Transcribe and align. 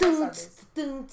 começar 0.00 0.26
Tum, 0.26 0.28
desse. 0.28 0.66
tum, 0.74 1.06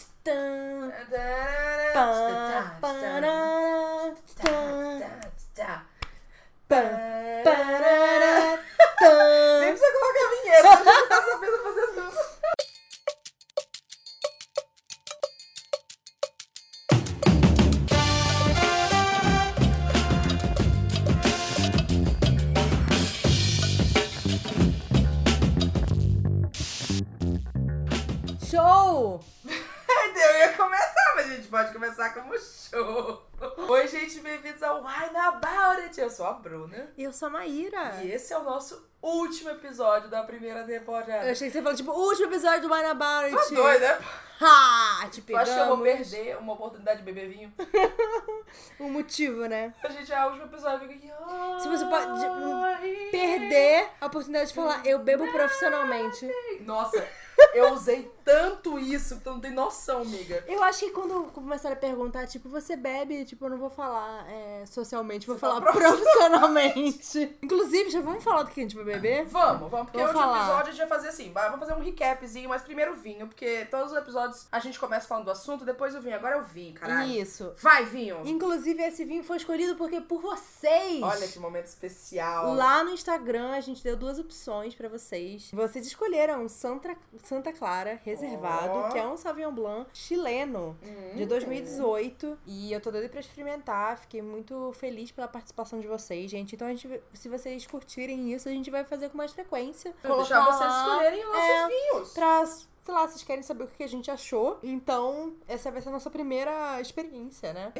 sou 37.18 37.28
a 37.28 37.32
Maíra. 37.32 38.00
E 38.04 38.12
esse 38.12 38.34
é 38.34 38.38
o 38.38 38.44
nosso 38.44 38.86
último 39.02 39.50
episódio 39.50 40.10
da 40.10 40.24
primeira 40.24 40.64
temporada. 40.64 41.26
Eu 41.26 41.32
achei 41.32 41.48
que 41.48 41.54
você 41.54 41.62
falou, 41.62 41.76
tipo, 41.78 41.92
o 41.92 42.00
último 42.08 42.28
episódio 42.28 42.68
do 42.68 42.74
Wine 42.74 42.86
About 42.90 43.36
Tá 43.36 43.42
It. 43.42 43.56
doido, 43.56 43.82
né? 43.82 44.00
Ha! 44.40 45.10
Te 45.10 45.22
Tu 45.22 45.36
acha 45.36 45.54
que 45.54 45.60
eu 45.60 45.66
vou 45.68 45.78
pegamos. 45.80 46.10
perder 46.12 46.38
uma 46.38 46.54
oportunidade 46.54 47.00
de 47.00 47.04
beber 47.06 47.28
vinho? 47.30 47.54
Um 48.80 48.90
motivo, 48.92 49.46
né? 49.48 49.74
A 49.84 49.90
gente 49.90 50.12
é 50.14 50.24
o 50.24 50.28
último 50.28 50.46
episódio. 50.46 50.88
Fica 50.88 50.94
aqui. 50.94 51.62
Se 51.62 51.68
você 51.68 51.86
pode, 51.86 52.26
"Ai". 52.26 53.08
Perder 53.12 53.90
a 54.00 54.06
oportunidade 54.06 54.50
de 54.50 54.54
falar, 54.56 54.86
eu 54.86 55.00
bebo 55.00 55.30
profissionalmente. 55.32 56.30
Nossa, 56.62 57.06
eu 57.54 57.74
usei 57.74 58.10
tanto 58.27 58.77
isso 58.77 59.16
que 59.16 59.23
tu 59.23 59.30
não 59.30 59.40
tem 59.40 59.52
noção, 59.52 60.02
amiga. 60.02 60.44
Eu 60.45 60.62
acho 60.62 60.80
que 60.80 60.91
quando 60.91 61.31
começaram 61.31 61.77
a 61.77 61.80
perguntar, 61.80 62.27
tipo, 62.27 62.50
você 62.50 62.75
bebe? 62.75 63.23
Tipo, 63.23 63.45
eu 63.45 63.52
não 63.52 63.58
vou 63.58 63.69
falar 63.69 64.30
é, 64.30 64.66
socialmente, 64.66 65.25
vou 65.25 65.38
Você 65.38 65.39
falar 65.39 65.61
fala 65.61 65.72
profissionalmente. 65.72 67.38
Inclusive, 67.42 67.89
já 67.89 68.02
vamos 68.02 68.22
falar 68.22 68.44
do 68.44 68.52
que 68.52 68.59
a 68.59 68.64
gente 68.64 68.75
vai 68.75 68.84
beber? 68.84 69.23
Vamos, 69.28 69.72
vamos, 69.72 69.86
porque 69.86 69.97
Vou 69.97 70.08
o 70.08 70.09
último 70.09 70.23
falar. 70.25 70.39
episódio 70.39 70.64
a 70.64 70.72
gente 70.72 70.80
vai 70.80 70.88
fazer 70.89 71.08
assim, 71.08 71.31
vamos 71.31 71.59
fazer 71.59 71.73
um 71.73 71.81
recapzinho, 71.81 72.50
mas 72.50 72.61
primeiro 72.61 72.92
o 72.92 72.95
vinho, 72.95 73.28
porque 73.28 73.66
todos 73.72 73.94
os 73.94 73.97
episódios 73.97 74.45
a 74.52 74.59
gente 74.59 74.78
começa 74.78 75.08
falando 75.08 75.23
do 75.23 75.31
assunto, 75.31 75.64
depois 75.64 75.95
o 75.95 76.02
vinho. 76.02 76.16
Agora 76.17 76.36
é 76.36 76.39
o 76.39 76.44
vinho, 76.44 76.73
caralho. 76.73 77.09
Isso. 77.09 77.53
Vai, 77.59 77.86
vinho! 77.86 78.22
Inclusive, 78.25 78.84
esse 78.84 79.06
vinho 79.06 79.23
foi 79.23 79.38
escolhido 79.38 79.75
porque 79.78 80.02
por 80.02 80.19
vocês. 80.19 81.02
Olha 81.02 81.28
que 81.30 81.39
momento 81.39 81.67
especial. 81.67 82.53
Lá 82.53 82.84
no 82.84 82.91
Instagram 82.91 83.52
a 83.52 83.62
gente 83.62 83.81
deu 83.81 83.95
duas 83.95 84.19
opções 84.19 84.75
pra 84.75 84.89
vocês. 84.89 85.50
Vocês 85.53 85.88
escolheram 85.88 86.50
Santa, 86.50 86.97
Santa 87.23 87.53
Clara 87.53 88.02
reservado, 88.22 88.92
que 88.92 88.98
é 88.98 89.08
um 89.08 89.18
Sauvignon 89.18 89.52
Blanc 89.52 89.90
chileno 89.94 90.78
Hum. 90.84 91.16
de 91.16 91.26
2018. 91.26 92.38
E 92.46 92.72
eu 92.74 92.80
tô 92.82 92.92
doida 92.92 93.09
pra 93.09 93.20
experimentar. 93.20 93.98
Fiquei 93.98 94.22
muito 94.22 94.72
feliz 94.74 95.12
pela 95.12 95.28
participação 95.28 95.80
de 95.80 95.88
vocês, 95.88 96.30
gente. 96.30 96.56
Então, 96.56 96.68
a 96.68 96.72
gente, 96.72 97.02
se 97.14 97.30
vocês 97.30 97.66
curtirem 97.68 98.34
isso, 98.34 98.48
a 98.48 98.52
gente 98.52 98.70
vai 98.70 98.84
fazer 98.84 99.09
com 99.09 99.18
mais 99.18 99.32
frequência. 99.32 99.94
Vou 100.04 100.18
deixar 100.18 100.44
vocês 100.46 100.74
escolherem 100.74 101.20
os 101.20 101.32
nossos 101.32 101.50
é, 101.50 101.68
vinhos. 101.68 102.14
Pra, 102.14 102.44
sei 102.88 102.94
lá, 102.94 103.06
vocês 103.06 103.22
querem 103.22 103.44
saber 103.44 103.66
o 103.66 103.68
que 103.68 103.84
a 103.84 103.88
gente 103.88 104.10
achou. 104.10 104.60
Então, 104.64 105.36
essa 105.46 105.70
vai 105.70 105.82
ser 105.82 105.90
a 105.90 105.92
nossa 105.92 106.10
primeira 106.10 106.80
experiência, 106.80 107.52
né? 107.52 107.74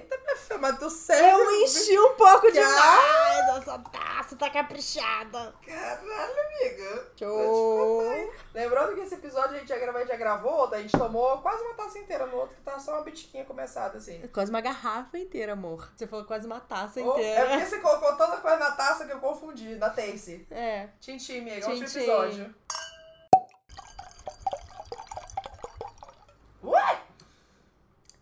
Mas 0.60 0.80
tu 0.80 0.90
sério? 0.90 1.30
Eu 1.30 1.62
enchi 1.64 1.98
um 1.98 2.14
pouco 2.16 2.52
demais! 2.52 3.58
Essa 3.58 3.80
taça 3.80 4.36
tá 4.36 4.50
caprichada. 4.50 5.56
Caralho, 5.66 6.36
amiga. 6.46 7.12
Show! 7.18 8.34
Lembrando 8.54 8.96
que 8.96 9.02
esse 9.02 9.16
episódio 9.16 9.56
a 9.56 9.60
gente 9.60 9.70
já 9.70 9.78
gravou, 9.78 9.96
a 9.98 10.02
gente 10.02 10.12
já 10.12 10.18
gravou 10.18 10.52
outro, 10.52 10.76
a 10.76 10.82
gente 10.82 10.98
tomou 10.98 11.38
quase 11.38 11.64
uma 11.64 11.74
taça 11.76 12.00
inteira 12.00 12.26
no 12.26 12.36
outro, 12.36 12.58
que 12.58 12.62
tá 12.64 12.78
só 12.78 12.96
uma 12.96 13.04
bitiquinha 13.04 13.46
começada, 13.46 13.98
assim. 13.98 14.20
Quase 14.34 14.50
uma 14.52 14.60
garrafa 14.60 15.18
inteira, 15.18 15.54
amor. 15.54 15.90
Você 15.96 16.06
falou 16.06 16.26
quase 16.26 16.46
uma 16.46 16.60
taça 16.60 17.00
é 17.00 17.04
inteira. 17.04 17.48
porque 17.48 17.66
você 17.66 17.80
colocou 17.80 18.14
tanta 18.18 18.38
coisa 18.38 18.58
na 18.58 18.72
taça 18.72 19.06
que 19.06 19.14
eu 19.14 19.20
confundi, 19.20 19.76
na 19.76 19.90
Tace. 19.90 20.46
É. 20.52 20.90
Tintim, 21.00 21.40
amiga, 21.40 21.70
último 21.70 21.88
Tchim, 21.88 22.00
episódio. 22.00 22.44
Ué! 22.44 22.77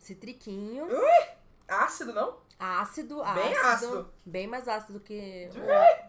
Citriquinho. 0.05 0.88
Ácido, 1.67 2.13
não? 2.13 2.38
Ácido, 2.59 3.23
ácido. 3.23 3.43
Bem 3.43 3.57
ácido. 3.57 4.13
Bem 4.23 4.47
mais 4.47 4.67
ácido 4.67 4.99
que 4.99 5.49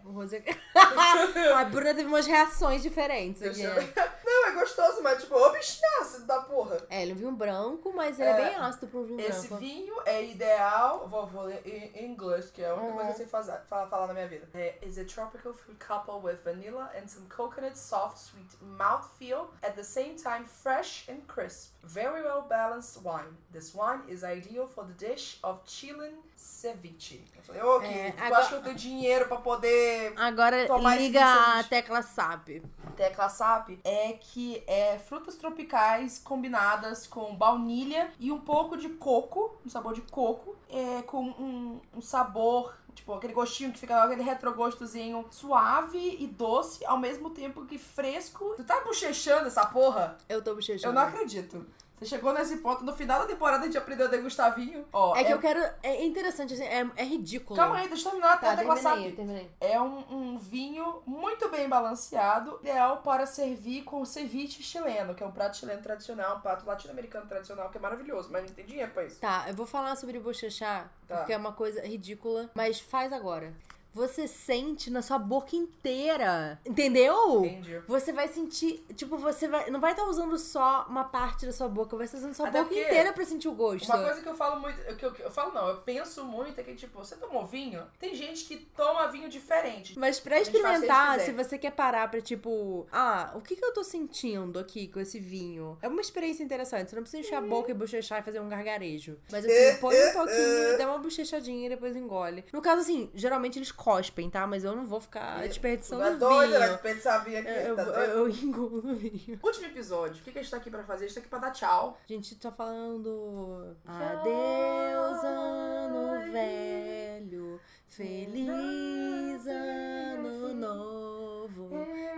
o, 0.03 0.09
o 0.09 0.11
rosé. 0.11 0.43
a 1.57 1.63
Bruna 1.65 1.93
teve 1.93 2.05
umas 2.07 2.25
reações 2.25 2.81
diferentes 2.81 3.41
aqui. 3.41 3.63
Não, 4.25 4.47
é 4.47 4.51
gostoso, 4.51 5.01
mas 5.01 5.21
tipo, 5.21 5.35
ô 5.35 5.49
bichinho 5.51 6.01
ácido 6.01 6.25
da 6.25 6.41
porra. 6.41 6.77
É, 6.89 7.01
ele 7.01 7.11
é 7.11 7.13
um 7.15 7.17
vinho 7.17 7.31
branco, 7.31 7.93
mas 7.95 8.19
ele 8.19 8.29
é, 8.29 8.31
É, 8.31 8.45
bem 8.49 8.55
ácido 8.55 8.87
pra 8.87 8.99
um 8.99 9.03
vinho 9.05 9.21
Esse 9.21 9.47
branco. 9.47 9.57
vinho 9.63 9.95
é 10.05 10.23
ideal. 10.25 11.07
Vou, 11.07 11.25
vou 11.25 11.43
ler 11.43 11.61
em 11.65 12.05
inglês, 12.11 12.49
que 12.51 12.61
é 12.61 12.69
a 12.69 12.73
única 12.73 12.87
Uhum. 12.89 12.93
coisa 12.95 13.05
que 13.07 13.13
eu 13.13 13.17
sei 13.17 13.25
fazer, 13.27 13.59
falar, 13.69 13.87
falar 13.87 14.07
na 14.07 14.13
minha 14.13 14.27
vida. 14.27 14.47
É, 14.53 14.75
is 14.81 14.97
a 14.97 15.05
tropical 15.05 15.53
fruit 15.53 15.77
coupled 15.79 16.23
with 16.25 16.37
vanilla 16.43 16.91
and 16.95 17.07
some 17.07 17.25
coconut 17.29 17.77
soft 17.77 18.17
sweet 18.17 18.49
mouthfeel, 18.61 19.47
at 19.63 19.75
the 19.75 19.83
same 19.83 20.15
time 20.15 20.45
fresh 20.45 21.07
and 21.09 21.21
crisp. 21.27 21.71
Very 21.83 22.21
well 22.21 22.41
balanced 22.41 23.01
wine. 23.03 23.37
This 23.51 23.73
wine 23.73 24.01
is 24.09 24.23
ideal 24.23 24.67
for 24.67 24.83
the 24.85 24.93
dish 24.93 25.39
of 25.41 25.61
Chilean 25.65 26.15
ceviche. 26.35 27.23
Eu 27.35 27.43
falei, 27.43 27.61
ô, 27.63 27.81
É, 27.81 28.13
agora- 28.19 28.39
acha 28.41 28.49
que 28.49 28.55
eu 28.55 28.61
tenho 28.63 28.75
dinheiro 28.75 29.27
pra 29.27 29.37
poder 29.37 30.13
Agora 30.17 30.66
Tomar 30.67 30.97
liga 30.97 31.59
a 31.59 31.63
tecla 31.63 32.01
SAP. 32.01 32.61
tecla 32.95 33.29
SAP 33.29 33.79
é 33.83 34.13
que 34.13 34.63
é 34.67 34.99
frutas 34.99 35.35
tropicais 35.35 36.19
combinadas 36.19 37.07
com 37.07 37.35
baunilha 37.35 38.11
e 38.19 38.31
um 38.31 38.39
pouco 38.39 38.75
de 38.75 38.89
coco, 38.89 39.57
um 39.65 39.69
sabor 39.69 39.93
de 39.93 40.01
coco, 40.01 40.55
é, 40.69 41.01
com 41.03 41.23
um, 41.23 41.79
um 41.95 42.01
sabor, 42.01 42.75
tipo, 42.93 43.13
aquele 43.13 43.33
gostinho 43.33 43.71
que 43.71 43.79
fica 43.79 44.03
aquele 44.03 44.23
retrogostozinho 44.23 45.25
suave 45.31 46.17
e 46.19 46.27
doce, 46.27 46.85
ao 46.85 46.97
mesmo 46.97 47.29
tempo 47.29 47.65
que 47.65 47.77
fresco. 47.77 48.53
Tu 48.57 48.63
tá 48.63 48.81
bochechando 48.81 49.47
essa 49.47 49.65
porra? 49.65 50.17
Eu 50.27 50.41
tô 50.41 50.53
bochechando. 50.55 50.87
Eu 50.87 50.93
não 50.93 51.07
acredito. 51.07 51.65
Você 51.97 52.05
chegou 52.05 52.31
nesse 52.31 52.57
ponto, 52.57 52.83
no 52.83 52.93
final 52.93 53.19
da 53.21 53.25
temporada 53.25 53.63
a 53.63 53.65
gente 53.65 53.77
aprendeu 53.77 54.05
a 54.05 54.09
degustar 54.09 54.53
vinho. 54.53 54.85
Ó, 54.93 55.15
É 55.15 55.23
que 55.23 55.33
eu 55.33 55.39
quero. 55.39 55.59
É 55.81 56.05
interessante, 56.05 56.53
assim, 56.53 56.63
é, 56.63 56.87
é 56.95 57.03
ridículo. 57.03 57.57
Calma 57.59 57.77
aí, 57.77 57.87
deixa 57.87 58.07
eu 58.07 58.11
terminar 58.11 58.33
até 58.33 58.45
Tá, 58.47 58.53
a 58.53 58.57
tecla 58.57 58.75
terminei, 58.75 59.05
SAP. 59.09 59.15
terminei. 59.15 59.51
É 59.59 59.81
um, 59.81 60.03
um 60.11 60.37
vinho 60.37 61.01
muito 61.07 61.49
bem 61.49 61.67
balanceado, 61.67 62.59
ideal 62.61 62.97
para 62.97 63.25
servir 63.25 63.81
com 63.83 64.05
ceviche 64.05 64.61
chileno, 64.61 65.15
que 65.15 65.23
é 65.23 65.25
um 65.25 65.31
prato 65.31 65.57
chileno 65.57 65.81
tradicional, 65.81 66.37
um 66.37 66.41
prato 66.41 66.67
latino-americano 66.67 67.25
tradicional, 67.27 67.69
que 67.71 67.79
é 67.79 67.81
maravilhoso, 67.81 68.29
mas 68.31 68.43
não 68.45 68.53
tem 68.53 68.65
dinheiro 68.65 68.91
pra 68.91 69.03
isso. 69.03 69.19
Tá, 69.19 69.45
eu 69.47 69.55
vou 69.55 69.65
falar 69.65 69.95
sobre 69.95 70.19
bochechar, 70.19 70.91
Tá. 71.07 71.17
porque 71.17 71.33
é 71.33 71.37
uma 71.37 71.53
coisa 71.53 71.81
ridícula, 71.81 72.51
mas 72.53 72.79
faz 72.79 73.11
agora. 73.11 73.51
Você 73.97 74.27
sente 74.27 74.91
na 74.91 75.01
sua 75.01 75.17
boca 75.17 75.55
inteira. 75.55 76.59
Entendeu? 76.63 77.43
Entendi. 77.43 77.79
Você 77.87 78.13
vai 78.13 78.27
sentir, 78.27 78.85
tipo, 78.95 79.17
você 79.17 79.47
vai, 79.47 79.71
não 79.71 79.79
vai 79.79 79.91
estar 79.91 80.03
usando 80.03 80.37
só 80.37 80.85
uma 80.87 81.03
parte 81.03 81.47
da 81.47 81.51
sua 81.51 81.67
boca, 81.67 81.97
vai 81.97 82.05
estar 82.05 82.19
usando 82.19 82.35
sua 82.35 82.47
Até 82.47 82.61
boca 82.61 82.75
inteira 82.75 83.11
pra 83.11 83.25
sentir 83.25 83.47
o 83.47 83.53
gosto. 83.53 83.85
Uma 83.85 84.03
coisa 84.03 84.21
que 84.21 84.29
eu 84.29 84.35
falo 84.35 84.61
muito, 84.61 84.79
que 84.95 85.03
eu, 85.03 85.11
que 85.11 85.23
eu 85.23 85.31
falo 85.31 85.51
não, 85.51 85.67
eu 85.67 85.77
penso 85.77 86.23
muito 86.23 86.59
é 86.59 86.63
que, 86.63 86.75
tipo, 86.75 86.99
você 86.99 87.15
tomou 87.15 87.47
vinho, 87.47 87.83
tem 87.99 88.13
gente 88.13 88.45
que 88.45 88.57
toma 88.77 89.07
vinho 89.07 89.27
diferente. 89.29 89.97
Mas 89.97 90.19
pra 90.19 90.39
experimentar, 90.39 91.19
se 91.19 91.31
você 91.31 91.57
quer 91.57 91.71
parar 91.71 92.07
pra, 92.11 92.21
tipo, 92.21 92.85
ah, 92.91 93.31
o 93.33 93.41
que 93.41 93.55
que 93.55 93.65
eu 93.65 93.73
tô 93.73 93.83
sentindo 93.83 94.59
aqui 94.59 94.87
com 94.89 94.99
esse 94.99 95.19
vinho? 95.19 95.75
É 95.81 95.87
uma 95.87 96.01
experiência 96.01 96.43
interessante. 96.43 96.91
Você 96.91 96.95
não 96.95 97.03
precisa 97.03 97.23
encher 97.25 97.35
a 97.35 97.41
boca 97.41 97.71
e 97.71 97.73
bochechar 97.73 98.19
e 98.19 98.23
fazer 98.23 98.39
um 98.39 98.47
gargarejo. 98.47 99.17
Mas 99.31 99.43
assim, 99.43 99.79
põe 99.79 99.95
um 99.95 100.13
pouquinho 100.13 100.73
e 100.73 100.77
dá 100.77 100.85
uma 100.87 100.99
bochechadinha 100.99 101.65
e 101.65 101.69
depois 101.69 101.95
engole. 101.95 102.45
No 102.53 102.61
caso, 102.61 102.81
assim, 102.81 103.09
geralmente 103.15 103.57
eles 103.57 103.71
cospem, 103.87 104.29
tá? 104.29 104.45
Mas 104.45 104.65
eu 104.65 104.75
não 104.75 104.85
vou 104.85 104.99
ficar 104.99 105.47
desperdiçando 105.47 106.03
é 106.03 106.15
doido, 106.15 106.59
né? 106.59 106.77
vinho. 106.83 107.23
Vinho 107.23 107.39
aqui. 107.39 107.49
Eu, 107.49 107.75
tá 107.77 107.83
eu, 107.83 108.17
eu 108.17 108.27
engulo 108.27 108.93
vinho. 108.93 109.39
Último 109.41 109.65
episódio, 109.65 110.19
o 110.19 110.23
que, 110.25 110.31
que 110.33 110.39
a 110.39 110.41
gente 110.41 110.51
tá 110.51 110.57
aqui 110.57 110.69
pra 110.69 110.83
fazer? 110.83 111.05
A 111.05 111.07
gente 111.07 111.15
tá 111.15 111.21
aqui 111.21 111.29
pra 111.29 111.39
dar 111.39 111.51
tchau. 111.51 111.97
A 112.03 112.11
gente 112.11 112.35
tá 112.35 112.51
falando. 112.51 113.77
Adeus, 113.85 115.23
ano 115.23 116.31
velho. 116.33 117.61
Feliz 117.87 119.47
ano 119.47 120.53
novo. 120.53 121.69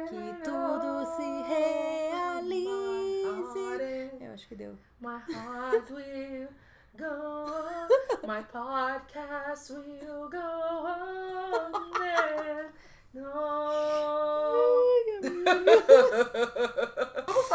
Que 0.10 0.44
tudo 0.44 1.06
se 1.16 1.44
realize. 1.54 2.80
Eu 4.19 4.33
acho 4.33 4.48
que 4.48 4.56
deu. 4.56 4.75
My 5.00 5.21
heart 5.31 5.92
will 5.92 6.50
go 6.97 7.06
on. 7.07 7.89
My 8.27 8.41
podcast 8.53 9.71
will 9.71 10.30
go 10.30 10.39
on. 10.39 11.71
there. 12.00 12.71
No. 13.13 13.75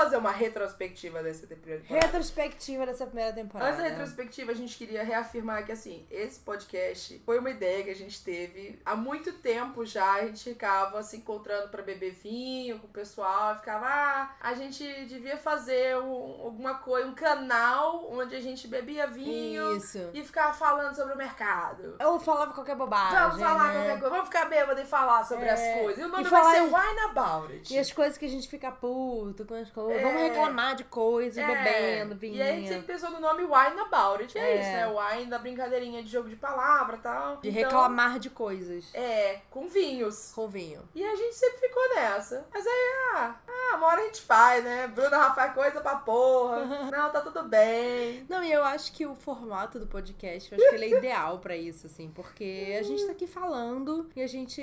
Fazer 0.05 0.17
uma 0.19 0.31
retrospectiva 0.33 1.23
dessa 1.23 1.47
primeira 1.47 1.81
temporada. 1.81 2.07
Retrospectiva 2.07 2.87
dessa 2.87 3.07
primeira 3.07 3.33
temporada. 3.33 3.71
Antes 3.71 3.83
da 3.83 3.89
retrospectiva, 3.89 4.53
a 4.53 4.55
gente 4.55 4.77
queria 4.77 5.03
reafirmar 5.03 5.65
que, 5.65 5.73
assim, 5.73 6.07
esse 6.11 6.41
podcast 6.41 7.23
foi 7.25 7.39
uma 7.39 7.49
ideia 7.51 7.83
que 7.85 7.91
a 7.91 7.95
gente 7.95 8.23
teve 8.23 8.79
há 8.85 8.95
muito 8.95 9.33
tempo 9.33 9.85
já. 9.87 10.15
A 10.17 10.27
gente 10.27 10.45
ficava 10.45 11.03
se 11.03 11.17
encontrando 11.17 11.69
pra 11.69 11.83
beber 11.83 12.13
vinho 12.13 12.79
com 12.81 12.87
o 12.87 12.91
pessoal. 12.91 13.57
Ficava, 13.57 13.87
ah, 13.87 14.35
a 14.41 14.55
gente 14.55 14.85
devia 15.07 15.39
fazer 15.39 15.97
um- 15.99 16.45
alguma 16.45 16.75
coisa, 16.75 17.09
um 17.09 17.15
canal 17.15 18.07
onde 18.13 18.37
a 18.37 18.41
gente 18.41 18.69
bebia 18.69 19.07
vinho 19.07 19.77
Isso. 19.77 20.11
e 20.13 20.23
ficava 20.23 20.53
falando 20.53 20.95
sobre 20.95 21.15
o 21.15 21.17
mercado. 21.17 21.97
Eu 21.99 22.21
falava 22.21 22.53
qualquer 22.53 22.77
bobagem. 22.77 23.19
Vamos 23.19 23.41
falar 23.41 23.69
né? 23.69 23.73
qualquer 23.75 24.01
coisa, 24.01 24.11
vamos 24.11 24.27
ficar 24.29 24.45
bêbado 24.47 24.81
e 24.81 24.85
falar 24.85 25.25
sobre 25.25 25.47
É. 25.47 25.53
as 25.53 25.81
coisas. 25.83 25.99
E 26.03 26.05
o 26.05 26.09
nome 26.09 26.25
E 26.25 26.29
vai 26.29 26.43
falar 26.43 26.55
ser 26.55 26.63
Wine 26.63 27.01
About 27.11 27.53
It. 27.55 27.75
E 27.75 27.79
as 27.79 27.91
coisas 27.91 28.19
que 28.19 28.27
a 28.27 28.29
gente 28.29 28.49
fica 28.49 28.71
puto 28.71 29.45
com 29.47 29.55
as 29.55 29.71
coisas. 29.71 29.94
É. 29.97 30.03
Vamos 30.03 30.23
reclamar 30.23 30.75
de 30.75 30.85
coisas, 30.85 31.37
É. 31.39 31.47
bebendo, 31.47 32.15
vinho. 32.15 32.37
E 32.37 32.43
aí 32.43 32.51
a 32.51 32.55
gente 32.57 32.69
sempre 32.69 32.87
pensou 32.87 33.11
no 33.11 33.21
nome 33.21 33.43
Wine 33.43 33.81
About 33.81 34.23
It. 34.23 34.37
É, 34.39 34.41
É. 34.43 34.55
isso, 34.61 34.71
né? 34.71 34.87
Wine 35.17 35.27
da 35.31 35.39
brincadeirinha 35.39 36.03
de 36.03 36.11
jogo 36.11 36.29
de 36.29 36.37
palavra 36.37 36.97
e 36.97 37.01
tal. 37.01 37.37
De 37.39 37.49
Então, 37.49 37.63
reclamar 37.63 38.19
de 38.19 38.31
coisas. 38.31 38.91
É, 38.95 39.41
com 39.51 39.69
vinhos. 39.69 40.33
Com 40.35 40.49
vinho. 40.49 40.83
E 40.95 41.05
a 41.05 41.15
gente 41.17 41.35
sempre 41.35 41.59
ficou 41.59 41.95
nessa. 41.95 42.47
Mas 42.53 42.67
aí, 42.67 42.93
ah, 43.15 43.35
ah, 43.47 43.77
uma 43.77 43.87
hora 43.89 44.01
a 44.01 44.05
gente 44.05 44.23
faz, 44.23 44.63
né? 44.65 44.87
Bruna 44.89 45.17
Rafa 45.17 45.49
coisa 45.51 45.81
pra 45.81 45.97
porra. 45.97 46.65
Não, 46.91 47.11
tá 47.11 47.21
tudo 47.21 47.43
bem. 47.45 48.25
Não, 48.29 48.43
e 48.43 48.53
eu 48.53 48.65
acho 48.65 48.93
que 48.93 49.07
o 49.07 49.15
formato 49.15 49.79
do 49.79 49.87
podcast, 49.87 50.53
eu 50.53 50.59
acho 50.59 50.69
que 50.71 50.75
ele 50.75 50.95
é 50.95 50.99
ideal 50.99 51.39
pra 51.39 51.57
isso, 51.57 51.87
assim, 51.87 52.11
porque 52.15 52.77
a 52.79 52.83
gente 52.83 53.05
tá 53.07 53.13
aqui 53.13 53.27
falando 53.27 54.09
e 54.15 54.23
a 54.23 54.27
gente 54.27 54.63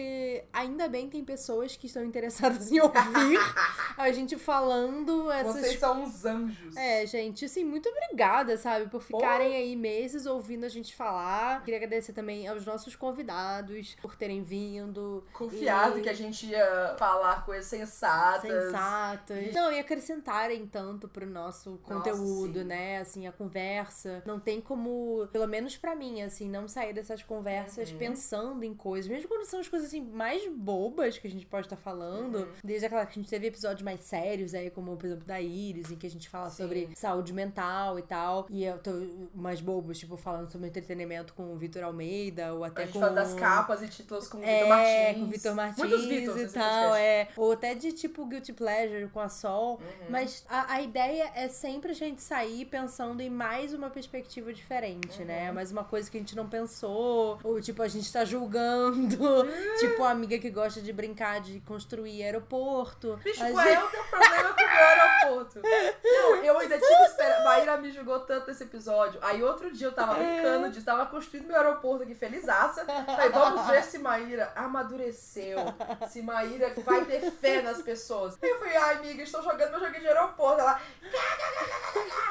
ainda 0.53 0.87
bem 0.87 1.09
tem 1.09 1.23
pessoas 1.23 1.75
que 1.75 1.87
estão 1.87 2.03
interessadas 2.03 2.71
em 2.71 2.79
ouvir 2.79 2.91
a 3.97 4.11
gente 4.11 4.37
falando 4.37 5.20
essas 5.29 5.55
Vocês 5.61 5.79
são 5.79 6.03
uns 6.03 6.23
anjos. 6.25 6.75
É, 6.77 7.05
gente, 7.05 7.43
assim, 7.45 7.63
muito 7.65 7.89
obrigada, 7.89 8.55
sabe, 8.57 8.87
por 8.89 9.01
ficarem 9.01 9.53
aí 9.55 9.75
meses 9.75 10.25
ouvindo 10.25 10.65
a 10.65 10.69
gente 10.69 10.95
falar. 10.95 11.61
Queria 11.63 11.75
agradecer 11.77 12.13
também 12.13 12.47
aos 12.47 12.65
nossos 12.65 12.95
convidados 12.95 13.95
por 14.01 14.15
terem 14.15 14.41
vindo. 14.41 15.23
Confiado 15.33 15.99
E- 15.99 16.01
que 16.01 16.09
a 16.09 16.13
gente 16.13 16.45
ia 16.47 16.95
falar 16.97 17.45
coisas 17.45 17.65
sensatas. 17.65 18.49
Sensatas. 18.49 19.53
Não, 19.53 19.71
e 19.71 19.79
acrescentarem 19.79 20.65
tanto 20.65 21.07
pro 21.07 21.25
nosso 21.25 21.79
conteúdo, 21.83 22.59
sim. 22.59 22.65
né? 22.65 22.99
Assim, 22.99 23.27
a 23.27 23.31
conversa. 23.31 24.21
Não 24.25 24.39
tem 24.39 24.61
como, 24.61 25.27
pelo 25.31 25.47
menos 25.47 25.75
pra 25.77 25.95
mim, 25.95 26.21
assim, 26.21 26.47
não 26.49 26.67
sair 26.67 26.93
dessas 26.93 27.23
conversas 27.23 27.91
Uhum. 27.91 27.97
pensando 27.97 28.63
em 28.63 28.73
coisas. 28.73 29.09
Mesmo 29.11 29.27
quando 29.27 29.45
são 29.45 29.59
as 29.59 29.67
coisas, 29.67 29.87
assim, 29.89 30.01
mais 30.01 30.47
bobas 30.47 31.17
que 31.17 31.27
a 31.27 31.29
gente 31.29 31.45
pode 31.45 31.65
estar 31.67 31.75
falando. 31.77 32.35
Uhum. 32.39 32.47
Desde 32.63 32.85
aquela 32.85 33.05
que 33.05 33.11
a 33.11 33.21
gente 33.21 33.29
teve 33.29 33.47
episódios 33.47 33.81
mais 33.81 34.01
sérios 34.01 34.53
aí, 34.53 34.69
como, 34.69 34.95
por 34.95 35.07
exemplo, 35.13 35.25
da 35.27 35.39
Iris, 35.41 35.91
em 35.91 35.95
que 35.95 36.07
a 36.07 36.09
gente 36.09 36.27
fala 36.29 36.49
Sim. 36.49 36.63
sobre 36.63 36.89
saúde 36.95 37.33
mental 37.33 37.97
e 37.99 38.01
tal. 38.01 38.45
E 38.49 38.63
eu 38.63 38.77
tô 38.79 38.91
mais 39.33 39.61
bobos, 39.61 39.97
tipo, 39.99 40.17
falando 40.17 40.51
sobre 40.51 40.67
entretenimento 40.67 41.33
com 41.33 41.53
o 41.53 41.57
Vitor 41.57 41.83
Almeida, 41.83 42.53
ou 42.53 42.63
até 42.63 42.83
A 42.83 42.85
gente 42.85 42.93
com... 42.93 42.99
fala 42.99 43.13
das 43.13 43.33
capas 43.33 43.81
e 43.81 43.87
títulos 43.87 44.27
com 44.27 44.37
o 44.37 44.41
Vitor 44.41 44.53
É, 44.53 44.65
Martins. 44.67 45.17
com 45.19 45.23
o 45.23 45.27
Vitor 45.29 45.55
Martins 45.55 45.77
Muitos 45.77 46.05
Vitor 46.05 46.37
e 46.39 46.47
tal, 46.47 46.95
é. 46.95 47.27
Ou 47.37 47.51
até 47.51 47.73
de 47.75 47.91
tipo 47.91 48.25
Guilty 48.25 48.53
Pleasure 48.53 49.07
com 49.09 49.19
a 49.19 49.29
Sol. 49.29 49.73
Uhum. 49.81 50.05
Mas 50.09 50.45
a, 50.49 50.73
a 50.73 50.81
ideia 50.81 51.31
é 51.35 51.47
sempre 51.47 51.91
a 51.91 51.95
gente 51.95 52.21
sair 52.21 52.65
pensando 52.65 53.21
em 53.21 53.29
mais 53.29 53.73
uma 53.73 53.89
perspectiva 53.89 54.53
diferente, 54.53 55.23
né? 55.23 55.49
Uhum. 55.49 55.55
Mais 55.55 55.71
uma 55.71 55.83
coisa 55.83 56.09
que 56.09 56.17
a 56.17 56.19
gente 56.19 56.35
não 56.35 56.47
pensou. 56.47 57.39
Ou 57.43 57.59
tipo, 57.61 57.81
a 57.81 57.87
gente 57.87 58.11
tá 58.11 58.23
julgando. 58.25 59.17
tipo, 59.79 60.03
a 60.03 60.11
amiga 60.11 60.37
que 60.39 60.49
gosta 60.49 60.81
de 60.81 60.91
brincar 60.93 61.41
de 61.41 61.59
construir 61.61 62.23
aeroporto. 62.23 63.19
Bicho, 63.23 63.43
A 63.43 63.51
qual 63.51 63.65
gente- 63.65 63.75
é 63.77 63.83
o 63.83 63.87
teu 63.89 64.03
problema 64.05 64.53
com 64.53 64.61
o 64.63 64.67
aeroporto? 65.01 65.61
Não, 66.03 66.35
eu 66.37 66.57
ainda 66.59 66.77
tive 66.79 67.03
esperança. 67.05 67.43
Maíra 67.43 67.77
me 67.77 67.91
julgou 67.91 68.19
tanto 68.21 68.47
nesse 68.47 68.63
episódio. 68.63 69.19
Aí 69.23 69.41
outro 69.43 69.71
dia 69.71 69.87
eu 69.87 69.91
tava 69.91 70.13
brincando 70.15 70.69
disso, 70.69 70.85
tava 70.85 71.05
construindo 71.07 71.47
meu 71.47 71.55
aeroporto 71.57 72.03
aqui, 72.03 72.15
felizaça. 72.15 72.85
Aí 73.17 73.29
vamos 73.29 73.65
ver 73.67 73.83
se 73.83 73.97
Maíra 73.99 74.51
amadureceu. 74.55 75.57
Se 76.09 76.21
Maíra 76.21 76.73
vai 76.85 77.03
ter 77.05 77.31
fé 77.31 77.61
nas 77.61 77.81
pessoas. 77.81 78.37
Aí 78.41 78.49
eu 78.49 78.59
falei, 78.59 78.77
ai, 78.77 78.95
amiga, 78.97 79.23
estou 79.23 79.41
jogando 79.43 79.71
meu 79.71 79.79
joguinho 79.79 80.01
de 80.01 80.07
aeroporto. 80.07 80.59
Ela, 80.61 80.79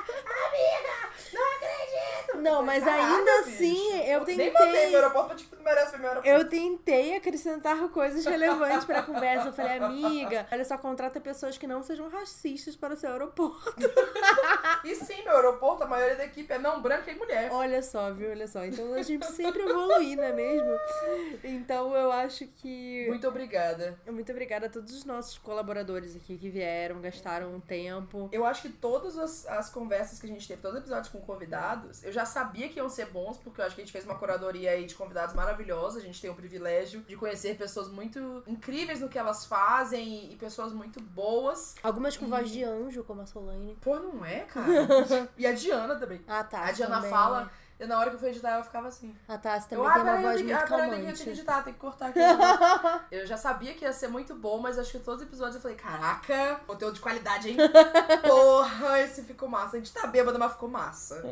amiga, 0.00 1.10
não 1.32 1.46
acredito. 1.56 2.38
Não, 2.40 2.62
mas 2.62 2.84
Caraca, 2.84 3.02
ainda 3.04 3.32
bicho. 3.42 3.48
assim, 3.56 4.02
eu 4.02 4.24
Nem 4.24 4.36
tentei- 4.36 4.52
mandei 4.52 4.86
meu 4.90 4.98
aeroporto, 5.00 5.44
tu 5.44 5.56
não 5.56 5.62
merece 5.64 5.98
meu 5.98 6.08
aeroporto. 6.08 6.28
Eu 6.28 6.48
tentei 6.48 7.16
acrescentar 7.16 7.76
coisas 7.88 8.24
relevantes 8.24 8.84
pra 8.84 9.02
conversa. 9.02 9.48
Eu 9.48 9.52
falei, 9.52 9.78
amiga, 9.78 10.46
olha 10.50 10.64
só, 10.64 10.78
contrata 10.78 11.20
pessoas 11.20 11.58
que 11.58 11.66
não 11.66 11.82
sejam 11.82 12.08
racistas 12.08 12.59
para 12.76 12.94
o 12.94 12.96
seu 12.96 13.10
aeroporto. 13.10 13.60
E 14.82 14.94
sim, 14.94 15.22
meu 15.24 15.36
aeroporto, 15.36 15.84
a 15.84 15.86
maioria 15.86 16.16
da 16.16 16.24
equipe 16.24 16.50
é 16.52 16.58
não 16.58 16.80
branca 16.80 17.10
e 17.10 17.14
mulher. 17.14 17.50
Olha 17.52 17.82
só, 17.82 18.10
viu? 18.12 18.30
Olha 18.30 18.46
só. 18.48 18.64
Então 18.64 18.94
a 18.94 19.02
gente 19.02 19.26
sempre 19.26 19.62
evoluir, 19.62 20.16
não 20.16 20.24
é 20.24 20.32
mesmo? 20.32 20.70
Então 21.44 21.94
eu 21.94 22.10
acho 22.10 22.46
que. 22.46 23.06
Muito 23.08 23.28
obrigada. 23.28 23.98
Muito 24.06 24.32
obrigada 24.32 24.66
a 24.66 24.68
todos 24.68 24.94
os 24.94 25.04
nossos 25.04 25.36
colaboradores 25.38 26.16
aqui 26.16 26.38
que 26.38 26.48
vieram, 26.48 27.00
gastaram 27.00 27.54
um 27.54 27.60
tempo. 27.60 28.28
Eu 28.32 28.44
acho 28.46 28.62
que 28.62 28.68
todas 28.70 29.18
as, 29.18 29.46
as 29.46 29.70
conversas 29.70 30.18
que 30.18 30.26
a 30.26 30.28
gente 30.28 30.46
teve, 30.46 30.62
todos 30.62 30.76
os 30.76 30.82
episódios 30.82 31.08
com 31.12 31.20
convidados, 31.20 32.02
eu 32.02 32.12
já 32.12 32.24
sabia 32.24 32.68
que 32.68 32.78
iam 32.78 32.88
ser 32.88 33.06
bons, 33.06 33.36
porque 33.36 33.60
eu 33.60 33.66
acho 33.66 33.74
que 33.74 33.82
a 33.82 33.84
gente 33.84 33.92
fez 33.92 34.04
uma 34.04 34.14
curadoria 34.16 34.70
aí 34.70 34.86
de 34.86 34.94
convidados 34.94 35.34
maravilhosa. 35.34 35.98
A 35.98 36.02
gente 36.02 36.20
tem 36.20 36.30
o 36.30 36.34
privilégio 36.34 37.02
de 37.02 37.16
conhecer 37.16 37.56
pessoas 37.56 37.88
muito 37.88 38.42
incríveis 38.46 39.00
no 39.00 39.08
que 39.08 39.18
elas 39.18 39.44
fazem 39.44 40.08
e, 40.08 40.32
e 40.32 40.36
pessoas 40.36 40.72
muito 40.72 41.00
boas. 41.00 41.74
Algumas 41.82 42.16
com 42.16 42.26
voz 42.26 42.49
de 42.50 42.64
anjo, 42.64 43.04
como 43.04 43.22
a 43.22 43.26
Solane. 43.26 43.76
Pô, 43.80 43.98
não 43.98 44.24
é, 44.24 44.40
cara? 44.40 44.66
e 45.36 45.46
a 45.46 45.52
Diana 45.52 45.96
também. 45.96 46.20
Ah, 46.26 46.44
tá. 46.44 46.64
a 46.64 46.72
Diana 46.72 46.96
também. 46.96 47.10
fala, 47.10 47.50
eu, 47.80 47.88
na 47.88 47.98
hora 47.98 48.10
que 48.10 48.16
eu 48.16 48.20
fui 48.20 48.28
editar, 48.28 48.58
eu 48.58 48.64
ficava 48.64 48.88
assim. 48.88 49.16
A 49.26 49.36
Tassi 49.38 49.66
Eu, 49.74 49.82
também 49.82 49.90
ah, 49.90 49.94
tem 49.94 50.02
uma 50.02 50.10
eu 50.16 50.22
voz 50.22 50.42
muito 50.42 50.54
ah, 50.54 50.58
peraí, 50.66 50.80
eu 50.80 50.88
tenho 50.90 51.00
que 51.02 51.06
calmante. 51.06 51.30
editar, 51.30 51.62
tem 51.64 51.72
que 51.72 51.78
cortar 51.80 52.06
aqui. 52.08 52.20
eu 53.10 53.26
já 53.26 53.36
sabia 53.36 53.74
que 53.74 53.84
ia 53.84 53.92
ser 53.92 54.08
muito 54.08 54.34
bom, 54.34 54.58
mas 54.58 54.78
acho 54.78 54.92
que 54.92 54.98
todos 55.00 55.22
os 55.22 55.26
episódios 55.26 55.56
eu 55.56 55.60
falei, 55.62 55.76
caraca, 55.76 56.60
conteúdo 56.66 56.94
de 56.94 57.00
qualidade, 57.00 57.50
hein? 57.50 57.56
Porra, 58.26 59.00
esse 59.00 59.22
ficou 59.22 59.48
massa. 59.48 59.76
A 59.76 59.80
gente 59.80 59.92
tá 59.92 60.06
bêbada, 60.06 60.38
mas 60.38 60.52
ficou 60.52 60.68
massa. 60.68 61.22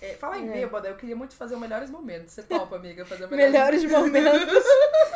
É, 0.00 0.14
fala 0.14 0.38
em 0.38 0.48
É. 0.48 0.52
bêbada, 0.52 0.88
eu 0.88 0.96
queria 0.96 1.16
muito 1.16 1.34
fazer 1.34 1.54
o 1.54 1.58
melhores 1.60 1.90
momentos. 1.90 2.32
Você 2.32 2.42
topa, 2.42 2.76
amiga, 2.76 3.04
fazer 3.04 3.24
o 3.24 3.30
melhores 3.30 3.82
Melhores 3.84 3.84
momentos. 3.90 4.64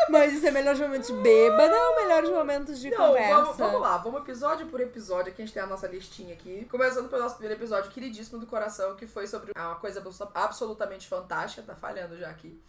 Mas 0.08 0.32
isso 0.32 0.46
é 0.46 0.50
melhores 0.50 0.80
momentos 0.80 1.10
bêbada 1.10 1.74
ou 1.74 1.96
melhores 1.96 2.28
momentos 2.30 2.80
de 2.80 2.90
Não, 2.90 2.98
conversa? 3.08 3.34
vamos, 3.42 3.56
vamos 3.56 3.80
lá, 3.80 3.96
vamos 3.98 4.20
episódio 4.22 4.66
por 4.66 4.80
episódio. 4.80 5.32
Aqui 5.32 5.42
a 5.42 5.44
gente 5.44 5.54
tem 5.54 5.62
a 5.62 5.66
nossa 5.66 5.86
listinha 5.86 6.34
aqui. 6.34 6.66
Começando 6.70 7.08
pelo 7.08 7.22
nosso 7.22 7.36
primeiro 7.36 7.60
episódio, 7.60 7.90
queridíssimo 7.90 8.38
do 8.38 8.46
coração, 8.46 8.96
que 8.96 9.06
foi 9.06 9.26
sobre 9.26 9.52
uma 9.56 9.76
coisa 9.76 10.00
abso- 10.00 10.28
absolutamente 10.72 11.06
fantástica. 11.06 11.62
Tá 11.62 11.74
falhando 11.74 12.18
já 12.18 12.28
aqui. 12.30 12.60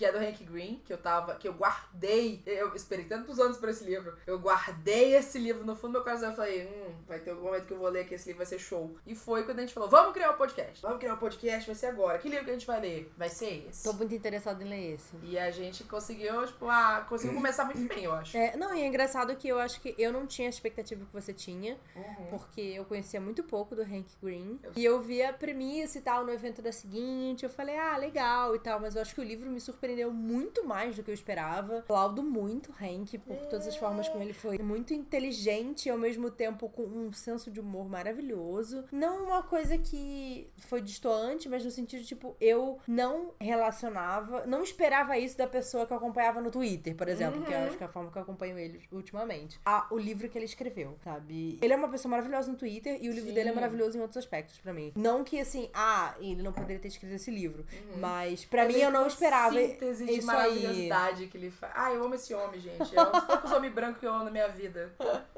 Que 0.00 0.06
é 0.06 0.12
do 0.12 0.16
Hank 0.18 0.42
Green, 0.44 0.80
que 0.82 0.90
eu 0.90 0.96
tava. 0.96 1.34
que 1.34 1.46
eu 1.46 1.52
guardei. 1.52 2.42
Eu 2.46 2.74
esperei 2.74 3.04
tantos 3.04 3.38
anos 3.38 3.58
por 3.58 3.68
esse 3.68 3.84
livro. 3.84 4.16
Eu 4.26 4.38
guardei 4.38 5.14
esse 5.14 5.38
livro 5.38 5.62
no 5.62 5.76
fundo 5.76 5.88
do 5.88 5.92
meu 5.96 6.02
coração. 6.02 6.30
Eu 6.30 6.34
falei, 6.36 6.66
hum, 6.66 6.94
vai 7.06 7.18
ter 7.18 7.32
algum 7.32 7.42
momento 7.44 7.66
que 7.66 7.72
eu 7.74 7.78
vou 7.78 7.90
ler 7.90 8.06
que 8.08 8.14
esse 8.14 8.26
livro 8.28 8.38
vai 8.38 8.46
ser 8.46 8.58
show. 8.58 8.96
E 9.06 9.14
foi 9.14 9.42
quando 9.44 9.58
a 9.58 9.60
gente 9.60 9.74
falou, 9.74 9.90
vamos 9.90 10.14
criar 10.14 10.30
um 10.30 10.38
podcast. 10.38 10.80
Vamos 10.80 10.98
criar 11.00 11.12
um 11.12 11.18
podcast, 11.18 11.66
vai 11.66 11.74
ser 11.74 11.86
agora. 11.88 12.18
Que 12.18 12.30
livro 12.30 12.46
que 12.46 12.50
a 12.50 12.54
gente 12.54 12.66
vai 12.66 12.80
ler? 12.80 13.12
Vai 13.14 13.28
ser 13.28 13.66
esse. 13.68 13.84
Tô 13.84 13.92
muito 13.92 14.14
interessada 14.14 14.64
em 14.64 14.68
ler 14.68 14.94
esse. 14.94 15.14
E 15.22 15.38
a 15.38 15.50
gente 15.50 15.84
conseguiu, 15.84 16.46
tipo, 16.46 16.66
ah, 16.66 17.04
conseguiu 17.06 17.34
começar 17.34 17.66
muito 17.66 17.86
bem, 17.94 18.04
eu 18.04 18.12
acho. 18.14 18.34
É, 18.38 18.56
não, 18.56 18.74
e 18.74 18.80
é 18.80 18.86
engraçado 18.86 19.36
que 19.36 19.48
eu 19.48 19.58
acho 19.58 19.82
que 19.82 19.94
eu 19.98 20.10
não 20.10 20.26
tinha 20.26 20.48
a 20.48 20.50
expectativa 20.50 21.04
que 21.04 21.12
você 21.12 21.34
tinha, 21.34 21.76
Uhum. 21.94 22.26
porque 22.30 22.62
eu 22.62 22.86
conhecia 22.86 23.20
muito 23.20 23.42
pouco 23.44 23.76
do 23.76 23.82
Hank 23.82 24.06
Green. 24.22 24.58
E 24.74 24.82
eu 24.82 24.98
vi 25.02 25.22
a 25.22 25.30
premissa 25.30 25.98
e 25.98 26.00
tal 26.00 26.24
no 26.24 26.32
evento 26.32 26.62
da 26.62 26.72
seguinte, 26.72 27.44
eu 27.44 27.50
falei, 27.50 27.76
ah, 27.76 27.98
legal 27.98 28.56
e 28.56 28.58
tal, 28.58 28.80
mas 28.80 28.96
eu 28.96 29.02
acho 29.02 29.14
que 29.14 29.20
o 29.20 29.24
livro 29.24 29.50
me 29.50 29.60
surpreendeu 29.60 29.89
muito 30.12 30.64
mais 30.66 30.96
do 30.96 31.02
que 31.02 31.10
eu 31.10 31.14
esperava. 31.14 31.78
Aplaudo 31.78 32.22
muito 32.22 32.70
o 32.70 32.74
Hank 32.74 33.18
por 33.18 33.36
todas 33.46 33.66
as 33.66 33.76
formas 33.76 34.08
como 34.08 34.22
ele 34.22 34.32
foi 34.32 34.58
muito 34.58 34.92
inteligente 34.92 35.86
e 35.86 35.90
ao 35.90 35.98
mesmo 35.98 36.30
tempo 36.30 36.68
com 36.68 36.82
um 36.82 37.12
senso 37.12 37.50
de 37.50 37.60
humor 37.60 37.88
maravilhoso. 37.88 38.84
Não 38.92 39.24
uma 39.24 39.42
coisa 39.42 39.76
que 39.78 40.48
foi 40.58 40.80
distoante, 40.80 41.48
mas 41.48 41.64
no 41.64 41.70
sentido, 41.70 42.04
tipo, 42.04 42.36
eu 42.40 42.78
não 42.86 43.32
relacionava, 43.40 44.46
não 44.46 44.62
esperava 44.62 45.18
isso 45.18 45.36
da 45.36 45.46
pessoa 45.46 45.86
que 45.86 45.92
eu 45.92 45.96
acompanhava 45.96 46.40
no 46.40 46.50
Twitter, 46.50 46.94
por 46.94 47.08
exemplo, 47.08 47.42
que 47.42 47.52
eu 47.52 47.58
acho 47.58 47.76
que 47.76 47.82
é 47.82 47.86
a 47.86 47.90
forma 47.90 48.10
que 48.10 48.18
eu 48.18 48.22
acompanho 48.22 48.58
ele 48.58 48.82
ultimamente. 48.92 49.60
Ah, 49.64 49.86
o 49.90 49.98
livro 49.98 50.28
que 50.28 50.38
ele 50.38 50.44
escreveu, 50.44 50.96
sabe? 51.02 51.58
Ele 51.60 51.72
é 51.72 51.76
uma 51.76 51.88
pessoa 51.88 52.10
maravilhosa 52.10 52.50
no 52.50 52.56
Twitter 52.56 52.98
e 53.00 53.08
o 53.08 53.12
livro 53.12 53.28
Sim. 53.28 53.34
dele 53.34 53.48
é 53.50 53.52
maravilhoso 53.52 53.96
em 53.96 54.00
outros 54.00 54.18
aspectos 54.18 54.58
pra 54.58 54.72
mim. 54.72 54.92
Não 54.96 55.24
que 55.24 55.38
assim, 55.38 55.70
ah, 55.74 56.14
ele 56.20 56.42
não 56.42 56.52
poderia 56.52 56.78
ter 56.78 56.88
escrito 56.88 57.14
esse 57.14 57.30
livro. 57.30 57.64
Mas 57.98 58.44
pra 58.44 58.64
mim 58.66 58.74
eu 58.74 58.90
não 58.90 59.06
esperava 59.06 59.56
síntese 59.70 60.04
de 60.06 60.12
isso 60.12 60.30
aí. 60.30 60.36
maravilhosidade 60.36 61.26
que 61.28 61.36
ele 61.36 61.50
faz. 61.50 61.72
Ah, 61.76 61.92
eu 61.92 62.04
amo 62.04 62.14
esse 62.14 62.32
homem, 62.34 62.60
gente. 62.60 62.96
É 62.96 63.02
um 63.02 63.10
dos 63.12 63.24
poucos 63.24 63.52
homens 63.52 63.72
brancos 63.72 64.00
que 64.00 64.06
eu 64.06 64.12
amo 64.12 64.24
na 64.24 64.30
minha 64.30 64.48
vida. 64.48 64.92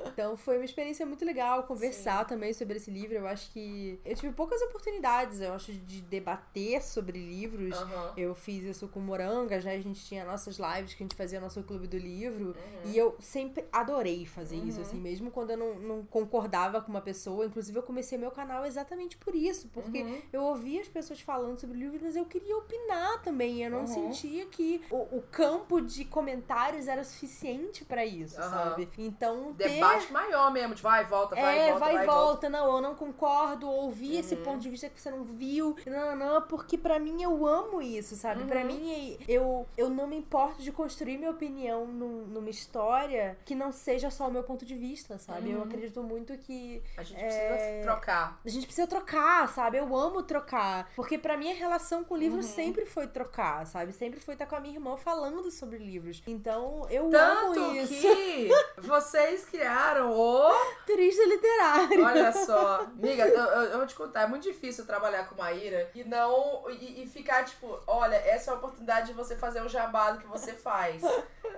Então 0.07 0.37
foi 0.37 0.57
uma 0.59 0.65
experiência 0.65 1.05
muito 1.07 1.25
legal 1.25 1.62
conversar 1.65 2.27
também 2.27 2.53
sobre 2.53 2.77
esse 2.77 2.91
livro. 2.91 3.17
Eu 3.17 3.27
acho 3.27 3.51
que 3.53 3.99
eu 4.05 4.15
tive 4.17 4.33
poucas 4.33 4.61
oportunidades, 4.62 5.41
eu 5.41 5.53
acho, 5.55 5.73
de 5.73 6.01
debater 6.03 6.83
sobre 6.83 7.19
livros. 7.19 7.75
Aham. 7.77 8.12
Eu 8.17 8.35
fiz 8.35 8.65
isso 8.65 8.89
com 8.89 9.01
Morangas, 9.01 9.65
né? 9.65 9.75
A 9.75 9.81
gente 9.81 10.05
tinha 10.05 10.25
nossas 10.25 10.59
lives 10.59 10.95
que 10.95 11.03
a 11.03 11.05
gente 11.07 11.17
fazia 11.17 11.41
nosso 11.41 11.62
clube 11.62 11.87
do 11.87 11.97
livro. 11.97 12.47
Uhum. 12.49 12.91
E 12.93 12.97
eu 12.99 13.17
sempre 13.21 13.65
adorei 13.73 14.27
fazer 14.27 14.57
isso, 14.57 14.81
assim, 14.81 14.97
mesmo 14.97 15.31
quando 15.31 15.51
eu 15.51 15.57
não, 15.57 15.75
não 15.79 16.05
concordava 16.05 16.81
com 16.81 16.91
uma 16.91 17.01
pessoa. 17.01 17.47
Inclusive, 17.47 17.79
eu 17.79 17.83
comecei 17.83 18.19
meu 18.19 18.31
canal 18.31 18.65
exatamente 18.67 19.17
por 19.17 19.35
isso, 19.35 19.69
porque 19.73 20.03
Uhum. 20.03 20.23
eu 20.33 20.43
ouvia 20.45 20.81
as 20.81 20.89
pessoas 20.89 21.21
falando 21.21 21.59
sobre 21.59 21.79
livros, 21.79 22.03
mas 22.03 22.17
eu 22.17 22.25
queria 22.25 22.57
opinar 22.57 23.23
também. 23.23 23.62
Eu 23.65 23.71
não 23.71 23.81
Uhum. 23.81 23.87
Sentia 24.23 24.47
que 24.47 24.81
o, 24.91 25.17
o 25.19 25.25
campo 25.31 25.81
de 25.81 26.05
comentários 26.05 26.87
era 26.88 27.02
suficiente 27.05 27.85
pra 27.85 28.05
isso, 28.05 28.41
Aham. 28.41 28.50
sabe? 28.50 28.88
Então, 28.97 29.52
ter 29.55 29.69
Debate 29.69 30.12
maior 30.12 30.50
mesmo, 30.52 30.75
de 30.75 30.83
vai, 30.83 31.05
volta, 31.05 31.35
vai, 31.35 31.59
é, 31.59 31.64
volta, 31.71 31.81
vai 31.81 31.95
vai 31.95 32.05
e 32.05 32.07
volta. 32.07 32.49
Não, 32.49 32.76
eu 32.76 32.81
não 32.81 32.95
concordo. 32.95 33.69
Ouvi 33.69 34.17
esse 34.17 34.35
Uhum. 34.37 34.43
ponto 34.43 34.61
de 34.61 34.71
vista 34.71 34.88
que 34.88 35.00
você 35.00 35.11
não 35.11 35.25
viu. 35.25 35.76
Não, 35.87 36.17
não, 36.17 36.35
não, 36.35 36.43
porque 36.43 36.79
pra 36.79 36.99
mim 36.99 37.23
eu 37.23 37.47
amo 37.47 37.83
isso, 37.83 38.14
sabe? 38.17 38.45
Pra 38.45 38.61
Uhum. 38.61 38.67
mim 38.67 39.19
eu, 39.29 39.67
eu 39.76 39.88
não 39.91 40.07
me 40.07 40.17
importo 40.17 40.62
de 40.62 40.71
construir 40.73 41.19
minha 41.19 41.31
opinião 41.31 41.87
num- 41.87 42.26
numa 42.26 42.50
história 42.50 43.37
que 43.45 43.55
não 43.55 43.73
seja 43.73 44.11
só 44.11 44.29
o 44.29 44.31
meu 44.31 44.43
ponto 44.45 44.64
de 44.64 44.75
vista, 44.75 45.19
sabe? 45.19 45.50
Eu 45.50 45.59
Uhum. 45.59 45.64
acredito 45.64 46.02
muito 46.02 46.37
que 46.38 46.83
A 46.97 47.02
gente 47.02 47.21
É. 47.21 47.26
precisa 47.26 47.83
trocar. 47.83 48.41
a 48.45 48.49
gente 48.49 48.67
precisa 48.67 48.87
trocar, 48.87 49.49
sabe? 49.49 49.79
Eu 49.79 49.97
amo 49.97 50.23
trocar. 50.23 50.91
Porque 50.95 51.19
pra 51.19 51.37
mim 51.37 51.50
a 51.50 51.55
relação 51.55 52.05
com 52.05 52.14
o 52.14 52.17
livro 52.17 52.37
Uhum. 52.38 52.43
sempre 52.43 52.87
foi 52.87 53.07
trocar, 53.07 53.67
sabe? 53.67 53.93
Sempre 53.93 54.12
foi 54.21 54.35
estar 54.35 54.47
com 54.47 54.57
a 54.57 54.61
minha 54.61 54.75
irmã 54.75 54.97
falando 54.97 55.50
sobre 55.50 55.78
livros. 55.78 56.23
Então 56.26 56.87
eu 56.90 57.09
Tanto 57.11 57.61
amo 57.61 57.75
isso. 57.76 57.95
que 58.00 58.49
vocês 58.81 59.45
criaram 59.45 60.11
o. 60.11 60.50
Turista 60.87 61.25
literário. 61.25 62.04
Olha 62.04 62.33
só. 62.45 62.81
Amiga, 62.83 63.26
eu, 63.26 63.45
eu, 63.45 63.78
vou 63.78 63.87
te 63.87 63.95
contar, 63.95 64.23
é 64.23 64.26
muito 64.26 64.42
difícil 64.42 64.85
trabalhar 64.87 65.28
com 65.28 65.35
Maíra 65.37 65.90
e 65.95 66.04
não. 66.04 66.64
E, 66.71 67.02
e 67.02 67.07
ficar 67.07 67.45
tipo, 67.45 67.78
olha, 67.87 68.16
essa 68.16 68.50
é 68.50 68.54
a 68.54 68.57
oportunidade 68.57 69.09
de 69.09 69.12
você 69.12 69.37
fazer 69.37 69.62
o 69.62 69.69
jabá 69.69 70.12
do 70.12 70.21
que 70.21 70.26
você 70.26 70.52
faz. 70.52 71.02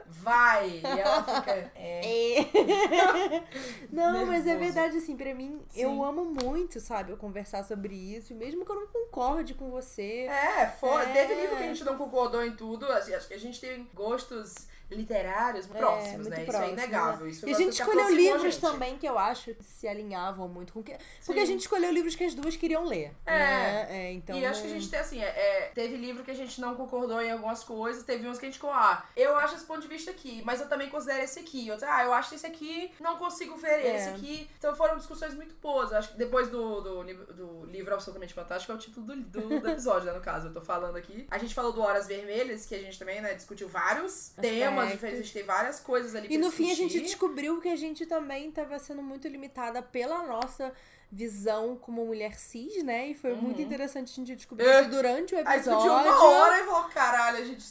Vai! 0.07 0.81
E 0.85 1.01
ela 1.01 1.23
fica. 1.23 1.71
É. 1.75 2.41
É. 2.41 3.45
não, 3.91 4.27
mas 4.27 4.47
é 4.47 4.51
Nervoso. 4.51 4.59
verdade, 4.59 4.99
assim, 4.99 5.17
pra 5.17 5.35
mim, 5.35 5.63
Sim. 5.71 5.83
eu 5.83 6.05
amo 6.05 6.25
muito, 6.25 6.81
sabe, 6.81 7.13
eu 7.13 7.17
conversar 7.17 7.65
sobre 7.65 7.95
isso, 7.95 8.35
mesmo 8.35 8.65
que 8.65 8.71
eu 8.71 8.77
não 8.77 8.87
concorde 8.87 9.55
com 9.55 9.71
você. 9.71 10.27
É, 10.29 10.67
foi. 10.67 11.03
É. 11.03 11.07
Teve 11.13 11.35
livro 11.35 11.57
que 11.57 11.63
a 11.63 11.67
gente 11.67 11.85
não 11.85 11.97
concordou 11.97 12.44
em 12.47 12.55
tudo. 12.55 12.87
assim, 12.87 13.15
acho 13.15 13.29
que 13.29 13.35
a 13.35 13.41
gente 13.41 13.61
tem 13.61 13.89
gostos 13.95 14.67
literários 14.95 15.67
próximos, 15.67 16.27
muito 16.27 16.31
né? 16.31 16.43
Isso 16.43 16.51
próximo, 16.51 16.71
é 16.71 16.73
inegável. 16.73 17.29
Isso 17.29 17.49
E 17.49 17.53
a 17.53 17.57
gente 17.57 17.73
escolheu 17.73 18.09
livros 18.11 18.43
gente. 18.55 18.61
também 18.61 18.97
que 18.99 19.07
eu 19.07 19.19
acho 19.19 19.55
que 19.55 19.65
se 19.65 19.87
alinhavam 19.89 20.49
muito 20.49 20.73
com 20.73 20.83
que. 20.83 20.97
Porque 21.25 21.41
a 21.41 21.45
gente 21.45 21.61
escolheu 21.61 21.91
livros 21.93 22.15
que 22.15 22.25
as 22.25 22.35
duas 22.35 22.57
queriam 22.57 22.85
ler. 22.85 23.13
É. 23.27 23.39
Né? 23.39 23.87
É, 23.91 24.13
então. 24.13 24.37
E 24.37 24.47
acho 24.47 24.63
que 24.63 24.69
a 24.69 24.71
gente 24.71 24.89
tem 24.89 24.99
assim, 24.99 25.21
é, 25.21 25.27
é, 25.27 25.71
teve 25.75 25.97
livro 25.97 26.25
que 26.25 26.31
a 26.31 26.35
gente 26.35 26.61
não 26.61 26.75
concordou 26.75 27.21
em 27.21 27.31
algumas 27.31 27.63
coisas, 27.65 28.03
teve 28.03 28.29
uns 28.29 28.39
que 28.39 28.47
a 28.47 28.49
gente 28.49 28.57
ficou, 28.57 28.71
ah, 28.71 29.05
eu 29.17 29.37
acho 29.37 29.55
esse 29.55 29.65
ponto 29.65 29.81
de 29.81 29.89
vista 29.89 30.11
aqui, 30.11 30.43
mas 30.45 30.61
eu 30.61 30.69
também 30.69 30.89
considero 30.89 31.23
esse 31.23 31.39
aqui. 31.41 31.71
Outros, 31.71 31.89
ah, 31.89 32.05
eu 32.05 32.13
acho 32.13 32.35
esse 32.35 32.47
aqui, 32.47 32.91
não 33.01 33.17
consigo 33.17 33.57
ver 33.57 33.85
É. 33.85 33.97
esse 33.97 34.09
aqui. 34.11 34.49
Então 34.59 34.75
foram 34.75 34.97
discussões 34.97 35.35
muito 35.35 35.55
boas. 35.57 35.93
Acho 35.93 36.11
que 36.13 36.17
depois 36.19 36.49
do, 36.49 36.81
do, 36.81 37.05
do 37.35 37.65
livro 37.67 37.93
Absolutamente 37.95 38.35
Fantástico 38.35 38.73
é 38.73 38.75
o 38.75 38.79
título 38.79 39.07
do, 39.07 39.17
do, 39.17 39.61
do 39.61 39.69
episódio, 39.69 40.07
né? 40.07 40.13
No 40.13 40.21
caso, 40.21 40.49
eu 40.49 40.53
tô 40.53 40.61
falando 40.61 40.97
aqui. 40.97 41.27
A 41.31 41.39
gente 41.39 41.55
falou 41.55 41.73
do 41.73 41.81
Horas 41.81 42.07
Vermelhas, 42.07 42.67
que 42.67 42.75
a 42.75 42.79
gente 42.79 42.99
também, 42.99 43.21
né, 43.21 43.35
discutiu 43.35 43.69
vários 43.69 44.31
temas 44.41 44.84
diferentes, 44.93 45.21
a 45.21 45.23
gente 45.25 45.33
tem 45.35 45.43
várias 45.45 45.81
coisas 45.81 46.15
ali 46.15 46.29
E 46.31 46.39
no 46.39 46.51
fim 46.51 46.71
a 46.71 46.75
gente 46.75 47.01
descobriu 47.01 47.61
que 47.61 47.69
a 47.69 47.77
gente 47.77 48.05
também 48.07 48.49
estava 48.49 48.79
sendo 48.79 49.03
muito 49.03 49.27
limitada 49.29 49.83
pela 49.83 50.23
nossa 50.27 50.73
visão 51.11 51.77
como 51.77 52.05
mulher 52.05 52.35
cis, 52.39 52.83
né? 52.83 53.09
E 53.09 53.15
foi 53.15 53.35
muito 53.35 53.61
interessante 53.63 54.11
a 54.13 54.15
gente 54.15 54.35
descobrir 54.35 54.65
Uhum. 54.67 54.71
É. 54.73 54.81
isso 54.81 54.91
durante 54.91 55.35
o 55.35 55.39
Aí 55.39 55.43
episódio. 55.59 55.79
discutiu 55.79 55.93
uma 55.93 56.25
hora 56.25 56.61
e 56.61 56.65
falou, 56.65 56.85
caralho, 56.91 57.39
a 57.39 57.45
gente 57.45 57.65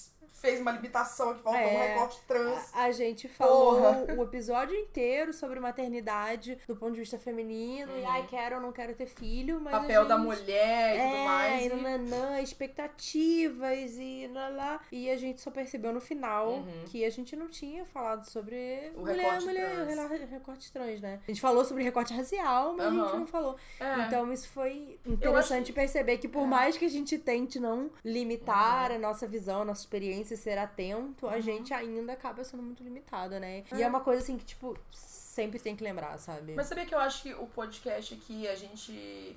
fez 0.43 0.59
uma 0.59 0.71
limitação 0.73 1.29
aqui, 1.29 1.41
faltou 1.41 1.61
um 1.61 1.65
É. 1.65 1.87
recorte 1.93 2.19
trans. 2.27 2.69
A 2.75 2.91
gente 2.91 3.29
falou 3.29 3.75
Porra. 3.77 4.15
o 4.17 4.23
episódio 4.23 4.75
inteiro 4.75 5.31
sobre 5.31 5.57
maternidade 5.59 6.57
do 6.67 6.75
ponto 6.75 6.91
de 6.93 6.99
vista 6.99 7.17
feminino. 7.17 7.97
E 7.97 8.03
ai, 8.05 8.27
quero 8.29 8.57
ou 8.57 8.61
não 8.61 8.73
quero 8.73 8.93
ter 8.93 9.07
filho, 9.07 9.61
mas. 9.61 9.73
a 9.73 9.77
Uhum. 9.77 9.81
Papel 9.83 10.05
da 10.05 10.15
gente- 10.17 10.25
mulher 10.25 10.95
e 10.95 10.99
tudo 11.01 11.15
É, 11.15 11.25
mais. 11.25 11.65
e 11.65 11.69
nananã, 11.69 12.41
expectativas 12.41 13.97
e 13.97 14.29
lá 14.33 14.49
lá. 14.49 14.79
E 14.91 15.09
a 15.09 15.15
gente 15.17 15.41
só 15.41 15.49
percebeu 15.49 15.93
no 15.93 16.01
final 16.01 16.49
Uhum. 16.55 16.83
que 16.87 17.05
a 17.05 17.09
gente 17.09 17.35
não 17.35 17.47
tinha 17.47 17.85
falado 17.85 18.25
sobre 18.25 18.91
O 18.95 19.01
mulher, 19.01 19.23
recorte 19.23 19.45
mulher, 19.45 19.85
trans. 19.87 20.29
recorte 20.29 20.71
trans, 20.71 21.01
né? 21.01 21.19
A 21.27 21.31
gente 21.31 21.41
falou 21.41 21.63
sobre 21.65 21.83
recorte 21.83 22.13
racial, 22.13 22.73
mas 22.75 22.87
a 22.87 22.89
gente 22.89 23.15
não 23.17 23.27
falou. 23.27 23.55
É. 23.79 24.01
Então 24.01 24.31
isso 24.33 24.49
foi 24.49 24.99
interessante 25.05 25.63
acho 25.63 25.73
perceber 25.73 26.17
que 26.17 26.27
por 26.27 26.43
É. 26.43 26.47
mais 26.47 26.77
que 26.77 26.85
a 26.85 26.89
gente 26.89 27.17
tente 27.17 27.59
não 27.59 27.89
limitar 28.03 28.89
Uhum. 28.91 28.95
a 28.97 28.99
nossa 28.99 29.25
visão, 29.25 29.61
a 29.61 29.65
nossa 29.65 29.81
experiência 29.81 30.32
ser 30.37 30.57
atento, 30.57 31.27
a 31.27 31.39
gente 31.39 31.73
ainda 31.73 32.13
acaba 32.13 32.43
sendo 32.43 32.63
muito 32.63 32.83
limitada, 32.83 33.39
né? 33.39 33.63
E 33.73 33.81
É. 33.81 33.83
é 33.83 33.87
uma 33.87 33.99
coisa 34.01 34.21
assim 34.21 34.37
que, 34.37 34.45
tipo, 34.45 34.77
sempre 35.33 35.59
tem 35.59 35.75
que 35.75 35.83
lembrar, 35.83 36.17
sabe? 36.19 36.53
Mas 36.53 36.67
sabia 36.67 36.85
que 36.85 36.93
eu 36.93 36.99
acho 36.99 37.23
que 37.23 37.33
o 37.33 37.47
podcast 37.47 38.13
aqui, 38.13 38.47
a 38.47 38.55
gente. 38.55 38.91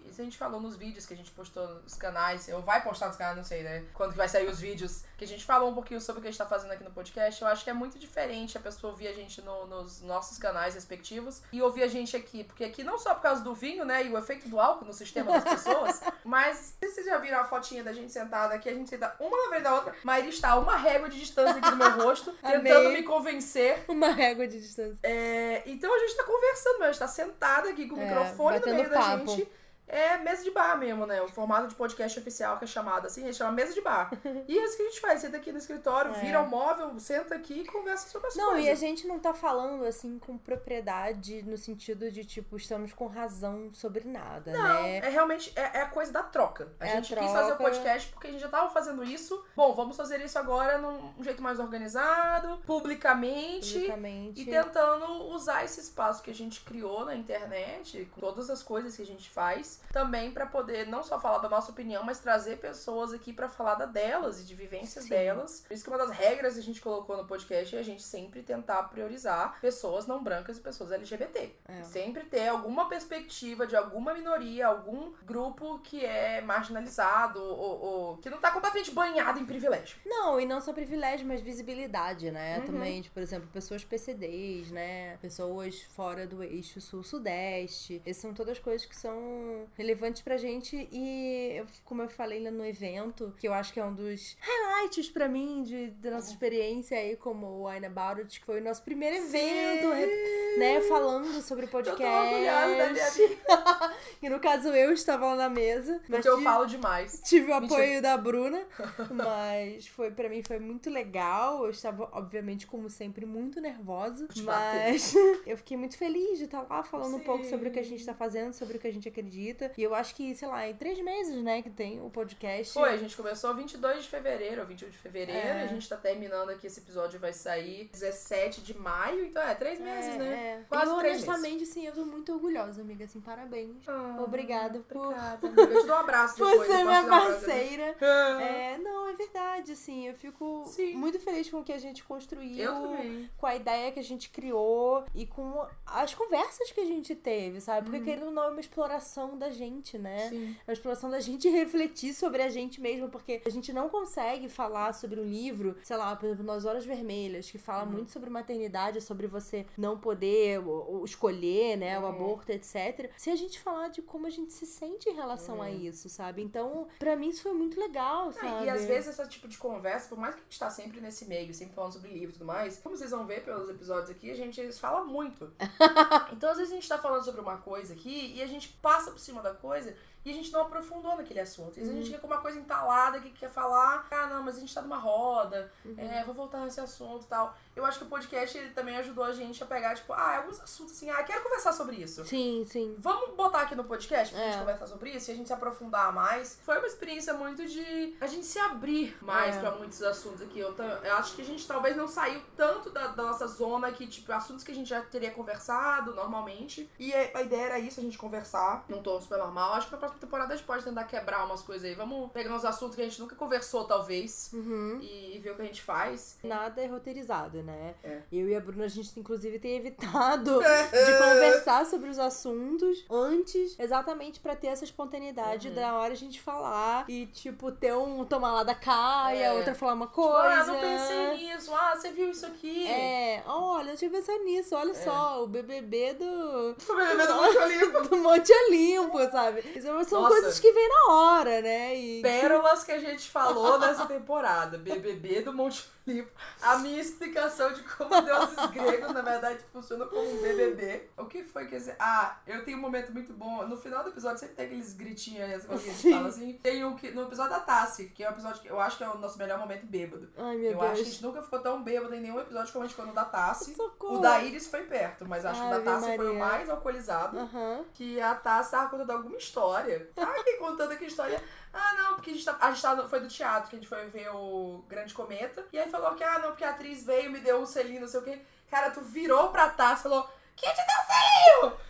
Isso 0.08 0.20
a 0.20 0.24
gente 0.24 0.36
falou 0.36 0.60
nos 0.60 0.76
vídeos 0.76 1.06
que 1.06 1.14
a 1.14 1.16
gente 1.16 1.30
postou 1.30 1.66
nos 1.82 1.94
canais. 1.94 2.48
Ou 2.48 2.60
vai 2.62 2.82
postar 2.82 3.08
nos 3.08 3.16
canais, 3.16 3.36
não 3.36 3.44
sei, 3.44 3.62
né? 3.62 3.84
Quando 3.94 4.12
que 4.12 4.16
vai 4.18 4.28
sair 4.28 4.48
os 4.48 4.60
vídeos. 4.60 5.04
Que 5.16 5.24
a 5.24 5.28
gente 5.28 5.44
falou 5.44 5.70
um 5.70 5.74
pouquinho 5.74 6.00
sobre 6.00 6.18
o 6.18 6.22
que 6.22 6.28
a 6.28 6.30
gente 6.30 6.38
tá 6.38 6.46
fazendo 6.46 6.72
aqui 6.72 6.84
no 6.84 6.90
podcast. 6.90 7.40
Eu 7.40 7.48
acho 7.48 7.64
que 7.64 7.70
é 7.70 7.72
muito 7.72 7.98
diferente 7.98 8.58
a 8.58 8.60
pessoa 8.60 8.90
ouvir 8.92 9.08
a 9.08 9.12
gente 9.14 9.40
no- 9.40 9.66
nos 9.66 10.02
nossos 10.02 10.36
canais 10.38 10.74
respectivos 10.74 11.40
e 11.50 11.62
ouvir 11.62 11.82
a 11.82 11.88
gente 11.88 12.14
aqui. 12.16 12.44
Porque 12.44 12.64
aqui 12.64 12.84
não 12.84 12.98
só 12.98 13.14
por 13.14 13.22
causa 13.22 13.42
do 13.42 13.54
vinho, 13.54 13.84
né? 13.84 14.04
E 14.04 14.10
o 14.10 14.18
efeito 14.18 14.48
do 14.48 14.60
álcool 14.60 14.84
no 14.84 14.92
sistema 14.92 15.32
das 15.32 15.44
pessoas. 15.44 16.02
mas 16.24 16.74
vocês 16.80 17.06
já 17.06 17.16
viram 17.18 17.40
a 17.40 17.44
fotinha 17.44 17.82
da 17.82 17.92
gente 17.92 18.12
sentada 18.12 18.54
aqui. 18.54 18.68
A 18.68 18.74
gente 18.74 18.90
senta 18.90 19.14
uma 19.18 19.36
na 19.44 19.48
frente 19.48 19.62
da 19.62 19.74
outra. 19.74 19.94
Maíra 20.04 20.28
está 20.28 20.50
a 20.50 20.58
uma 20.58 20.76
régua 20.76 21.08
de 21.08 21.18
distância 21.18 21.56
aqui 21.56 21.70
do 21.70 21.76
meu 21.76 21.90
rosto. 22.04 22.32
tentando 22.42 22.88
Amei. 22.88 22.96
me 22.98 23.02
convencer 23.02 23.84
Uma 23.88 24.10
régua 24.10 24.46
de 24.46 24.60
distância. 24.60 24.98
é, 25.02 25.62
então 25.66 25.85
a 25.94 25.98
gente 25.98 26.16
tá 26.16 26.24
conversando, 26.24 26.78
mas 26.78 26.82
a 26.88 26.92
gente 26.92 26.98
tá 27.00 27.08
sentada 27.08 27.68
aqui 27.70 27.86
com 27.88 27.96
o 27.96 28.00
É, 28.00 28.04
microfone 28.06 28.60
no 28.60 28.74
meio 28.74 28.90
da 28.90 28.98
papo. 29.00 29.26
gente. 29.28 29.48
É 29.88 30.16
mesa 30.18 30.42
de 30.42 30.50
bar 30.50 30.76
mesmo, 30.76 31.06
né? 31.06 31.22
O 31.22 31.28
formato 31.28 31.68
de 31.68 31.74
podcast 31.76 32.18
oficial 32.18 32.58
que 32.58 32.64
é 32.64 32.66
chamado 32.66 33.06
assim, 33.06 33.22
a 33.22 33.26
gente 33.26 33.36
chama 33.36 33.52
mesa 33.52 33.72
de 33.72 33.80
bar. 33.80 34.10
e 34.48 34.58
é 34.58 34.64
isso 34.64 34.76
que 34.76 34.82
a 34.82 34.86
gente 34.86 35.00
faz, 35.00 35.20
senta 35.20 35.36
aqui 35.36 35.52
no 35.52 35.58
escritório, 35.58 36.10
É. 36.14 36.20
vira 36.20 36.40
o 36.40 36.48
móvel, 36.48 36.98
senta 36.98 37.34
aqui 37.36 37.60
e 37.60 37.66
conversa 37.66 38.08
sobre 38.08 38.28
as 38.28 38.34
Não, 38.36 38.48
coisas. 38.50 38.64
e 38.66 38.70
a 38.70 38.74
gente 38.74 39.06
não 39.06 39.18
tá 39.20 39.32
falando 39.32 39.84
assim 39.84 40.18
com 40.18 40.36
propriedade 40.36 41.42
no 41.44 41.56
sentido 41.56 42.10
de, 42.10 42.24
tipo, 42.24 42.56
estamos 42.56 42.92
com 42.92 43.06
razão 43.06 43.70
sobre 43.72 44.04
nada, 44.08 44.52
Não, 44.52 44.82
né? 44.82 44.96
é 44.98 45.08
realmente 45.08 45.52
é, 45.54 45.78
é 45.78 45.82
a 45.82 45.86
coisa 45.88 46.12
da 46.12 46.22
troca. 46.22 46.72
A 46.80 46.86
É 46.86 46.92
a 46.92 46.94
gente 46.96 47.14
quis 47.14 47.30
fazer 47.30 47.52
o 47.52 47.56
troca. 47.56 47.62
podcast 47.70 48.10
porque 48.12 48.26
a 48.26 48.30
gente 48.32 48.40
já 48.40 48.48
tava 48.48 48.68
fazendo 48.70 49.04
isso. 49.04 49.44
Bom, 49.54 49.72
vamos 49.74 49.96
fazer 49.96 50.20
isso 50.20 50.38
agora 50.38 50.78
num 50.78 51.22
jeito 51.22 51.42
mais 51.42 51.60
organizado, 51.60 52.58
publicamente. 52.66 53.72
Publicamente. 53.74 54.40
E 54.40 54.44
tentando 54.46 55.26
usar 55.28 55.64
esse 55.64 55.80
espaço 55.80 56.22
que 56.22 56.30
a 56.30 56.34
gente 56.34 56.60
criou 56.62 57.04
na 57.04 57.14
internet, 57.14 58.08
com 58.14 58.20
todas 58.20 58.50
as 58.50 58.62
coisas 58.62 58.96
que 58.96 59.02
a 59.02 59.06
gente 59.06 59.30
faz, 59.30 59.75
também 59.92 60.30
pra 60.30 60.46
poder 60.46 60.86
não 60.86 61.02
só 61.02 61.18
falar 61.18 61.38
da 61.38 61.48
nossa 61.48 61.70
opinião, 61.70 62.02
mas 62.02 62.18
trazer 62.18 62.58
pessoas 62.58 63.12
aqui 63.12 63.32
pra 63.32 63.48
falar 63.48 63.74
da 63.74 63.86
delas 63.86 64.40
e 64.40 64.44
de 64.44 64.54
vivências 64.54 65.04
Sim. 65.04 65.10
delas. 65.10 65.64
Por 65.66 65.74
isso 65.74 65.84
que 65.84 65.90
uma 65.90 65.98
das 65.98 66.10
regras 66.10 66.54
que 66.54 66.60
a 66.60 66.62
gente 66.62 66.80
colocou 66.80 67.16
no 67.16 67.26
podcast 67.26 67.74
é 67.74 67.78
a 67.78 67.84
gente 67.84 68.02
sempre 68.02 68.42
tentar 68.42 68.82
priorizar 68.84 69.58
pessoas 69.60 70.06
não 70.06 70.22
brancas 70.22 70.58
e 70.58 70.60
pessoas 70.60 70.92
LGBT. 70.92 71.52
É. 71.68 71.82
Sempre 71.84 72.24
ter 72.24 72.48
alguma 72.48 72.88
perspectiva 72.88 73.66
de 73.66 73.76
alguma 73.76 74.12
minoria, 74.14 74.66
algum 74.66 75.12
grupo 75.24 75.78
que 75.80 76.04
é 76.04 76.40
marginalizado 76.40 77.42
ou, 77.42 77.80
ou 77.80 78.16
que 78.18 78.30
não 78.30 78.38
tá 78.38 78.50
completamente 78.50 78.90
banhado 78.90 79.40
em 79.40 79.46
privilégio. 79.46 79.98
Não, 80.04 80.40
e 80.40 80.46
não 80.46 80.60
só 80.60 80.72
privilégio, 80.72 81.26
mas 81.26 81.40
visibilidade, 81.40 82.30
né? 82.30 82.58
Uhum. 82.58 82.66
Também, 82.66 83.02
tipo, 83.02 83.14
por 83.14 83.22
exemplo, 83.22 83.48
pessoas 83.52 83.84
PCDs, 83.84 84.70
né? 84.70 85.16
Pessoas 85.18 85.82
fora 85.82 86.26
do 86.26 86.42
eixo 86.42 86.80
sul-sudeste. 86.80 88.02
Essas 88.04 88.22
são 88.22 88.34
todas 88.34 88.58
coisas 88.58 88.86
que 88.86 88.96
são 88.96 89.65
relevantes 89.74 90.22
pra 90.22 90.36
gente. 90.36 90.88
E, 90.92 91.52
eu- 91.56 91.66
como 91.84 92.02
eu 92.02 92.08
falei 92.08 92.42
lá 92.42 92.50
no 92.50 92.64
evento, 92.64 93.34
que 93.38 93.46
eu 93.48 93.52
acho 93.54 93.72
que 93.72 93.80
é 93.80 93.84
um 93.84 93.94
dos 93.94 94.36
highlights 94.40 95.08
pra 95.10 95.28
mim 95.28 95.62
de, 95.62 95.88
da 95.92 96.10
nossa 96.12 96.30
experiência 96.30 96.98
aí 96.98 97.16
como 97.16 97.68
Wine 97.68 97.86
About 97.86 98.20
It, 98.22 98.40
que 98.40 98.46
foi 98.46 98.60
o 98.60 98.64
nosso 98.64 98.82
primeiro 98.82 99.16
evento, 99.16 99.90
re- 99.92 100.56
né? 100.58 100.80
Falando 100.82 101.40
sobre 101.42 101.64
o 101.64 101.68
Eu 101.68 101.70
podcast. 101.70 102.02
tô 102.02 102.08
orgulhosa 102.08 102.76
da 102.76 102.90
minha 102.92 103.10
vida, 103.10 103.94
E 104.22 104.28
no 104.28 104.40
caso 104.40 104.68
eu 104.68 104.92
estava 104.92 105.26
lá 105.26 105.36
na 105.36 105.48
mesa. 105.48 105.94
mas 106.08 106.20
porque 106.20 106.28
eu 106.28 106.32
tive- 106.34 106.44
falo 106.44 106.66
demais. 106.66 107.20
Tive 107.24 107.52
o 107.52 107.60
Mentira. 107.60 107.74
apoio 107.82 108.02
da 108.02 108.16
Bruna, 108.16 108.62
mas 109.10 109.86
foi 109.86 110.10
para 110.10 110.28
mim 110.28 110.42
foi 110.42 110.58
muito 110.58 110.90
legal. 110.90 111.64
Eu 111.64 111.70
estava, 111.70 112.08
obviamente, 112.12 112.66
como 112.66 112.88
sempre, 112.90 113.24
muito 113.26 113.60
nervosa, 113.60 114.28
mas 114.44 115.14
eu 115.46 115.56
fiquei 115.56 115.76
muito 115.76 115.96
feliz 115.96 116.38
de 116.38 116.44
estar 116.44 116.62
lá 116.68 116.82
falando 116.82 117.14
um 117.16 117.18
Sim. 117.18 117.24
pouco 117.24 117.44
sobre 117.44 117.68
o 117.68 117.72
que 117.72 117.78
a 117.78 117.82
gente 117.84 118.04
tá 118.04 118.14
fazendo, 118.14 118.52
sobre 118.52 118.76
o 118.76 118.80
que 118.80 118.86
a 118.86 118.92
gente 118.92 119.08
acredita. 119.08 119.55
E 119.76 119.82
eu 119.82 119.94
acho 119.94 120.14
que, 120.14 120.34
sei 120.34 120.48
lá, 120.48 120.68
em 120.68 120.74
três 120.74 120.98
meses, 121.00 121.42
né, 121.42 121.62
que 121.62 121.70
tem 121.70 122.00
o 122.00 122.10
podcast. 122.10 122.72
Foi, 122.72 122.90
a 122.90 122.96
gente 122.96 123.16
começou 123.16 123.54
22 123.54 124.02
de 124.04 124.08
fevereiro, 124.08 124.60
ou 124.60 124.66
21 124.66 124.88
de 124.90 124.98
fevereiro. 124.98 125.38
É. 125.48 125.62
A 125.62 125.66
gente 125.66 125.88
tá 125.88 125.96
terminando 125.96 126.50
aqui, 126.50 126.66
esse 126.66 126.80
episódio 126.80 127.18
vai 127.18 127.32
sair 127.32 127.88
17 127.92 128.60
de 128.62 128.76
maio. 128.76 129.24
Então 129.24 129.42
é, 129.42 129.54
três 129.54 129.78
meses, 129.80 130.14
É, 130.14 130.18
né? 130.18 130.60
é. 130.60 130.64
Quase 130.68 130.92
e 130.92 130.98
três 130.98 131.12
meses. 131.14 131.28
honestamente, 131.28 131.62
assim, 131.64 131.86
eu 131.86 131.92
tô 131.92 132.04
muito 132.04 132.32
orgulhosa, 132.32 132.80
amiga. 132.82 133.04
Assim, 133.04 133.20
parabéns. 133.20 133.76
Ah, 133.88 134.18
Obrigada 134.22 134.80
por 134.80 134.96
Obrigada, 135.06 135.46
amiga. 135.46 135.62
Eu 135.62 135.80
te 135.80 135.86
dou 135.86 135.96
um 135.96 136.00
abraço 136.00 136.34
depois. 136.38 136.56
você 136.58 136.72
eu 136.72 136.76
é 136.78 136.84
minha 136.84 136.98
abraço 137.00 137.26
parceira. 137.46 137.96
Ah, 138.00 138.42
É, 138.42 138.78
não, 138.78 139.08
é 139.08 139.12
verdade, 139.14 139.72
assim, 139.72 140.06
eu 140.08 140.14
fico 140.14 140.64
Sim. 140.66 140.94
muito 140.94 141.18
feliz 141.20 141.48
com 141.50 141.60
o 141.60 141.64
que 141.64 141.72
a 141.72 141.78
gente 141.78 142.02
construiu. 142.04 142.56
Eu 142.56 142.96
com 143.36 143.46
a 143.46 143.54
ideia 143.56 143.92
que 143.92 144.00
a 144.00 144.04
gente 144.04 144.30
criou 144.30 145.04
e 145.14 145.26
com 145.26 145.66
as 145.86 146.14
conversas 146.14 146.70
que 146.72 146.80
a 146.80 146.84
gente 146.84 147.14
teve, 147.14 147.60
sabe? 147.60 147.88
Porque 147.90 148.04
querendo 148.04 148.26
ou 148.26 148.30
não 148.32 148.44
é 148.44 148.48
uma 148.48 148.60
exploração 148.60 149.36
da 149.38 149.45
gente, 149.50 149.98
né? 149.98 150.24
Uhum. 150.24 150.28
Sim. 150.30 150.56
É 150.66 150.70
uma 150.70 150.72
exploração 150.72 151.10
da 151.10 151.20
gente 151.20 151.48
refletir 151.48 152.14
sobre 152.14 152.42
a 152.42 152.48
gente 152.48 152.80
mesmo, 152.80 153.08
porque 153.08 153.40
a 153.44 153.50
gente 153.50 153.72
não 153.72 153.88
consegue 153.88 154.48
falar 154.48 154.92
sobre 154.94 155.20
um 155.20 155.24
livro, 155.24 155.76
sei 155.82 155.96
lá, 155.96 156.14
por 156.16 156.26
exemplo, 156.26 156.44
Nas 156.44 156.64
Horas 156.64 156.84
Vermelhas, 156.84 157.50
que 157.50 157.56
Uhum. 157.56 157.62
fala 157.62 157.84
muito 157.84 158.10
sobre 158.10 158.30
maternidade, 158.30 159.00
sobre 159.00 159.26
você 159.26 159.66
não 159.76 159.98
poder 159.98 160.60
ou- 160.60 160.94
ou 160.96 161.04
escolher, 161.04 161.76
né, 161.76 161.98
o 161.98 162.02
Uhum. 162.02 162.08
aborto, 162.08 162.50
etc. 162.52 163.10
Se 163.16 163.30
a 163.30 163.36
gente 163.36 163.58
falar 163.60 163.88
de 163.88 164.02
como 164.02 164.26
a 164.26 164.30
gente 164.30 164.52
se 164.52 164.66
sente 164.66 165.08
em 165.08 165.14
relação 165.14 165.60
a 165.62 165.70
isso, 165.70 166.08
sabe? 166.08 166.42
Então, 166.42 166.86
pra 166.98 167.16
mim 167.16 167.28
isso 167.28 167.42
foi 167.42 167.52
muito 167.52 167.78
legal, 167.78 168.28
Ah, 168.28 168.32
sabe? 168.32 168.66
E 168.66 168.70
às 168.70 168.84
vezes 168.84 169.18
esse 169.18 169.28
tipo 169.28 169.48
de 169.48 169.58
conversa, 169.58 170.08
por 170.08 170.18
mais 170.18 170.34
que 170.34 170.40
a 170.40 170.44
gente 170.44 170.58
tá 170.58 170.70
sempre 170.70 171.00
nesse 171.00 171.24
meio, 171.26 171.52
sempre 171.54 171.74
falando 171.74 171.92
sobre 171.92 172.10
livros 172.10 172.36
e 172.36 172.38
tudo 172.38 172.46
mais, 172.46 172.78
como 172.78 172.96
vocês 172.96 173.10
vão 173.10 173.26
ver 173.26 173.44
pelos 173.44 173.68
episódios 173.68 174.10
aqui, 174.10 174.30
a 174.30 174.34
gente 174.34 174.72
fala 174.72 175.04
muito. 175.04 175.52
então 176.32 176.50
às 176.50 176.56
vezes 176.58 176.72
a 176.72 176.74
gente 176.76 176.88
tá 176.88 176.98
falando 176.98 177.24
sobre 177.24 177.40
uma 177.40 177.56
coisa 177.58 177.94
aqui 177.94 178.34
e 178.36 178.42
a 178.42 178.46
gente 178.46 178.68
passa 178.82 179.10
por 179.10 179.18
cima 179.18 179.35
da 179.42 179.54
coisa 179.54 179.94
e 180.26 180.30
a 180.30 180.34
gente 180.34 180.52
não 180.52 180.62
aprofundou 180.62 181.16
naquele 181.16 181.38
assunto. 181.40 181.70
Às 181.70 181.76
vezes 181.76 181.90
a 181.92 181.96
gente 181.96 182.06
fica 182.08 182.18
com 182.20 182.26
uma 182.26 182.38
coisa 182.38 182.58
entalada 182.58 183.20
que 183.20 183.30
quer 183.30 183.48
falar, 183.48 184.06
ah 184.10 184.26
não, 184.26 184.42
mas 184.42 184.56
a 184.56 184.60
gente 184.60 184.74
tá 184.74 184.82
numa 184.82 184.98
roda, 184.98 185.70
é, 185.96 186.24
vou 186.24 186.34
voltar 186.34 186.58
nesse 186.60 186.80
assunto 186.80 187.22
e 187.24 187.28
tal. 187.28 187.54
Eu 187.76 187.84
acho 187.84 187.98
que 187.98 188.04
o 188.04 188.08
podcast 188.08 188.56
ele 188.58 188.70
também 188.70 188.96
ajudou 188.96 189.22
a 189.24 189.32
gente 189.32 189.62
a 189.62 189.66
pegar, 189.66 189.94
tipo, 189.94 190.12
ah, 190.12 190.38
alguns 190.38 190.60
assuntos 190.60 190.94
assim, 190.94 191.08
ah, 191.10 191.22
quero 191.22 191.42
conversar 191.42 191.72
sobre 191.72 191.96
isso. 191.96 192.24
Sim, 192.24 192.64
sim. 192.66 192.96
Vamos 192.98 193.36
botar 193.36 193.60
aqui 193.62 193.74
no 193.74 193.84
podcast 193.84 194.34
pra 194.34 194.42
É. 194.42 194.50
gente 194.50 194.58
conversar 194.60 194.86
sobre 194.88 195.10
isso 195.10 195.30
e 195.30 195.32
a 195.32 195.36
gente 195.36 195.46
se 195.46 195.52
aprofundar 195.52 196.12
mais. 196.12 196.58
Foi 196.62 196.76
uma 196.78 196.86
experiência 196.86 197.32
muito 197.34 197.64
de 197.66 198.16
a 198.20 198.26
gente 198.26 198.46
se 198.46 198.58
abrir 198.58 199.16
mais 199.22 199.56
É. 199.56 199.60
pra 199.60 199.70
muitos 199.72 200.02
assuntos 200.02 200.42
aqui. 200.42 200.58
Eu, 200.58 200.74
eu 200.76 201.14
acho 201.16 201.36
que 201.36 201.42
a 201.42 201.44
gente 201.44 201.66
talvez 201.68 201.96
não 201.96 202.08
saiu 202.08 202.42
tanto 202.56 202.90
da, 202.90 203.08
da 203.08 203.22
nossa 203.22 203.46
zona 203.46 203.92
que, 203.92 204.06
tipo, 204.06 204.32
assuntos 204.32 204.64
que 204.64 204.72
a 204.72 204.74
gente 204.74 204.88
já 204.88 205.02
teria 205.02 205.30
conversado 205.30 206.14
normalmente. 206.14 206.90
E 206.98 207.14
a, 207.14 207.38
a 207.38 207.42
ideia 207.42 207.66
era 207.66 207.78
isso, 207.78 208.00
a 208.00 208.02
gente 208.02 208.18
conversar 208.18 208.84
num 208.88 209.02
tom 209.02 209.20
super 209.20 209.38
normal. 209.38 209.74
Acho 209.74 209.86
que 209.86 209.92
na 209.92 209.98
próxima 209.98 210.15
temporada 210.18 210.52
a 210.54 210.56
gente 210.56 210.66
pode 210.66 210.84
tentar 210.84 211.04
quebrar 211.04 211.44
umas 211.44 211.62
coisas 211.62 211.84
aí. 211.84 211.94
Vamos 211.94 212.30
pegar 212.32 212.54
uns 212.54 212.64
assuntos 212.64 212.96
que 212.96 213.02
a 213.02 213.04
gente 213.04 213.20
nunca 213.20 213.34
conversou, 213.36 213.84
talvez, 213.84 214.50
Uhum. 214.52 214.98
e, 215.02 215.38
ver 215.38 215.50
o 215.50 215.56
que 215.56 215.62
a 215.62 215.64
gente 215.66 215.82
faz. 215.82 216.38
Nada 216.42 216.80
é 216.82 216.86
roteirizado, 216.86 217.62
né? 217.62 217.94
É. 218.02 218.20
Eu 218.32 218.48
e 218.48 218.54
a 218.54 218.60
Bruna, 218.60 218.84
a 218.84 218.88
gente 218.88 219.18
inclusive 219.18 219.58
tem 219.58 219.76
evitado 219.76 220.60
de 220.90 221.18
conversar 221.18 221.84
sobre 221.86 222.08
os 222.10 222.18
assuntos 222.18 223.04
antes, 223.10 223.76
exatamente 223.78 224.40
pra 224.40 224.54
ter 224.56 224.68
essa 224.68 224.84
espontaneidade 224.84 225.68
Uhum. 225.68 225.74
da 225.74 225.94
hora 225.94 226.12
a 226.12 226.16
gente 226.16 226.40
falar 226.40 227.04
e, 227.08 227.26
tipo, 227.26 227.70
ter 227.72 227.94
um 227.94 228.24
tomar 228.24 228.52
lá 228.52 228.62
da 228.62 228.74
caia, 228.74 229.46
É. 229.46 229.52
outra 229.52 229.74
falar 229.74 229.94
uma 229.94 230.06
Tipo, 230.06 230.22
coisa. 230.22 230.38
ah, 230.62 230.66
não 230.66 230.80
pensei 230.80 231.36
nisso. 231.36 231.74
Ah, 231.74 231.94
você 231.96 232.10
viu 232.10 232.30
isso 232.30 232.46
aqui? 232.46 232.86
É, 232.86 233.42
olha, 233.46 233.94
eu 234.00 234.10
pensar 234.10 234.38
nisso, 234.38 234.74
olha 234.74 234.92
É. 234.92 234.94
só, 234.94 235.42
o 235.42 235.46
BBB 235.46 236.14
do, 236.14 236.74
Tô 236.86 236.94
bebendo 236.94 237.34
muito 237.34 237.58
ali. 237.58 238.08
do 238.08 238.16
Monte 238.18 238.52
Olimpo, 238.52 239.18
sabe? 239.30 239.60
Isso 239.74 239.86
são 240.04 240.22
Nossa. 240.22 240.34
coisas 240.34 240.58
que 240.58 240.72
vêm 240.72 240.88
na 240.88 241.12
hora, 241.12 241.62
né? 241.62 241.96
E 241.96 242.22
Pérolas 242.22 242.84
que 242.84 242.92
a 242.92 242.98
gente 242.98 243.28
falou 243.28 243.78
nessa 243.78 244.06
temporada. 244.06 244.78
BBB 244.78 245.42
do 245.42 245.52
Monte 245.52 245.84
Olimpo. 246.06 246.30
A 246.62 246.78
minha 246.78 247.00
explicação 247.00 247.72
de 247.72 247.82
como 247.82 248.20
deuses 248.22 248.66
gregos, 248.72 249.12
na 249.12 249.22
verdade, 249.22 249.60
funcionam 249.72 250.06
como 250.08 250.22
um 250.22 250.40
BBB. 250.42 251.10
O 251.16 251.26
que 251.26 251.42
foi 251.44 251.66
que... 251.66 251.76
Ah, 251.98 252.38
eu 252.46 252.64
tenho 252.64 252.78
um 252.78 252.80
momento 252.80 253.12
muito 253.12 253.32
bom. 253.32 253.66
No 253.66 253.76
final 253.76 254.02
do 254.04 254.10
episódio 254.10 254.38
sempre 254.38 254.54
tem 254.54 254.66
aqueles 254.66 254.92
gritinhos, 254.92 255.64
que 255.64 255.72
a 255.74 255.76
gente 255.76 256.10
fala 256.12 256.28
assim. 256.28 256.52
Tem 256.62 256.84
um 256.84 256.94
que... 256.96 257.10
No 257.10 257.22
episódio 257.22 257.50
da 257.52 257.60
Tassi, 257.60 258.06
que 258.10 258.22
é 258.22 258.28
um 258.28 258.32
episódio 258.32 258.62
que 258.62 258.68
eu 258.68 258.80
acho 258.80 258.96
que 258.98 259.04
é 259.04 259.08
o 259.08 259.18
nosso 259.18 259.38
melhor 259.38 259.58
momento 259.58 259.86
bêbado. 259.86 260.28
Ai, 260.36 260.56
meu 260.56 260.72
eu 260.72 260.80
acho 260.82 260.86
que 260.86 260.92
a 260.92 260.94
Deus. 261.02 261.08
gente 261.08 261.22
nunca 261.22 261.42
ficou 261.42 261.58
tão 261.60 261.82
bêbado 261.82 262.14
em 262.14 262.20
nenhum 262.20 262.40
episódio 262.40 262.72
como 262.72 262.84
a 262.84 262.86
gente 262.86 262.94
ficou 262.96 263.06
no 263.08 263.14
da 263.14 263.24
Tassi. 263.24 263.74
Socorro. 263.74 264.18
O 264.18 264.20
da 264.20 264.40
Iris 264.42 264.66
foi 264.68 264.84
perto, 264.84 265.26
mas 265.26 265.44
acho 265.44 265.60
que 265.60 265.66
o 265.66 265.70
da 265.70 265.80
Tassi 265.80 266.16
foi 266.16 266.30
o 266.30 266.38
mais 266.38 266.68
alcoolizado 266.68 267.38
Aham. 267.38 267.84
que 267.92 268.20
a 268.20 268.34
Tassi 268.34 268.70
tava 268.70 268.90
contando 268.90 269.10
alguma 269.10 269.36
história. 269.36 270.08
Tava 270.14 270.32
aqui 270.32 270.52
contando 270.54 270.92
aqui 270.92 271.06
história. 271.06 271.42
Ah, 271.72 271.94
não, 271.98 272.14
porque 272.14 272.30
a 272.30 272.32
gente, 272.32 272.44
tá, 272.44 272.56
a 272.60 272.70
gente 272.70 272.82
tava, 272.82 273.08
foi 273.08 273.20
do 273.20 273.28
teatro, 273.28 273.68
que 273.70 273.76
a 273.76 273.78
gente 273.78 273.88
foi 273.88 274.06
ver 274.06 274.30
o 274.30 274.82
Grande 274.88 275.12
Cometa. 275.12 275.66
E 275.72 275.78
aí 275.78 275.90
falou 275.90 276.14
que, 276.14 276.24
ah, 276.24 276.38
não, 276.38 276.48
porque 276.48 276.64
a 276.64 276.70
atriz 276.70 277.04
veio, 277.04 277.30
me 277.30 277.40
deu 277.40 277.60
um 277.60 277.66
selinho, 277.66 278.00
não 278.00 278.08
sei 278.08 278.20
o 278.20 278.22
quê. 278.22 278.40
Cara, 278.70 278.90
tu 278.90 279.00
virou 279.00 279.48
pra 279.50 279.68
Tassi 279.68 280.00
e 280.00 280.02
falou, 280.04 280.28
quem 280.56 280.70
te 280.70 280.76
deu 280.76 281.66
selinho? 281.66 281.86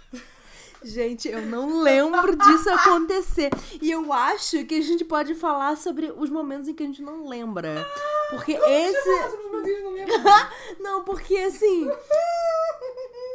Gente, 0.82 1.28
eu 1.28 1.42
não 1.42 1.80
lembro 1.80 2.36
disso 2.36 2.70
acontecer. 2.70 3.50
E 3.80 3.90
eu 3.90 4.12
acho 4.12 4.64
que 4.64 4.78
a 4.78 4.82
gente 4.82 5.04
pode 5.04 5.34
falar 5.34 5.76
sobre 5.76 6.12
os 6.16 6.30
momentos 6.30 6.68
em 6.68 6.74
que 6.74 6.82
a 6.82 6.86
gente 6.86 7.02
não 7.02 7.26
lembra. 7.26 7.86
Porque 8.30 8.52
esse. 8.52 9.08
Não 9.08 9.92
lembro. 9.92 10.14
Não, 10.80 11.04
porque 11.04 11.36
assim. 11.38 11.90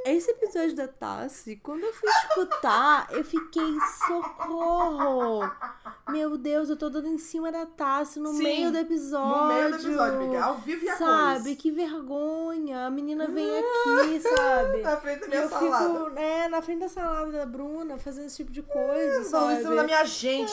Esse 0.04 0.32
episódio 0.32 0.76
da 0.76 0.88
Tassi, 0.88 1.58
quando 1.58 1.84
eu 1.84 1.94
fui 1.94 2.10
escutar, 2.10 3.08
eu 3.12 3.24
fiquei 3.24 3.78
socorro. 4.08 5.48
Meu 6.10 6.38
Deus, 6.38 6.70
eu 6.72 6.76
tô 6.76 6.90
dando 6.90 7.08
em 7.08 7.20
cima 7.20 7.52
da 7.52 7.68
Tassi 7.68 8.20
no 8.20 8.30
Sim, 8.34 8.42
meio 8.44 8.72
do 8.72 8.80
episódio. 8.80 9.38
No 9.44 9.48
meio 9.48 9.70
do 9.70 9.76
episódio, 9.76 10.20
amiga. 10.20 10.44
Ao 10.44 10.58
vivo 10.58 10.86
e 10.86 10.90
a 10.90 10.98
Sabe, 10.98 11.56
que 11.56 11.70
vergonha. 11.70 12.88
A 12.88 12.90
menina 12.90 13.28
vem 13.28 13.48
aqui, 13.48 14.20
sabe? 14.22 14.82
Na 14.82 14.98
frente 14.98 15.20
da 15.22 15.28
minha 15.28 15.42
eu 15.42 15.50
salada. 15.50 15.94
fico, 15.94 16.10
né, 16.10 16.48
na 16.48 16.62
frente 16.64 16.80
da 16.80 16.90
salada 16.90 17.32
da 17.32 17.46
Bruna, 17.46 17.98
fazendo 18.00 18.26
esse 18.26 18.38
tipo 18.38 18.52
de 18.52 18.64
coisa, 18.64 19.24
sabe? 19.26 19.60
isso 19.62 19.70
na 19.70 19.84
minha 19.84 20.04
gente. 20.04 20.52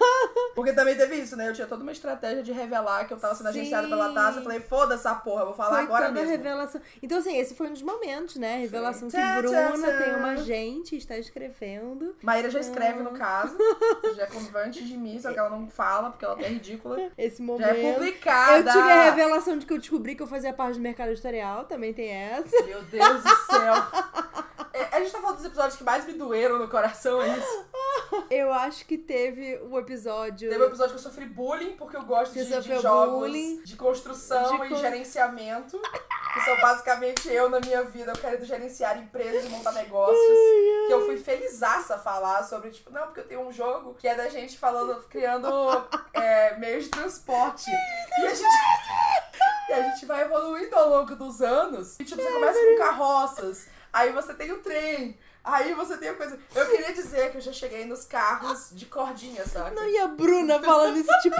Porque 0.56 0.72
também 0.72 0.96
teve 0.96 1.16
isso, 1.16 1.36
né? 1.36 1.48
Eu 1.48 1.52
tinha 1.52 1.66
toda 1.66 1.82
uma 1.82 1.92
estratégia 1.92 2.42
de 2.42 2.50
revelar 2.50 3.06
que 3.06 3.12
eu 3.12 3.18
tava 3.18 3.34
sendo 3.34 3.52
Sim. 3.52 3.60
agenciada 3.60 3.88
pela 3.88 4.12
Tassi. 4.14 4.38
Eu 4.38 4.42
falei, 4.42 4.60
foda 4.60 4.94
essa 4.94 5.14
porra, 5.14 5.42
eu 5.42 5.46
vou 5.46 5.54
falar 5.54 5.68
Foi 5.70 5.80
agora 5.80 6.06
toda 6.06 6.18
a 6.18 6.22
mesmo. 6.22 6.36
revelação. 6.36 6.80
Então, 7.02 7.18
assim, 7.18 7.36
esse 7.36 7.54
foi 7.54 7.66
um 7.68 7.72
dos 7.72 7.82
momentos, 7.82 8.36
né? 8.36 8.62
Revelação 8.92 9.08
que 9.08 9.42
Bruna 9.42 9.92
tem 10.02 10.16
uma 10.16 10.30
agente, 10.32 10.96
está 10.96 11.18
escrevendo. 11.18 12.14
Maíra 12.22 12.50
já 12.50 12.60
escreve, 12.60 13.02
no 13.02 13.12
caso. 13.12 13.56
Já 14.16 14.22
é 14.22 14.26
convante 14.26 14.84
de 14.84 14.96
mim, 14.96 15.20
só 15.20 15.32
que 15.32 15.38
ela 15.38 15.50
não 15.50 15.68
fala, 15.68 16.10
porque 16.10 16.24
ela 16.24 16.40
é 16.40 16.48
ridícula. 16.48 17.10
Esse 17.16 17.38
Já 17.38 17.44
momento. 17.44 17.68
é 17.68 17.92
publicada. 17.92 18.70
Eu 18.70 18.72
tive 18.72 18.90
a 18.92 19.02
revelação 19.04 19.58
de 19.58 19.66
que 19.66 19.72
eu 19.72 19.78
descobri 19.78 20.14
que 20.14 20.22
eu 20.22 20.26
fazia 20.26 20.52
parte 20.52 20.74
do 20.76 20.80
mercado 20.80 21.10
editorial, 21.10 21.64
também 21.64 21.92
tem 21.92 22.10
essa. 22.10 22.62
Meu 22.64 22.82
Deus 22.82 23.22
do 23.22 23.36
céu. 23.50 23.74
É, 24.72 24.96
a 24.96 25.00
gente 25.00 25.10
tá 25.10 25.20
falando 25.20 25.36
dos 25.36 25.46
episódios 25.46 25.76
que 25.76 25.84
mais 25.84 26.06
me 26.06 26.12
doeram 26.12 26.58
no 26.58 26.68
coração, 26.68 27.22
é 27.22 27.38
isso. 27.38 27.64
Eu 28.30 28.52
acho 28.52 28.84
que 28.86 28.98
teve 28.98 29.58
o 29.70 29.78
episódio. 29.78 30.50
Teve 30.50 30.62
um 30.62 30.66
episódio 30.66 30.92
que 30.92 30.98
eu 30.98 31.02
sofri 31.02 31.24
bullying, 31.24 31.76
porque 31.76 31.96
eu 31.96 32.02
gosto 32.04 32.34
de, 32.34 32.44
de 32.44 32.80
jogos 32.80 33.20
bullying. 33.20 33.62
de 33.62 33.74
construção 33.74 34.60
De 34.60 34.74
e 34.74 34.76
gerenciamento. 34.76 35.80
São 36.46 36.56
basicamente 36.60 37.28
eu 37.28 37.50
na 37.50 37.58
minha 37.58 37.82
vida, 37.82 38.12
eu 38.12 38.16
quero 38.16 38.44
gerenciar 38.44 38.96
empresas 38.96 39.44
e 39.44 39.48
montar 39.48 39.72
negócios. 39.72 40.38
Que 40.86 40.92
eu 40.92 41.04
fui 41.04 41.16
felizaça 41.16 41.98
falar 41.98 42.44
sobre, 42.44 42.70
tipo, 42.70 42.88
não, 42.92 43.02
porque 43.06 43.18
eu 43.18 43.26
tenho 43.26 43.40
um 43.40 43.50
jogo 43.50 43.94
que 43.94 44.06
é 44.06 44.14
da 44.14 44.28
gente 44.28 44.56
falando, 44.56 45.02
criando 45.08 45.48
é, 46.14 46.56
meios 46.56 46.84
de 46.84 46.90
transporte. 46.90 47.68
E 47.68 48.26
a 48.26 48.32
gente. 48.32 48.46
E 49.68 49.72
a 49.72 49.82
gente 49.82 50.06
vai 50.06 50.22
evoluindo 50.22 50.76
ao 50.76 50.88
longo 50.88 51.16
dos 51.16 51.42
anos. 51.42 51.98
E 51.98 52.04
tipo, 52.04 52.22
você 52.22 52.30
começa 52.30 52.60
com 52.60 52.78
carroças, 52.78 53.66
aí 53.92 54.12
você 54.12 54.32
tem 54.32 54.52
o 54.52 54.58
trem, 54.58 55.18
aí 55.42 55.74
você 55.74 55.96
tem 55.96 56.10
a 56.10 56.14
coisa. 56.14 56.38
Eu 56.54 56.70
queria 56.70 56.94
dizer 56.94 57.32
que 57.32 57.38
eu 57.38 57.40
já 57.40 57.52
cheguei 57.52 57.84
nos 57.84 58.04
carros 58.04 58.68
de 58.70 58.86
cordinha, 58.86 59.44
sabe? 59.48 59.74
Não, 59.74 59.88
e 59.88 59.98
a 59.98 60.06
Bruna 60.06 60.62
falando 60.62 60.96
isso, 60.96 61.10
tipo. 61.22 61.36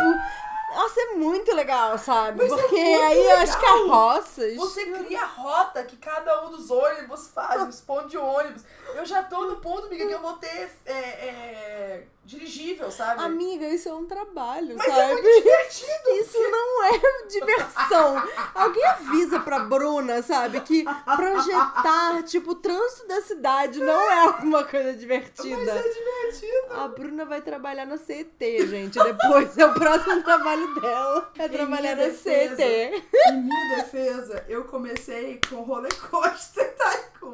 Nossa, 0.74 1.00
é 1.00 1.14
muito 1.14 1.54
legal, 1.54 1.96
sabe? 1.96 2.42
Mas 2.42 2.52
é 2.52 2.56
Porque 2.62 2.76
muito 2.76 3.02
aí 3.04 3.30
as 3.30 3.54
legal. 3.54 3.60
carroças. 3.62 4.56
Você 4.56 4.86
cria 4.86 5.22
a 5.22 5.26
rota 5.26 5.82
que 5.84 5.96
cada 5.96 6.44
um 6.46 6.50
dos 6.50 6.70
ônibus 6.70 7.28
faz, 7.28 7.62
os 7.68 7.80
pontos 7.80 8.10
de 8.10 8.18
ônibus. 8.18 8.62
Eu 8.94 9.04
já 9.06 9.22
tô 9.22 9.46
no 9.46 9.56
ponto, 9.56 9.86
amiga, 9.86 10.06
que 10.06 10.12
eu 10.12 10.20
vou 10.20 10.34
ter 10.34 10.70
é, 10.84 10.92
é, 10.92 12.06
dirigível, 12.26 12.90
sabe? 12.90 13.22
Amiga, 13.22 13.66
isso 13.68 13.88
é 13.88 13.94
um 13.94 14.04
trabalho, 14.04 14.74
Mas 14.76 14.86
é 14.86 14.90
sabe? 14.90 15.12
muito 15.22 15.42
divertido. 15.42 16.10
Isso 16.20 16.38
não 16.50 16.84
é 16.84 17.26
diversão. 17.28 18.22
Alguém 18.54 18.84
avisa 18.84 19.40
pra 19.40 19.60
Bruna, 19.60 20.22
sabe? 20.22 20.60
Que 20.60 20.84
projetar, 21.16 22.22
tipo, 22.24 22.50
o 22.50 22.54
trânsito 22.56 23.06
da 23.06 23.20
cidade 23.22 23.78
não 23.80 24.10
é 24.10 24.20
alguma 24.24 24.64
coisa 24.64 24.92
divertida. 24.94 25.56
Mas 25.56 25.68
é 25.68 25.88
divertido. 25.88 26.66
A 26.80 26.88
Bruna 26.88 27.24
vai 27.24 27.40
trabalhar 27.40 27.86
na 27.86 27.96
CET, 27.96 28.66
gente. 28.66 28.98
Depois 28.98 29.56
é 29.56 29.64
o 29.64 29.74
próximo 29.74 30.22
trabalho 30.22 30.74
dela. 30.80 31.30
É 31.38 31.46
Em 31.46 31.48
trabalhar 31.48 31.96
na 31.96 32.02
defesa. 32.04 32.56
CET. 32.56 33.04
Em 33.28 33.42
minha 33.42 33.76
defesa, 33.76 34.44
eu 34.48 34.64
comecei 34.64 35.40
com 35.48 35.56
roller 35.62 35.94
coaster 36.10 36.74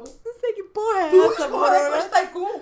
tycoon. 0.01 0.19
Não 0.25 0.33
sei 0.39 0.53
que 0.53 0.63
porra 0.63 0.99
é 1.01 1.09
Tu 1.09 1.23
essa, 1.23 1.47
roller 1.47 1.81
Bruna. 1.81 1.97
coaster 2.01 2.21
tycoon? 2.21 2.61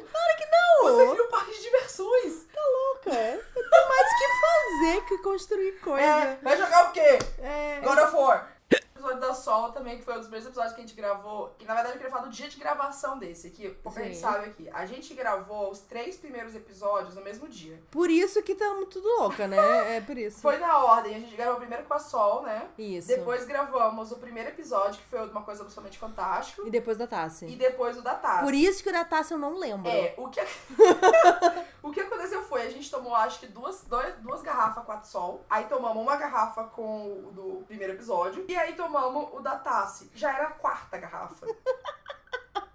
Você 0.82 1.08
cria 1.10 1.24
um 1.24 1.28
parque 1.30 1.52
de 1.52 1.62
diversões. 1.62 2.34
louca. 2.56 3.10
Eu 3.56 3.70
tenho 3.70 3.90
mais 3.90 4.08
o 4.12 4.18
que 4.18 4.28
fazer 4.42 5.06
que 5.06 5.18
construir 5.20 5.72
coisa. 5.80 6.06
É, 6.06 6.38
vai 6.42 6.58
jogar 6.58 6.90
o 6.90 6.92
quê? 6.92 7.20
É. 7.42 7.80
God 7.84 7.98
of 8.00 8.16
War. 8.16 8.52
Episódio 9.02 9.20
da 9.20 9.34
Sol 9.34 9.72
também, 9.72 9.98
que 9.98 10.06
foi 10.06 10.14
um 10.14 10.18
dos 10.18 10.28
primeiros 10.28 10.48
episódios 10.48 10.76
que 10.76 10.82
a 10.82 10.86
gente 10.86 10.96
gravou. 10.96 11.56
Que 11.58 11.66
na 11.66 11.74
verdade 11.74 11.96
eu 11.96 11.98
queria 11.98 12.12
falar 12.12 12.26
do 12.26 12.30
dia 12.30 12.48
de 12.48 12.58
gravação 12.58 13.18
desse, 13.18 13.50
que 13.50 13.70
pouca 13.70 14.04
gente 14.04 14.16
Sim. 14.16 14.22
sabe 14.22 14.46
aqui. 14.46 14.70
A 14.72 14.86
gente 14.86 15.14
gravou 15.16 15.72
os 15.72 15.80
três 15.80 16.18
primeiros 16.18 16.54
episódios 16.54 17.16
no 17.16 17.24
mesmo 17.24 17.48
dia. 17.48 17.82
Por 17.90 18.12
isso 18.12 18.44
que 18.44 18.52
estamos 18.52 18.90
tudo 18.90 19.08
louca, 19.18 19.48
né? 19.48 19.98
É 19.98 20.02
por 20.02 20.16
isso. 20.16 20.40
Foi 20.40 20.60
na 20.60 20.78
ordem, 20.78 21.16
a 21.16 21.20
gente 21.20 21.36
gravou 21.36 21.56
primeiro 21.56 21.84
com 21.86 21.96
a 21.96 22.00
Sol, 22.00 22.44
né? 22.44 22.70
Isso. 22.78 23.08
Depois 23.08 23.46
gravamos 23.46 24.12
o 24.12 24.18
primeiro 24.18 24.50
episódio, 24.50 25.02
que 25.02 25.08
foi 25.08 25.28
uma 25.28 25.42
coisa 25.42 25.64
absolutamente 25.64 25.98
fantástica. 25.98 26.62
E 26.68 26.70
depois 26.70 26.98
da 27.00 27.08
Tassi. 27.08 27.48
E 27.48 27.56
depois 27.56 27.98
o 27.98 28.04
da 28.04 28.14
Tassi. 28.14 28.44
Por 28.44 28.54
isso 28.54 28.84
que 28.84 28.90
o 28.90 28.94
da 28.94 29.04
Tassi 29.04 29.34
eu 29.34 29.40
não 29.40 29.58
lembro. 29.58 29.90
É, 29.90 30.14
o 30.16 30.30
que, 30.30 30.42
o 31.82 31.90
que 31.90 32.02
aconteceu 32.02 32.44
foi, 32.44 32.68
a 32.68 32.70
gente 32.70 32.92
tomou 32.92 33.16
acho 33.16 33.40
que 33.40 33.48
duas, 33.48 33.84
dois, 33.86 34.14
duas 34.18 34.44
garrafas 34.44 34.86
quatro 34.86 35.10
sol, 35.10 35.44
aí 35.50 35.66
tomamos 35.66 36.04
uma 36.04 36.16
garrafa 36.18 36.66
com 36.66 37.24
o 37.28 37.32
do 37.32 37.64
primeiro 37.66 37.94
episódio, 37.94 38.46
e 38.48 38.56
aí 38.56 38.74
tomamos 38.74 38.91
o 38.98 39.42
da 39.42 39.58
Tassi. 39.58 40.12
Já 40.16 40.34
era 40.34 40.48
a 40.48 40.52
quarta 40.52 40.98
garrafa. 40.98 41.48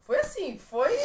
Foi 0.02 0.20
assim, 0.20 0.59
foi. 0.59 0.96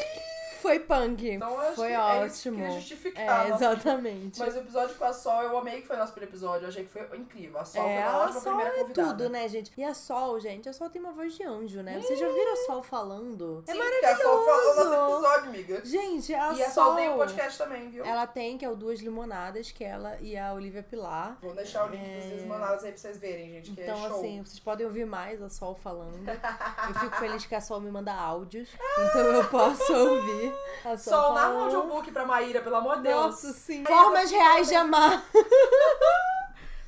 Foi 0.62 0.80
punk. 0.80 1.30
Então 1.30 1.60
acho 1.60 1.76
foi 1.76 1.88
que 1.90 1.94
é 1.94 2.26
isso 2.28 2.42
que 2.44 2.50
ótimo. 2.62 2.72
justificar. 2.72 3.46
É, 3.46 3.50
nossa- 3.50 3.66
exatamente. 3.72 4.40
Mas 4.40 4.56
o 4.56 4.60
episódio 4.60 4.96
com 4.96 5.06
a 5.06 5.14
Sol, 5.14 5.42
eu 5.44 5.58
amei 5.58 5.82
que 5.82 5.88
foi 5.88 5.96
o 5.96 6.00
nosso 6.00 6.12
primeiro 6.14 6.32
episódio. 6.32 6.66
Eu 6.66 6.70
achei 6.70 6.84
que 6.84 6.90
foi 6.90 7.18
incrível. 7.18 7.60
A 7.60 7.66
Sol 7.66 7.84
é, 7.88 8.02
foi 8.04 8.12
uma 8.14 8.24
a 8.26 8.32
Sol 8.32 8.42
primeira 8.42 8.70
é 8.70 8.80
convidada. 8.82 9.10
tudo, 9.10 9.30
né, 9.30 9.48
gente? 9.48 9.72
E 9.78 9.84
a 9.84 9.94
Sol, 9.94 10.40
gente, 10.40 10.70
a 10.70 10.74
Sol 10.74 10.90
tem 10.90 11.02
uma 11.02 11.12
voz 11.14 11.34
de 11.34 11.44
anjo, 11.44 11.82
né? 11.82 12.00
Vocês 12.02 12.20
já 12.20 12.28
viram 12.28 12.54
a 12.54 12.56
Sol 12.68 12.84
falando? 12.84 13.64
Sim, 13.68 13.78
porque 13.78 14.06
a 14.06 14.18
Sol 14.18 14.46
falou 14.46 14.76
no 14.76 14.84
nosso 14.90 15.14
episódio, 15.16 15.50
amiga. 15.50 15.82
Gente, 15.86 16.34
a 16.34 16.54
e 16.54 16.64
a 16.64 16.70
Sol... 16.70 16.86
Sol 16.86 16.96
tem 16.96 17.10
um 17.10 17.18
podcast 17.18 17.58
também, 17.58 17.90
viu? 17.90 18.06
Ela 18.06 18.28
tem, 18.28 18.58
que 18.58 18.66
é 18.66 18.70
o 18.70 18.76
Duas 18.76 19.00
Limonadas, 19.00 19.72
que 19.72 19.84
ela 19.84 20.18
e 20.22 20.38
a 20.38 20.54
Olivia 20.54 20.84
Pilar. 20.84 21.38
Vou 21.42 21.54
deixar 21.56 21.86
o 21.86 21.90
link 21.90 22.02
É. 22.04 22.20
dos 22.20 22.26
desmanados 22.30 22.84
aí 22.84 22.92
pra 22.92 23.00
vocês 23.02 23.18
verem, 23.18 23.50
gente, 23.52 23.72
que 23.72 23.82
Então, 23.82 24.06
é 24.06 24.08
show. 24.10 24.18
assim, 24.18 24.44
vocês 24.44 24.60
podem 24.60 24.86
ouvir 24.86 25.06
mais 25.06 25.42
a 25.42 25.50
Sol 25.50 25.76
falando. 25.76 26.22
Eu 26.88 26.96
fico 27.00 27.16
feliz 27.18 27.46
que 27.46 27.56
a 27.56 27.62
Sol 27.62 27.80
me 27.80 27.90
manda 27.92 28.14
áudios, 28.14 28.70
então 28.98 29.22
eu 29.22 29.44
posso 29.48 29.94
ouvir 29.94 30.51
a 30.86 30.98
Sol, 30.98 31.14
Sol, 31.14 31.34
narra 31.34 31.50
um 31.50 31.54
falando. 31.60 31.76
audiobook 31.76 32.12
pra 32.12 32.26
Maíra, 32.26 32.62
pelo 32.62 32.76
amor 32.76 32.98
de 32.98 33.04
Deus. 33.04 33.22
Nossa, 33.26 33.54
sim. 33.54 33.84
Formas 33.86 34.32
reais 34.32 34.68
de 34.68 34.76
amar. 34.76 35.24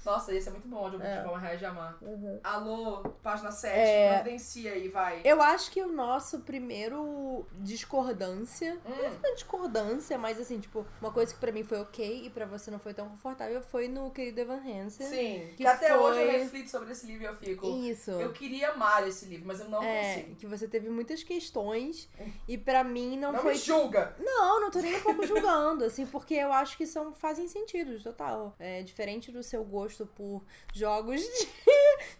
Nossa, 0.05 0.33
esse 0.33 0.49
é 0.49 0.51
muito 0.51 0.67
bom, 0.67 0.87
É. 1.01 1.17
de 1.17 1.23
Forma 1.23 1.39
Reais 1.39 1.59
de 1.59 1.65
Amar. 1.65 1.97
Alô, 2.43 3.01
página 3.21 3.51
7, 3.51 3.73
É. 3.73 4.13
providencia 4.15 4.71
aí, 4.73 4.87
vai. 4.89 5.21
Eu 5.23 5.41
acho 5.41 5.71
que 5.71 5.81
o 5.81 5.91
nosso 5.91 6.39
primeiro 6.41 7.45
discordância. 7.59 8.73
Hum. 8.85 8.89
Não 8.89 8.95
foi 9.11 9.29
uma 9.29 9.35
discordância, 9.35 10.17
mas 10.17 10.39
assim, 10.39 10.59
tipo, 10.59 10.85
uma 11.01 11.11
coisa 11.11 11.33
que 11.33 11.39
pra 11.39 11.51
mim 11.51 11.63
foi 11.63 11.79
ok 11.79 12.25
e 12.25 12.29
pra 12.29 12.45
você 12.45 12.69
não 12.71 12.79
foi 12.79 12.93
tão 12.93 13.07
confortável 13.09 13.61
foi 13.61 13.87
no 13.87 14.11
querido 14.11 14.41
Evan 14.41 14.57
Hansen. 14.59 15.07
Sim, 15.07 15.47
que 15.51 15.55
que, 15.57 15.67
até 15.67 15.95
hoje 15.95 16.19
eu 16.21 16.29
foi- 16.29 16.37
reflito 16.39 16.69
sobre 16.69 16.91
esse 16.91 17.05
livro 17.05 17.23
e 17.23 17.25
eu 17.27 17.35
fico... 17.35 17.67
Isso. 17.67 18.11
Eu 18.11 18.31
queria 18.33 18.71
amar 18.71 19.07
esse 19.07 19.25
livro, 19.25 19.47
mas 19.47 19.59
eu 19.59 19.69
não 19.69 19.81
É, 19.81 20.15
consigo. 20.15 20.35
que 20.35 20.45
você 20.47 20.67
teve 20.67 20.89
muitas 20.89 21.23
questões 21.23 22.09
e 22.47 22.57
pra 22.57 22.83
mim 22.83 23.17
não, 23.17 23.31
Não, 23.31 23.39
foi 23.41 23.53
me 23.53 23.59
julga. 23.59 24.15
Não, 24.19 24.61
não 24.61 24.71
tô 24.71 24.79
nem 24.79 24.95
um 24.97 25.01
pouco 25.01 25.25
julgando, 25.25 25.85
assim, 25.85 26.05
porque 26.05 26.33
eu 26.33 26.51
acho 26.51 26.75
que 26.77 26.85
são, 26.85 27.13
fazem 27.13 27.47
sentido, 27.47 28.01
total. 28.01 28.55
É 28.59 28.81
diferente 28.81 29.31
do 29.31 29.41
seu 29.43 29.63
gosto 29.63 29.92
por 30.15 30.43
jogos 30.73 31.21
de, 31.21 31.47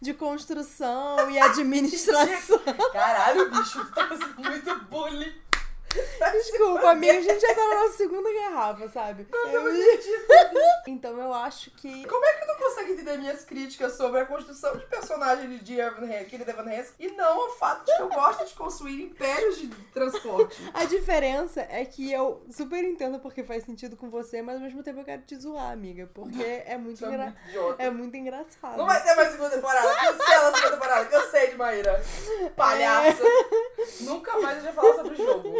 de 0.00 0.14
construção 0.14 1.30
e 1.30 1.38
administração. 1.40 2.58
Caralho, 2.92 3.50
bicho, 3.50 3.84
tá 3.92 4.08
fazendo 4.08 4.34
muito 4.36 4.80
bullying. 4.86 5.32
Desculpa, 6.32 6.90
amiga, 6.90 7.18
a 7.18 7.20
gente 7.20 7.40
já 7.40 7.54
tá 7.54 7.68
na 7.68 7.74
nossa 7.82 7.96
segunda 7.96 8.32
garrafa, 8.32 8.88
sabe? 8.88 9.26
Eu 9.32 9.48
Eu- 9.48 9.60
acredito. 9.60 10.26
então 10.88 11.18
eu 11.20 11.32
acho 11.32 11.70
que. 11.72 12.06
Como 12.06 12.24
é 12.24 12.32
que 12.34 12.40
tu 12.40 12.46
não 12.46 12.56
consegue 12.56 12.92
entender 12.92 13.18
minhas 13.18 13.44
críticas 13.44 13.96
sobre 13.96 14.20
a 14.20 14.26
construção 14.26 14.76
de 14.76 14.86
personagem 14.86 15.58
de 15.58 15.78
Evan 15.78 16.06
Kenneth 16.24 16.48
Evan 16.48 16.62
Hansen, 16.70 16.94
e 16.98 17.08
não 17.12 17.48
o 17.48 17.50
fato 17.52 17.84
de 17.84 17.96
que 17.96 18.02
eu 18.02 18.08
gosto 18.08 18.44
de 18.44 18.54
construir 18.54 19.02
impérios 19.02 19.58
de 19.58 19.68
transporte? 19.92 20.62
A 20.74 20.84
diferença 20.84 21.66
é 21.70 21.84
que 21.84 22.10
eu 22.12 22.42
super 22.50 22.82
entendo 22.84 23.18
porque 23.18 23.42
faz 23.42 23.64
sentido 23.64 23.96
com 23.96 24.10
você, 24.10 24.42
mas 24.42 24.56
ao 24.56 24.62
mesmo 24.62 24.82
tempo 24.82 25.00
eu 25.00 25.04
quero 25.04 25.22
te 25.22 25.36
zoar, 25.36 25.70
amiga. 25.70 26.08
Porque 26.12 26.42
é 26.42 26.76
muito, 26.76 27.04
é 27.04 27.08
engra... 27.08 27.24
muito 27.24 27.48
idiota. 27.48 27.82
é 27.82 27.90
muito 27.90 28.16
engraçado. 28.16 28.76
Não 28.76 28.86
vai 28.86 29.02
ter 29.02 29.14
mais 29.14 29.30
segunda 29.30 29.50
temporada. 29.50 29.94
Cancela 29.94 30.48
a 30.48 30.54
segunda 30.54 30.72
temporada. 30.72 31.04
Cansei 31.06 31.50
de 31.50 31.56
Maíra. 31.56 32.02
Palhaça. 32.56 33.22
Nunca 34.00 34.38
mais 34.40 34.54
gente 34.62 34.64
vai 34.64 34.72
falar 34.72 34.94
sobre 34.94 35.14
o 35.14 35.16
jogo. 35.16 35.54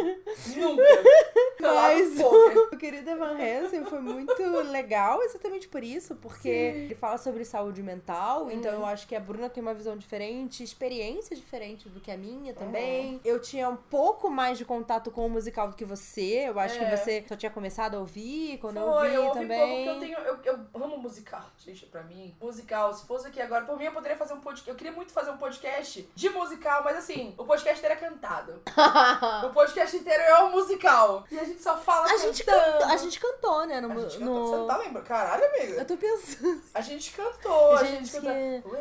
Nunca. 0.55 0.83
Mas 1.61 2.19
o 2.19 2.77
querido 2.77 3.09
Evan 3.09 3.37
Hansen 3.39 3.85
foi 3.85 3.99
muito 3.99 4.33
legal 4.71 5.21
exatamente 5.23 5.67
por 5.67 5.83
isso, 5.83 6.15
porque 6.15 6.47
ele 6.49 6.95
fala 6.95 7.17
sobre 7.17 7.43
saúde 7.45 7.81
mental, 7.81 8.51
então 8.51 8.73
Uhum. 8.73 8.79
eu 8.81 8.85
acho 8.85 9.07
que 9.07 9.15
a 9.15 9.19
Bruna 9.19 9.49
tem 9.49 9.61
uma 9.63 9.73
visão 9.73 9.97
diferente, 9.97 10.63
experiência 10.63 11.35
diferente 11.35 11.89
do 11.89 11.99
que 11.99 12.11
a 12.11 12.17
minha 12.17 12.51
Uhum. 12.53 12.57
também. 12.59 13.21
Eu 13.23 13.39
tinha 13.41 13.67
um 13.69 13.75
pouco 13.77 14.29
mais 14.29 14.57
de 14.57 14.65
contato 14.65 15.09
com 15.11 15.25
o 15.25 15.29
musical 15.29 15.69
do 15.69 15.75
que 15.75 15.85
você, 15.85 16.45
eu 16.49 16.59
acho 16.59 16.75
É. 16.75 16.85
que 16.89 16.97
você 16.97 17.25
só 17.27 17.35
tinha 17.35 17.49
começado 17.51 17.95
a 17.95 17.99
ouvir 17.99 18.57
quando 18.59 18.77
eu 18.77 18.83
Foi, 18.83 18.93
ouvi 19.07 19.15
eu 19.15 19.23
ouvi 19.25 19.39
também. 19.39 19.59
pouco 19.59 19.75
porque 19.75 19.89
eu 19.89 19.99
tenho. 19.99 20.27
Eu, 20.45 20.59
eu 20.75 20.83
amo 20.83 20.97
musical. 20.97 21.45
Gente, 21.57 21.85
pra 21.87 22.03
mim, 22.03 22.35
musical, 22.39 22.93
se 22.93 23.05
fosse 23.07 23.27
aqui 23.27 23.41
agora, 23.41 23.65
por 23.65 23.77
mim 23.77 23.85
eu 23.85 23.91
poderia 23.91 24.17
fazer 24.17 24.33
um 24.33 24.39
podcast. 24.41 24.69
Eu 24.69 24.75
queria 24.75 24.91
muito 24.93 25.11
fazer 25.11 25.31
um 25.31 25.37
podcast 25.37 26.07
de 26.13 26.29
musical, 26.29 26.83
mas 26.83 26.97
assim, 26.97 27.33
o 27.37 27.43
podcast 27.45 27.83
é 27.85 27.95
cantado. 27.95 28.61
o 29.45 29.49
podcast 29.53 29.95
inteiro 29.95 30.14
é 30.21 30.43
um 30.43 30.51
musical. 30.51 31.23
E 31.31 31.39
a 31.39 31.43
gente 31.43 31.61
só 31.61 31.77
fala 31.77 32.05
A 32.05 32.17
gente, 32.17 32.43
cantando. 32.43 32.71
cantou, 32.71 32.87
a 32.87 32.97
gente 32.97 33.19
cantou, 33.19 33.65
né? 33.67 33.81
No, 33.81 33.91
A 33.91 33.95
gente 34.01 34.19
no- 34.19 34.25
cantou. 34.27 34.47
Você 34.47 34.55
não 34.57 34.67
tá 34.67 34.77
lembrando? 34.77 35.05
Caralho, 35.05 35.45
amiga. 35.45 35.73
Eu 35.81 35.85
tô 35.85 35.97
pensando. 35.97 36.61
A 36.73 36.81
gente 36.81 37.11
cantou, 37.11 37.71
a 37.77 37.83
Gente, 37.83 38.05
gente, 38.05 38.21
cantou. 38.21 38.71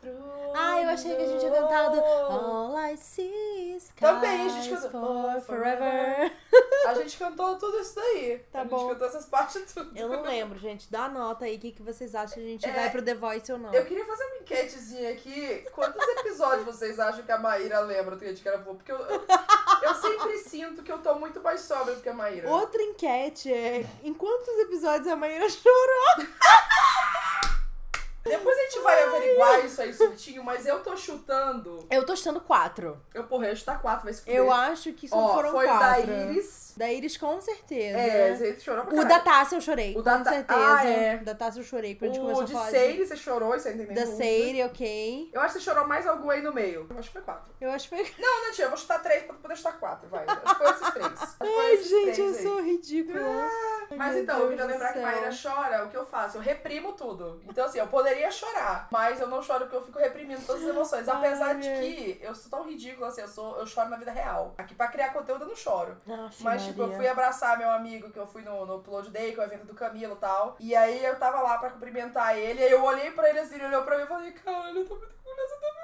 Through 0.00 0.52
Ah, 0.54 0.80
eu 0.82 0.88
achei 0.90 1.14
que 1.16 1.22
a 1.22 1.26
gente 1.26 1.40
tinha 1.40 1.50
cantado. 1.52 2.00
All 2.00 2.78
I 2.78 2.96
See 2.96 3.74
is 3.76 3.90
Também, 3.98 4.46
a 4.46 4.48
gente 4.48 4.70
cantou 4.80 5.32
for 5.32 5.40
forever. 5.42 6.32
A 6.86 6.94
gente 6.94 7.16
cantou 7.18 7.56
tudo 7.56 7.78
isso 7.78 7.94
daí. 7.96 8.38
Tá 8.52 8.60
a 8.60 8.62
gente 8.62 8.70
bom. 8.70 8.88
cantou 8.88 9.06
essas 9.08 9.26
partes 9.26 9.72
tudo. 9.72 9.90
Eu 9.96 10.08
não 10.08 10.22
lembro, 10.22 10.58
gente. 10.58 10.90
Dá 10.90 11.08
nota 11.08 11.44
aí. 11.44 11.56
O 11.56 11.58
que, 11.58 11.72
que 11.72 11.82
vocês 11.82 12.14
acham 12.14 12.34
que 12.34 12.40
a 12.40 12.44
gente 12.44 12.66
É, 12.66 12.72
vai 12.72 12.90
pro 12.90 13.02
The 13.02 13.14
Voice 13.14 13.52
ou 13.52 13.58
não? 13.58 13.74
Eu 13.74 13.84
queria 13.84 14.04
fazer 14.04 14.24
uma 14.24 14.36
enquetezinha 14.38 15.10
aqui. 15.10 15.66
Quantos 15.72 16.02
episódios 16.20 16.64
vocês 16.64 16.98
acham 16.98 17.22
que 17.22 17.32
a 17.32 17.38
Maíra 17.38 17.80
lembra 17.80 18.14
do 18.14 18.18
que 18.20 18.24
a 18.24 18.28
gente 18.28 18.42
gravou? 18.42 18.74
Porque 18.74 18.92
eu, 18.92 18.98
eu, 18.98 19.24
eu 19.82 19.94
sempre 19.94 20.38
sinto 20.38 20.82
que 20.82 20.90
eu 20.92 20.98
tô 20.98 21.14
muito 21.16 21.40
mais 21.40 21.60
sóbria 21.60 21.94
do 21.96 22.00
que 22.02 22.08
a 22.08 22.14
Maíra. 22.14 22.48
Outra 22.48 22.82
enquete 22.82 23.52
é: 23.52 23.84
em 24.02 24.14
quantos 24.14 24.48
episódios 24.60 25.06
a 25.08 25.16
Maíra 25.16 25.48
chorou? 25.50 26.26
Depois 28.24 28.58
a 28.58 28.62
gente 28.64 28.80
vai 28.80 29.02
averiguar 29.04 29.64
isso 29.64 29.80
aí 29.80 29.92
certinho, 29.94 30.44
mas 30.44 30.66
eu 30.66 30.80
tô 30.82 30.94
chutando. 30.96 31.86
Eu 31.90 32.04
tô 32.04 32.14
chutando 32.14 32.40
quatro. 32.40 33.00
Eu, 33.14 33.24
porra, 33.24 33.46
eu 33.46 33.50
ia 33.50 33.56
chutar 33.56 33.80
quatro, 33.80 34.04
vai 34.04 34.12
se 34.12 34.20
fuder. 34.20 34.34
Eu 34.36 34.52
acho 34.52 34.92
que 34.92 35.08
só 35.08 35.16
Ó, 35.16 35.34
foram 35.34 35.50
foi 35.50 35.66
quatro. 35.66 36.02
o 36.02 36.06
da 36.06 36.14
Iris. 36.26 36.67
Da 36.78 36.92
Iris, 36.92 37.16
com 37.16 37.40
certeza. 37.40 37.98
É, 37.98 38.34
você 38.36 38.60
chorou 38.60 38.84
pra 38.84 38.94
o 38.94 38.96
caralho. 38.96 39.08
da 39.08 39.20
Tassi 39.20 39.54
eu 39.56 39.60
chorei. 39.60 39.90
O 39.92 39.94
com 39.96 40.02
da 40.02 40.18
Ta- 40.20 40.30
certeza. 40.32 40.60
Ah, 40.76 40.84
é. 40.88 41.16
Da 41.18 41.34
Tassi 41.34 41.58
eu 41.58 41.64
chorei. 41.64 41.94
Quando 41.96 42.10
a 42.10 42.14
gente 42.14 42.20
O 42.22 42.22
começou 42.22 42.44
de 42.44 42.52
a 42.52 42.56
falar 42.58 42.70
Seire, 42.70 43.06
você 43.06 43.16
chorou, 43.16 43.54
isso 43.56 43.66
aí 43.68 43.74
não 43.74 43.84
tem 43.84 43.88
de... 43.88 43.94
nem 43.94 44.04
Da 44.04 44.10
dúvida. 44.10 44.24
Seire, 44.24 44.62
ok. 44.64 45.30
Eu 45.32 45.40
acho 45.40 45.54
que 45.54 45.58
você 45.60 45.64
chorou 45.70 45.86
mais 45.88 46.06
algum 46.06 46.30
aí 46.30 46.40
no 46.40 46.52
meio. 46.54 46.86
Eu 46.88 46.98
acho 46.98 47.08
que 47.08 47.12
foi 47.14 47.22
quatro. 47.22 47.52
Eu 47.60 47.70
acho 47.72 47.88
que 47.88 47.96
foi. 47.96 48.14
Não, 48.22 48.44
não, 48.46 48.52
tia, 48.52 48.64
eu 48.66 48.68
vou 48.68 48.78
chutar 48.78 49.02
três 49.02 49.24
pra 49.24 49.34
poder 49.34 49.56
chutar 49.56 49.72
quatro, 49.78 50.08
vai. 50.08 50.24
Acho 50.24 50.40
que 50.40 50.54
foi 50.54 50.70
esses 50.70 50.90
três. 50.90 51.06
Acho 51.22 51.32
que 51.32 51.38
foi 51.38 51.48
Ai, 51.66 51.72
esses 51.74 51.88
gente, 51.88 52.02
três 52.14 52.18
eu 52.18 52.26
aí. 52.28 52.34
sou 52.42 52.62
ridícula. 52.62 53.48
Mas 53.96 54.14
Meu 54.14 54.22
então, 54.22 54.38
eu 54.38 54.48
Deus 54.48 54.50
queria 54.50 54.66
do 54.66 54.72
lembrar 54.72 54.88
que 54.92 54.98
céu. 55.00 55.02
Maíra 55.02 55.30
chora, 55.42 55.84
o 55.84 55.88
que 55.90 55.96
eu 55.96 56.06
faço? 56.06 56.36
Eu 56.36 56.42
reprimo 56.42 56.92
tudo. 56.92 57.40
Então, 57.48 57.64
assim, 57.64 57.78
eu 57.78 57.86
poderia 57.88 58.30
chorar, 58.30 58.86
mas 58.92 59.20
eu 59.20 59.26
não 59.26 59.42
choro 59.42 59.60
porque 59.64 59.76
eu 59.76 59.82
fico 59.82 59.98
reprimindo 59.98 60.40
todas 60.46 60.62
as 60.62 60.68
emoções. 60.68 61.08
Apesar 61.08 61.54
de 61.54 61.68
que 61.68 62.18
eu 62.22 62.34
sou 62.34 62.50
tão 62.50 62.68
ridícula, 62.68 63.08
assim, 63.08 63.22
eu, 63.22 63.28
sou, 63.28 63.58
eu 63.58 63.66
choro 63.66 63.88
na 63.88 63.96
vida 63.96 64.10
real. 64.12 64.54
Aqui 64.58 64.74
pra 64.74 64.88
criar 64.88 65.12
conteúdo 65.12 65.44
eu 65.44 65.48
não 65.48 65.56
choro. 65.56 65.96
Aff, 66.26 66.42
Mas, 66.44 66.67
tipo, 66.68 66.82
eu 66.82 66.92
fui 66.92 67.08
abraçar 67.08 67.58
meu 67.58 67.70
amigo, 67.70 68.10
que 68.10 68.18
eu 68.18 68.26
fui 68.26 68.42
no, 68.42 68.64
no 68.66 68.76
Upload 68.76 69.10
Day, 69.10 69.32
que 69.32 69.40
é 69.40 69.42
o 69.42 69.46
evento 69.46 69.66
do 69.66 69.74
Camilo 69.74 70.14
e 70.14 70.18
tal. 70.18 70.56
E 70.60 70.74
aí 70.74 71.04
eu 71.04 71.18
tava 71.18 71.40
lá 71.40 71.58
pra 71.58 71.70
cumprimentar 71.70 72.36
ele, 72.36 72.62
aí 72.62 72.70
eu 72.70 72.82
olhei 72.84 73.10
pra 73.10 73.28
ele 73.28 73.40
assim, 73.40 73.56
ele 73.56 73.66
olhou 73.66 73.82
pra 73.82 73.96
mim 73.96 74.04
e 74.04 74.06
falei, 74.06 74.32
caralho, 74.32 74.80
eu 74.80 74.86
tô 74.86 74.96
muito 74.96 75.14
orgulhosa 75.24 75.60
da 75.60 75.77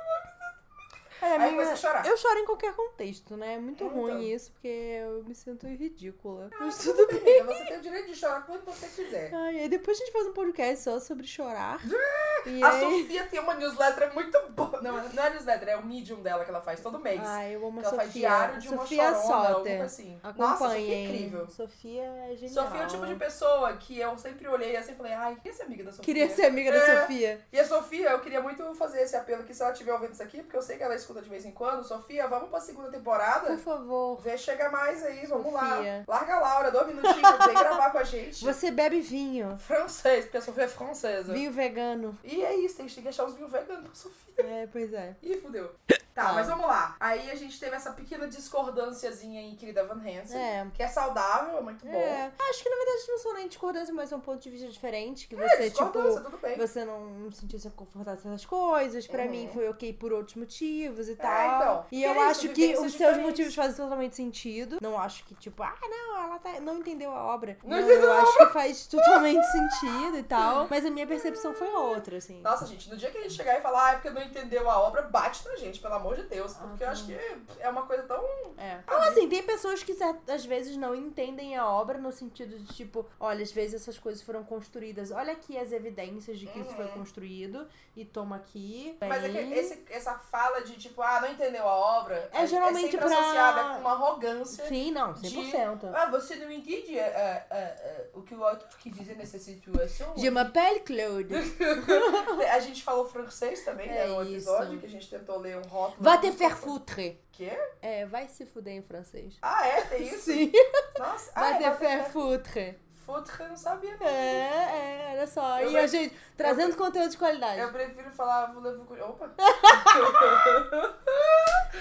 É, 1.24 1.28
Aí 1.28 1.34
amiga, 1.36 1.50
comecei 1.52 1.72
a 1.72 1.76
chorar. 1.76 2.06
Eu 2.06 2.16
choro 2.16 2.38
em 2.38 2.44
qualquer 2.44 2.72
contexto, 2.74 3.36
né? 3.36 3.54
É 3.54 3.58
muito 3.58 3.84
É, 3.84 3.88
ruim 3.88 4.12
então. 4.12 4.22
isso, 4.22 4.52
porque 4.52 4.68
eu 4.68 5.24
me 5.24 5.34
sinto 5.34 5.66
ridícula. 5.66 6.50
Ah, 6.52 6.56
Mas 6.60 6.78
tudo 6.78 7.06
tudo 7.06 7.20
bem. 7.20 7.42
Você 7.44 7.64
tem 7.64 7.78
o 7.78 7.80
direito 7.80 8.06
de 8.06 8.14
chorar 8.16 8.44
quando 8.46 8.64
você 8.64 8.86
quiser. 8.88 9.30
Ai, 9.34 9.60
aí 9.60 9.68
depois 9.68 9.96
a 9.96 10.00
gente 10.04 10.12
faz 10.12 10.26
um 10.26 10.32
podcast 10.32 10.84
só 10.84 11.00
sobre 11.00 11.26
chorar. 11.26 11.80
E 12.46 12.62
A 12.62 12.68
aí... 12.68 12.80
Sofia 13.00 13.24
tem 13.24 13.40
uma 13.40 13.54
newsletter 13.54 14.12
muito 14.12 14.38
boa. 14.50 14.78
Não, 14.82 14.92
não 15.14 15.24
é 15.24 15.30
newsletter, 15.30 15.66
é 15.66 15.76
o 15.78 15.86
medium 15.86 16.20
dela 16.20 16.44
que 16.44 16.50
ela 16.50 16.60
faz 16.60 16.78
todo 16.78 16.98
mês. 16.98 17.18
Ai, 17.24 17.54
eu 17.54 17.66
amo 17.66 17.80
que 17.80 17.86
a 17.86 17.88
ela 17.88 17.96
faz 17.96 18.08
Sofia. 18.08 18.28
diário 18.28 18.60
de 18.60 18.68
uma 18.68 18.82
Sofia 18.82 19.02
chorona, 19.14 19.16
alguma 19.34 19.46
Soter. 19.54 19.62
coisa 19.78 19.84
assim. 19.84 20.20
Nossa, 20.36 20.64
Sofia 20.68 20.94
é 20.94 21.04
incrível. 21.04 21.48
Sofia 21.48 22.02
é 22.02 22.36
genial. 22.36 22.64
Sofia 22.66 22.82
é 22.82 22.84
o 22.84 22.88
tipo 22.88 23.06
de 23.06 23.14
pessoa 23.14 23.72
que 23.78 23.98
eu 23.98 24.18
sempre 24.18 24.46
olhei 24.46 24.76
assim 24.76 24.92
e 24.92 24.94
falei, 24.94 25.12
ai, 25.14 25.36
queria 25.36 25.54
ser 25.54 25.62
amiga 25.62 25.84
da 25.84 25.90
Sofia. 25.92 26.04
Queria 26.04 26.28
ser 26.28 26.44
amiga 26.44 26.70
da 26.70 26.76
É. 26.78 27.00
Sofia. 27.00 27.40
E 27.50 27.58
a 27.60 27.64
Sofia, 27.66 28.10
eu 28.10 28.20
queria 28.20 28.42
muito 28.42 28.74
fazer 28.74 29.00
esse 29.00 29.16
apelo 29.16 29.40
aqui, 29.40 29.54
se 29.54 29.62
ela 29.62 29.72
estiver 29.72 29.92
ouvindo 29.94 30.12
isso 30.12 30.22
aqui, 30.22 30.42
porque 30.42 30.56
eu 30.58 30.62
sei 30.62 30.76
que 30.76 30.82
ela 30.82 30.94
escuta 30.94 31.13
escuta 31.14 31.22
de 31.22 31.30
vez 31.30 31.44
em 31.44 31.52
quando, 31.52 31.84
Sofia, 31.84 32.26
vamos 32.26 32.48
pra 32.50 32.60
segunda 32.60 32.90
temporada? 32.90 33.46
Por 33.46 33.58
favor. 33.58 34.20
Vê, 34.20 34.36
chega 34.36 34.68
mais 34.70 35.02
aí, 35.04 35.24
vamos 35.26 35.52
Sofia. 35.52 36.04
lá. 36.08 36.16
Larga 36.18 36.34
a 36.36 36.40
Laura, 36.40 36.70
dois 36.70 36.86
minutinhos, 36.88 37.46
vem 37.46 37.54
gravar 37.54 37.90
com 37.90 37.98
a 37.98 38.04
gente. 38.04 38.42
Você 38.44 38.70
bebe 38.70 39.00
vinho. 39.00 39.56
Francês, 39.58 40.24
porque 40.24 40.38
a 40.38 40.42
Sofia 40.42 40.64
é 40.64 40.68
francesa. 40.68 41.32
Vinho 41.32 41.52
vegano. 41.52 42.18
E 42.24 42.42
é 42.44 42.54
isso, 42.56 42.80
a 42.80 42.82
gente 42.82 42.94
tem 42.96 43.02
que 43.02 43.08
achar 43.08 43.24
os 43.24 43.34
vinhos 43.34 43.50
veganos 43.50 43.84
pra 43.84 43.94
Sofia. 43.94 44.24
É, 44.38 44.66
pois 44.70 44.92
é. 44.92 45.14
Ih, 45.22 45.36
fudeu. 45.40 45.70
Tá, 46.14 46.26
Tá. 46.26 46.32
mas 46.32 46.46
vamos 46.46 46.64
lá. 46.68 46.94
Aí 47.00 47.28
a 47.28 47.34
gente 47.34 47.58
teve 47.58 47.74
essa 47.74 47.90
pequena 47.90 48.28
discordânciazinha 48.28 49.42
em 49.42 49.56
Querida 49.56 49.82
Van 49.84 49.96
Hansen. 49.96 50.38
É. 50.40 50.64
Que 50.72 50.80
é 50.84 50.86
saudável, 50.86 51.58
é 51.58 51.60
muito 51.60 51.84
bom. 51.84 51.92
É. 51.92 52.30
Acho 52.50 52.62
que 52.62 52.70
na 52.70 52.76
verdade 52.76 53.04
não 53.08 53.18
são 53.18 53.34
nem 53.34 53.48
discordância, 53.48 53.92
mas 53.92 54.10
são 54.10 54.20
pontos 54.20 54.44
de 54.44 54.50
vista 54.50 54.68
diferentes. 54.68 55.24
Que 55.26 55.34
É, 55.34 55.38
você, 55.48 55.70
discordância, 55.70 56.20
tipo. 56.20 56.30
tudo 56.30 56.38
bem. 56.40 56.56
Você 56.56 56.84
não, 56.84 57.32
sentiu 57.32 57.58
se 57.58 57.68
confortável 57.70 58.22
com 58.22 58.28
essas 58.28 58.46
coisas. 58.46 59.08
Pra 59.08 59.24
Uhum. 59.24 59.30
mim 59.30 59.50
foi 59.52 59.68
ok 59.68 59.92
por 59.94 60.12
outros 60.12 60.36
motivos 60.36 60.93
e 61.08 61.16
tal. 61.16 61.56
então. 61.56 61.86
E 61.92 62.02
eu 62.02 62.10
é 62.10 62.14
isso, 62.14 62.22
acho 62.30 62.48
que 62.50 62.66
os 62.72 62.78
seus 62.78 62.92
diferentes. 62.92 63.22
motivos 63.22 63.54
fazem 63.54 63.76
totalmente 63.76 64.16
sentido. 64.16 64.78
Não 64.80 64.98
acho 64.98 65.24
que, 65.24 65.34
tipo, 65.34 65.62
ah, 65.62 65.74
não, 65.82 66.24
ela 66.24 66.38
tá, 66.38 66.60
não 66.60 66.78
entendeu 66.78 67.10
a 67.12 67.24
obra. 67.34 67.56
Não 67.64 67.78
entendeu 67.78 68.02
eu 68.04 68.12
acho 68.12 68.38
que 68.38 68.46
faz 68.46 68.86
totalmente 68.86 69.44
sentido 69.46 70.18
e 70.18 70.22
tal. 70.22 70.66
Mas 70.70 70.84
a 70.84 70.90
minha 70.90 71.06
percepção 71.06 71.54
foi 71.54 71.68
outra, 71.68 72.16
assim. 72.18 72.40
Nossa, 72.40 72.66
gente, 72.66 72.88
no 72.90 72.96
dia 72.96 73.10
que 73.10 73.18
a 73.18 73.22
gente 73.22 73.34
chegar 73.34 73.58
e 73.58 73.60
falar, 73.62 73.86
ah, 73.86 73.90
é 73.92 73.94
porque 73.94 74.10
não 74.10 74.22
entendeu 74.22 74.68
a 74.70 74.78
obra, 74.80 75.02
bate 75.02 75.46
na 75.48 75.56
gente, 75.56 75.80
pelo 75.80 75.94
amor 75.94 76.16
de 76.16 76.22
Deus. 76.24 76.52
Porque 76.54 76.82
eu 76.84 76.88
Ah, 76.88 76.92
acho 76.92 77.06
que 77.06 77.18
é 77.60 77.68
uma 77.68 77.82
coisa 77.86 78.02
tão. 78.04 78.22
É. 78.58 78.80
Então, 78.84 79.00
assim, 79.02 79.28
tem 79.28 79.42
pessoas 79.42 79.82
que 79.82 79.94
às 80.28 80.44
vezes 80.44 80.76
não 80.76 80.94
entendem 80.94 81.56
a 81.56 81.66
obra 81.68 81.98
no 81.98 82.12
sentido 82.12 82.58
de, 82.58 82.72
tipo, 82.74 83.06
olha, 83.18 83.42
às 83.42 83.52
vezes 83.52 83.80
essas 83.82 83.98
coisas 83.98 84.22
foram 84.22 84.42
construídas. 84.44 85.10
Olha 85.10 85.32
aqui 85.32 85.56
as 85.58 85.72
evidências 85.72 86.38
de 86.38 86.46
que 86.46 86.58
isso 86.60 86.70
foi 86.74 86.84
Uhum. 86.86 86.92
construído 86.92 87.66
e 87.96 88.04
toma 88.04 88.36
aqui. 88.36 88.96
Mas 89.00 89.24
é 89.24 89.42
esse- 89.58 89.84
essa 89.90 90.14
fala 90.18 90.60
de 90.62 90.76
tipo, 90.88 91.02
ah, 91.02 91.20
não 91.20 91.30
entendeu 91.30 91.66
a 91.68 91.74
obra, 92.00 92.28
É 92.32 92.46
geralmente 92.46 92.90
sempre 92.90 92.98
pra- 92.98 93.06
associada 93.06 93.62
com 93.74 93.80
uma 93.80 93.92
arrogância. 93.92 94.64
Sim, 94.66 94.90
não, 94.92 95.12
de- 95.12 95.28
100%. 95.30 95.90
Ah, 95.94 96.06
você 96.10 96.36
não 96.36 96.50
entende 96.50 96.98
é, 96.98 97.02
é, 97.02 97.46
é, 97.50 97.56
é, 97.56 98.10
o 98.14 98.22
que 98.22 98.34
o 98.34 98.44
autor 98.44 98.68
quis 98.78 98.94
dizer 98.94 99.16
nessa 99.16 99.38
situação? 99.38 100.12
Je 100.16 100.30
m'appelle 100.30 100.80
Claude. 100.80 101.34
A 102.52 102.58
gente 102.60 102.82
falou 102.82 103.06
francês 103.08 103.64
também, 103.64 103.88
né, 103.88 104.04
É 104.04 104.06
no 104.06 104.22
episódio, 104.22 104.72
isso. 104.72 104.80
que 104.80 104.86
a 104.86 104.88
gente 104.88 105.10
tentou 105.10 105.38
ler 105.38 105.56
um 105.58 105.62
rótulo. 105.68 106.02
Va 106.02 106.18
te 106.18 106.30
faire 106.32 106.54
foutre. 106.54 107.20
Quê? 107.32 107.50
É, 107.82 108.06
vai 108.06 108.28
se 108.28 108.46
fuder 108.46 108.74
em 108.74 108.82
francês. 108.82 109.36
Ah, 109.42 109.66
é? 109.66 109.80
Tem 109.82 110.02
isso? 110.06 110.20
Sim. 110.32 110.52
Nossa, 110.98 111.32
ah, 111.34 111.40
Va 111.40 111.50
é, 111.50 111.56
te 111.58 111.62
vai 111.64 111.76
faire 111.76 112.04
foutre. 112.12 112.78
Foutre, 113.04 113.34
eu 113.42 113.48
não 113.48 113.56
sabia. 113.56 113.96
não. 114.00 114.06
É, 114.06 115.10
é, 115.10 115.12
olha 115.12 115.26
só. 115.26 115.60
Eu 115.60 115.70
e 115.70 115.76
a 115.78 115.86
gente 115.86 116.16
trazendo 116.36 116.74
conteúdo 116.76 117.10
de 117.10 117.16
qualidade. 117.18 117.60
Eu 117.60 117.70
prefiro 117.70 118.10
falar 118.10 118.46
voulez-vous 118.52 118.86
que- 118.86 119.00
Opa! 119.02 119.30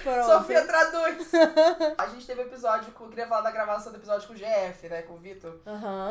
Pronto. 0.04 0.26
Sofia 0.26 0.66
traduz! 0.66 1.32
a 1.98 2.08
gente 2.08 2.26
teve 2.26 2.42
episódio, 2.42 2.92
com, 2.94 3.06
eu 3.06 3.10
queria 3.10 3.28
falar 3.28 3.42
da 3.42 3.52
gravação 3.52 3.92
do 3.92 3.98
episódio 3.98 4.28
com 4.28 4.34
o 4.34 4.38
GF, 4.38 4.90
né, 4.90 5.02
com 5.04 5.14
o 5.14 5.18
Vitor. 5.18 5.54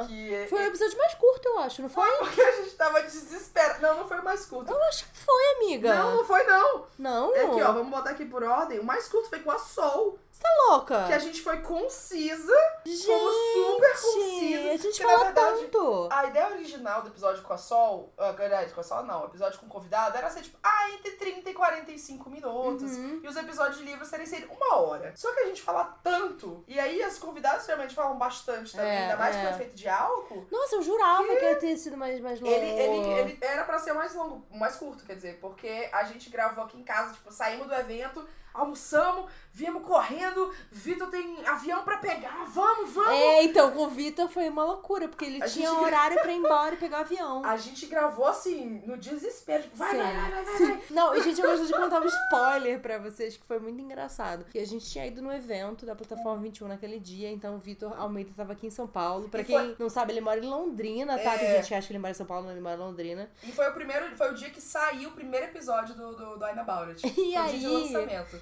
Que 0.08 0.46
Foi 0.48 0.60
o 0.60 0.66
episódio 0.68 0.96
mais 0.98 1.14
curto, 1.14 1.46
eu 1.48 1.58
acho, 1.58 1.82
não 1.82 1.88
foi? 1.88 2.10
porque 2.18 2.40
a 2.40 2.52
gente 2.62 2.70
tava 2.74 3.02
desesperado. 3.02 3.82
Não, 3.82 3.98
não 3.98 4.08
foi 4.08 4.18
o 4.18 4.24
mais 4.24 4.46
curto. 4.46 4.72
Eu 4.72 4.82
acho 4.84 5.04
que 5.04 5.16
foi, 5.18 5.44
amiga. 5.56 5.94
Não, 5.94 6.16
não 6.18 6.24
foi 6.24 6.42
não. 6.44 6.86
Não? 6.98 7.34
É 7.36 7.44
aqui, 7.44 7.60
ó, 7.62 7.72
vamos 7.72 7.90
botar 7.90 8.10
aqui 8.10 8.24
por 8.24 8.42
ordem. 8.42 8.78
O 8.78 8.84
mais 8.84 9.08
curto 9.08 9.28
foi 9.28 9.40
com 9.40 9.50
a 9.50 9.58
Sol, 9.58 10.18
Tá 10.42 10.48
louca? 10.68 11.04
que 11.06 11.12
a 11.12 11.18
gente 11.18 11.40
foi 11.40 11.60
concisa. 11.60 12.52
Gente, 12.84 13.06
fomos 13.06 13.34
super 13.54 13.92
concisas, 13.92 14.70
a 14.72 14.76
gente 14.76 15.02
fala 15.02 15.24
verdade, 15.24 15.60
tanto. 15.62 16.08
A 16.10 16.24
ideia 16.26 16.48
original 16.48 17.02
do 17.02 17.08
episódio 17.08 17.42
com 17.42 17.52
a 17.52 17.56
Sol, 17.58 18.12
ah, 18.18 18.32
verdade, 18.32 18.72
com 18.72 18.80
a 18.80 18.82
Sol 18.82 19.04
não, 19.04 19.22
o 19.22 19.26
episódio 19.26 19.58
com 19.60 19.66
o 19.66 19.68
convidado 19.68 20.16
era 20.16 20.28
ser 20.30 20.42
tipo, 20.42 20.58
ah, 20.62 20.90
entre 20.90 21.12
30 21.12 21.50
e 21.50 21.54
45 21.54 22.28
minutos. 22.28 22.92
Uhum. 22.92 23.20
E 23.22 23.28
os 23.28 23.36
episódios 23.36 23.78
de 23.78 23.84
livro 23.84 24.04
serem 24.04 24.26
ser 24.26 24.48
uma 24.50 24.76
hora. 24.76 25.12
Só 25.14 25.32
que 25.32 25.40
a 25.40 25.46
gente 25.46 25.62
fala 25.62 25.96
tanto. 26.02 26.64
E 26.66 26.78
aí 26.80 27.02
as 27.02 27.18
convidadas 27.18 27.64
geralmente 27.64 27.94
falam 27.94 28.18
bastante 28.18 28.72
também, 28.72 28.90
É, 28.90 29.02
ainda 29.02 29.16
mais 29.16 29.36
é. 29.36 29.42
com 29.42 29.54
efeito 29.54 29.76
de 29.76 29.88
álcool. 29.88 30.46
Nossa, 30.50 30.76
eu 30.76 30.82
jurava 30.82 31.26
que 31.36 31.44
ia 31.44 31.56
ter 31.56 31.76
sido 31.76 31.96
mais, 31.96 32.20
mais 32.20 32.40
longo. 32.40 32.52
Ele, 32.52 32.66
ele, 32.66 33.12
ele 33.12 33.38
era 33.40 33.64
pra 33.64 33.78
ser 33.78 33.92
mais 33.92 34.14
longo, 34.14 34.44
mais 34.50 34.76
curto, 34.76 35.04
quer 35.04 35.14
dizer, 35.14 35.38
porque 35.40 35.88
a 35.92 36.02
gente 36.04 36.28
gravou 36.30 36.64
aqui 36.64 36.76
em 36.76 36.82
casa, 36.84 37.14
tipo, 37.14 37.30
saímos 37.32 37.68
do 37.68 37.74
evento, 37.74 38.26
almoçamos, 38.54 39.30
viemos 39.52 39.82
correndo, 39.82 40.52
Vitor 40.70 41.08
tem 41.08 41.46
avião 41.46 41.82
pra 41.82 41.98
pegar, 41.98 42.44
vamos, 42.48 42.90
vamos! 42.92 43.10
É, 43.12 43.42
então, 43.44 43.70
com 43.70 43.84
o 43.84 43.88
Vitor 43.88 44.28
foi 44.28 44.48
uma 44.48 44.64
loucura, 44.64 45.08
porque 45.08 45.24
ele 45.24 45.42
A 45.42 45.46
tinha 45.46 45.68
gente- 45.70 45.80
horário 45.80 46.20
pra 46.20 46.32
ir 46.32 46.36
embora 46.38 46.74
e 46.74 46.78
pegar 46.78 46.98
o 46.98 47.00
avião. 47.00 47.44
A 47.44 47.56
gente 47.56 47.86
gravou 47.86 48.26
assim, 48.26 48.82
no 48.86 48.96
desespero, 48.96 49.62
tipo, 49.64 49.76
vai, 49.76 49.96
vai, 49.96 50.12
vai, 50.14 50.30
vai, 50.30 50.44
vai, 50.44 50.56
vai. 50.66 50.82
Não, 50.90 51.14
e 51.14 51.22
gente, 51.22 51.40
eu 51.40 51.50
gosto 51.50 51.66
de 51.66 51.72
contar 51.72 52.00
um 52.00 52.06
spoiler 52.06 52.80
pra 52.80 52.98
vocês, 52.98 53.36
que 53.36 53.46
foi 53.46 53.58
muito 53.58 53.80
engraçado. 53.80 54.44
Que 54.46 54.58
a 54.58 54.66
gente 54.66 54.88
tinha 54.88 55.06
ido 55.06 55.20
no 55.22 55.32
evento 55.32 55.84
da 55.84 55.94
Plataforma 55.94 56.42
21 56.42 56.68
naquele 56.68 56.98
dia, 56.98 57.30
então 57.30 57.56
o 57.56 57.58
Vitor 57.58 57.92
Almeida 58.00 58.30
tava 58.36 58.52
aqui 58.52 58.66
em 58.66 58.70
São 58.70 58.86
Paulo. 58.86 59.28
Pra 59.28 59.40
E 59.40 59.44
quem 59.44 59.56
foi- 59.58 59.76
não 59.78 59.88
sabe, 59.88 60.12
ele 60.12 60.20
mora 60.20 60.38
em 60.40 60.48
Londrina, 60.48 61.18
tá? 61.18 61.34
É. 61.34 61.38
Tem 61.38 61.56
gente 61.56 61.68
que 61.68 61.74
acha 61.74 61.86
que 61.86 61.92
ele 61.92 61.98
mora 61.98 62.10
em 62.10 62.14
São 62.14 62.26
Paulo, 62.26 62.44
mas 62.44 62.52
ele 62.52 62.62
mora 62.62 62.76
em 62.76 62.78
Londrina. 62.78 63.30
E 63.42 63.52
foi 63.52 63.68
o 63.68 63.72
primeiro, 63.72 64.16
foi 64.16 64.30
o 64.30 64.34
dia 64.34 64.50
que 64.50 64.60
saiu 64.60 65.10
o 65.10 65.12
primeiro 65.12 65.46
episódio 65.46 65.94
do, 65.94 66.14
do, 66.14 66.36
do 66.38 66.44
About 66.44 66.90
It. 66.90 67.02
E 67.12 67.14
foi 67.14 67.22
o 67.22 67.26
dia 67.28 67.42
aí? 67.42 67.58
de 67.60 67.66
lançamento. 67.66 68.41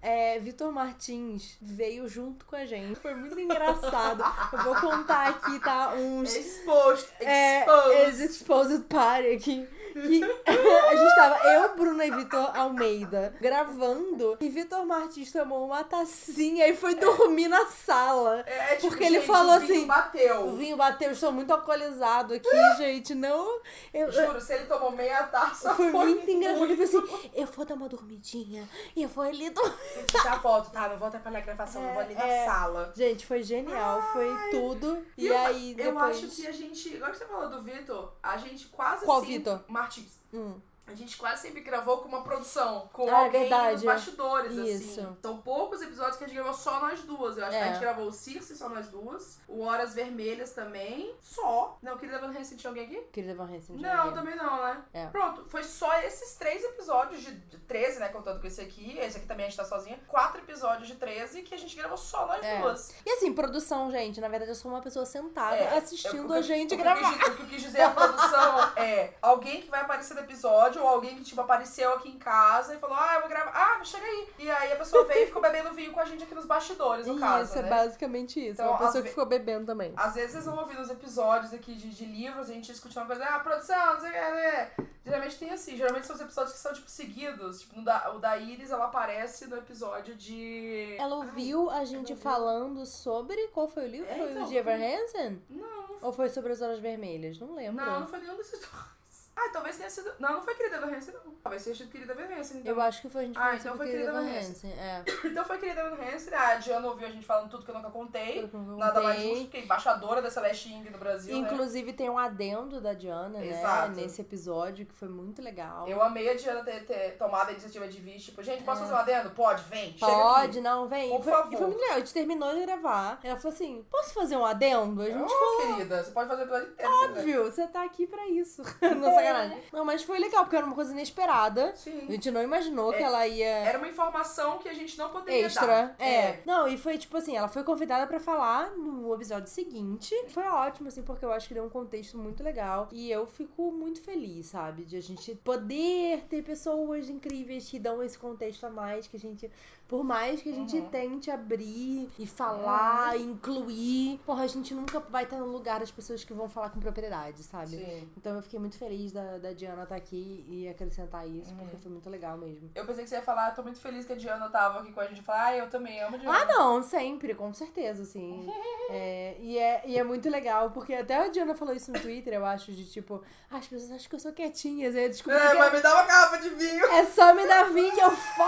É, 0.00 0.38
Vitor 0.38 0.70
Martins 0.72 1.56
veio 1.60 2.06
junto 2.08 2.44
com 2.44 2.54
a 2.54 2.64
gente. 2.64 2.94
Foi 3.00 3.14
muito 3.14 3.38
engraçado. 3.38 4.22
Eu 4.52 4.58
vou 4.62 4.74
contar 4.76 5.28
aqui, 5.28 5.58
tá? 5.60 5.92
Uns 5.94 6.34
Exposed, 6.36 7.08
É, 7.20 7.60
exposed. 7.60 7.98
eles 7.98 8.20
exposed 8.20 8.84
party 8.84 9.28
aqui. 9.32 9.68
Que 9.92 10.22
a 10.46 10.94
gente 10.96 11.14
tava, 11.16 11.38
eu, 11.48 11.74
Bruna 11.74 12.06
e 12.06 12.10
Vitor 12.12 12.56
Almeida, 12.56 13.34
gravando. 13.40 14.36
E 14.40 14.48
Vitor 14.48 14.86
Martins 14.86 15.32
tomou 15.32 15.64
uma 15.66 15.82
tacinha 15.82 16.68
e 16.68 16.76
foi 16.76 16.94
dormir 16.94 17.48
na 17.48 17.66
sala. 17.66 18.44
É, 18.46 18.76
tipo, 18.76 18.88
Porque 18.88 19.02
ele 19.02 19.16
gente, 19.16 19.26
falou 19.26 19.56
o 19.56 19.60
vinho 19.60 19.72
assim, 19.72 19.84
O 19.84 19.86
bateu. 19.88 20.56
vinho 20.56 20.76
bateu, 20.76 21.10
estou 21.10 21.32
muito 21.32 21.50
alcoolizado 21.52 22.34
aqui, 22.34 22.48
gente. 22.76 23.14
Não. 23.14 23.60
Eu, 23.92 24.06
eu- 24.06 24.12
Juro, 24.12 24.40
se 24.40 24.52
ele 24.54 24.66
tomou 24.66 24.92
meia 24.92 25.24
taça, 25.24 25.74
foi 25.74 25.90
foi 25.90 26.04
muito 26.06 26.30
engraçado. 26.30 26.64
Ele 26.70 26.86
falou 26.86 27.04
assim: 27.04 27.30
eu 27.34 27.46
vou 27.46 27.64
dar 27.64 27.74
uma 27.74 27.88
dormidinha. 27.88 28.68
E 28.94 29.02
eu 29.02 29.08
vou 29.08 29.24
ali 29.24 29.50
dormir. 29.50 29.74
Já 30.22 30.36
volto, 30.36 30.70
tá? 30.70 30.88
Não 30.88 30.96
vou 30.98 31.08
atrapalhar 31.08 31.38
a 31.38 31.42
gravação, 31.42 31.82
não 31.82 31.92
vou 31.92 32.02
ali 32.02 32.14
na 32.14 32.26
É, 32.26 32.38
é. 32.38 32.44
sala. 32.46 32.92
Gente, 32.96 33.26
foi 33.26 33.42
genial, 33.42 34.02
foi 34.12 34.28
tudo. 34.50 35.04
E 35.16 35.26
Eu- 35.26 35.38
aí, 35.38 35.70
Eu 35.72 35.76
depois. 35.92 36.16
acho 36.24 36.28
que 36.28 36.46
a 36.46 36.52
gente. 36.52 36.96
Agora 36.96 37.12
que 37.12 37.18
você 37.18 37.26
falou 37.26 37.48
do 37.50 37.62
Vitor, 37.62 38.12
a 38.22 38.36
gente 38.36 38.66
quase 38.68 39.04
Qual 39.04 39.20
sempre. 39.20 39.38
Vitor? 39.38 39.64
Martins. 39.68 40.18
Hum. 40.32 40.60
A 40.90 40.94
gente 40.94 41.18
quase 41.18 41.42
sempre 41.42 41.60
gravou 41.60 41.98
com 41.98 42.08
uma 42.08 42.22
produção, 42.22 42.88
com 42.94 43.02
Ah, 43.08 43.10
é 43.10 43.24
alguém 43.26 43.40
verdade. 43.42 43.72
nos 43.74 43.82
bastidores, 43.84 44.52
Isso. 44.54 45.00
assim. 45.02 45.16
São 45.20 45.36
poucos 45.36 45.82
episódios 45.82 46.16
que 46.16 46.24
a 46.24 46.26
gente 46.26 46.36
gravou 46.36 46.54
só 46.54 46.80
nós 46.80 47.02
duas. 47.02 47.36
Eu 47.36 47.42
acho 47.44 47.50
que 47.50 47.56
É. 47.58 47.62
a 47.64 47.72
gente 47.72 47.80
gravou 47.80 48.06
o 48.06 48.12
Circe 48.12 48.56
só 48.56 48.70
nós 48.70 48.88
duas. 48.88 49.38
O 49.46 49.60
Horas 49.64 49.92
Vermelhas 49.94 50.52
também. 50.52 51.14
Só. 51.20 51.76
Não, 51.82 51.98
queria 51.98 52.18
Van 52.18 52.28
Hansen 52.34 52.56
tinha 52.56 52.70
alguém 52.70 52.86
aqui? 52.86 53.02
Querida 53.12 53.34
Van 53.34 53.54
Hansen. 53.54 53.76
Não, 53.76 53.98
alguém. 54.00 54.14
também 54.14 54.34
não, 54.36 54.62
né? 54.62 54.82
É. 54.94 55.06
Pronto, 55.08 55.44
foi 55.50 55.62
só 55.62 55.92
esses 56.00 56.36
três 56.36 56.64
episódios 56.64 57.20
de 57.20 57.32
13, 57.68 58.00
né? 58.00 58.08
Contando 58.08 58.40
com 58.40 58.46
esse 58.46 58.60
aqui. 58.60 58.98
Esse 58.98 59.18
aqui 59.18 59.26
também 59.26 59.46
a 59.46 59.48
gente 59.48 59.58
tá 59.58 59.64
sozinha. 59.64 59.98
Quatro 60.08 60.40
episódios 60.40 60.88
de 60.88 60.94
13 60.96 61.42
que 61.42 61.54
a 61.54 61.58
gente 61.58 61.76
gravou 61.76 61.96
só 61.96 62.26
nós 62.26 62.44
É. 62.44 62.58
duas. 62.60 62.92
E 63.04 63.10
assim, 63.10 63.32
produção, 63.32 63.90
gente, 63.90 64.20
na 64.20 64.28
verdade 64.28 64.50
eu 64.50 64.54
sou 64.54 64.70
uma 64.70 64.80
pessoa 64.80 65.04
sentada 65.04 65.56
É, 65.56 65.76
assistindo 65.76 66.32
eu- 66.32 66.38
a 66.38 66.40
gente 66.40 66.74
o 66.74 66.76
que 66.76 66.82
eu 66.82 66.84
gravar. 66.84 67.12
o 67.14 67.36
que 67.36 67.42
eu 67.42 67.46
quis 67.46 67.62
dizer 67.62 67.82
a 67.82 67.90
produção 67.90 68.58
é 68.76 69.12
alguém 69.20 69.60
que 69.60 69.70
vai 69.70 69.80
aparecer 69.82 70.14
no 70.14 70.20
episódio 70.20 70.82
ou 70.82 70.88
alguém 70.88 71.16
que, 71.16 71.24
tipo, 71.24 71.40
apareceu 71.40 71.92
aqui 71.94 72.08
em 72.08 72.18
casa 72.18 72.74
e 72.74 72.78
falou, 72.78 72.96
ah, 72.98 73.14
eu 73.16 73.20
vou 73.20 73.28
gravar. 73.28 73.50
Ah, 73.54 73.84
chega 73.84 74.04
aí. 74.04 74.28
E 74.38 74.50
aí 74.50 74.72
a 74.72 74.76
pessoa 74.76 75.04
veio 75.04 75.24
e 75.24 75.26
ficou 75.26 75.42
bebendo 75.42 75.72
vinho 75.74 75.92
com 75.92 76.00
a 76.00 76.04
gente 76.06 76.24
aqui 76.24 76.34
nos 76.34 76.46
bastidores, 76.46 77.06
no 77.06 77.18
caso, 77.18 77.50
isso, 77.50 77.58
é 77.58 77.62
né? 77.62 77.68
basicamente 77.68 78.40
isso. 78.40 78.52
Então, 78.62 78.68
uma 78.68 78.74
às 78.76 78.86
pessoa 78.86 79.02
que 79.02 79.10
ficou 79.10 79.26
bebendo 79.26 79.66
também. 79.66 79.92
Às 79.96 80.14
vezes 80.14 80.32
vocês 80.32 80.44
vão 80.46 80.58
ouvir 80.58 80.78
nos 80.78 80.88
episódios 80.90 81.52
aqui 81.52 81.74
de, 81.74 81.90
de 81.90 82.04
livros, 82.06 82.48
a 82.48 82.52
gente 82.54 82.70
discutindo 82.72 82.98
uma 83.00 83.06
coisa, 83.06 83.24
ah, 83.24 83.38
produção, 83.40 83.94
não 83.94 84.00
sei 84.00 84.08
o 84.10 84.12
que, 84.12 84.18
né? 84.18 84.70
Geralmente 85.04 85.38
tem 85.38 85.50
assim, 85.50 85.76
geralmente 85.76 86.06
são 86.06 86.14
os 86.16 86.22
episódios 86.22 86.52
que 86.54 86.60
são, 86.60 86.72
tipo, 86.72 86.88
seguidos. 86.90 87.57
Tipo, 87.60 87.82
da, 87.82 88.14
o 88.14 88.18
da 88.18 88.36
Iris, 88.36 88.70
ela 88.70 88.86
aparece 88.86 89.46
no 89.46 89.56
episódio 89.56 90.14
de... 90.14 90.96
Ela 90.98 91.16
ouviu 91.16 91.70
a 91.70 91.84
gente 91.84 92.14
falando 92.16 92.84
sobre. 92.86 93.48
Qual 93.48 93.68
foi 93.68 93.84
o 93.84 93.88
livro? 93.88 94.10
É, 94.10 94.14
foi 94.16 94.30
então, 94.30 94.44
o 94.44 94.46
de 94.46 94.56
Ever 94.56 94.80
Hansen? 94.80 95.42
Não, 95.48 95.98
Ou 96.02 96.12
foi 96.12 96.28
sobre 96.28 96.52
as 96.52 96.60
Horas 96.60 96.80
Vermelhas? 96.80 97.38
Não 97.38 97.54
lembro. 97.54 97.84
não, 97.84 98.00
não 98.00 98.06
foi 98.06 98.20
nenhum 98.20 98.36
desses 98.36 98.60
dois. 98.60 98.97
Ah, 99.40 99.50
talvez 99.52 99.76
tenha 99.76 99.88
sido... 99.88 100.10
Não, 100.18 100.32
não 100.32 100.42
foi 100.42 100.54
Querida 100.54 100.78
Verhance, 100.84 101.12
não. 101.12 101.32
Talvez 101.42 101.62
tenha 101.62 101.76
sido 101.76 101.90
Querida 101.90 102.14
Verhance, 102.14 102.56
então. 102.56 102.72
Eu 102.72 102.80
acho 102.80 103.00
que 103.02 103.08
foi 103.08 103.22
a 103.22 103.26
gente 103.26 103.38
Ah, 103.38 103.54
então 103.54 103.72
sobre 103.72 103.86
foi 103.86 103.86
Querida 103.92 104.12
Van 104.12 104.24
Van 104.24 104.38
Hansen. 104.38 104.72
É. 104.72 105.04
Então 105.28 105.44
foi 105.44 105.58
Querida 105.58 105.90
Verhance, 105.90 106.30
né? 106.30 106.36
A 106.36 106.54
Diana 106.56 106.88
ouviu 106.88 107.06
a 107.06 107.10
gente 107.10 107.24
falando 107.24 107.50
tudo 107.50 107.64
que 107.64 107.70
eu 107.70 107.74
nunca 107.74 107.90
contei. 107.90 108.40
Eu 108.42 108.58
nunca 108.58 108.84
Nada 108.86 109.00
mais 109.00 109.16
contei. 109.16 109.30
justo, 109.30 109.44
porque 109.44 109.56
é 109.58 109.60
embaixadora 109.62 110.20
da 110.22 110.30
Celeste 110.30 110.72
Ing 110.72 110.90
no 110.90 110.98
Brasil, 110.98 111.32
né? 111.32 111.38
Inclusive 111.40 111.92
tem 111.92 112.10
um 112.10 112.18
adendo 112.18 112.80
da 112.80 112.92
Diana, 112.94 113.44
Exato. 113.44 113.90
né? 113.92 114.02
Nesse 114.02 114.20
episódio, 114.20 114.84
que 114.86 114.94
foi 114.94 115.08
muito 115.08 115.40
legal. 115.40 115.86
Eu 115.86 116.02
amei 116.02 116.28
a 116.28 116.34
Diana 116.34 116.62
ter, 116.64 116.84
ter 116.84 117.16
tomado 117.16 117.48
a 117.48 117.52
iniciativa 117.52 117.86
de 117.86 118.00
vir, 118.00 118.18
tipo, 118.18 118.42
gente, 118.42 118.62
posso 118.64 118.80
fazer 118.82 118.94
um 118.94 118.96
adendo? 118.96 119.30
Pode, 119.30 119.62
vem, 119.64 119.94
É. 119.96 119.98
Pode, 119.98 120.60
não, 120.60 120.88
vem. 120.88 121.10
Por 121.10 121.22
foi, 121.22 121.32
favor. 121.32 121.52
e 121.52 121.56
foi 121.56 121.66
muito 121.66 121.80
legal. 121.80 121.96
A 121.96 122.00
gente 122.00 122.12
terminou 122.14 122.54
de 122.54 122.60
gravar. 122.66 123.20
Ela 123.22 123.36
falou 123.36 123.54
assim: 123.54 123.84
posso 123.90 124.12
fazer 124.14 124.36
um 124.36 124.44
adendo? 124.44 125.02
A 125.02 125.06
gente 125.06 125.22
Ô, 125.22 125.28
falou. 125.28 125.74
querida, 125.76 126.02
você 126.02 126.10
pode 126.10 126.28
fazer 126.28 126.42
o 126.42 126.44
episódio 126.44 126.68
inteiro. 126.72 126.92
Óbvio, 127.04 127.44
você 127.44 127.66
tá 127.66 127.84
aqui 127.84 128.06
pra 128.06 128.26
isso. 128.28 128.62
Nossa 128.98 129.22
sacanagem. 129.28 129.62
Não, 129.72 129.84
mas 129.84 130.02
foi 130.02 130.18
legal, 130.18 130.44
porque 130.44 130.56
era 130.56 130.66
uma 130.66 130.74
coisa 130.74 130.92
inesperada. 130.92 131.70
A 131.70 131.76
Sim. 131.76 132.06
gente 132.08 132.30
não 132.30 132.42
imaginou 132.42 132.90
que 132.92 132.98
É, 132.98 133.02
ela 133.02 133.26
ia. 133.26 133.46
Era 133.46 133.78
uma 133.78 133.88
informação 133.88 134.58
que 134.58 134.68
a 134.68 134.74
gente 134.74 134.96
não 134.98 135.08
poderia 135.10 135.46
Extra. 135.46 135.66
dar. 135.66 135.96
É. 135.98 136.40
Não, 136.44 136.66
e 136.68 136.76
foi 136.76 136.98
tipo 136.98 137.16
assim, 137.16 137.36
ela 137.36 137.48
foi 137.48 137.62
convidada 137.64 138.06
pra 138.06 138.18
falar 138.20 138.70
no 138.76 139.14
episódio 139.14 139.48
seguinte. 139.48 140.14
Foi 140.28 140.44
ótimo, 140.44 140.88
assim, 140.88 141.02
porque 141.02 141.24
eu 141.24 141.32
acho 141.32 141.48
que 141.48 141.54
deu 141.54 141.64
um 141.64 141.68
contexto 141.68 142.16
muito 142.18 142.42
legal. 142.42 142.88
E 142.92 143.10
eu 143.10 143.26
fico 143.26 143.70
muito 143.70 144.00
feliz, 144.00 144.46
sabe? 144.46 144.84
De 144.84 144.96
a 144.96 145.00
gente 145.02 145.34
poder 145.36 146.24
ter 146.28 146.42
pessoas 146.42 147.08
incríveis 147.08 147.68
que 147.68 147.78
dão 147.78 148.02
esse 148.02 148.18
contexto 148.18 148.64
a 148.64 148.70
mais, 148.70 149.06
que 149.06 149.16
a 149.16 149.20
gente. 149.20 149.50
Por 149.88 150.04
mais 150.04 150.42
que 150.42 150.50
a 150.50 150.52
gente 150.52 150.76
Uhum. 150.76 150.88
tente 150.90 151.30
abrir 151.30 152.10
e 152.18 152.26
falar, 152.26 153.16
incluir, 153.18 154.20
porra, 154.26 154.44
a 154.44 154.46
gente 154.46 154.74
nunca 154.74 155.00
vai 155.00 155.24
estar 155.24 155.36
no 155.38 155.46
lugar 155.46 155.80
das 155.80 155.90
pessoas 155.90 156.22
que 156.22 156.34
vão 156.34 156.46
falar 156.48 156.68
com 156.70 156.78
propriedade, 156.78 157.42
sabe? 157.42 157.70
Sim. 157.78 158.08
Então 158.16 158.36
eu 158.36 158.42
fiquei 158.42 158.58
muito 158.58 158.76
feliz 158.76 159.12
da, 159.12 159.38
da 159.38 159.52
Diana 159.54 159.84
estar 159.84 159.96
aqui 159.96 160.44
e 160.46 160.68
acrescentar 160.68 161.26
isso, 161.26 161.54
porque 161.54 161.74
Uhum. 161.76 161.82
foi 161.82 161.90
muito 161.92 162.10
legal 162.10 162.36
mesmo. 162.36 162.70
Eu 162.74 162.84
pensei 162.84 163.04
que 163.04 163.08
você 163.10 163.16
ia 163.16 163.22
falar, 163.22 163.50
tô 163.52 163.62
muito 163.62 163.80
feliz 163.80 164.04
que 164.04 164.12
a 164.12 164.16
Diana 164.16 164.48
tava 164.50 164.80
aqui 164.80 164.92
com 164.92 165.00
a 165.00 165.06
gente. 165.06 165.22
Falar, 165.22 165.46
ah, 165.46 165.56
eu 165.56 165.70
também 165.70 166.00
amo 166.02 166.16
a 166.16 166.18
Diana. 166.18 166.38
Ah, 166.38 166.44
não, 166.44 166.82
sempre, 166.82 167.34
com 167.34 167.52
certeza, 167.54 168.02
assim. 168.02 168.46
É, 168.90 169.36
e, 169.40 169.58
é, 169.58 169.82
e 169.84 169.98
é 169.98 170.02
muito 170.02 170.30
legal, 170.30 170.70
porque 170.70 170.94
até 170.94 171.14
a 171.14 171.28
Diana 171.28 171.54
falou 171.54 171.74
isso 171.74 171.92
no 171.92 172.00
Twitter, 172.00 172.32
eu 172.32 172.46
acho, 172.46 172.72
de 172.72 172.90
tipo, 172.90 173.22
ah, 173.50 173.58
as 173.58 173.66
pessoas 173.68 173.90
acham 173.90 174.08
que 174.08 174.14
eu 174.14 174.18
sou 174.18 174.32
quietinha. 174.32 174.86
Eu 174.88 174.92
descobri 175.10 175.36
É, 175.38 175.50
que 175.50 175.54
mas 175.58 175.72
me 175.74 175.80
dá 175.82 175.92
uma 175.94 176.04
garrafa 176.06 176.38
de 176.38 176.48
vinho. 176.48 176.86
é 176.86 177.04
só 177.04 177.34
me 177.34 177.46
dar 177.46 177.64
vinho 177.70 177.92
que 177.94 178.00
eu 178.00 178.10
falo 178.10 178.47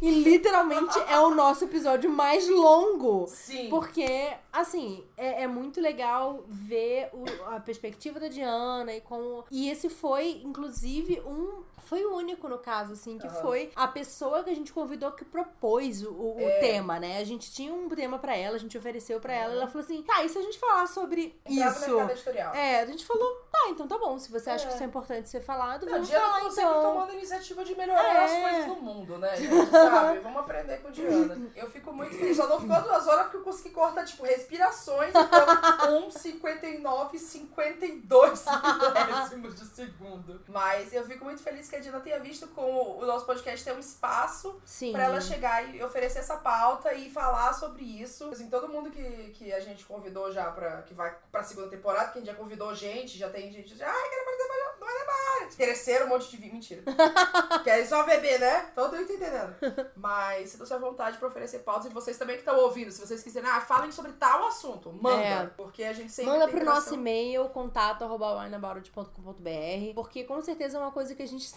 E 0.00 0.10
literalmente 0.22 0.98
é 1.08 1.18
o 1.18 1.34
nosso 1.34 1.64
episódio 1.64 2.10
mais 2.10 2.48
longo. 2.48 3.26
Sim. 3.28 3.68
Porque, 3.68 4.32
assim, 4.52 5.04
é, 5.16 5.42
é 5.42 5.46
muito 5.46 5.80
legal 5.80 6.44
ver 6.48 7.10
o- 7.12 7.44
a 7.54 7.60
perspectiva 7.60 8.18
da 8.20 8.28
Diana 8.28 8.92
e 8.94 9.00
como. 9.00 9.44
E 9.50 9.68
esse 9.70 9.88
foi, 9.88 10.40
inclusive, 10.44 11.20
um. 11.26 11.62
Foi 11.84 12.04
o 12.04 12.14
único, 12.14 12.46
no 12.46 12.58
caso, 12.58 12.92
assim, 12.92 13.18
que 13.18 13.26
Aham. 13.26 13.40
foi 13.42 13.72
a 13.74 13.88
pessoa 13.88 14.44
que 14.44 14.50
a 14.50 14.54
gente 14.54 14.72
convidou 14.72 15.10
que 15.12 15.24
propôs 15.24 16.04
o, 16.04 16.10
o- 16.12 16.36
o 16.36 16.60
tema, 16.60 17.00
né? 17.00 17.18
A 17.18 17.24
gente 17.24 17.50
tinha 17.50 17.72
um 17.72 17.88
tema 17.88 18.16
pra 18.18 18.36
ela, 18.36 18.54
a 18.56 18.60
gente 18.60 18.76
ofereceu 18.78 19.18
pra 19.18 19.32
ela, 19.32 19.54
e 19.54 19.56
ela 19.56 19.66
falou 19.66 19.82
assim: 19.82 20.00
tá, 20.02 20.22
e 20.22 20.28
se 20.28 20.38
a 20.38 20.42
gente 20.42 20.56
falar 20.58 20.86
sobre 20.86 21.34
Entrar 21.44 21.64
no 21.70 21.70
isso? 22.04 22.10
editorial. 22.12 22.54
É, 22.54 22.80
a 22.82 22.86
gente 22.86 23.04
falou, 23.04 23.34
tá, 23.50 23.70
então 23.70 23.88
tá 23.88 23.98
bom. 23.98 24.16
Se 24.18 24.30
você 24.30 24.50
acha 24.50 24.66
É. 24.66 24.68
que 24.68 24.74
isso 24.74 24.82
é 24.82 24.86
importante 24.86 25.28
ser 25.30 25.40
falado, 25.40 25.84
Não, 25.86 25.92
vamos 25.94 26.08
Diana 26.08 26.26
falar 26.26 26.40
tá 26.44 26.50
sempre 26.50 26.70
então. 26.70 26.82
tomando 26.82 27.10
a 27.10 27.14
iniciativa 27.14 27.64
de 27.64 27.74
melhorar 27.74 28.14
É. 28.14 28.24
as 28.24 28.42
coisas 28.50 28.66
no 28.68 28.76
mundo, 28.76 29.18
né, 29.18 29.34
gente? 29.36 29.70
Sabe? 29.70 30.18
Vamos 30.20 30.38
aprender 30.40 30.76
com 30.82 30.90
Diana. 30.92 31.50
Eu 31.56 31.70
fico 31.70 31.92
muito 31.92 32.14
feliz. 32.14 32.36
Só 32.36 32.46
não 32.46 32.60
ficou 32.60 32.80
duas 32.82 33.06
horas 33.08 33.22
porque 33.22 33.38
eu 33.38 33.42
consegui 33.42 33.70
cortar, 33.70 34.04
tipo, 34.04 34.24
respirações 34.40 35.12
e 35.14 35.28
foram 35.28 36.06
1, 36.06 36.10
59 36.10 37.18
52 37.18 38.44
milésimos 38.44 39.54
de 39.54 39.66
segundo. 39.66 40.40
Mas 40.48 40.92
eu 40.92 41.04
fico 41.04 41.24
muito 41.24 41.42
feliz 41.42 41.68
que 41.68 41.76
a 41.76 41.80
Diana 41.80 42.00
tenha 42.00 42.18
visto 42.18 42.48
como 42.48 42.98
o 42.98 43.06
nosso 43.06 43.26
podcast 43.26 43.64
tem 43.64 43.74
um 43.74 43.80
espaço 43.80 44.60
pra 44.92 45.04
ela 45.04 45.20
chegar 45.20 45.74
e 45.74 45.82
oferecer 45.82 46.20
essa 46.20 46.36
pauta 46.36 46.92
e 46.94 47.10
falar 47.10 47.52
sobre 47.52 47.84
isso. 47.84 48.30
Assim, 48.30 48.48
todo 48.48 48.68
mundo 48.68 48.90
que, 48.90 49.30
que 49.34 49.52
a 49.52 49.60
gente 49.60 49.84
convidou 49.84 50.32
já 50.32 50.50
pra, 50.50 50.82
que 50.82 50.94
vai 50.94 51.14
pra 51.30 51.42
segunda 51.42 51.68
temporada, 51.68 52.10
que 52.12 52.18
gente 52.18 52.26
já 52.26 52.34
convidou 52.34 52.74
gente, 52.74 53.18
já 53.18 53.28
tem 53.28 53.50
gente, 53.52 53.76
já, 53.76 53.86
ai, 53.86 54.08
quero 54.08 54.24
participar, 54.24 54.54
não 54.54 54.80
vai 54.80 54.94
levar. 54.94 55.20
Cresceram 55.56 56.06
um 56.06 56.08
monte 56.10 56.30
de 56.30 56.36
vinho, 56.36 56.54
mentira. 56.54 56.82
Querem 57.64 57.86
só 57.86 58.04
beber, 58.04 58.38
né? 58.38 58.70
Todo 58.74 58.96
mundo 58.96 59.02
entendendo. 59.02 59.54
Mas 59.96 60.50
sintam-se 60.50 60.72
à 60.72 60.78
vontade 60.78 61.18
pra 61.18 61.28
oferecer 61.28 61.60
pautas 61.60 61.90
e 61.90 61.94
vocês 61.94 62.16
também 62.16 62.36
que 62.36 62.42
estão 62.42 62.56
ouvindo, 62.58 62.90
se 62.90 63.00
vocês 63.00 63.22
quiserem, 63.22 63.50
ah, 63.50 63.60
falem 63.60 63.90
sobre 63.90 64.12
tal 64.12 64.29
assunto, 64.46 64.92
manda. 64.92 65.22
É. 65.22 65.46
Porque 65.56 65.82
a 65.84 65.92
gente 65.92 66.10
sempre 66.12 66.32
Manda 66.32 66.48
pro 66.48 66.64
nosso 66.64 66.94
e-mail, 66.94 67.48
contato 67.50 68.02
arroba 68.04 68.34
wineabout.com.br, 68.42 69.94
porque 69.94 70.24
com 70.24 70.40
certeza 70.42 70.78
é 70.78 70.80
uma 70.80 70.92
coisa 70.92 71.14
que 71.14 71.22
a 71.22 71.26
gente 71.28 71.48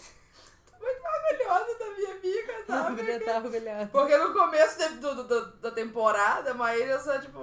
orgulhosa 0.79 1.79
da 1.79 1.85
minha 1.95 2.11
amiga, 2.15 2.53
sabe? 2.67 3.19
tá 3.19 3.37
orgulhosa. 3.37 3.89
Porque 3.91 4.17
no 4.17 4.33
começo 4.33 4.77
de- 4.77 4.95
do, 4.99 5.23
do- 5.23 5.51
da 5.57 5.71
temporada, 5.71 6.51
a 6.51 6.53
Maíra 6.53 6.99
só, 6.99 7.17
tipo, 7.19 7.39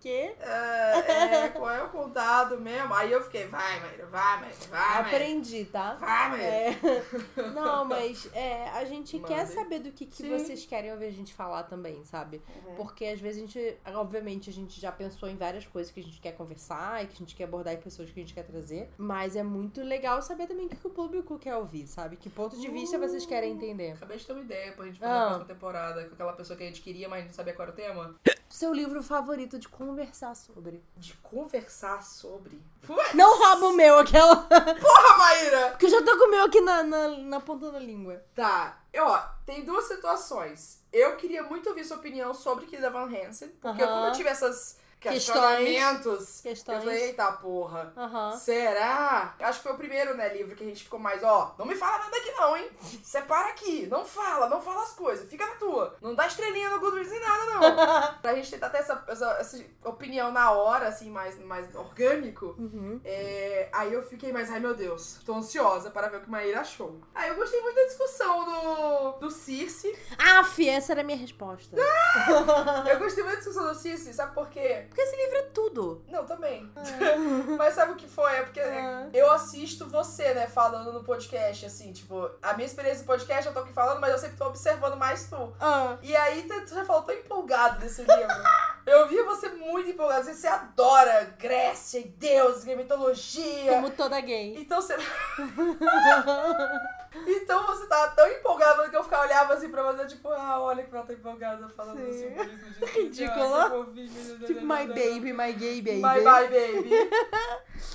Que? 0.00 0.34
É, 0.40 1.44
é, 1.44 1.48
qual 1.48 1.70
é 1.70 1.82
o 1.82 1.88
contato 1.88 2.58
mesmo? 2.60 2.92
Aí 2.94 3.10
eu 3.10 3.22
fiquei, 3.24 3.46
vai, 3.46 3.80
Maíra, 3.80 4.06
vai, 4.06 4.40
Maíra, 4.40 4.56
vai, 4.70 5.02
Maíra. 5.02 5.16
Aprendi, 5.16 5.64
tá? 5.64 5.94
Vai, 5.94 6.30
Maíra. 6.30 6.44
É. 6.44 6.76
Não, 7.54 7.84
mas 7.84 8.28
é, 8.34 8.68
a 8.70 8.84
gente 8.84 9.18
quer 9.20 9.46
saber 9.46 9.80
do 9.80 9.90
que, 9.90 10.06
que 10.06 10.16
Sim. 10.16 10.30
vocês 10.30 10.64
querem 10.66 10.92
ouvir 10.92 11.06
a 11.06 11.10
gente 11.10 11.34
falar 11.34 11.64
também, 11.64 12.04
sabe? 12.04 12.40
Porque 12.76 13.06
às 13.06 13.20
vezes 13.20 13.38
a 13.42 13.46
gente, 13.46 13.76
obviamente, 13.94 14.50
a 14.50 14.52
gente 14.52 14.80
já 14.80 14.92
pensou 14.92 15.28
em 15.28 15.36
várias 15.36 15.66
coisas 15.66 15.90
que 15.92 15.98
a 16.00 16.02
gente 16.02 16.20
quer 16.20 16.32
conversar 16.32 17.02
e 17.02 17.06
que 17.06 17.14
a 17.14 17.18
gente 17.18 17.34
quer 17.34 17.44
abordar 17.44 17.74
em 17.74 17.78
pessoas 17.78 18.10
que 18.10 18.20
a 18.20 18.22
gente 18.22 18.34
quer 18.34 18.44
trazer. 18.44 18.90
Mas 18.98 19.34
é 19.34 19.42
muito 19.42 19.82
legal 19.82 20.20
saber 20.22 20.46
também 20.46 20.66
o 20.66 20.68
que, 20.68 20.86
o 20.86 20.90
público 20.90 21.38
quer 21.38 21.56
ouvir, 21.56 21.86
sabe? 21.86 22.16
Que 22.16 22.28
ponto 22.30 22.56
de 22.60 22.68
vista 22.68 22.98
vocês 22.98 23.24
querem 23.26 23.52
entender. 23.54 23.92
Acabei 23.92 24.18
de 24.18 24.26
ter 24.26 24.32
uma 24.32 24.42
ideia 24.42 24.72
pra 24.72 24.84
gente 24.84 24.98
fazer 24.98 25.10
Ah. 25.10 25.22
a 25.22 25.26
próxima 25.26 25.46
temporada 25.46 26.04
com 26.04 26.14
aquela 26.14 26.32
pessoa 26.34 26.56
que 26.56 26.62
a 26.62 26.66
gente 26.66 26.82
queria, 26.82 27.08
mas 27.08 27.24
não 27.24 27.32
sabia 27.32 27.54
qual 27.54 27.64
era 27.66 27.72
o 27.72 27.74
tema. 27.74 28.14
Seu 28.56 28.72
livro 28.72 29.02
favorito 29.02 29.58
de 29.58 29.68
conversar 29.68 30.34
sobre. 30.34 30.82
De 30.96 31.12
conversar 31.18 32.02
sobre. 32.02 32.58
Não 33.12 33.38
rouba 33.38 33.66
o 33.66 33.72
meu, 33.74 33.98
aquela. 33.98 34.34
Porra, 34.34 35.18
Maíra! 35.18 35.68
Porque 35.72 35.84
eu 35.84 35.90
já 35.90 36.02
tô 36.02 36.16
com 36.16 36.24
o 36.24 36.30
meu 36.30 36.44
aqui 36.44 36.62
na, 36.62 36.82
na, 36.82 37.08
na 37.18 37.38
ponta 37.38 37.70
da 37.70 37.78
língua. 37.78 38.24
Tá, 38.34 38.80
eu, 38.94 39.04
ó, 39.04 39.18
tem 39.44 39.62
duas 39.62 39.84
situações. 39.86 40.82
Eu 40.90 41.18
queria 41.18 41.42
muito 41.42 41.68
ouvir 41.68 41.84
sua 41.84 41.98
opinião 41.98 42.32
sobre 42.32 42.64
Kida 42.64 42.88
Van 42.88 43.04
Hansen, 43.04 43.50
porque 43.60 43.82
Aham. 43.82 43.92
como 43.92 44.06
eu 44.06 44.12
tive 44.12 44.30
Questões. 44.30 44.78
Questionamentos, 45.00 46.40
Questões. 46.40 46.78
eu 46.78 46.84
falei, 46.84 47.02
eita 47.04 47.32
porra. 47.32 47.92
Aham. 47.96 48.36
Será? 48.36 49.34
Acho 49.40 49.58
que 49.58 49.62
foi 49.64 49.72
o 49.72 49.78
primeiro, 49.78 50.16
né, 50.16 50.32
livro 50.32 50.54
que 50.56 50.64
a 50.64 50.66
gente 50.66 50.84
ficou 50.84 50.98
mais, 50.98 51.22
ó, 51.22 51.54
não 51.58 51.66
me 51.66 51.74
fala 51.74 51.98
nada 51.98 52.16
aqui 52.16 52.30
não, 52.32 52.56
hein? 52.56 52.70
Separa 53.02 53.50
aqui, 53.50 53.86
não 53.86 54.04
fala, 54.04 54.48
não 54.48 54.60
fala 54.60 54.82
as 54.82 54.92
coisas, 54.92 55.28
fica 55.28 55.46
na 55.46 55.54
tua. 55.54 55.96
Não 56.00 56.14
dá 56.14 56.26
estrelinha 56.26 56.70
no 56.70 56.80
Goodreads 56.80 57.10
nem 57.10 57.20
nada, 57.20 57.44
não. 57.46 58.14
pra 58.20 58.34
gente 58.34 58.50
tentar 58.50 58.70
ter 58.70 58.78
essa, 58.78 59.04
essa, 59.08 59.30
essa 59.40 59.64
opinião 59.84 60.32
na 60.32 60.50
hora, 60.50 60.88
assim, 60.88 61.10
mais, 61.10 61.38
mais 61.40 61.74
orgânico. 61.74 62.54
Uhum. 62.58 63.00
É, 63.04 63.68
aí 63.72 63.92
eu 63.92 64.02
fiquei 64.02 64.32
mais, 64.32 64.50
ai 64.50 64.60
meu 64.60 64.74
Deus, 64.74 65.20
tô 65.24 65.34
ansiosa 65.34 65.90
para 65.90 66.08
ver 66.08 66.18
o 66.18 66.20
que 66.22 66.30
Maíra 66.30 66.60
achou. 66.60 67.00
Aí 67.14 67.28
eu 67.28 67.36
gostei 67.36 67.60
muito 67.60 67.76
da 67.76 67.84
discussão 67.84 68.44
do, 68.44 69.12
do 69.20 69.30
Circe. 69.30 69.96
Aff, 70.18 70.68
essa 70.68 70.92
era 70.92 71.00
a 71.02 71.04
minha 71.04 71.18
resposta. 71.18 71.76
Eu 72.88 72.98
gostei 72.98 73.22
muito 73.22 73.34
da 73.36 73.40
discussão 73.40 73.66
do 73.66 73.74
Circe, 73.74 74.12
sabe 74.12 74.34
por 74.34 74.48
quê? 74.48 74.85
Porque 74.88 75.00
esse 75.02 75.16
livro 75.16 75.36
é 75.38 75.42
tudo. 75.42 76.04
Não, 76.08 76.24
também. 76.24 76.70
Mas 77.58 77.74
sabe 77.74 77.92
o 77.92 77.96
que 77.96 78.08
foi? 78.08 78.32
É 78.36 78.42
porque 78.42 78.60
Ah. 78.60 79.08
eu 79.12 79.30
assisto 79.30 79.86
você, 79.88 80.32
né, 80.34 80.46
falando 80.46 80.92
no 80.92 81.04
podcast, 81.04 81.66
assim, 81.66 81.92
tipo, 81.92 82.30
a 82.42 82.54
minha 82.54 82.66
experiência 82.66 83.00
no 83.00 83.06
podcast 83.06 83.46
eu 83.46 83.52
tô 83.52 83.60
aqui 83.60 83.72
falando, 83.72 84.00
mas 84.00 84.12
eu 84.12 84.18
sempre 84.18 84.36
tô 84.36 84.46
observando 84.46 84.96
mais 84.96 85.28
tu. 85.28 85.52
Ah. 85.60 85.96
E 86.02 86.14
aí 86.16 86.42
tu 86.66 86.74
já 86.74 86.84
falou 86.84 87.02
tão 87.02 87.14
empolgado 87.14 87.80
desse 87.80 88.02
livro. 88.02 88.16
Eu 88.86 89.08
via 89.08 89.24
você 89.24 89.48
muito 89.48 89.90
empolgado. 89.90 90.20
Assim, 90.20 90.32
Você 90.32 90.46
adora 90.46 91.34
Grécia 91.36 91.98
e 91.98 92.04
deuses, 92.04 92.64
e 92.64 92.76
mitologia. 92.76 93.72
Como 93.72 93.90
toda 93.90 94.20
gay. 94.20 94.54
Então 94.56 94.80
você. 94.80 94.94
então 97.26 97.66
você 97.66 97.86
tava 97.86 98.12
tão 98.14 98.28
empolgado 98.30 98.88
que 98.88 98.96
eu 98.96 99.02
ficava 99.02 99.24
olhava 99.24 99.54
assim 99.54 99.68
pra 99.70 99.82
você, 99.92 100.06
tipo, 100.06 100.28
ah, 100.30 100.60
olha 100.60 100.84
que 100.84 100.94
ela 100.94 101.04
tá 101.04 101.12
empolgada 101.12 101.68
falando 101.70 101.98
Sim. 102.12 102.36
sobre 102.36 102.44
isso. 102.44 103.24
Ah, 103.24 103.70
fofinho. 103.70 104.38
Tipo, 104.46 104.60
my 104.84 104.92
baby, 104.94 105.32
my 105.32 105.52
gay 105.52 105.80
baby. 105.80 106.00
My 106.00 106.20
bye 106.20 106.48
baby. 106.48 106.90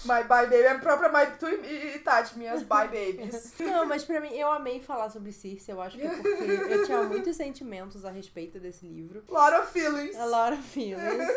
my 0.06 0.24
bye 0.24 0.46
baby. 0.48 0.64
É 0.64 0.72
a 0.72 0.80
própria 0.80 1.10
my. 1.12 1.26
Tu 1.38 1.48
e, 1.48 1.96
e 1.96 2.00
Tati, 2.00 2.38
minhas 2.38 2.64
bye 2.64 2.88
babies. 2.88 3.54
Não, 3.60 3.86
mas 3.86 4.04
pra 4.04 4.20
mim, 4.20 4.34
eu 4.34 4.52
amei 4.52 4.80
falar 4.80 5.10
sobre 5.10 5.32
Circe. 5.32 5.70
Eu 5.72 5.82
acho 5.82 5.98
que 5.98 6.06
é 6.06 6.10
porque 6.10 6.74
eu 6.74 6.86
tinha 6.86 7.04
muitos 7.04 7.36
sentimentos 7.36 8.06
a 8.06 8.12
respeito 8.12 8.60
desse 8.60 8.86
livro. 8.86 9.24
Lot 9.30 9.54
of 9.56 9.72
feelings. 9.72 10.16
A 10.18 10.26
lot 10.26 10.54
of 10.54 10.62
feelings. 10.64 11.28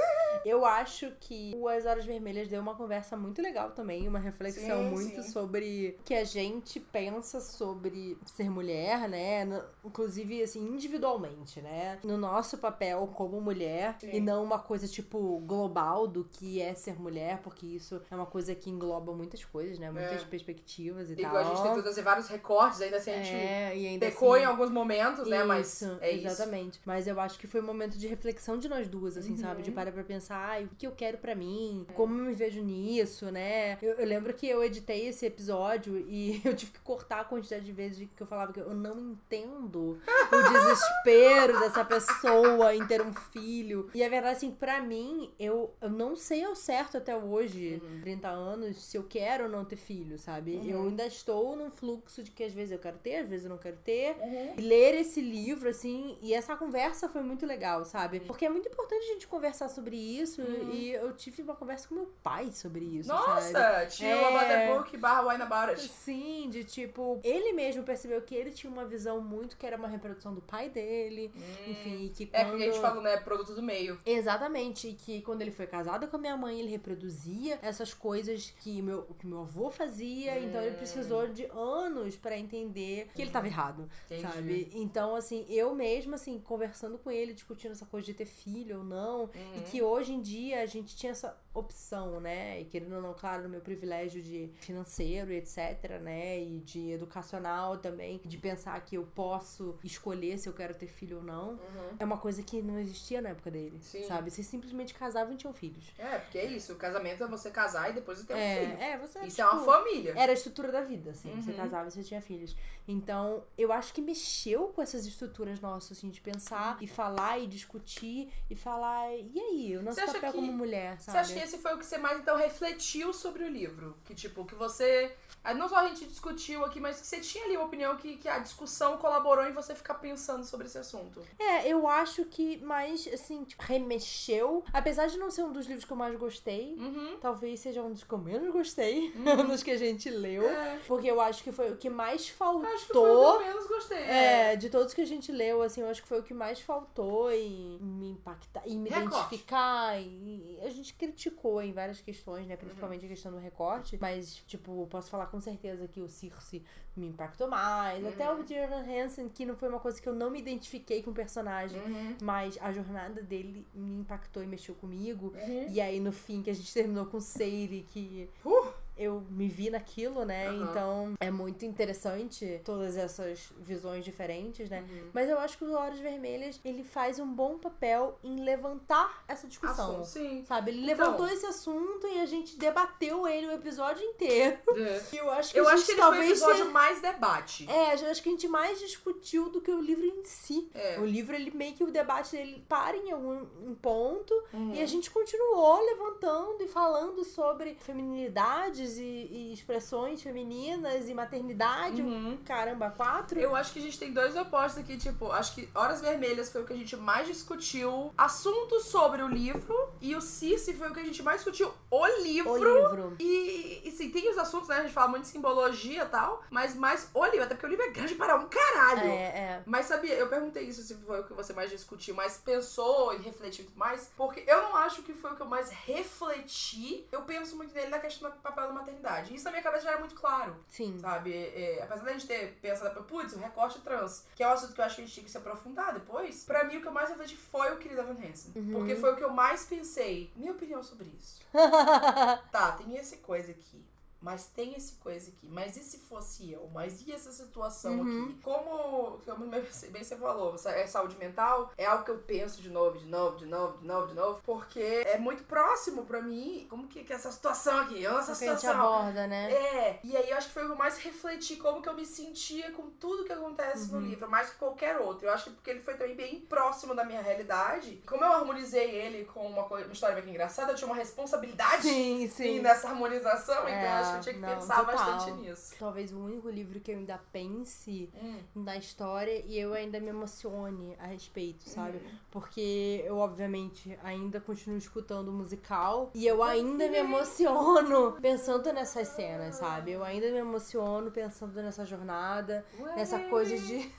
Eu 0.44 0.64
acho 0.66 1.10
que 1.20 1.52
o 1.56 1.68
As 1.68 1.86
Horas 1.86 2.04
Vermelhas 2.04 2.48
deu 2.48 2.60
uma 2.60 2.74
conversa 2.74 3.16
muito 3.16 3.40
legal 3.40 3.70
também, 3.70 4.06
uma 4.06 4.18
reflexão 4.18 4.82
Sim, 4.84 4.90
muito 4.90 5.22
sim. 5.22 5.30
sobre 5.30 5.96
o 6.00 6.02
que 6.04 6.14
a 6.14 6.24
gente 6.24 6.78
pensa 6.78 7.40
sobre 7.40 8.18
ser 8.26 8.50
mulher, 8.50 9.08
né? 9.08 9.44
No- 9.46 9.64
inclusive, 9.84 10.42
assim, 10.42 10.60
individualmente, 10.66 11.62
né? 11.62 11.98
No 12.04 12.18
nosso 12.18 12.58
papel 12.58 13.10
como 13.14 13.40
mulher 13.40 13.96
Sim. 14.00 14.10
e 14.12 14.20
não 14.20 14.42
uma 14.44 14.58
coisa, 14.58 14.86
tipo, 14.86 15.33
global 15.38 16.06
do 16.06 16.24
que 16.24 16.60
é 16.60 16.74
ser 16.74 16.98
mulher, 17.00 17.38
porque 17.42 17.66
isso 17.66 18.00
é 18.10 18.14
uma 18.14 18.26
coisa 18.26 18.54
que 18.54 18.70
engloba 18.70 19.12
muitas 19.12 19.44
coisas, 19.44 19.78
né? 19.78 19.90
Muitas 19.90 20.22
É. 20.22 20.24
perspectivas 20.24 21.10
e 21.10 21.14
Igual 21.14 21.32
tal. 21.32 21.40
a 21.42 21.44
gente 21.44 21.62
tentou 21.62 21.82
trazer 21.82 22.02
vários 22.02 22.28
recortes, 22.28 22.80
ainda 22.80 22.96
assim 22.96 23.10
a 23.10 23.16
gente 23.22 23.34
É, 23.34 23.76
e 23.76 23.86
ainda 23.86 24.06
pecou 24.06 24.34
assim... 24.34 24.42
em 24.42 24.46
alguns 24.46 24.70
momentos, 24.70 25.28
né? 25.28 25.44
Mas 25.44 25.80
Isso, 25.82 25.98
é 26.00 26.10
isso. 26.12 26.26
exatamente. 26.26 26.80
Mas 26.84 27.06
eu 27.06 27.18
acho 27.20 27.38
que 27.38 27.46
foi 27.46 27.60
um 27.60 27.66
momento 27.66 27.96
de 27.98 28.06
reflexão 28.06 28.58
de 28.58 28.68
nós 28.68 28.88
duas, 28.88 29.16
assim, 29.16 29.36
sabe? 29.36 29.62
De 29.62 29.70
parar 29.70 29.92
pra 29.92 30.02
pensar, 30.02 30.14
pensar 30.14 30.62
o 30.62 30.68
que 30.76 30.86
eu 30.86 30.92
quero 30.92 31.18
para 31.18 31.34
mim, 31.34 31.84
como 31.94 32.16
eu 32.18 32.24
me 32.26 32.32
vejo 32.34 32.62
nisso, 32.62 33.30
né? 33.30 33.76
Eu, 33.82 33.94
eu, 33.94 34.06
lembro 34.06 34.32
que 34.32 34.46
eu 34.46 34.62
editei 34.62 35.08
esse 35.08 35.26
episódio 35.26 35.98
e 36.08 36.40
eu 36.46 36.54
tive 36.54 36.72
que 36.72 36.80
cortar 36.80 37.20
a 37.20 37.24
quantidade 37.24 37.64
de 37.64 37.72
vezes 37.72 38.08
que 38.16 38.22
eu 38.22 38.26
falava 38.26 38.52
que 38.52 38.60
eu 38.60 38.72
não 38.74 38.98
entendo 38.98 39.98
o 40.32 40.52
desespero 40.52 41.58
dessa 41.60 41.84
pessoa 41.84 42.74
em 42.74 42.86
ter 42.86 43.02
um 43.02 43.12
filho. 43.12 43.90
E 43.94 44.02
a 44.02 44.08
verdade, 44.08 44.36
assim, 44.36 44.50
pra 44.50 44.80
mim, 44.80 45.23
eu, 45.38 45.74
eu 45.80 45.90
não 45.90 46.16
sei 46.16 46.44
ao 46.44 46.54
certo 46.54 46.96
até 46.96 47.16
hoje, 47.16 47.80
uhum. 47.82 48.00
30 48.00 48.28
anos, 48.28 48.82
se 48.84 48.96
eu 48.96 49.04
quero 49.04 49.44
ou 49.44 49.50
não 49.50 49.64
ter 49.64 49.76
filho, 49.76 50.18
sabe? 50.18 50.56
Uhum. 50.56 50.64
Eu 50.64 50.82
ainda 50.82 51.06
estou 51.06 51.56
num 51.56 51.70
fluxo 51.70 52.22
de 52.22 52.30
que 52.30 52.44
às 52.44 52.52
vezes 52.52 52.72
eu 52.72 52.78
quero 52.78 52.98
ter, 52.98 53.16
às 53.16 53.28
vezes 53.28 53.44
eu 53.44 53.50
não 53.50 53.58
quero 53.58 53.76
ter. 53.76 54.16
Uhum. 54.16 54.54
E 54.58 54.60
ler 54.60 54.94
esse 54.94 55.20
livro, 55.20 55.68
assim, 55.68 56.18
e 56.20 56.34
essa 56.34 56.56
conversa 56.56 57.08
foi 57.08 57.22
muito 57.22 57.46
legal, 57.46 57.84
sabe? 57.84 58.20
Porque 58.20 58.44
é 58.44 58.50
muito 58.50 58.68
importante 58.68 59.04
a 59.04 59.12
gente 59.12 59.26
conversar 59.26 59.68
sobre 59.68 59.96
isso. 59.96 60.42
Uhum. 60.42 60.70
E 60.72 60.92
eu 60.92 61.12
tive 61.12 61.42
uma 61.42 61.54
conversa 61.54 61.88
com 61.88 61.94
meu 61.94 62.12
pai 62.22 62.50
sobre 62.52 62.84
isso. 62.84 63.08
Nossa! 63.08 63.52
Sabe? 63.52 63.86
Tio 63.90 64.06
é... 64.06 64.24
About 64.24 64.46
the 64.46 64.74
Book 64.74 64.96
barra 64.96 65.32
Wine 65.32 65.42
About 65.42 65.70
It. 65.70 65.88
Sim, 65.88 66.48
de 66.50 66.64
tipo, 66.64 67.20
ele 67.22 67.52
mesmo 67.52 67.82
percebeu 67.82 68.20
que 68.22 68.34
ele 68.34 68.50
tinha 68.50 68.72
uma 68.72 68.84
visão 68.84 69.20
muito 69.20 69.56
que 69.56 69.66
era 69.66 69.76
uma 69.76 69.88
reprodução 69.88 70.34
do 70.34 70.40
pai 70.40 70.68
dele. 70.68 71.32
Hum. 71.34 71.70
Enfim, 71.70 72.12
que 72.14 72.26
quando... 72.26 72.40
É 72.40 72.44
porque 72.44 72.62
a 72.62 72.66
gente 72.66 72.80
falou, 72.80 73.02
né? 73.02 73.16
Produto 73.18 73.54
do 73.54 73.62
meio. 73.62 73.98
Exatamente. 74.04 74.88
E 74.88 74.94
que 74.94 75.13
quando 75.22 75.42
ele 75.42 75.50
foi 75.50 75.66
casado 75.66 76.08
com 76.08 76.16
a 76.16 76.18
minha 76.18 76.36
mãe, 76.36 76.60
ele 76.60 76.70
reproduzia 76.70 77.58
essas 77.62 77.92
coisas 77.92 78.50
que 78.58 78.80
meu, 78.82 79.02
que 79.18 79.26
meu 79.26 79.40
avô 79.40 79.70
fazia. 79.70 80.34
Hum. 80.34 80.44
Então 80.44 80.62
ele 80.62 80.76
precisou 80.76 81.28
de 81.28 81.44
anos 81.46 82.16
para 82.16 82.38
entender 82.38 83.08
que 83.14 83.22
ele 83.22 83.30
tava 83.30 83.46
errado, 83.46 83.88
Entendi. 84.06 84.22
sabe? 84.22 84.70
Então, 84.74 85.14
assim, 85.14 85.44
eu 85.48 85.74
mesma, 85.74 86.16
assim, 86.16 86.38
conversando 86.38 86.98
com 86.98 87.10
ele, 87.10 87.32
discutindo 87.32 87.72
essa 87.72 87.86
coisa 87.86 88.06
de 88.06 88.14
ter 88.14 88.26
filho 88.26 88.78
ou 88.78 88.84
não. 88.84 89.22
Uhum. 89.22 89.56
E 89.56 89.60
que 89.70 89.82
hoje 89.82 90.12
em 90.12 90.20
dia 90.20 90.62
a 90.62 90.66
gente 90.66 90.96
tinha 90.96 91.12
essa 91.12 91.36
opção, 91.54 92.20
né? 92.20 92.60
E 92.60 92.64
querendo 92.64 92.96
ou 92.96 93.02
não, 93.02 93.14
claro, 93.14 93.44
no 93.44 93.48
meu 93.48 93.60
privilégio 93.60 94.20
de 94.20 94.50
financeiro 94.56 95.32
e 95.32 95.36
etc, 95.36 96.00
né? 96.02 96.40
E 96.40 96.58
de 96.58 96.90
educacional 96.90 97.78
também, 97.78 98.20
de 98.24 98.36
pensar 98.36 98.78
que 98.84 98.96
eu 98.96 99.06
posso 99.14 99.78
escolher 99.84 100.38
se 100.38 100.48
eu 100.48 100.52
quero 100.52 100.74
ter 100.74 100.88
filho 100.88 101.18
ou 101.18 101.22
não. 101.22 101.50
Uhum. 101.50 101.96
É 101.98 102.04
uma 102.04 102.18
coisa 102.18 102.42
que 102.42 102.60
não 102.60 102.78
existia 102.78 103.22
na 103.22 103.30
época 103.30 103.50
dele, 103.50 103.78
Sim. 103.80 104.04
sabe? 104.04 104.30
Vocês 104.30 104.46
simplesmente 104.46 104.92
casavam 104.92 105.34
e 105.34 105.36
tinham 105.36 105.52
filhos. 105.52 105.92
É, 105.96 106.18
porque 106.18 106.38
é 106.38 106.44
isso. 106.44 106.72
O 106.72 106.76
casamento 106.76 107.22
é 107.22 107.26
você 107.28 107.50
casar 107.50 107.90
e 107.90 107.92
depois 107.92 108.22
ter 108.24 108.34
é, 108.34 108.36
um 108.36 108.66
filho. 108.66 108.82
É, 108.82 108.98
você... 108.98 109.18
Isso 109.20 109.36
tipo, 109.36 109.48
é 109.48 109.50
uma 109.52 109.64
família. 109.64 110.14
Era 110.16 110.32
a 110.32 110.34
estrutura 110.34 110.72
da 110.72 110.80
vida, 110.80 111.12
assim. 111.12 111.30
Uhum. 111.30 111.42
Você 111.42 111.52
casava 111.52 111.88
e 111.88 111.92
você 111.92 112.02
tinha 112.02 112.20
filhos. 112.20 112.56
Então, 112.86 113.44
eu 113.56 113.72
acho 113.72 113.94
que 113.94 114.02
mexeu 114.02 114.68
com 114.68 114.82
essas 114.82 115.06
estruturas 115.06 115.60
nossas, 115.60 115.98
assim, 115.98 116.10
de 116.10 116.20
pensar 116.20 116.76
e 116.80 116.86
falar 116.86 117.38
e 117.38 117.46
discutir 117.46 118.28
e 118.50 118.54
falar, 118.54 119.10
e 119.14 119.40
aí, 119.40 119.76
o 119.76 119.82
nosso 119.82 120.04
papel 120.04 120.32
que, 120.32 120.38
como 120.38 120.52
mulher, 120.52 121.00
sabe? 121.00 121.18
Você 121.18 121.32
acha 121.32 121.34
que 121.34 121.43
esse 121.44 121.58
foi 121.58 121.74
o 121.74 121.78
que 121.78 121.86
você 121.86 121.98
mais, 121.98 122.18
então, 122.18 122.36
refletiu 122.36 123.12
sobre 123.12 123.44
o 123.44 123.48
livro? 123.48 123.96
Que, 124.04 124.14
tipo, 124.14 124.44
que 124.44 124.54
você... 124.54 125.14
Não 125.52 125.68
só 125.68 125.76
a 125.76 125.88
gente 125.88 126.06
discutiu 126.06 126.64
aqui, 126.64 126.80
mas 126.80 127.00
que 127.00 127.06
você 127.06 127.20
tinha 127.20 127.44
ali 127.44 127.56
uma 127.56 127.66
opinião 127.66 127.96
que, 127.96 128.16
que 128.16 128.28
a 128.28 128.38
discussão 128.38 128.96
colaborou 128.96 129.44
em 129.46 129.52
você 129.52 129.74
ficar 129.74 129.94
pensando 129.94 130.44
sobre 130.44 130.66
esse 130.66 130.78
assunto. 130.78 131.20
É, 131.38 131.68
eu 131.68 131.86
acho 131.86 132.24
que 132.24 132.56
mais, 132.58 133.06
assim, 133.12 133.44
tipo, 133.44 133.62
remexeu. 133.62 134.64
Apesar 134.72 135.06
de 135.06 135.18
não 135.18 135.30
ser 135.30 135.42
um 135.42 135.52
dos 135.52 135.66
livros 135.66 135.84
que 135.84 135.92
eu 135.92 135.96
mais 135.96 136.16
gostei, 136.18 136.74
uhum. 136.78 137.18
talvez 137.20 137.60
seja 137.60 137.82
um 137.82 137.92
dos 137.92 138.04
que 138.04 138.12
eu 138.12 138.18
menos 138.18 138.50
gostei, 138.52 139.12
uhum. 139.14 139.46
dos 139.48 139.62
que 139.62 139.70
a 139.70 139.76
gente 139.76 140.08
leu. 140.08 140.48
É. 140.48 140.80
Porque 140.86 141.10
eu 141.10 141.20
acho 141.20 141.42
que 141.42 141.52
foi 141.52 141.72
o 141.72 141.76
que 141.76 141.90
mais 141.90 142.28
faltou 142.28 142.64
acho 142.66 142.86
que 142.86 142.92
foi 142.92 143.10
o 143.10 143.38
que 143.38 143.42
eu 143.42 143.46
menos 143.46 143.66
gostei. 143.66 143.98
É, 143.98 144.52
é, 144.52 144.56
de 144.56 144.70
todos 144.70 144.94
que 144.94 145.00
a 145.00 145.06
gente 145.06 145.30
leu, 145.32 145.62
assim, 145.62 145.80
eu 145.80 145.88
acho 145.88 146.02
que 146.02 146.08
foi 146.08 146.20
o 146.20 146.22
que 146.22 146.34
mais 146.34 146.60
faltou 146.60 147.30
em 147.32 147.78
me 147.80 148.10
impactar, 148.10 148.62
em 148.66 148.78
me 148.78 148.88
recorte. 148.88 149.16
identificar. 149.16 150.00
E 150.00 150.58
a 150.62 150.70
gente 150.70 150.94
criticou 150.94 151.60
em 151.62 151.72
várias 151.72 152.00
questões, 152.00 152.46
né? 152.46 152.56
Principalmente 152.56 153.00
uhum. 153.00 153.06
a 153.06 153.10
questão 153.10 153.32
do 153.32 153.38
recorte. 153.38 153.98
Mas, 154.00 154.36
tipo, 154.46 154.86
posso 154.90 155.10
falar 155.10 155.26
com 155.34 155.40
certeza 155.40 155.88
que 155.88 156.00
o 156.00 156.08
Circe 156.08 156.62
me 156.96 157.08
impactou 157.08 157.48
mais. 157.48 158.00
Uhum. 158.00 158.08
Até 158.08 158.32
o 158.32 158.36
Jordan 158.36 158.84
Hansen, 158.88 159.28
que 159.28 159.44
não 159.44 159.56
foi 159.56 159.68
uma 159.68 159.80
coisa 159.80 160.00
que 160.00 160.08
eu 160.08 160.14
não 160.14 160.30
me 160.30 160.38
identifiquei 160.38 161.02
com 161.02 161.10
o 161.10 161.14
personagem, 161.14 161.80
uhum. 161.80 162.16
mas 162.22 162.56
a 162.60 162.70
jornada 162.72 163.20
dele 163.20 163.66
me 163.74 163.96
impactou 163.96 164.44
e 164.44 164.46
mexeu 164.46 164.76
comigo. 164.76 165.34
Uhum. 165.34 165.66
E 165.68 165.80
aí, 165.80 165.98
no 165.98 166.12
fim, 166.12 166.40
que 166.40 166.50
a 166.50 166.54
gente 166.54 166.72
terminou 166.72 167.06
com 167.06 167.18
Seire, 167.18 167.84
que. 167.88 168.30
Uh! 168.44 168.73
Eu 168.96 169.24
me 169.30 169.48
vi 169.48 169.70
naquilo, 169.70 170.24
né? 170.24 170.50
Uhum. 170.50 170.64
Então 170.64 171.14
é 171.20 171.30
muito 171.30 171.64
interessante 171.64 172.60
todas 172.64 172.96
essas 172.96 173.52
visões 173.58 174.04
diferentes, 174.04 174.70
né? 174.70 174.84
Uhum. 174.88 175.10
Mas 175.12 175.28
eu 175.28 175.38
acho 175.38 175.58
que 175.58 175.64
o 175.64 175.72
Horas 175.72 175.98
Vermelhas 175.98 176.60
ele 176.64 176.84
faz 176.84 177.18
um 177.18 177.26
bom 177.26 177.58
papel 177.58 178.18
em 178.22 178.40
levantar 178.40 179.24
essa 179.26 179.46
discussão. 179.46 180.00
Assunto, 180.00 180.06
sim. 180.06 180.44
Sabe? 180.44 180.70
Ele 180.70 180.90
então, 180.90 181.06
levantou 181.06 181.28
esse 181.28 181.46
assunto 181.46 182.06
e 182.06 182.20
a 182.20 182.26
gente 182.26 182.56
debateu 182.56 183.26
ele 183.26 183.48
o 183.48 183.52
episódio 183.52 184.02
inteiro. 184.04 184.58
É. 184.76 185.04
E 185.14 185.16
eu 185.16 185.30
acho 185.30 185.52
que 185.52 185.60
eu 185.60 185.68
a 185.68 185.70
gente 185.70 185.78
acho 185.78 185.86
que 185.86 185.92
ele 185.92 186.00
talvez 186.00 186.40
foi 186.40 186.48
o 186.48 186.50
episódio 186.50 186.72
mais 186.72 187.00
debate. 187.00 187.70
É, 187.70 187.94
eu 187.94 188.10
acho 188.10 188.22
que 188.22 188.28
a 188.28 188.32
gente 188.32 188.48
mais 188.48 188.80
discutiu 188.80 189.48
do 189.48 189.60
que 189.60 189.70
o 189.70 189.80
livro 189.80 190.04
em 190.04 190.24
si. 190.24 190.68
É. 190.74 190.98
O 190.98 191.04
livro, 191.04 191.36
ele 191.36 191.50
meio 191.52 191.74
que 191.74 191.84
o 191.84 191.90
debate 191.90 192.32
dele 192.32 192.64
para 192.68 192.96
em 192.96 193.12
algum 193.12 193.46
um 193.64 193.74
ponto 193.74 194.34
uhum. 194.52 194.74
e 194.74 194.80
a 194.80 194.86
gente 194.86 195.10
continuou 195.10 195.84
levantando 195.84 196.62
e 196.62 196.68
falando 196.68 197.24
sobre 197.24 197.76
feminilidade 197.80 198.83
e, 198.98 199.02
e, 199.02 199.52
expressões 199.52 200.22
femininas 200.22 201.08
e 201.08 201.14
maternidade. 201.14 202.02
Uhum. 202.02 202.38
Caramba, 202.44 202.90
quatro? 202.90 203.38
Eu 203.38 203.54
acho 203.54 203.72
que 203.72 203.78
a 203.78 203.82
gente 203.82 203.98
tem 203.98 204.12
dois 204.12 204.36
opostos 204.36 204.82
aqui, 204.82 204.96
tipo, 204.96 205.30
acho 205.32 205.54
que 205.54 205.68
Horas 205.74 206.00
Vermelhas 206.00 206.50
foi 206.50 206.62
o 206.62 206.66
que 206.66 206.72
a 206.72 206.76
gente 206.76 206.96
mais 206.96 207.26
discutiu 207.26 208.12
assuntos 208.16 208.86
sobre 208.86 209.22
o 209.22 209.28
livro 209.28 209.74
e 210.00 210.14
o 210.14 210.20
Circe 210.20 210.74
foi 210.74 210.90
o 210.90 210.94
que 210.94 211.00
a 211.00 211.04
gente 211.04 211.22
mais 211.22 211.38
discutiu 211.38 211.72
o 211.90 212.06
livro. 212.22 212.52
O 212.52 212.56
livro. 212.56 213.16
E, 213.18 213.82
e 213.84 213.90
sim, 213.90 214.10
tem 214.10 214.30
os 214.30 214.38
assuntos, 214.38 214.68
né? 214.68 214.78
A 214.78 214.82
gente 214.82 214.92
fala 214.92 215.08
muito 215.08 215.22
de 215.22 215.28
simbologia 215.28 216.02
e 216.02 216.08
tal, 216.08 216.42
mas 216.50 216.74
mais 216.74 217.08
o 217.14 217.24
livro, 217.24 217.42
até 217.42 217.54
porque 217.54 217.66
o 217.66 217.70
livro 217.70 217.84
é 217.84 217.90
grande 217.90 218.14
para 218.14 218.36
um 218.36 218.48
caralho. 218.48 219.08
É, 219.08 219.22
é. 219.22 219.62
Mas 219.66 219.86
sabia, 219.86 220.14
eu 220.14 220.28
perguntei 220.28 220.64
isso 220.64 220.82
se 220.82 220.94
foi 220.94 221.20
o 221.20 221.24
que 221.24 221.32
você 221.32 221.52
mais 221.52 221.70
discutiu, 221.70 222.14
mas 222.14 222.38
pensou 222.38 223.14
e 223.14 223.18
refletiu 223.18 223.66
mais, 223.74 224.10
porque 224.16 224.44
eu 224.46 224.62
não 224.62 224.76
acho 224.76 225.02
que 225.02 225.12
foi 225.12 225.32
o 225.32 225.36
que 225.36 225.42
eu 225.42 225.46
mais 225.46 225.70
refleti. 225.70 227.06
Eu 227.10 227.22
penso 227.22 227.56
muito 227.56 227.74
nele 227.74 227.88
na 227.88 227.98
questão 227.98 228.30
do 228.30 228.36
papel 228.36 228.73
maternidade. 228.74 229.34
Isso 229.34 229.44
na 229.44 229.50
minha 229.50 229.62
cabeça 229.62 229.84
já 229.84 229.90
era 229.90 230.00
muito 230.00 230.14
claro. 230.14 230.56
Sim. 230.68 230.98
Sabe? 230.98 231.32
É, 231.32 231.82
apesar 231.82 232.04
da 232.04 232.12
gente 232.12 232.26
ter 232.26 232.58
pensado, 232.60 233.02
putz, 233.04 233.32
o 233.34 233.38
recorte 233.38 233.80
trans, 233.80 234.26
que 234.34 234.42
é 234.42 234.48
um 234.48 234.52
assunto 234.52 234.74
que 234.74 234.80
eu 234.80 234.84
acho 234.84 234.96
que 234.96 235.02
a 235.02 235.04
gente 235.04 235.14
tinha 235.14 235.24
que 235.24 235.30
se 235.30 235.38
aprofundar 235.38 235.92
depois, 235.92 236.44
pra 236.44 236.64
mim 236.64 236.76
o 236.76 236.80
que 236.80 236.88
eu 236.88 236.92
mais 236.92 237.08
refleti 237.08 237.36
foi 237.36 237.72
o 237.72 237.78
querido 237.78 238.02
Van 238.02 238.12
Hansen. 238.12 238.52
Uhum. 238.56 238.72
Porque 238.72 238.96
foi 238.96 239.12
o 239.12 239.16
que 239.16 239.24
eu 239.24 239.30
mais 239.30 239.66
pensei. 239.66 240.32
Minha 240.36 240.52
opinião 240.52 240.82
sobre 240.82 241.08
isso. 241.18 241.40
tá, 242.50 242.72
tem 242.72 242.96
essa 242.98 243.16
coisa 243.18 243.50
aqui 243.50 243.84
mas 244.24 244.46
tem 244.46 244.74
esse 244.74 244.94
coisa 244.94 245.30
aqui. 245.30 245.46
Mas 245.46 245.76
e 245.76 245.84
se 245.84 245.98
fosse 245.98 246.50
eu? 246.50 246.68
Mas 246.72 247.06
e 247.06 247.12
essa 247.12 247.30
situação 247.30 248.00
uhum. 248.00 248.24
aqui? 248.24 248.40
Como, 248.42 249.18
como 249.18 249.46
bem 249.46 250.02
você 250.02 250.16
falou, 250.16 250.56
é 250.66 250.86
saúde 250.86 251.16
mental 251.16 251.70
é 251.76 251.84
algo 251.84 252.04
que 252.04 252.10
eu 252.10 252.18
penso 252.18 252.62
de 252.62 252.70
novo, 252.70 252.98
de 252.98 253.04
novo, 253.06 253.36
de 253.36 253.44
novo, 253.44 253.78
de 253.78 253.86
novo, 253.86 254.06
de 254.06 254.14
novo, 254.14 254.40
porque 254.44 254.80
é 254.80 255.18
muito 255.18 255.44
próximo 255.44 256.04
pra 256.06 256.22
mim. 256.22 256.66
Como 256.70 256.88
que, 256.88 257.04
que 257.04 257.12
é 257.12 257.16
essa 257.16 257.30
situação 257.30 257.80
aqui? 257.80 258.04
Essa 258.06 258.34
situação. 258.34 258.38
Que 258.38 258.44
a 258.44 258.54
gente 258.54 258.66
aborda, 258.66 259.26
né? 259.26 259.52
É. 259.52 260.00
E 260.02 260.16
aí 260.16 260.30
eu 260.30 260.36
acho 260.36 260.48
que 260.48 260.54
foi 260.54 260.62
o 260.62 260.66
que 260.66 260.72
eu 260.72 260.76
mais 260.76 260.96
refleti 260.98 261.56
como 261.56 261.82
que 261.82 261.88
eu 261.88 261.94
me 261.94 262.06
sentia 262.06 262.70
com 262.72 262.88
tudo 262.90 263.24
que 263.24 263.32
acontece 263.32 263.92
uhum. 263.92 264.00
no 264.00 264.06
livro, 264.06 264.30
mais 264.30 264.50
que 264.50 264.56
qualquer 264.56 264.96
outro. 264.96 265.26
Eu 265.26 265.32
acho 265.32 265.44
que 265.44 265.50
porque 265.50 265.70
ele 265.70 265.80
foi 265.80 265.94
também 265.94 266.16
bem 266.16 266.40
próximo 266.40 266.94
da 266.94 267.04
minha 267.04 267.20
realidade. 267.20 268.02
Como 268.06 268.24
eu 268.24 268.32
harmonizei 268.32 268.90
ele 268.90 269.24
com 269.26 269.46
uma, 269.46 269.64
coisa, 269.64 269.86
uma 269.86 269.92
história 269.92 270.20
bem 270.20 270.30
engraçada, 270.30 270.72
eu 270.72 270.76
tinha 270.76 270.86
uma 270.86 270.96
responsabilidade 270.96 271.82
sim, 271.82 272.28
sim. 272.28 272.60
nessa 272.60 272.88
harmonização, 272.88 273.66
é. 273.68 273.78
então 273.78 274.13
eu 274.13 274.13
acho 274.16 274.30
tinha 274.30 274.34
que 274.34 274.40
não, 274.40 274.48
pensar 274.54 274.84
total. 274.84 274.96
bastante 274.96 275.40
nisso. 275.40 275.74
Talvez 275.78 276.12
o 276.12 276.18
único 276.18 276.48
livro 276.48 276.80
que 276.80 276.90
eu 276.90 276.96
ainda 276.96 277.18
pense 277.32 278.10
hum. 278.14 278.38
na 278.54 278.76
história 278.76 279.44
e 279.46 279.58
eu 279.58 279.74
ainda 279.74 280.00
me 280.00 280.08
emocione 280.08 280.96
a 280.98 281.06
respeito, 281.06 281.68
sabe? 281.68 281.98
Hum. 281.98 282.18
Porque 282.30 283.02
eu, 283.06 283.18
obviamente, 283.18 283.98
ainda 284.02 284.40
continuo 284.40 284.78
escutando 284.78 285.28
o 285.28 285.32
musical 285.32 286.10
e 286.14 286.26
eu 286.26 286.42
ainda 286.42 286.88
me 286.88 286.98
emociono 286.98 288.12
pensando 288.20 288.72
nessas 288.72 289.08
cenas, 289.08 289.56
sabe? 289.56 289.92
Eu 289.92 290.04
ainda 290.04 290.30
me 290.30 290.38
emociono 290.38 291.10
pensando 291.10 291.54
nessa 291.62 291.84
jornada, 291.84 292.64
nessa 292.96 293.18
coisa 293.18 293.56
de 293.58 293.90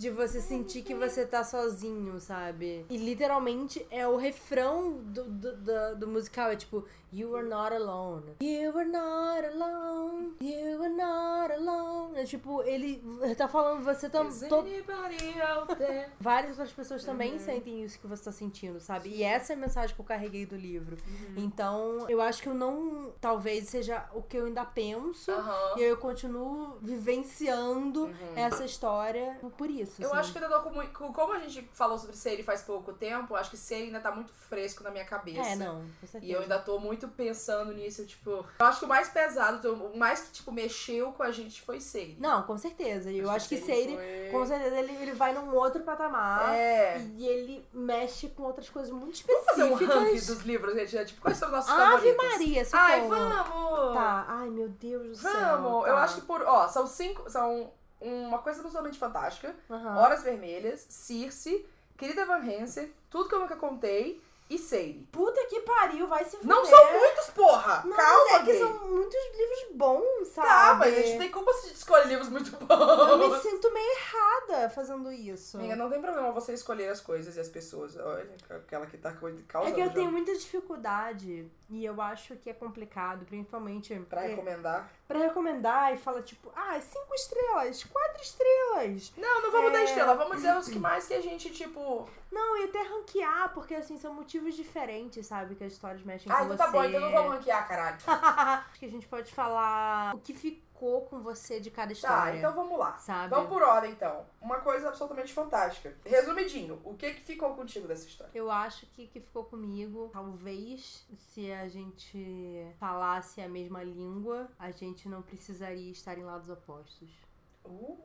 de 0.00 0.08
você 0.08 0.40
sentir 0.40 0.80
que 0.82 0.94
você 0.94 1.26
tá 1.26 1.44
sozinho, 1.44 2.18
sabe? 2.18 2.86
E 2.88 2.96
literalmente 2.96 3.86
é 3.90 4.08
o 4.08 4.16
refrão 4.16 4.92
do, 4.94 5.24
do, 5.24 5.56
do, 5.58 5.96
do 5.96 6.08
musical, 6.08 6.50
é 6.50 6.56
tipo, 6.56 6.86
You 7.12 7.34
are 7.36 7.46
not 7.46 7.74
alone. 7.74 8.36
You 8.40 8.70
are 8.78 8.88
not 8.88 9.44
alone. 9.44 10.36
You 10.40 10.80
are 10.82 10.94
not 10.94 11.52
alone. 11.52 12.16
É, 12.18 12.24
Tipo, 12.24 12.62
ele 12.62 13.02
tá 13.36 13.48
falando, 13.48 13.82
você 13.84 14.08
tá. 14.08 14.24
To-? 14.24 14.64
Várias 16.20 16.52
outras 16.52 16.72
pessoas 16.72 17.04
também 17.04 17.32
Uhum. 17.32 17.38
sentem 17.40 17.82
isso 17.82 17.98
que 17.98 18.06
você 18.06 18.24
tá 18.24 18.30
sentindo, 18.32 18.80
sabe? 18.80 19.08
E 19.10 19.24
essa 19.24 19.52
é 19.52 19.56
a 19.56 19.58
mensagem 19.58 19.92
que 19.94 20.00
eu 20.00 20.04
carreguei 20.04 20.46
do 20.46 20.54
livro. 20.56 20.96
Uhum. 21.04 21.34
Então, 21.44 22.06
eu 22.08 22.22
acho 22.22 22.40
que 22.42 22.48
eu 22.48 22.54
não. 22.54 23.12
Talvez 23.20 23.68
seja 23.68 24.08
o 24.14 24.22
que 24.22 24.36
eu 24.36 24.46
ainda 24.46 24.64
penso. 24.64 25.32
Aham. 25.32 25.78
E 25.78 25.82
eu 25.82 25.96
continuo 25.96 26.78
vivenciando 26.80 28.08
essa 28.36 28.64
história 28.64 29.36
por 29.58 29.68
isso. 29.68 29.89
Uhum. 29.98 30.04
Eu 30.04 30.10
assim. 30.10 30.18
acho 30.20 30.32
que 30.32 30.38
ainda 30.38 30.50
tô 30.56 30.62
com 30.62 30.70
muito. 30.70 30.98
com- 30.98 31.12
Como 31.12 31.32
a 31.32 31.38
gente 31.38 31.68
falou 31.72 31.98
sobre 31.98 32.16
Seri 32.16 32.42
faz 32.42 32.62
pouco 32.62 32.92
tempo, 32.92 33.34
acho 33.34 33.50
que 33.50 33.56
Seri 33.56 33.84
ainda 33.84 34.00
tá 34.00 34.10
muito 34.10 34.32
fresco 34.32 34.82
na 34.82 34.90
minha 34.90 35.04
cabeça. 35.04 35.40
É, 35.48 35.56
não, 35.56 35.80
com 36.00 36.06
certeza. 36.06 36.24
E 36.24 36.32
eu 36.32 36.40
ainda 36.40 36.58
tô 36.58 36.78
muito 36.78 37.08
pensando 37.08 37.72
nisso, 37.72 38.04
tipo. 38.06 38.30
Eu 38.58 38.66
acho 38.66 38.78
que 38.80 38.84
o 38.84 38.88
mais 38.88 39.08
pesado, 39.08 39.72
o 39.74 39.96
mais 39.98 40.20
que, 40.20 40.30
tipo, 40.32 40.52
mexeu 40.52 41.12
com 41.12 41.22
a 41.22 41.30
gente 41.30 41.62
foi 41.62 41.80
Seri. 41.80 42.16
Não, 42.20 42.42
com 42.42 42.56
certeza. 42.56 43.10
E 43.10 43.18
eu 43.18 43.30
acho 43.30 43.48
que 43.48 43.56
Seire, 43.56 43.94
foi- 43.96 44.28
com 44.30 44.46
certeza, 44.46 44.76
ele, 44.76 44.92
ele 44.96 45.12
vai 45.12 45.32
num 45.32 45.54
outro 45.54 45.82
patamar. 45.82 46.54
É. 46.54 46.98
E 47.16 47.26
ele 47.26 47.66
mexe 47.72 48.28
com 48.28 48.42
outras 48.44 48.68
coisas 48.70 48.90
muito 48.90 49.24
Vamos 49.26 49.44
fazer 49.46 49.62
um 49.64 49.66
específicas. 49.72 49.94
ranking 50.02 50.26
dos 50.26 50.40
livros, 50.42 50.74
gente? 50.74 50.96
É, 50.98 51.04
Tipo, 51.04 51.20
quais 51.22 51.36
são 51.36 51.48
os 51.48 51.54
nossos 51.54 51.70
Ave 51.70 52.12
favoritos? 52.12 52.24
Maria, 52.30 52.64
se 52.64 52.76
Ai, 52.76 53.08
vamos! 53.08 53.94
Tá, 53.94 54.24
ai 54.28 54.48
meu 54.50 54.68
Deus 54.68 55.08
do 55.08 55.16
céu. 55.16 55.32
Vamos! 55.32 55.84
tá. 55.84 55.88
Eu 55.90 55.96
acho 55.96 56.14
que 56.16 56.20
por. 56.22 56.42
Ó, 56.42 56.68
são 56.68 56.86
cinco. 56.86 57.28
São 57.30 57.72
uma 58.00 58.38
coisa 58.38 58.60
absolutamente 58.60 58.98
fantástica. 58.98 59.54
Aham. 59.70 59.98
Horas 59.98 60.22
Vermelhas, 60.22 60.86
Circe, 60.88 61.66
Querida 61.96 62.24
Van 62.24 62.38
Hansen, 62.40 62.92
Tudo 63.10 63.28
que 63.28 63.34
eu 63.34 63.40
nunca 63.40 63.56
contei 63.56 64.20
e 64.48 64.58
Seire. 64.58 65.06
Puta 65.12 65.44
que 65.46 65.60
pariu, 65.60 66.08
vai 66.08 66.24
se 66.24 66.36
fuder. 66.36 66.48
Não 66.48 66.64
são 66.64 66.92
muitos, 66.98 67.26
porra! 67.30 67.84
Não, 67.86 67.96
Calma, 67.96 68.24
mas 68.32 68.40
é 68.40 68.44
que 68.52 68.58
são 68.58 68.88
muitos 68.88 69.14
livros 69.36 69.76
bons, 69.76 70.28
sabe? 70.28 70.48
Tá, 70.48 70.74
mas 70.74 70.98
a 70.98 71.02
gente 71.02 71.18
tem 71.18 71.30
culpa 71.30 71.52
se 71.52 71.72
escolher 71.72 72.06
livros 72.08 72.28
muito 72.28 72.50
Eu 72.60 72.66
bons. 72.66 73.32
me 73.36 73.40
sinto 73.48 73.72
meio 73.72 73.92
errada 73.92 74.68
fazendo 74.70 75.12
isso. 75.12 75.56
Amiga, 75.56 75.76
não 75.76 75.88
tem 75.88 76.00
problema 76.02 76.32
você 76.32 76.52
escolher 76.52 76.88
as 76.88 77.00
coisas 77.00 77.36
e 77.36 77.40
as 77.40 77.48
pessoas. 77.48 77.96
Olha, 77.96 78.28
aquela 78.48 78.86
que 78.86 78.96
tá 78.98 79.12
causando. 79.12 79.70
É 79.70 79.72
que 79.72 79.80
eu 79.80 79.86
já. 79.86 79.92
tenho 79.92 80.10
muita 80.10 80.32
dificuldade 80.36 81.48
e 81.70 81.84
eu 81.84 82.00
acho 82.02 82.36
que 82.36 82.50
é 82.50 82.52
complicado, 82.52 83.24
principalmente 83.24 83.94
Pra 84.08 84.24
é, 84.24 84.28
recomendar. 84.28 84.90
pra 85.06 85.18
recomendar 85.20 85.94
e 85.94 85.96
fala 85.96 86.20
tipo, 86.22 86.50
ah, 86.54 86.80
cinco 86.80 87.14
estrelas, 87.14 87.84
quatro 87.84 88.22
estrelas. 88.22 89.12
Não, 89.16 89.42
não 89.42 89.52
vamos 89.52 89.70
É. 89.70 89.72
dar 89.72 89.84
estrela. 89.84 90.14
Vamos 90.16 90.36
dizer 90.36 90.56
os 90.56 90.68
que 90.68 90.78
mais 90.78 91.06
que 91.06 91.14
a 91.14 91.20
gente, 91.20 91.50
tipo. 91.50 92.08
Não, 92.30 92.56
e 92.58 92.64
até 92.64 92.82
ranquear, 92.82 93.52
porque 93.54 93.74
assim, 93.74 93.98
são 93.98 94.12
motivos 94.14 94.54
diferentes, 94.54 95.26
sabe? 95.26 95.54
Que 95.54 95.64
as 95.64 95.72
histórias 95.72 96.02
mexem 96.02 96.30
Ah, 96.30 96.36
com 96.38 96.44
então 96.44 96.56
você. 96.56 96.62
tá 96.64 96.70
bom, 96.70 96.84
então 96.84 97.00
não 97.00 97.10
vamos 97.12 97.32
ranquear, 97.36 97.66
caralho. 97.68 97.96
Acho 98.70 98.78
que 98.78 98.86
a 98.86 98.90
gente 98.90 99.06
pode 99.08 99.32
falar 99.32 100.14
o 100.14 100.18
que 100.18 100.32
ficou 100.34 100.69
com 100.80 101.20
você 101.20 101.60
de 101.60 101.70
cada 101.70 101.88
Tá, 101.88 101.92
história. 101.92 102.38
então 102.38 102.54
vamos 102.54 102.78
lá. 102.78 102.96
Sabe? 102.98 103.30
Vamos 103.30 103.48
por 103.48 103.62
ordem, 103.62 103.92
então. 103.92 104.26
Uma 104.40 104.60
coisa 104.60 104.88
absolutamente 104.88 105.32
fantástica. 105.32 105.94
Resumidinho, 106.04 106.80
o 106.84 106.94
que 106.94 107.12
que 107.14 107.20
ficou 107.22 107.54
contigo 107.54 107.86
dessa 107.86 108.06
história? 108.06 108.30
Eu 108.34 108.50
acho 108.50 108.86
que 108.86 109.06
que 109.06 109.20
ficou 109.20 109.44
comigo, 109.44 110.10
talvez, 110.12 111.06
se 111.16 111.52
a 111.52 111.68
gente 111.68 112.66
falasse 112.78 113.40
a 113.40 113.48
mesma 113.48 113.82
língua, 113.82 114.48
a 114.58 114.70
gente 114.70 115.08
não 115.08 115.22
precisaria 115.22 115.90
estar 115.92 116.16
em 116.16 116.24
lados 116.24 116.48
opostos. 116.48 117.10
Uh! 117.64 118.00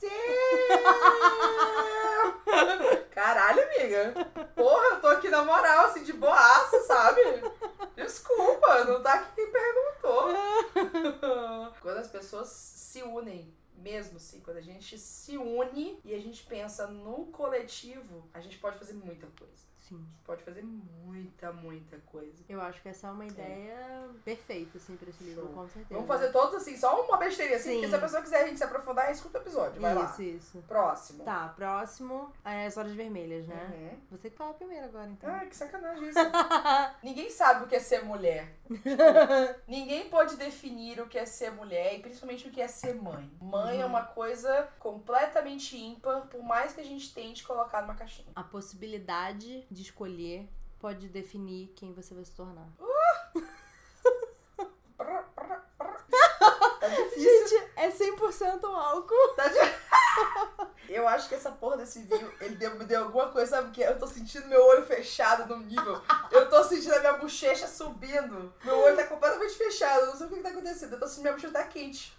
Caralho, 3.10 3.62
amiga. 3.62 4.14
Porra, 4.54 4.86
eu 4.94 5.00
tô 5.00 5.06
aqui 5.08 5.28
na 5.28 5.44
moral, 5.44 5.86
assim, 5.86 6.02
de 6.02 6.12
boaça, 6.12 6.80
sabe? 6.84 7.20
Desculpa, 7.96 8.84
não 8.84 9.02
tá 9.02 9.14
aqui 9.14 9.30
quem 9.36 9.50
perguntou. 10.00 11.72
Quando 11.80 11.98
as 11.98 12.08
pessoas 12.08 12.48
se 12.48 13.02
unem, 13.02 13.54
mesmo 13.76 14.16
assim, 14.16 14.40
quando 14.40 14.58
a 14.58 14.62
gente 14.62 14.98
se 14.98 15.38
une 15.38 15.98
e 16.04 16.14
a 16.14 16.18
gente 16.18 16.42
pensa 16.44 16.86
no 16.86 17.26
coletivo, 17.26 18.28
a 18.34 18.40
gente 18.40 18.58
pode 18.58 18.78
fazer 18.78 18.92
muita 18.92 19.26
coisa. 19.38 19.69
Sim. 19.90 20.06
Pode 20.24 20.42
fazer 20.44 20.62
muita, 20.62 21.52
muita 21.52 21.98
coisa. 22.06 22.42
Eu 22.48 22.60
acho 22.62 22.80
que 22.80 22.88
essa 22.88 23.08
é 23.08 23.10
uma 23.10 23.26
ideia 23.26 24.08
perfeita, 24.24 24.78
assim, 24.78 24.96
pra 24.96 25.10
esse 25.10 25.22
livro, 25.24 25.44
Show. 25.46 25.52
com 25.54 25.64
certeza. 25.68 25.88
Vamos 25.94 26.06
fazer 26.06 26.30
todos 26.32 26.54
assim, 26.54 26.76
só 26.76 27.04
uma 27.04 27.16
besteirinha 27.16 27.56
assim, 27.58 27.68
Sim. 27.70 27.74
porque 27.74 27.88
se 27.88 27.94
a 27.96 27.98
pessoa 27.98 28.22
quiser 28.22 28.44
a 28.44 28.46
gente 28.46 28.58
se 28.58 28.64
aprofundar, 28.64 29.10
escuta 29.10 29.38
o 29.38 29.42
episódio. 29.42 29.80
Vai 29.80 29.92
lá. 29.94 30.04
Isso, 30.04 30.22
isso. 30.22 30.62
Próximo. 30.68 31.24
Tá, 31.24 31.48
próximo 31.56 32.32
é 32.44 32.66
as 32.66 32.76
horas 32.76 32.92
vermelhas, 32.92 33.46
né? 33.48 33.70
Uhum. 33.92 34.16
Você 34.16 34.30
que 34.30 34.36
fala 34.36 34.54
primeiro 34.54 34.86
agora, 34.86 35.10
então. 35.10 35.28
Ah, 35.34 35.44
que 35.44 35.56
sacanagem 35.56 36.08
isso. 36.10 36.18
ninguém 37.02 37.28
sabe 37.30 37.64
o 37.64 37.66
que 37.68 37.74
é 37.74 37.80
ser 37.80 38.04
mulher. 38.04 38.54
ninguém 39.66 40.08
pode 40.08 40.36
definir 40.36 41.00
o 41.00 41.08
que 41.08 41.18
é 41.18 41.26
ser 41.26 41.50
mulher 41.50 41.96
e 41.96 42.00
principalmente 42.00 42.46
o 42.48 42.50
que 42.50 42.60
é 42.60 42.68
ser 42.68 42.94
mãe. 42.94 43.30
Mãe 43.40 43.76
Uhum. 43.76 43.82
é 43.82 43.86
uma 43.86 44.02
coisa 44.04 44.68
completamente 44.78 45.76
ímpar, 45.76 46.22
por 46.28 46.42
mais 46.42 46.72
que 46.72 46.80
a 46.80 46.84
gente 46.84 47.12
tente 47.12 47.42
colocar 47.44 47.82
numa 47.82 47.94
caixinha. 47.94 48.28
A 48.34 48.42
possibilidade 48.42 49.66
de 49.70 49.79
escolher 49.82 50.48
pode 50.78 51.08
definir 51.08 51.72
quem 51.76 51.92
você 51.92 52.14
vai 52.14 52.24
se 52.24 52.32
tornar. 52.32 52.68
Prr. 54.96 55.24
Tá 56.80 56.88
difícil. 56.88 57.48
Gente, 57.48 57.70
é 57.76 57.90
100% 57.90 58.64
álcool. 58.64 59.34
Tá 59.36 59.48
de... 59.48 59.58
Eu 60.88 61.06
acho 61.06 61.28
que 61.28 61.36
essa 61.36 61.52
porra 61.52 61.76
desse 61.76 62.00
vinho, 62.00 62.32
ele 62.40 62.56
deu, 62.56 62.74
me 62.74 62.84
deu 62.84 63.04
alguma 63.04 63.28
coisa, 63.28 63.50
sabe 63.56 63.68
o 63.68 63.70
que? 63.70 63.82
é? 63.82 63.90
Eu 63.90 63.98
tô 63.98 64.08
sentindo 64.08 64.48
meu 64.48 64.60
olho 64.66 64.84
fechado 64.84 65.46
num 65.46 65.64
nível. 65.64 66.00
Eu 66.32 66.48
tô 66.50 66.64
sentindo 66.64 66.94
a 66.94 66.98
minha 66.98 67.12
bochecha 67.12 67.68
subindo. 67.68 68.52
Meu 68.64 68.76
olho 68.78 68.96
tá 68.96 69.04
completamente 69.06 69.54
fechado. 69.54 70.00
Eu 70.00 70.06
não 70.06 70.16
sei 70.16 70.26
o 70.26 70.28
que 70.28 70.36
que 70.36 70.42
tá 70.42 70.48
acontecendo. 70.48 70.92
Eu 70.94 70.98
tô 70.98 71.06
sentindo 71.06 71.22
minha 71.22 71.34
bochecha 71.34 71.52
tá 71.52 71.64
quente. 71.64 72.18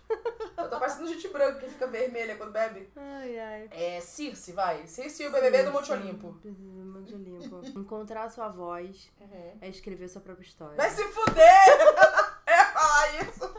Eu 0.57 0.69
tô 0.69 0.79
parecendo 0.79 1.07
gente 1.07 1.27
branca 1.27 1.59
que 1.59 1.69
fica 1.69 1.87
vermelha 1.87 2.37
quando 2.37 2.51
bebe. 2.51 2.89
Ai, 2.95 3.39
ai. 3.39 3.69
É 3.71 3.99
Circe, 3.99 4.53
vai. 4.53 4.87
Circe 4.87 5.23
e 5.23 5.27
o 5.27 5.31
BBB 5.31 5.63
do 5.63 5.71
Monte 5.71 5.91
Olimpo. 5.91 6.39
Monte 6.45 7.13
Olimpo. 7.13 7.61
Encontrar 7.77 8.23
a 8.23 8.29
sua 8.29 8.47
voz 8.47 9.11
é 9.59 9.67
escrever 9.67 10.07
sua 10.07 10.21
própria 10.21 10.45
história. 10.45 10.75
Vai 10.77 10.89
se 10.89 11.03
fuder! 11.03 11.43
Ia 12.47 12.65
falar 12.71 13.21
isso. 13.21 13.55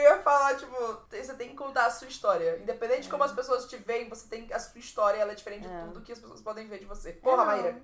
Eu 0.00 0.16
ia 0.16 0.22
falar, 0.22 0.56
tipo, 0.56 0.74
você 1.10 1.34
tem 1.34 1.50
que 1.50 1.54
contar 1.56 1.86
a 1.86 1.90
sua 1.90 2.08
história. 2.08 2.58
Independente 2.58 3.02
de 3.02 3.08
como 3.08 3.22
as 3.24 3.32
pessoas 3.32 3.66
te 3.66 3.76
veem, 3.76 4.08
você 4.08 4.26
tem 4.28 4.50
a 4.52 4.58
sua 4.58 4.78
história, 4.78 5.18
ela 5.20 5.32
é 5.32 5.34
diferente 5.34 5.66
É. 5.68 5.70
de 5.78 5.84
tudo 5.88 6.00
que 6.00 6.12
as 6.12 6.18
pessoas 6.18 6.40
podem 6.40 6.66
ver 6.68 6.78
de 6.78 6.84
você. 6.86 7.12
Porra, 7.12 7.42
É. 7.42 7.46
Maíra. 7.46 7.82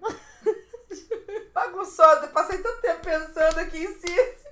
Bagunçou, 1.53 2.05
eu 2.05 2.29
passei 2.29 2.59
tanto 2.63 2.81
tempo 2.81 3.01
pensando 3.03 3.59
aqui 3.59 3.79
em 3.85 3.87
Circe. 3.99 4.47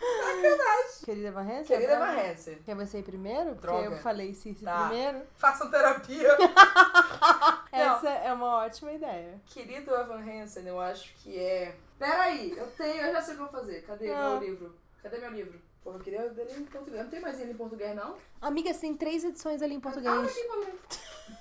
Querida 1.04 1.32
Van 1.32 1.42
Hansen? 1.42 1.64
Querida 1.64 1.96
agora? 1.96 2.12
Van 2.12 2.30
Hansen, 2.32 2.54
Quer 2.64 2.74
você 2.74 2.98
ir 2.98 3.02
primeiro? 3.02 3.50
Porque 3.50 3.66
Droga. 3.66 3.84
eu 3.84 3.96
falei 3.98 4.34
Circe 4.34 4.64
Tá. 4.64 4.86
primeiro. 4.88 5.22
façam 5.36 5.70
terapia. 5.70 6.36
Essa 7.70 8.08
é 8.10 8.32
uma 8.32 8.64
ótima 8.64 8.92
ideia. 8.92 9.40
Querido 9.46 9.94
Evan 9.94 10.20
Hansen, 10.22 10.66
eu 10.66 10.80
acho 10.80 11.14
que 11.16 11.38
é. 11.38 11.76
Peraí, 11.98 12.56
eu 12.56 12.66
tenho, 12.72 13.02
eu 13.06 13.12
já 13.12 13.22
sei 13.22 13.34
o 13.34 13.36
que 13.36 13.42
eu 13.42 13.48
vou 13.50 13.60
fazer. 13.60 13.82
Cadê 13.82 14.10
Ah. 14.12 14.30
meu 14.30 14.38
livro? 14.40 14.74
Cadê 15.02 15.18
meu 15.18 15.30
livro? 15.30 15.60
Porra, 15.84 15.96
eu 15.98 16.00
queria 16.02 16.28
dele 16.30 16.52
em 16.60 16.64
português. 16.64 17.02
Não 17.02 17.10
tem 17.10 17.20
mais 17.20 17.38
ele 17.38 17.52
em 17.52 17.56
português, 17.56 17.94
não? 17.94 18.16
Amiga, 18.40 18.72
você 18.72 18.80
tem 18.80 18.96
três 18.96 19.22
edições 19.22 19.60
ali 19.62 19.74
em 19.74 19.78
Ah, 19.78 19.80
português. 19.82 20.18
aqui, 20.30 20.48
valeu. 20.48 20.78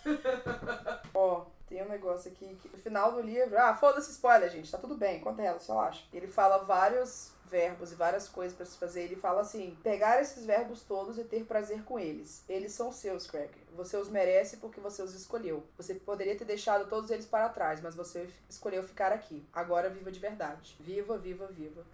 Ó, 1.13 1.45
tem 1.67 1.81
um 1.81 1.87
negócio 1.89 2.29
aqui 2.31 2.55
que 2.61 2.67
no 2.69 2.77
final 2.77 3.13
do 3.13 3.21
livro. 3.21 3.57
Ah, 3.57 3.73
foda-se 3.75 4.11
spoiler, 4.11 4.49
gente. 4.49 4.69
Tá 4.69 4.77
tudo 4.77 4.95
bem, 4.95 5.19
conta 5.21 5.41
ela, 5.41 5.59
só 5.59 5.79
acha. 5.79 6.03
Ele 6.11 6.27
fala 6.27 6.57
vários 6.59 7.31
verbos 7.45 7.91
e 7.91 7.95
várias 7.95 8.27
coisas 8.27 8.55
pra 8.55 8.65
se 8.65 8.77
fazer. 8.77 9.03
Ele 9.03 9.15
fala 9.15 9.41
assim: 9.41 9.77
pegar 9.81 10.21
esses 10.21 10.45
verbos 10.45 10.81
todos 10.83 11.17
e 11.17 11.23
ter 11.23 11.45
prazer 11.45 11.83
com 11.83 11.97
eles. 11.97 12.43
Eles 12.49 12.73
são 12.73 12.91
seus, 12.91 13.25
Cracker. 13.27 13.63
Você 13.75 13.95
os 13.95 14.09
merece 14.09 14.57
porque 14.57 14.79
você 14.81 15.01
os 15.01 15.13
escolheu. 15.13 15.63
Você 15.77 15.95
poderia 15.95 16.35
ter 16.37 16.45
deixado 16.45 16.89
todos 16.89 17.09
eles 17.11 17.25
para 17.25 17.47
trás, 17.49 17.79
mas 17.81 17.95
você 17.95 18.29
escolheu 18.49 18.83
ficar 18.83 19.11
aqui. 19.13 19.45
Agora 19.53 19.89
viva 19.89 20.11
de 20.11 20.19
verdade. 20.19 20.75
Viva, 20.79 21.17
viva, 21.17 21.47
viva. 21.47 21.85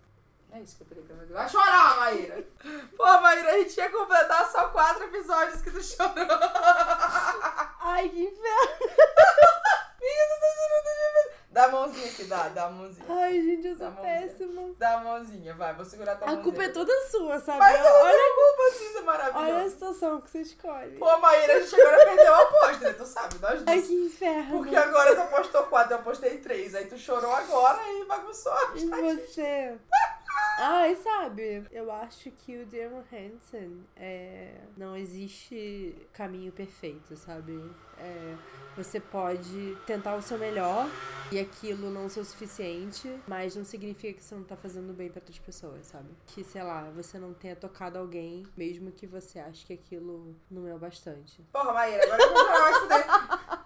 É 0.51 0.59
isso 0.61 0.77
que 0.77 0.83
eu 0.83 0.87
queria 0.87 1.03
pra 1.03 1.15
Vai 1.35 1.47
chorar, 1.49 1.97
Maíra! 1.97 2.43
Pô, 2.97 3.21
Maíra, 3.21 3.51
a 3.53 3.57
gente 3.59 3.77
ia 3.77 3.89
completar 3.89 4.49
só 4.51 4.67
quatro 4.69 5.03
episódios 5.03 5.61
que 5.61 5.69
tu 5.71 5.81
chorou. 5.83 6.13
Ai, 7.81 8.09
que 8.09 8.23
inferno. 8.23 8.89
Dá 11.51 11.65
a 11.65 11.69
mãozinha 11.69 12.07
aqui, 12.07 12.23
dá, 12.25 12.47
dá 12.49 12.65
a 12.65 12.69
mãozinha. 12.69 13.05
Ai, 13.09 13.33
gente, 13.41 13.67
eu 13.67 13.75
sou 13.75 13.87
a 13.87 13.91
péssima. 13.91 14.69
Dá 14.77 14.93
a 14.93 14.99
mãozinha, 14.99 15.53
vai, 15.55 15.73
vou 15.73 15.83
segurar 15.83 16.15
tua 16.15 16.23
A 16.25 16.27
mãozinha. 16.27 16.43
culpa 16.43 16.63
é 16.63 16.69
toda 16.69 17.07
sua, 17.09 17.39
sabe? 17.39 17.57
Mas 17.59 17.77
eu 17.77 17.83
não 17.83 18.01
olha, 18.01 18.13
tenho 18.17 18.35
culpa 18.35 18.63
isso 18.69 18.83
é 18.83 18.85
olha 18.89 18.99
a 18.99 19.03
maravilhoso. 19.03 19.69
situação 19.71 20.21
que 20.21 20.29
você 20.29 20.41
escolhe. 20.41 20.97
Pô, 20.97 21.17
Maíra, 21.17 21.53
a 21.57 21.59
gente 21.59 21.81
agora 21.81 22.05
perdeu 22.05 22.33
a 22.35 22.41
aposta, 22.43 22.85
né? 22.85 22.93
Tu 22.93 23.05
sabe, 23.05 23.39
nós 23.39 23.63
Ai, 23.65 23.75
duas. 23.75 23.87
que 23.87 23.93
inferno. 23.93 24.57
Porque 24.57 24.75
agora 24.75 25.15
tu 25.15 25.21
apostou 25.21 25.63
quatro, 25.63 25.93
eu 25.93 25.97
apostei 25.99 26.37
três. 26.37 26.75
Aí 26.75 26.85
tu 26.85 26.97
chorou 26.97 27.33
agora 27.33 27.79
e 27.83 28.05
bagunçou 28.05 28.53
a 28.53 28.71
E 28.75 28.85
você? 28.85 29.77
Ai, 30.61 30.93
sabe, 30.97 31.65
eu 31.71 31.89
acho 31.89 32.29
que 32.31 32.57
o 32.57 32.65
Dear 32.65 32.91
Hansen 33.13 33.81
é... 33.95 34.59
não 34.75 34.93
existe 34.93 35.95
caminho 36.11 36.51
perfeito, 36.51 37.15
sabe? 37.15 37.53
É, 37.97 38.35
você 38.75 38.99
pode 38.99 39.77
tentar 39.85 40.17
o 40.17 40.21
seu 40.21 40.37
melhor 40.37 40.85
e 41.31 41.39
aquilo 41.39 41.89
não 41.89 42.09
ser 42.09 42.19
o 42.19 42.25
suficiente, 42.25 43.09
mas 43.25 43.55
não 43.55 43.63
significa 43.63 44.19
que 44.19 44.23
você 44.23 44.35
não 44.35 44.43
tá 44.43 44.57
fazendo 44.57 44.91
bem 44.91 45.09
para 45.09 45.19
outras 45.19 45.39
pessoas, 45.39 45.85
sabe? 45.85 46.09
Que, 46.27 46.43
sei 46.43 46.61
lá, 46.61 46.89
você 46.93 47.17
não 47.17 47.33
tenha 47.33 47.55
tocado 47.55 47.97
alguém, 47.97 48.45
mesmo 48.57 48.91
que 48.91 49.07
você 49.07 49.39
ache 49.39 49.65
que 49.65 49.73
aquilo 49.73 50.35
não 50.51 50.67
é 50.67 50.75
o 50.75 50.77
bastante. 50.77 51.41
Porra, 51.53 51.71
Maíra, 51.71 52.03
agora 52.03 52.21
eu 52.21 52.33
vou 52.33 52.39
eu 52.39 53.58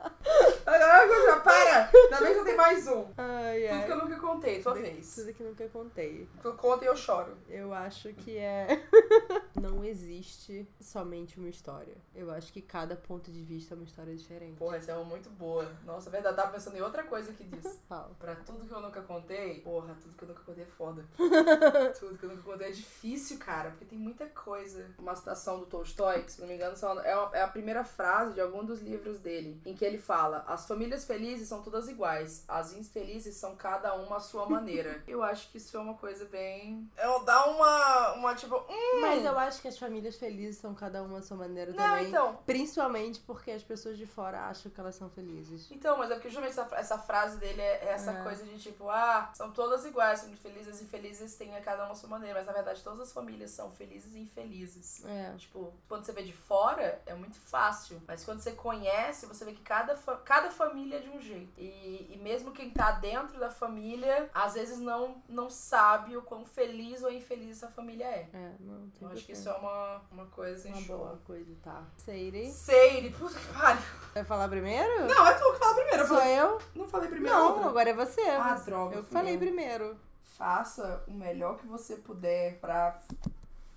já 0.65 1.39
para! 1.41 1.89
Ainda 1.93 2.21
bem 2.21 2.33
que 2.33 2.39
eu 2.39 2.45
tenho 2.45 2.57
mais 2.57 2.87
um. 2.87 3.05
Ai, 3.17 3.67
Tudo 3.67 3.85
que 3.85 3.91
eu 3.91 3.97
nunca 3.97 4.15
contei, 4.19 4.61
tua 4.61 4.73
Tudo- 4.73 4.81
vez. 4.81 5.15
Tudo 5.15 5.33
que 5.33 5.43
nunca 5.43 5.67
contei. 5.69 6.29
Tu 6.41 6.53
conta 6.53 6.85
e 6.85 6.87
eu 6.87 6.95
choro. 6.95 7.37
Eu 7.49 7.73
acho 7.73 8.13
que 8.13 8.37
é. 8.37 8.83
não 9.59 9.83
existe 9.83 10.67
somente 10.79 11.37
uma 11.39 11.49
história. 11.49 11.95
Eu 12.15 12.31
acho 12.31 12.51
que 12.51 12.61
cada 12.61 12.95
ponto 12.95 13.31
de 13.31 13.41
vista 13.41 13.73
é 13.73 13.75
uma 13.75 13.83
história 13.83 14.15
diferente. 14.15 14.57
Porra, 14.57 14.77
essa 14.77 14.91
é 14.91 14.95
uma 14.95 15.03
muito 15.03 15.29
boa. 15.29 15.69
Nossa, 15.85 16.09
é 16.09 16.11
verdade, 16.11 16.35
tava 16.35 16.51
pensando 16.51 16.77
em 16.77 16.81
outra 16.81 17.03
coisa 17.03 17.31
que 17.33 17.43
diz. 17.43 17.79
Fala. 17.87 18.11
Pra 18.19 18.35
tudo 18.35 18.65
que 18.65 18.73
eu 18.73 18.81
nunca 18.81 19.01
contei, 19.01 19.59
porra, 19.61 19.95
tudo 20.01 20.15
que 20.15 20.23
eu 20.23 20.27
nunca 20.29 20.41
contei 20.41 20.63
é 20.63 20.67
foda. 20.67 21.05
tudo 21.99 22.17
que 22.17 22.23
eu 22.25 22.29
nunca 22.29 22.43
contei 22.43 22.67
é 22.67 22.71
difícil, 22.71 23.37
cara, 23.37 23.71
porque 23.71 23.85
tem 23.85 23.97
muita 23.99 24.25
coisa. 24.27 24.85
Uma 24.97 25.15
citação 25.15 25.59
do 25.59 25.65
Tolstói, 25.65 26.23
que 26.23 26.31
se 26.31 26.41
não 26.41 26.47
me 26.47 26.55
engano, 26.55 26.75
é 27.03 27.13
é 27.33 27.41
a 27.41 27.47
primeira 27.47 27.83
frase 27.83 28.33
de 28.33 28.41
algum 28.41 28.63
dos 28.63 28.81
livros 28.81 29.19
dele, 29.19 29.59
em 29.65 29.73
que 29.73 29.83
ele 29.85 29.97
fala: 29.97 30.43
As 30.53 30.67
famílias 30.67 31.05
felizes 31.05 31.47
são 31.47 31.61
todas 31.61 31.87
iguais, 31.87 32.43
as 32.47 32.73
infelizes 32.73 33.35
são 33.35 33.55
cada 33.55 33.93
uma 33.95 34.17
à 34.17 34.19
sua 34.19 34.47
maneira. 34.47 35.03
eu 35.07 35.23
acho 35.23 35.49
que 35.51 35.57
isso 35.57 35.75
é 35.75 35.79
uma 35.79 35.95
coisa 35.95 36.25
bem. 36.25 36.89
É, 36.97 37.03
dá 37.23 37.45
uma. 37.45 38.13
uma 38.13 38.35
tipo. 38.35 38.55
Hum, 38.69 39.01
Mas 39.01 39.23
eu 39.25 39.37
acho 39.37 39.61
que 39.61 39.67
as 39.67 39.77
famílias 39.77 40.15
felizes 40.15 40.57
são 40.61 40.73
cada 40.73 41.01
uma 41.03 41.19
à 41.19 41.21
sua 41.21 41.37
maneira 41.37 41.71
não, 41.71 41.77
também. 41.77 42.07
então. 42.07 42.37
Principalmente 42.45 43.19
porque 43.21 43.51
as 43.51 43.63
pessoas 43.63 43.97
de 43.97 44.05
fora 44.05 44.41
acham 44.47 44.71
que 44.71 44.79
elas 44.79 44.95
são 44.95 45.09
felizes. 45.09 45.69
Então, 45.71 45.97
mas 45.97 46.11
é 46.11 46.15
porque 46.15 46.29
justamente 46.29 46.51
essa, 46.59 46.75
essa 46.75 46.97
frase 46.97 47.37
dele 47.37 47.61
é, 47.61 47.85
é 47.85 47.89
essa 47.89 48.11
É. 48.11 48.23
coisa 48.23 48.43
de 48.45 48.57
tipo, 48.59 48.89
ah, 48.89 49.31
são 49.33 49.51
todas 49.51 49.85
iguais, 49.85 50.19
são 50.19 50.31
felizes 50.37 50.81
e 50.81 50.83
infelizes, 50.83 51.35
têm 51.35 51.55
a 51.55 51.61
cada 51.61 51.83
uma 51.83 51.93
a 51.93 51.95
sua 51.95 52.09
maneira. 52.09 52.37
Mas 52.39 52.47
na 52.47 52.53
verdade, 52.53 52.83
todas 52.83 52.99
as 52.99 53.11
famílias 53.11 53.51
são 53.51 53.71
felizes 53.71 54.13
e 54.15 54.19
infelizes. 54.19 55.03
É. 55.05 55.33
Tipo, 55.37 55.73
quando 55.87 56.05
você 56.05 56.11
vê 56.11 56.23
de 56.23 56.33
fora, 56.33 57.01
é 57.05 57.13
muito 57.13 57.37
fácil. 57.39 58.01
Mas 58.07 58.23
quando 58.23 58.39
você 58.41 58.51
conhece, 58.51 59.25
você 59.25 59.45
vê 59.45 59.53
que 59.53 59.61
cada, 59.61 59.95
fa- 59.95 60.17
cada 60.43 60.51
família 60.51 60.97
é 60.97 60.99
de 60.99 61.09
um 61.09 61.19
jeito. 61.19 61.53
E, 61.57 62.13
e 62.13 62.19
mesmo 62.21 62.51
quem 62.51 62.69
tá 62.69 62.91
dentro 62.91 63.39
da 63.39 63.49
família, 63.49 64.29
às 64.33 64.53
vezes 64.55 64.79
não, 64.79 65.21
não 65.29 65.49
sabe 65.49 66.17
o 66.17 66.21
quão 66.21 66.45
feliz 66.45 67.01
ou 67.03 67.11
infeliz 67.11 67.57
essa 67.57 67.71
família 67.71 68.05
é. 68.05 68.29
É, 68.33 68.51
não, 68.59 68.89
tem 68.89 69.07
Eu 69.07 69.09
acho 69.09 69.25
que 69.25 69.31
isso 69.31 69.47
é 69.49 69.53
uma, 69.53 70.01
uma 70.11 70.25
coisa 70.27 70.67
uma 70.67 70.77
em 70.77 70.83
boa 70.83 71.09
show. 71.09 71.19
coisa, 71.25 71.55
tá. 71.63 71.83
Seire. 71.97 72.51
Seire, 72.51 73.09
puta 73.11 73.39
que 73.39 73.53
pariu. 73.53 73.81
Vai 74.13 74.23
falar 74.25 74.49
primeiro? 74.49 75.07
Não, 75.07 75.27
é 75.27 75.33
tu 75.33 75.53
que 75.53 75.59
fala 75.59 75.75
primeiro. 75.75 75.99
Eu 76.03 76.07
Sou 76.07 76.17
falei, 76.17 76.39
eu? 76.39 76.61
não 76.75 76.87
falei 76.87 77.09
primeiro. 77.09 77.35
Não, 77.37 77.47
outra. 77.53 77.69
agora 77.69 77.89
é 77.89 77.93
você. 77.93 78.21
Ah, 78.21 78.55
droga, 78.55 78.95
Eu 78.97 79.03
falei 79.03 79.37
primeiro. 79.37 79.97
faça 80.23 81.03
o 81.07 81.11
melhor 81.13 81.57
que 81.57 81.67
você 81.67 81.95
puder 81.95 82.59
pra 82.59 82.99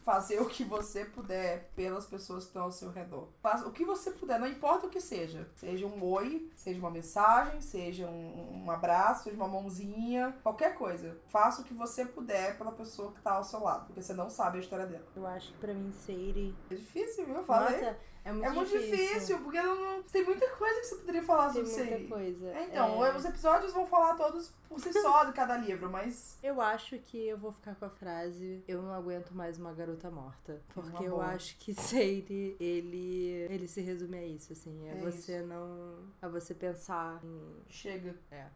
fazer 0.07 0.41
o 0.41 0.47
que 0.47 0.63
você 0.63 1.05
puder 1.05 1.69
pelas 1.75 2.07
pessoas 2.07 2.45
que 2.45 2.51
estão 2.51 2.63
ao 2.63 2.71
seu 2.71 2.91
redor. 2.93 3.29
Faça 3.43 3.67
o 3.67 3.73
que 3.73 3.85
você 3.85 4.13
puder, 4.13 4.39
não 4.39 4.47
importa 4.47 4.87
o 4.87 4.89
que 4.89 5.01
seja. 5.01 5.51
Seja 5.57 5.85
um 5.85 6.01
oi, 6.05 6.49
seja 6.55 6.79
uma 6.79 6.93
mensagem, 6.93 7.61
seja 7.61 8.07
um, 8.07 8.63
um 8.65 8.71
abraço, 8.71 9.25
seja 9.25 9.37
uma 9.37 9.49
mãozinha, 9.49 10.33
qualquer 10.45 10.77
coisa. 10.77 11.19
Faça 11.27 11.61
o 11.61 11.65
que 11.65 11.75
você 11.75 12.07
puder 12.07 12.57
pela 12.57 12.71
pessoa 12.71 13.11
que 13.11 13.21
tá 13.21 13.33
ao 13.33 13.43
seu 13.43 13.61
lado, 13.61 13.87
porque 13.87 14.01
você 14.01 14.15
não 14.15 14.31
sabe 14.31 14.59
a 14.59 14.61
história 14.61 14.87
dela. 14.87 15.07
Eu 15.17 15.27
acho 15.27 15.53
que 15.53 15.59
pra 15.59 15.75
mim, 15.75 15.93
Seire. 15.93 16.57
É 16.71 16.77
difícil, 16.77 17.27
viu? 17.27 17.35
Eu 17.35 17.45
falei. 17.45 17.81
Nossa, 17.81 17.99
é 18.29 18.33
muito 18.33 18.47
é 18.47 18.51
muito 18.53 18.71
difícil, 18.71 19.39
porque 19.39 19.61
não, 19.63 20.03
tem 20.03 20.25
muita 20.25 20.49
coisa 20.57 20.81
que 20.81 20.87
você 20.87 20.97
poderia 20.97 21.23
falar 21.23 21.53
Tem 21.53 21.65
sobre 21.65 21.83
muita 21.85 21.99
isso. 22.01 22.09
coisa. 22.09 22.49
É, 22.51 22.65
então, 22.65 23.05
É. 23.05 23.17
os 23.17 23.25
episódios 23.25 23.73
vão 23.73 23.87
falar 23.87 24.15
todos 24.17 24.53
por 24.69 24.81
si 24.81 24.93
só 24.93 25.25
de 25.25 25.33
cada 25.33 25.57
livro, 25.57 25.89
mas 25.91 26.39
Eu 26.43 26.61
acho 26.61 26.99
que 26.99 27.29
eu 27.29 27.39
vou 27.39 27.53
ficar 27.53 27.75
com 27.77 27.85
a 27.85 27.91
frase 27.91 28.65
Eu 28.67 28.83
não 28.83 28.93
aguento 28.93 29.31
mais 29.33 29.59
uma 29.59 29.73
garota 29.73 30.11
morta. 30.11 30.61
Porque 30.75 31.05
eu 31.05 31.21
acho 31.21 31.57
que 31.59 31.73
Seire, 31.75 32.57
ele, 32.59 33.47
ele 33.49 33.69
se 33.69 33.81
resume 33.81 34.19
a 34.19 34.27
isso, 34.27 34.53
assim. 34.53 34.89
É, 34.89 34.93
É 34.93 35.01
você 35.01 35.41
não. 35.43 35.99
É 36.21 36.29
você 36.29 36.53
pensar 36.55 37.21
em. 37.25 37.63
chega. 37.69 38.15
É. 38.31 38.47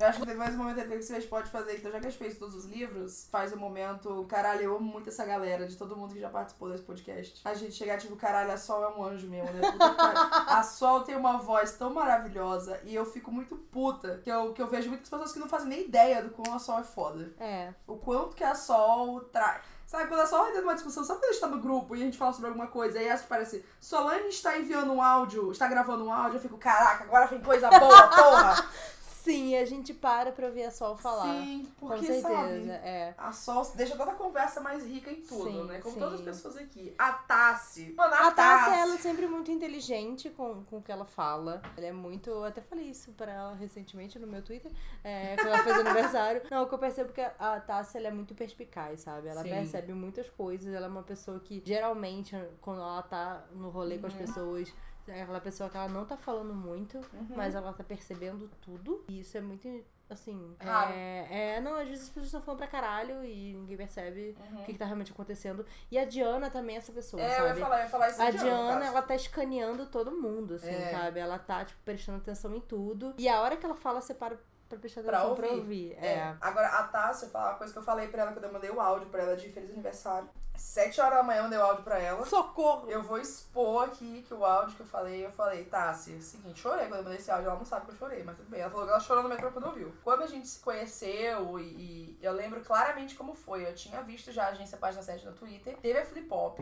Eu 0.00 0.06
acho 0.06 0.20
que 0.20 0.26
teve 0.26 0.38
mais 0.38 0.54
um 0.54 0.58
momento 0.58 0.88
que 0.88 1.02
vocês 1.02 1.26
podem 1.26 1.50
fazer, 1.50 1.76
então 1.76 1.90
já 1.90 1.98
que 1.98 2.06
a 2.06 2.10
gente 2.10 2.18
fez 2.18 2.38
todos 2.38 2.54
os 2.54 2.66
livros, 2.66 3.26
faz 3.32 3.52
o 3.52 3.56
momento, 3.56 4.24
caralho, 4.28 4.62
eu 4.62 4.76
amo 4.76 4.86
muito 4.86 5.08
essa 5.08 5.24
galera, 5.24 5.66
de 5.66 5.76
todo 5.76 5.96
mundo 5.96 6.14
que 6.14 6.20
já 6.20 6.30
participou 6.30 6.70
desse 6.70 6.84
podcast. 6.84 7.40
A 7.44 7.52
gente 7.54 7.72
chegar, 7.72 7.98
tipo, 7.98 8.14
caralho, 8.14 8.52
a 8.52 8.56
Sol 8.56 8.84
é 8.84 8.88
um 8.88 9.02
anjo 9.02 9.26
mesmo, 9.26 9.52
né? 9.52 9.60
A 10.46 10.62
Sol 10.62 11.00
tem 11.00 11.16
uma 11.16 11.38
voz 11.38 11.72
tão 11.72 11.92
maravilhosa 11.92 12.80
e 12.84 12.94
eu 12.94 13.04
fico 13.04 13.32
muito 13.32 13.56
puta, 13.56 14.20
que 14.22 14.30
eu, 14.30 14.52
que 14.52 14.62
eu 14.62 14.68
vejo 14.68 14.88
muitas 14.88 15.08
pessoas 15.08 15.32
que 15.32 15.40
não 15.40 15.48
fazem 15.48 15.68
nem 15.68 15.84
ideia 15.84 16.22
do 16.22 16.30
quão 16.30 16.54
a 16.54 16.60
Sol 16.60 16.78
é 16.78 16.84
foda. 16.84 17.32
É. 17.40 17.74
O 17.84 17.96
quanto 17.96 18.36
que 18.36 18.44
a 18.44 18.54
Sol 18.54 19.20
traz. 19.32 19.62
Sabe, 19.84 20.06
quando 20.06 20.20
a 20.20 20.26
Sol 20.26 20.46
entra 20.46 20.60
numa 20.60 20.74
discussão, 20.74 21.02
sabe 21.02 21.18
quando 21.18 21.30
a 21.30 21.32
gente 21.32 21.40
tá 21.40 21.48
no 21.48 21.60
grupo 21.60 21.96
e 21.96 22.02
a 22.02 22.04
gente 22.04 22.18
fala 22.18 22.32
sobre 22.32 22.48
alguma 22.50 22.68
coisa, 22.68 23.02
e 23.02 23.16
que 23.16 23.26
parece, 23.26 23.64
Solane 23.80 24.28
está 24.28 24.56
enviando 24.58 24.92
um 24.92 25.02
áudio, 25.02 25.50
está 25.50 25.66
gravando 25.66 26.04
um 26.04 26.12
áudio, 26.12 26.36
eu 26.36 26.42
fico, 26.42 26.58
caraca, 26.58 27.04
agora 27.04 27.26
vem 27.26 27.40
coisa 27.40 27.68
boa, 27.70 28.06
porra! 28.08 28.68
Sim, 29.28 29.56
a 29.56 29.64
gente 29.64 29.92
para 29.92 30.32
pra 30.32 30.46
ouvir 30.46 30.64
a 30.64 30.70
Sol 30.70 30.96
falar. 30.96 31.42
Sim, 31.44 31.70
Com 31.78 31.88
porque 31.88 32.06
certeza, 32.06 32.28
sabe, 32.28 32.68
é. 32.70 33.14
a 33.18 33.30
Sol 33.32 33.62
deixa 33.74 33.94
toda 33.96 34.12
a 34.12 34.14
conversa 34.14 34.60
mais 34.60 34.86
rica 34.86 35.10
em 35.10 35.20
tudo, 35.20 35.50
Sim, 35.50 35.64
né? 35.64 35.80
Como 35.80 35.94
sim. 35.94 36.00
todas 36.00 36.14
as 36.14 36.20
pessoas 36.22 36.56
aqui. 36.56 36.94
A 36.98 37.12
Tassi. 37.12 37.92
Mano, 37.96 38.14
a, 38.14 38.28
A 38.28 38.30
Tassi. 38.32 38.70
ela 38.78 38.94
é 38.94 38.98
sempre 38.98 39.26
muito 39.26 39.50
inteligente 39.50 40.30
com, 40.30 40.64
com 40.64 40.78
o 40.78 40.82
que 40.82 40.90
ela 40.90 41.04
fala. 41.04 41.60
Ela 41.76 41.86
é 41.86 41.92
muito. 41.92 42.30
Eu 42.30 42.44
até 42.44 42.60
falei 42.62 42.86
isso 42.86 43.12
pra 43.12 43.30
ela 43.32 43.54
recentemente 43.54 44.18
no 44.18 44.26
meu 44.26 44.42
Twitter, 44.42 44.72
é, 45.04 45.36
quando 45.36 45.48
ela 45.48 45.62
fez 45.62 45.76
aniversário. 45.86 46.42
Não, 46.50 46.62
o 46.62 46.66
que 46.66 46.74
eu 46.74 46.78
percebo 46.78 47.10
é 47.10 47.12
que 47.12 47.20
a 47.38 47.60
Tássia 47.60 47.98
ela 47.98 48.08
é 48.08 48.12
muito 48.12 48.34
perspicaz, 48.34 49.00
sabe? 49.00 49.28
Ela 49.28 49.42
Sim. 49.42 49.50
percebe 49.50 49.92
muitas 49.92 50.28
coisas. 50.30 50.72
Ela 50.72 50.86
é 50.86 50.88
uma 50.88 51.02
pessoa 51.02 51.38
que, 51.40 51.62
geralmente, 51.64 52.34
quando 52.62 52.80
ela 52.80 53.02
tá 53.02 53.44
no 53.52 53.68
rolê 53.68 53.98
com 53.98 54.06
as 54.06 54.12
Uhum. 54.14 54.18
pessoas. 54.20 54.72
É 55.08 55.22
aquela 55.22 55.40
pessoa 55.40 55.68
que 55.70 55.76
ela 55.76 55.88
não 55.88 56.04
tá 56.04 56.16
falando 56.16 56.54
muito, 56.54 56.98
Uhum. 56.98 57.28
mas 57.36 57.54
ela 57.54 57.72
tá 57.72 57.82
percebendo 57.84 58.48
tudo. 58.60 59.04
E 59.08 59.20
isso 59.20 59.36
é 59.36 59.40
muito, 59.40 59.66
assim. 60.10 60.54
Raro. 60.60 60.92
É, 60.92 61.56
é, 61.56 61.60
não, 61.60 61.74
às 61.76 61.88
vezes 61.88 62.04
as 62.04 62.08
pessoas 62.08 62.26
estão 62.26 62.40
falando 62.42 62.58
pra 62.58 62.66
caralho 62.66 63.24
e 63.24 63.54
ninguém 63.54 63.76
percebe 63.76 64.36
Uhum. 64.50 64.60
o 64.60 64.64
que, 64.64 64.72
que 64.72 64.78
tá 64.78 64.84
realmente 64.84 65.12
acontecendo. 65.12 65.64
E 65.90 65.98
a 65.98 66.04
Diana 66.04 66.50
também 66.50 66.76
é 66.76 66.78
essa 66.78 66.92
pessoa, 66.92 67.22
É, 67.22 67.28
sabe? 67.36 67.42
eu 67.42 67.54
ia 67.54 67.56
falar, 67.56 67.78
eu 67.78 67.82
ia 67.84 67.88
falar 67.90 68.08
isso 68.10 68.22
A 68.22 68.30
Diana, 68.30 68.84
ela 68.86 69.02
tá 69.02 69.14
escaneando 69.14 69.86
todo 69.86 70.10
mundo, 70.12 70.54
assim, 70.54 70.68
É. 70.70 70.90
sabe? 70.92 71.20
Ela 71.20 71.38
tá, 71.38 71.64
tipo, 71.64 71.80
prestando 71.84 72.18
atenção 72.18 72.54
em 72.54 72.60
tudo. 72.60 73.14
E 73.18 73.28
a 73.28 73.40
hora 73.40 73.56
que 73.56 73.64
ela 73.64 73.74
fala, 73.76 74.00
você 74.00 74.14
para 74.14 74.36
pra 74.68 74.76
prestar 74.78 75.00
Pra 75.02 75.16
atenção 75.20 75.34
pra 75.34 75.46
ouvir. 75.48 75.58
ouvir. 75.60 75.92
É. 75.98 76.06
É. 76.14 76.36
Agora, 76.42 76.68
a 76.68 76.82
Tassi, 76.88 77.24
eu 77.24 77.30
falar 77.30 77.52
uma 77.52 77.58
coisa 77.58 77.72
que 77.72 77.78
eu 77.78 77.82
falei 77.82 78.08
pra 78.08 78.20
ela 78.20 78.32
quando 78.32 78.44
eu 78.44 78.52
mandei 78.52 78.68
o 78.68 78.78
áudio 78.78 79.08
pra 79.08 79.22
ela 79.22 79.34
de 79.34 79.48
feliz 79.48 79.70
aniversário. 79.70 80.28
Sete 80.58 81.00
horas 81.00 81.18
da 81.18 81.22
manhã 81.22 81.38
eu 81.38 81.42
mandei 81.44 81.58
o 81.58 81.62
áudio 81.62 81.84
pra 81.84 81.98
ela. 81.98 82.26
Socorro! 82.26 82.90
Eu 82.90 83.00
vou 83.00 83.18
expor 83.18 83.84
aqui 83.84 84.24
que 84.26 84.34
o 84.34 84.44
áudio 84.44 84.74
que 84.74 84.80
eu 84.80 84.86
falei, 84.86 85.24
eu 85.24 85.30
falei, 85.30 85.64
Tassi, 85.64 86.14
é 86.14 86.16
o 86.16 86.20
seguinte, 86.22 86.60
chorei 86.60 86.86
quando 86.86 86.98
eu 86.98 87.04
mandei 87.04 87.18
esse 87.18 87.30
áudio, 87.30 87.46
ela 87.46 87.58
não 87.58 87.64
sabe 87.64 87.86
que 87.86 87.92
eu 87.92 87.96
chorei, 87.96 88.24
mas 88.24 88.36
tudo 88.36 88.50
bem. 88.50 88.60
Ela 88.60 88.70
falou 88.70 88.84
que 88.84 88.92
ela 88.92 89.00
chorou 89.00 89.22
no 89.22 89.28
metrô 89.28 89.52
quando 89.52 89.66
ouviu. 89.66 89.92
Quando 90.02 90.24
a 90.24 90.26
gente 90.26 90.48
se 90.48 90.58
conheceu, 90.58 91.60
e, 91.60 91.62
e 91.62 92.18
eu 92.20 92.32
lembro 92.32 92.60
claramente 92.60 93.14
como 93.14 93.34
foi, 93.34 93.66
eu 93.66 93.74
tinha 93.74 94.02
visto 94.02 94.32
já 94.32 94.46
a 94.46 94.48
agência 94.48 94.76
Página 94.76 95.02
7 95.02 95.26
no 95.26 95.32
Twitter, 95.32 95.76
teve 95.78 95.98
a 96.00 96.04
Flip 96.04 96.28
Hop, 96.28 96.58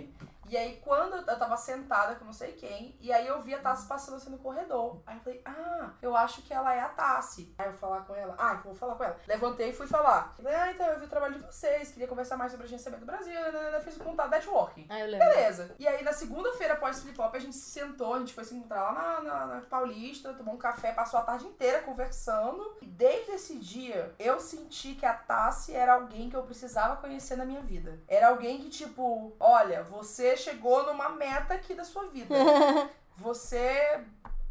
e 0.49 0.57
aí 0.57 0.77
quando 0.85 1.17
eu 1.17 1.39
tava 1.39 1.57
sentada 1.57 2.15
com 2.17 2.25
não 2.25 2.33
sei 2.33 2.53
quem, 2.53 2.97
e 3.01 3.13
aí 3.13 3.27
eu 3.27 3.41
vi 3.41 3.55
a 3.55 3.59
Tassi 3.61 3.87
passando 3.89 4.17
assim 4.17 4.31
no 4.31 4.39
corredor. 4.39 5.01
Aí 5.07 5.17
eu 5.17 5.21
falei, 5.23 5.43
ah, 5.45 5.91
eu 6.03 6.17
acho 6.17 6.43
que 6.43 6.53
ela 6.53 6.73
é 6.75 6.81
a 6.81 6.89
Tassi. 6.89 7.55
Aí 7.59 7.67
eu 7.67 7.73
falar 7.73 8.03
com 8.03 8.15
ela, 8.15 8.35
ah, 8.39 8.53
então 8.55 8.73
vou 8.73 8.75
falar 8.75 8.95
com 8.97 9.05
ela. 9.05 9.17
Levantei 9.27 9.71
e 9.71 9.73
fui 9.73 9.87
falar. 9.87 10.35
Falei, 10.37 10.55
ah, 10.55 10.71
então 10.73 10.87
eu 10.87 10.99
vi 10.99 11.07
o 11.07 11.09
trabalho 11.09 11.35
de 11.35 11.41
vocês, 11.47 11.91
queria 11.93 12.09
conversar 12.09 12.37
mais 12.37 12.53
sobre 12.53 12.67
agenciamento 12.67 13.05
do 13.05 13.07
Brasil, 13.07 13.35
né, 13.35 13.51
né, 13.51 13.71
né, 13.73 13.81
fiz 13.81 13.99
um 14.01 14.05
contato 14.05 14.31
networking. 14.31 14.87
Ah, 14.89 15.01
eu 15.01 15.07
lembro. 15.11 15.27
Beleza. 15.29 15.75
E 15.79 15.87
aí, 15.89 16.03
na 16.03 16.13
segunda-feira 16.13 16.75
após 16.75 16.99
o 16.99 17.03
flip 17.03 17.17
a 17.21 17.39
gente 17.39 17.57
se 17.57 17.71
sentou, 17.71 18.15
a 18.15 18.19
gente 18.19 18.35
foi 18.35 18.45
se 18.45 18.55
encontrar 18.55 18.83
lá 18.83 18.93
na, 18.93 19.21
na- 19.23 19.47
na 19.47 19.61
Paulista, 19.63 20.33
tomou 20.35 20.55
um 20.55 20.59
café, 20.59 20.93
passou 20.93 21.19
a 21.19 21.23
tarde 21.23 21.47
inteira 21.47 21.83
conversando. 21.83 22.77
E 22.83 22.87
desde 22.87 23.33
esse 23.33 23.59
dia, 23.59 24.15
eu 24.19 24.39
senti 24.41 24.95
que 24.95 25.05
a 25.07 25.15
Tassi 25.15 25.75
era 25.75 25.95
alguém 25.95 26.29
que 26.31 26.37
eu 26.37 26.43
precisava 26.43 26.97
conhecer 26.97 27.37
na 27.37 27.45
minha 27.45 27.61
vida. 27.63 27.99
Era 28.07 28.29
alguém 28.29 28.59
que, 28.61 28.69
tipo, 28.69 29.35
olha, 29.41 29.83
você 29.83 30.36
chegou 30.37 30.85
numa 30.85 31.11
meta 31.11 31.55
aqui 31.55 31.75
da 31.75 31.85
sua 31.85 32.07
vida. 32.07 32.35
Você 33.17 34.01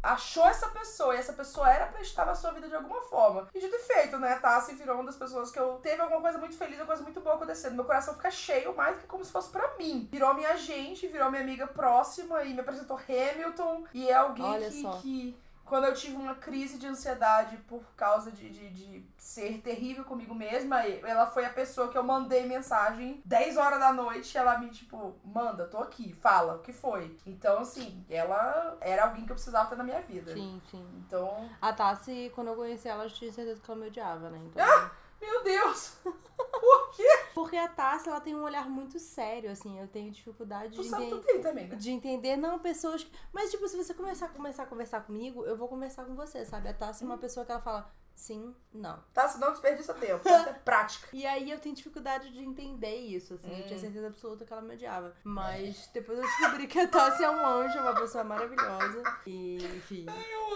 achou 0.02 0.46
essa 0.46 0.68
pessoa 0.68 1.14
e 1.14 1.18
essa 1.18 1.32
pessoa 1.32 1.68
era 1.68 1.86
pra 1.86 2.00
estar 2.00 2.24
na 2.24 2.34
sua 2.34 2.52
vida 2.52 2.68
de 2.68 2.74
alguma 2.74 3.00
forma. 3.02 3.48
E 3.54 3.60
dito 3.60 3.74
e 3.74 3.78
feito, 3.80 4.18
né? 4.18 4.36
Tassi 4.36 4.74
virou 4.74 4.96
uma 4.96 5.04
das 5.04 5.16
pessoas 5.16 5.50
que 5.50 5.58
eu 5.58 5.74
teve 5.82 6.00
alguma 6.00 6.20
coisa 6.20 6.38
muito 6.38 6.56
feliz, 6.56 6.78
uma 6.78 6.86
coisa 6.86 7.02
muito 7.02 7.20
boa 7.20 7.36
acontecendo. 7.36 7.74
Meu 7.74 7.84
coração 7.84 8.14
fica 8.14 8.30
cheio 8.30 8.74
mais 8.74 8.96
do 8.96 9.02
que 9.02 9.06
como 9.06 9.24
se 9.24 9.32
fosse 9.32 9.50
pra 9.50 9.76
mim. 9.76 10.08
Virou 10.10 10.34
minha 10.34 10.56
gente, 10.56 11.08
virou 11.08 11.30
minha 11.30 11.42
amiga 11.42 11.66
próxima 11.66 12.42
e 12.44 12.54
me 12.54 12.60
apresentou 12.60 12.98
Hamilton. 12.98 13.84
E 13.92 14.08
é 14.08 14.14
alguém 14.14 14.44
Olha 14.44 14.70
que, 14.70 14.82
só. 14.82 14.90
que 14.98 15.36
quando 15.66 15.84
eu 15.84 15.94
tive 15.94 16.14
uma 16.14 16.36
crise 16.36 16.78
de 16.78 16.86
ansiedade 16.86 17.56
por 17.68 17.82
causa 17.96 18.30
de, 18.30 18.48
de, 18.48 18.70
de 18.70 19.04
ser 19.18 19.60
terrível 19.60 20.04
comigo 20.04 20.34
mesma, 20.34 20.86
ela 20.86 21.26
foi 21.26 21.44
a 21.44 21.50
pessoa 21.50 21.88
que 21.88 21.98
eu 21.98 22.04
mandei 22.04 22.46
mensagem 22.46 23.20
10 23.24 23.56
horas 23.56 23.80
da 23.80 23.92
noite. 23.92 24.38
Ela 24.38 24.56
me, 24.58 24.70
tipo, 24.70 25.16
manda, 25.24 25.66
tô 25.66 25.78
aqui, 25.78 26.12
fala, 26.14 26.54
o 26.54 26.58
que 26.60 26.72
foi? 26.72 27.16
Então, 27.26 27.58
assim, 27.58 28.04
ela 28.08 28.78
era 28.80 29.04
alguém 29.04 29.26
que 29.26 29.32
eu 29.32 29.36
precisava 29.36 29.68
ter 29.68 29.76
na 29.76 29.84
minha 29.84 30.00
vida. 30.00 30.32
Sim, 30.32 30.62
sim. 30.70 30.86
Então. 31.04 31.50
A 31.60 31.72
Tassi, 31.72 32.30
quando 32.34 32.48
eu 32.48 32.56
conheci 32.56 32.88
ela, 32.88 33.04
eu 33.04 33.10
tinha 33.10 33.32
certeza 33.32 33.60
que 33.60 33.68
ela 33.68 33.80
me 33.80 33.88
odiava, 33.88 34.30
né? 34.30 34.38
Então... 34.44 34.64
Ah! 34.64 34.90
Meu 35.20 35.42
Deus! 35.44 35.96
Por 36.36 36.90
quê? 36.94 37.08
Porque 37.34 37.56
a 37.56 37.68
Tassi, 37.68 38.08
ela 38.08 38.20
tem 38.20 38.34
um 38.34 38.42
olhar 38.42 38.68
muito 38.68 38.98
sério, 38.98 39.50
assim. 39.50 39.78
Eu 39.78 39.88
tenho 39.88 40.10
dificuldade 40.10 40.74
Tu 40.74 40.82
de, 40.82 40.88
sabe, 40.88 41.04
enten- 41.06 41.18
tu 41.18 41.24
tem 41.24 41.40
também, 41.40 41.66
né? 41.68 41.76
de 41.76 41.90
entender, 41.90 42.36
não, 42.36 42.58
pessoas... 42.58 43.04
que- 43.04 43.10
Mas, 43.32 43.50
tipo, 43.50 43.66
se 43.68 43.76
você 43.76 43.94
começar, 43.94 44.28
começar 44.28 44.62
a 44.64 44.66
conversar 44.66 45.00
comigo, 45.02 45.44
eu 45.44 45.56
vou 45.56 45.68
conversar 45.68 46.04
com 46.04 46.14
você, 46.14 46.44
sabe? 46.44 46.68
A 46.68 46.74
Tassi 46.74 47.04
é 47.04 47.06
uma 47.06 47.18
pessoa 47.18 47.44
que 47.46 47.52
ela 47.52 47.60
fala 47.60 47.90
sim, 48.16 48.52
não. 48.72 48.98
Tá, 49.14 49.28
se 49.28 49.38
não 49.38 49.52
desperdiça 49.52 49.94
tempo. 49.94 50.22
Isso 50.26 50.48
é 50.48 50.52
prática. 50.52 51.08
E 51.12 51.24
aí 51.24 51.50
eu 51.50 51.60
tenho 51.60 51.74
dificuldade 51.74 52.30
de 52.32 52.40
entender 52.42 52.96
isso, 52.96 53.34
assim. 53.34 53.48
Eu 53.50 53.58
Hum. 53.58 53.66
tinha 53.66 53.78
certeza 53.78 54.06
absoluta 54.08 54.44
que 54.44 54.52
ela 54.52 54.62
me 54.62 54.74
odiava. 54.74 55.14
Mas 55.22 55.88
depois 55.92 56.18
eu 56.18 56.24
descobri 56.24 56.66
que 56.66 56.78
a 56.80 56.88
Tassi 56.88 57.22
é 57.22 57.30
um 57.30 57.46
anjo, 57.46 57.78
é 57.78 57.82
uma 57.82 57.94
pessoa 57.94 58.24
maravilhosa. 58.24 59.02
E, 59.26 59.56
enfim, 59.76 60.06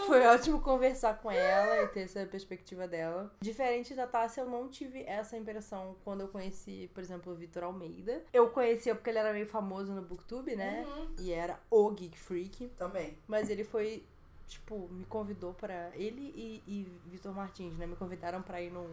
foi 0.06 0.26
ótimo 0.26 0.60
conversar 0.60 1.18
com 1.20 1.30
ela 1.30 1.82
e 1.84 1.88
ter 1.88 2.00
essa 2.00 2.24
perspectiva 2.26 2.88
dela. 2.88 3.32
Diferente 3.40 3.94
da 3.94 4.06
Tassi, 4.06 4.40
eu 4.40 4.46
não 4.48 4.68
tive 4.68 5.02
essa 5.04 5.36
impressão 5.36 5.96
quando 6.02 6.22
eu 6.22 6.28
conheci, 6.28 6.90
por 6.94 7.02
exemplo, 7.02 7.32
o 7.32 7.36
Vitor 7.36 7.62
Almeida. 7.64 8.24
Eu 8.32 8.50
conhecia 8.50 8.94
porque 8.94 9.10
ele 9.10 9.18
era 9.18 9.32
meio 9.32 9.46
famoso 9.46 9.92
no 9.92 10.02
Booktube, 10.02 10.56
né? 10.56 10.84
Uhum. 10.86 11.14
E 11.18 11.32
era 11.32 11.60
o 11.70 11.90
Geek 11.90 12.18
Freak. 12.18 12.68
Também. 12.70 13.18
Mas 13.28 13.50
ele 13.50 13.64
foi, 13.64 14.04
tipo, 14.50 14.88
me 14.90 15.04
convidou 15.04 15.54
pra. 15.54 15.90
Ele 15.94 16.32
e, 16.34 16.62
e 16.66 17.00
Vitor 17.06 17.32
Martins, 17.32 17.76
né? 17.78 17.86
Me 17.86 17.96
convidaram 17.96 18.42
pra 18.42 18.60
ir 18.60 18.70
num 18.70 18.86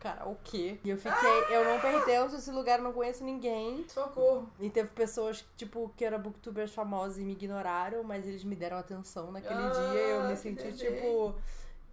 karaokê. 0.00 0.78
E 0.82 0.90
eu 0.90 0.96
fiquei. 0.96 1.44
Eu 1.50 1.64
não 1.64 1.78
pertenço 1.80 2.36
esse 2.36 2.50
lugar, 2.50 2.78
eu 2.78 2.84
não 2.84 2.92
conheço 2.92 3.22
ninguém. 3.22 3.84
Socorro. 3.88 4.48
E 4.58 4.68
teve 4.70 4.88
pessoas, 4.88 5.44
tipo, 5.56 5.92
que 5.96 6.04
eram 6.04 6.18
booktubers 6.18 6.72
famosos 6.74 7.18
e 7.18 7.22
me 7.22 7.32
ignoraram, 7.32 8.02
mas 8.02 8.26
eles 8.26 8.42
me 8.42 8.56
deram 8.56 8.78
atenção 8.78 9.30
naquele 9.30 9.54
Ah, 9.54 9.68
dia. 9.68 10.00
E 10.02 10.10
eu 10.10 10.28
me 10.28 10.36
senti, 10.36 10.72
tipo, 10.72 11.34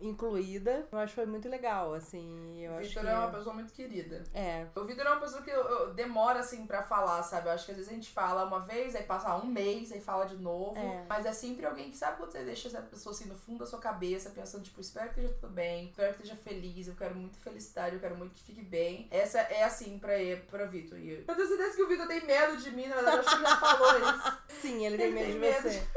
incluída. 0.02 0.88
Eu 0.92 0.98
acho 1.00 1.12
que 1.12 1.16
foi 1.22 1.26
muito 1.26 1.48
legal, 1.50 1.94
assim. 1.94 2.60
Eu 2.64 2.74
O 2.74 2.78
Vitor 2.80 3.04
que. 3.04 3.10
é 3.10 3.16
uma 3.18 3.32
pessoa 3.32 3.54
muito 3.56 3.74
querida. 3.74 4.24
É. 4.34 4.66
O 4.76 4.84
Vitor 4.86 5.06
é 5.06 5.10
uma 5.10 5.20
pessoa 5.20 5.42
que 5.42 5.50
eu, 5.50 5.62
eu- 5.64 5.94
demora, 5.94 6.40
assim, 6.40 6.66
pra 6.66 6.82
falar, 6.84 7.22
sabe? 7.24 7.48
Eu 7.48 7.52
acho 7.54 7.66
que 7.66 7.72
às 7.72 7.78
vezes 7.78 7.92
a 7.92 7.96
gente 7.96 8.12
fala 8.12 8.46
uma 8.46 8.60
vez, 8.60 8.96
aí 8.96 9.04
passa 9.04 9.36
um 9.38 9.46
mês, 9.46 9.92
aí 9.92 10.00
fala 10.02 10.26
de 10.26 10.38
novo. 10.38 10.78
É. 10.78 11.06
Mas 11.08 11.26
é 11.26 11.34
sempre 11.34 11.66
alguém 11.66 11.90
que 11.90 11.98
sabe 11.98 12.18
quando 12.18 12.32
você 12.32 12.44
deixa 12.44 12.68
essa 12.68 12.82
pessoa, 12.82 13.14
assim, 13.14 13.26
no 13.26 13.36
fundo 13.36 13.60
da 13.60 13.66
sua 13.66 13.80
cabeça, 13.80 14.30
pensando, 14.30 14.64
tipo, 14.64 14.80
espero 14.82 15.10
que 15.14 15.20
esteja 15.20 15.34
tudo 15.40 15.54
bem, 15.54 15.90
espero 15.90 16.14
que 16.16 16.24
esteja 16.24 16.36
feliz, 16.42 16.88
eu 16.88 16.96
quero 16.96 17.16
muito 17.16 17.38
felicidade, 17.40 17.96
eu 17.96 18.02
quero 18.02 18.16
muito 18.16 18.34
que 18.34 18.44
fique 18.44 18.62
bem. 18.62 19.08
Essa 19.12 19.40
é, 19.40 19.64
assim, 19.64 20.00
pra, 20.00 20.14
pra 20.50 20.66
Vitor. 20.66 20.98
E 21.00 21.12
eu 21.28 21.36
tenho 21.36 21.48
certeza 21.48 21.76
que 21.76 21.84
o 21.84 21.88
Vitor 21.88 22.08
tem 22.08 22.26
medo 22.26 22.58
de 22.58 22.72
mim, 22.72 22.88
na 22.88 22.96
verdade, 22.96 23.18
eu 23.18 23.22
acho 23.22 23.30
que 23.30 23.36
ele 23.36 23.50
já 23.50 23.58
falou 23.58 24.00
isso. 24.00 24.38
Sim, 24.62 24.86
ele 24.86 24.98
tem 24.98 25.08
Ele 25.08 25.16
medo 25.16 25.26
tem 25.26 25.34
de 25.34 25.40
medo 25.40 25.62
você. 25.70 25.88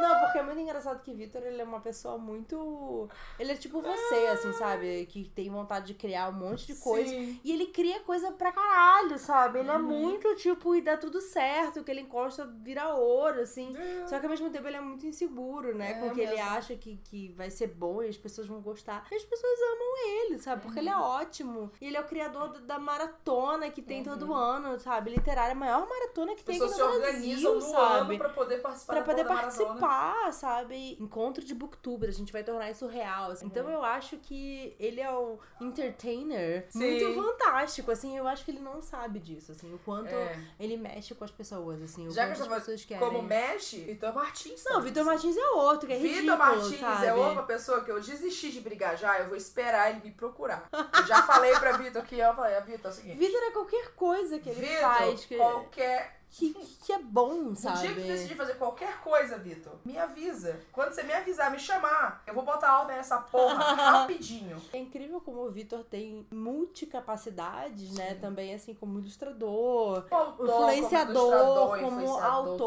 Não, 0.00 0.20
porque 0.20 0.38
é 0.38 0.42
muito 0.42 0.60
engraçado 0.60 1.00
que 1.02 1.12
Vitor, 1.12 1.42
ele 1.42 1.60
é 1.60 1.64
uma 1.64 1.80
pessoa 1.80 2.16
muito. 2.18 3.08
Ele 3.40 3.52
é 3.52 3.54
tipo 3.56 3.80
você, 3.80 4.14
assim, 4.32 4.52
sabe? 4.52 5.06
Que 5.06 5.24
tem 5.34 5.48
vontade 5.50 5.86
de 5.86 5.94
criar 5.94 6.28
um 6.28 6.32
monte 6.32 6.66
de 6.66 6.74
coisa. 6.74 7.08
Sim. 7.10 7.40
E 7.42 7.52
ele 7.52 7.66
cria 7.66 8.00
coisa 8.00 8.30
pra 8.32 8.52
caralho, 8.52 9.18
sabe? 9.18 9.60
Ele 9.60 9.70
é 9.70 9.76
Uhum. 9.76 9.82
muito, 9.82 10.34
tipo, 10.36 10.74
e 10.74 10.82
dá 10.82 10.96
tudo 10.96 11.20
certo, 11.20 11.80
o 11.80 11.84
que 11.84 11.90
ele 11.90 12.02
encosta 12.02 12.44
vira 12.46 12.94
ouro, 12.94 13.40
assim. 13.40 13.74
É. 13.76 14.06
Só 14.06 14.18
que 14.18 14.26
ao 14.26 14.30
mesmo 14.30 14.50
tempo 14.50 14.68
ele 14.68 14.76
é 14.76 14.80
muito 14.80 15.06
inseguro, 15.06 15.74
né? 15.74 15.92
É 15.92 15.94
com 15.94 16.08
o 16.08 16.14
que 16.14 16.20
ele 16.20 16.32
mesmo. 16.36 16.50
acha 16.50 16.76
que, 16.76 16.96
que 17.04 17.28
vai 17.32 17.50
ser 17.50 17.68
bom 17.68 18.02
e 18.02 18.08
as 18.08 18.16
pessoas 18.16 18.46
vão 18.46 18.60
gostar. 18.60 19.06
E 19.10 19.14
as 19.14 19.24
pessoas 19.24 19.58
amam 19.72 20.08
ele, 20.26 20.38
sabe? 20.38 20.62
Porque 20.62 20.78
ele 20.78 20.90
é 20.90 20.96
Uhum. 20.96 21.02
ótimo. 21.02 21.72
E 21.80 21.86
ele 21.86 21.96
é 21.96 22.00
o 22.00 22.04
criador 22.06 22.60
da- 22.60 22.78
maratona 22.78 23.70
que 23.70 23.80
tem 23.80 23.98
Uhum. 23.98 24.04
todo 24.04 24.34
ano, 24.34 24.78
sabe? 24.78 25.10
Literária, 25.12 25.52
a 25.52 25.54
maior 25.54 25.88
maratona 25.88 26.34
que 26.34 26.40
As 26.40 26.44
tem 26.44 26.56
aqui 26.62 26.68
se 26.74 26.78
no 26.78 26.84
organizam 26.86 27.52
Brasil, 27.52 27.54
no 27.54 27.60
sabe? 27.60 28.00
ano 28.14 28.18
pra 28.18 28.28
poder 28.28 28.58
participar 28.60 28.92
Pra 28.94 29.02
poder 29.02 29.24
da 29.24 29.34
maratona. 29.34 29.64
participar, 29.66 30.32
sabe? 30.32 30.96
Encontro 31.00 31.44
de 31.44 31.54
booktuber, 31.54 32.08
a 32.08 32.12
gente 32.12 32.32
vai 32.32 32.42
tornar 32.44 32.70
isso 32.70 32.86
real. 32.86 33.29
Assim. 33.30 33.46
Então 33.46 33.64
Uhum. 33.64 33.72
eu 33.72 33.82
acho 33.84 34.16
que 34.18 34.74
ele 34.78 35.00
é 35.00 35.10
o 35.12 35.38
entertainer 35.60 36.66
Sim. 36.70 36.78
muito 36.78 37.14
fantástico, 37.22 37.90
assim. 37.90 38.16
Eu 38.16 38.26
acho 38.28 38.44
que 38.44 38.50
ele 38.50 38.60
não 38.60 38.80
sabe 38.82 39.18
disso, 39.18 39.52
assim. 39.52 39.72
O 39.72 39.78
quanto 39.78 40.14
É. 40.14 40.38
ele 40.58 40.76
mexe 40.76 41.14
com 41.14 41.24
as 41.24 41.30
pessoas, 41.30 41.80
assim. 41.82 42.06
O 42.06 42.10
Já 42.10 42.26
que 42.26 42.40
as 42.40 42.46
pessoas 42.46 42.84
querem. 42.84 43.06
Como 43.06 43.22
mexe, 43.22 43.78
Vitor 43.82 44.14
Martins. 44.14 44.62
Não? 44.64 44.80
Vitor 44.80 45.04
Martins 45.04 45.36
é 45.36 45.48
outro, 45.50 45.86
que 45.86 45.92
é 45.92 45.96
ridículo, 45.98 46.20
Vitor 46.22 46.38
Martins 46.38 46.80
sabe? 46.80 47.06
é 47.06 47.14
outra 47.14 47.42
pessoa 47.42 47.84
que 47.84 47.90
eu 47.90 48.00
desisti 48.00 48.50
de 48.50 48.60
brigar 48.60 48.96
já, 48.96 49.18
eu 49.18 49.28
vou 49.28 49.36
esperar 49.36 49.90
ele 49.90 50.00
me 50.04 50.10
procurar. 50.12 50.68
Eu 50.72 51.06
já 51.06 51.22
falei 51.22 51.52
pra 51.58 51.72
Vitor 51.72 52.02
que 52.04 52.18
eu 52.18 52.34
falei, 52.34 52.56
"Ah, 52.56 52.60
Vitor, 52.60 52.86
é 52.86 52.88
o 52.88 52.92
seguinte. 52.92 53.18
Vitor 53.18 53.40
é 53.42 53.50
qualquer 53.50 53.94
coisa 53.94 54.38
que 54.38 54.48
ele 54.48 54.60
Vitor, 54.60 54.80
faz 54.80 55.24
que, 55.24 55.36
qualquer. 55.36 56.19
Que, 56.30 56.54
que 56.84 56.92
é 56.92 56.98
bom, 56.98 57.34
No 57.50 57.56
sabe? 57.56 57.80
dia 57.80 57.94
que 57.94 58.00
tu 58.02 58.06
decidir 58.06 58.36
fazer 58.36 58.54
qualquer 58.54 59.00
coisa, 59.00 59.36
Vitor, 59.38 59.72
me 59.84 59.98
avisa. 59.98 60.60
Quando 60.72 60.92
você 60.92 61.02
me 61.02 61.12
avisar, 61.12 61.50
me 61.50 61.58
chamar, 61.58 62.22
eu 62.26 62.32
vou 62.34 62.44
botar 62.44 62.80
ordem 62.80 62.96
nessa 62.96 63.18
porra 63.18 63.54
rapidinho. 63.74 64.56
É 64.72 64.78
incrível 64.78 65.20
como 65.20 65.40
o 65.44 65.50
Vitor 65.50 65.84
tem 65.84 66.26
multicapacidades, 66.30 67.92
né? 67.94 68.14
Também, 68.14 68.54
assim, 68.54 68.74
como 68.74 68.98
ilustrador, 68.98 70.04
autor, 70.10 70.72
influenciador, 70.72 71.54
como, 71.54 71.68
como 71.68 72.00
influenciador, 72.00 72.30
autor. 72.52 72.58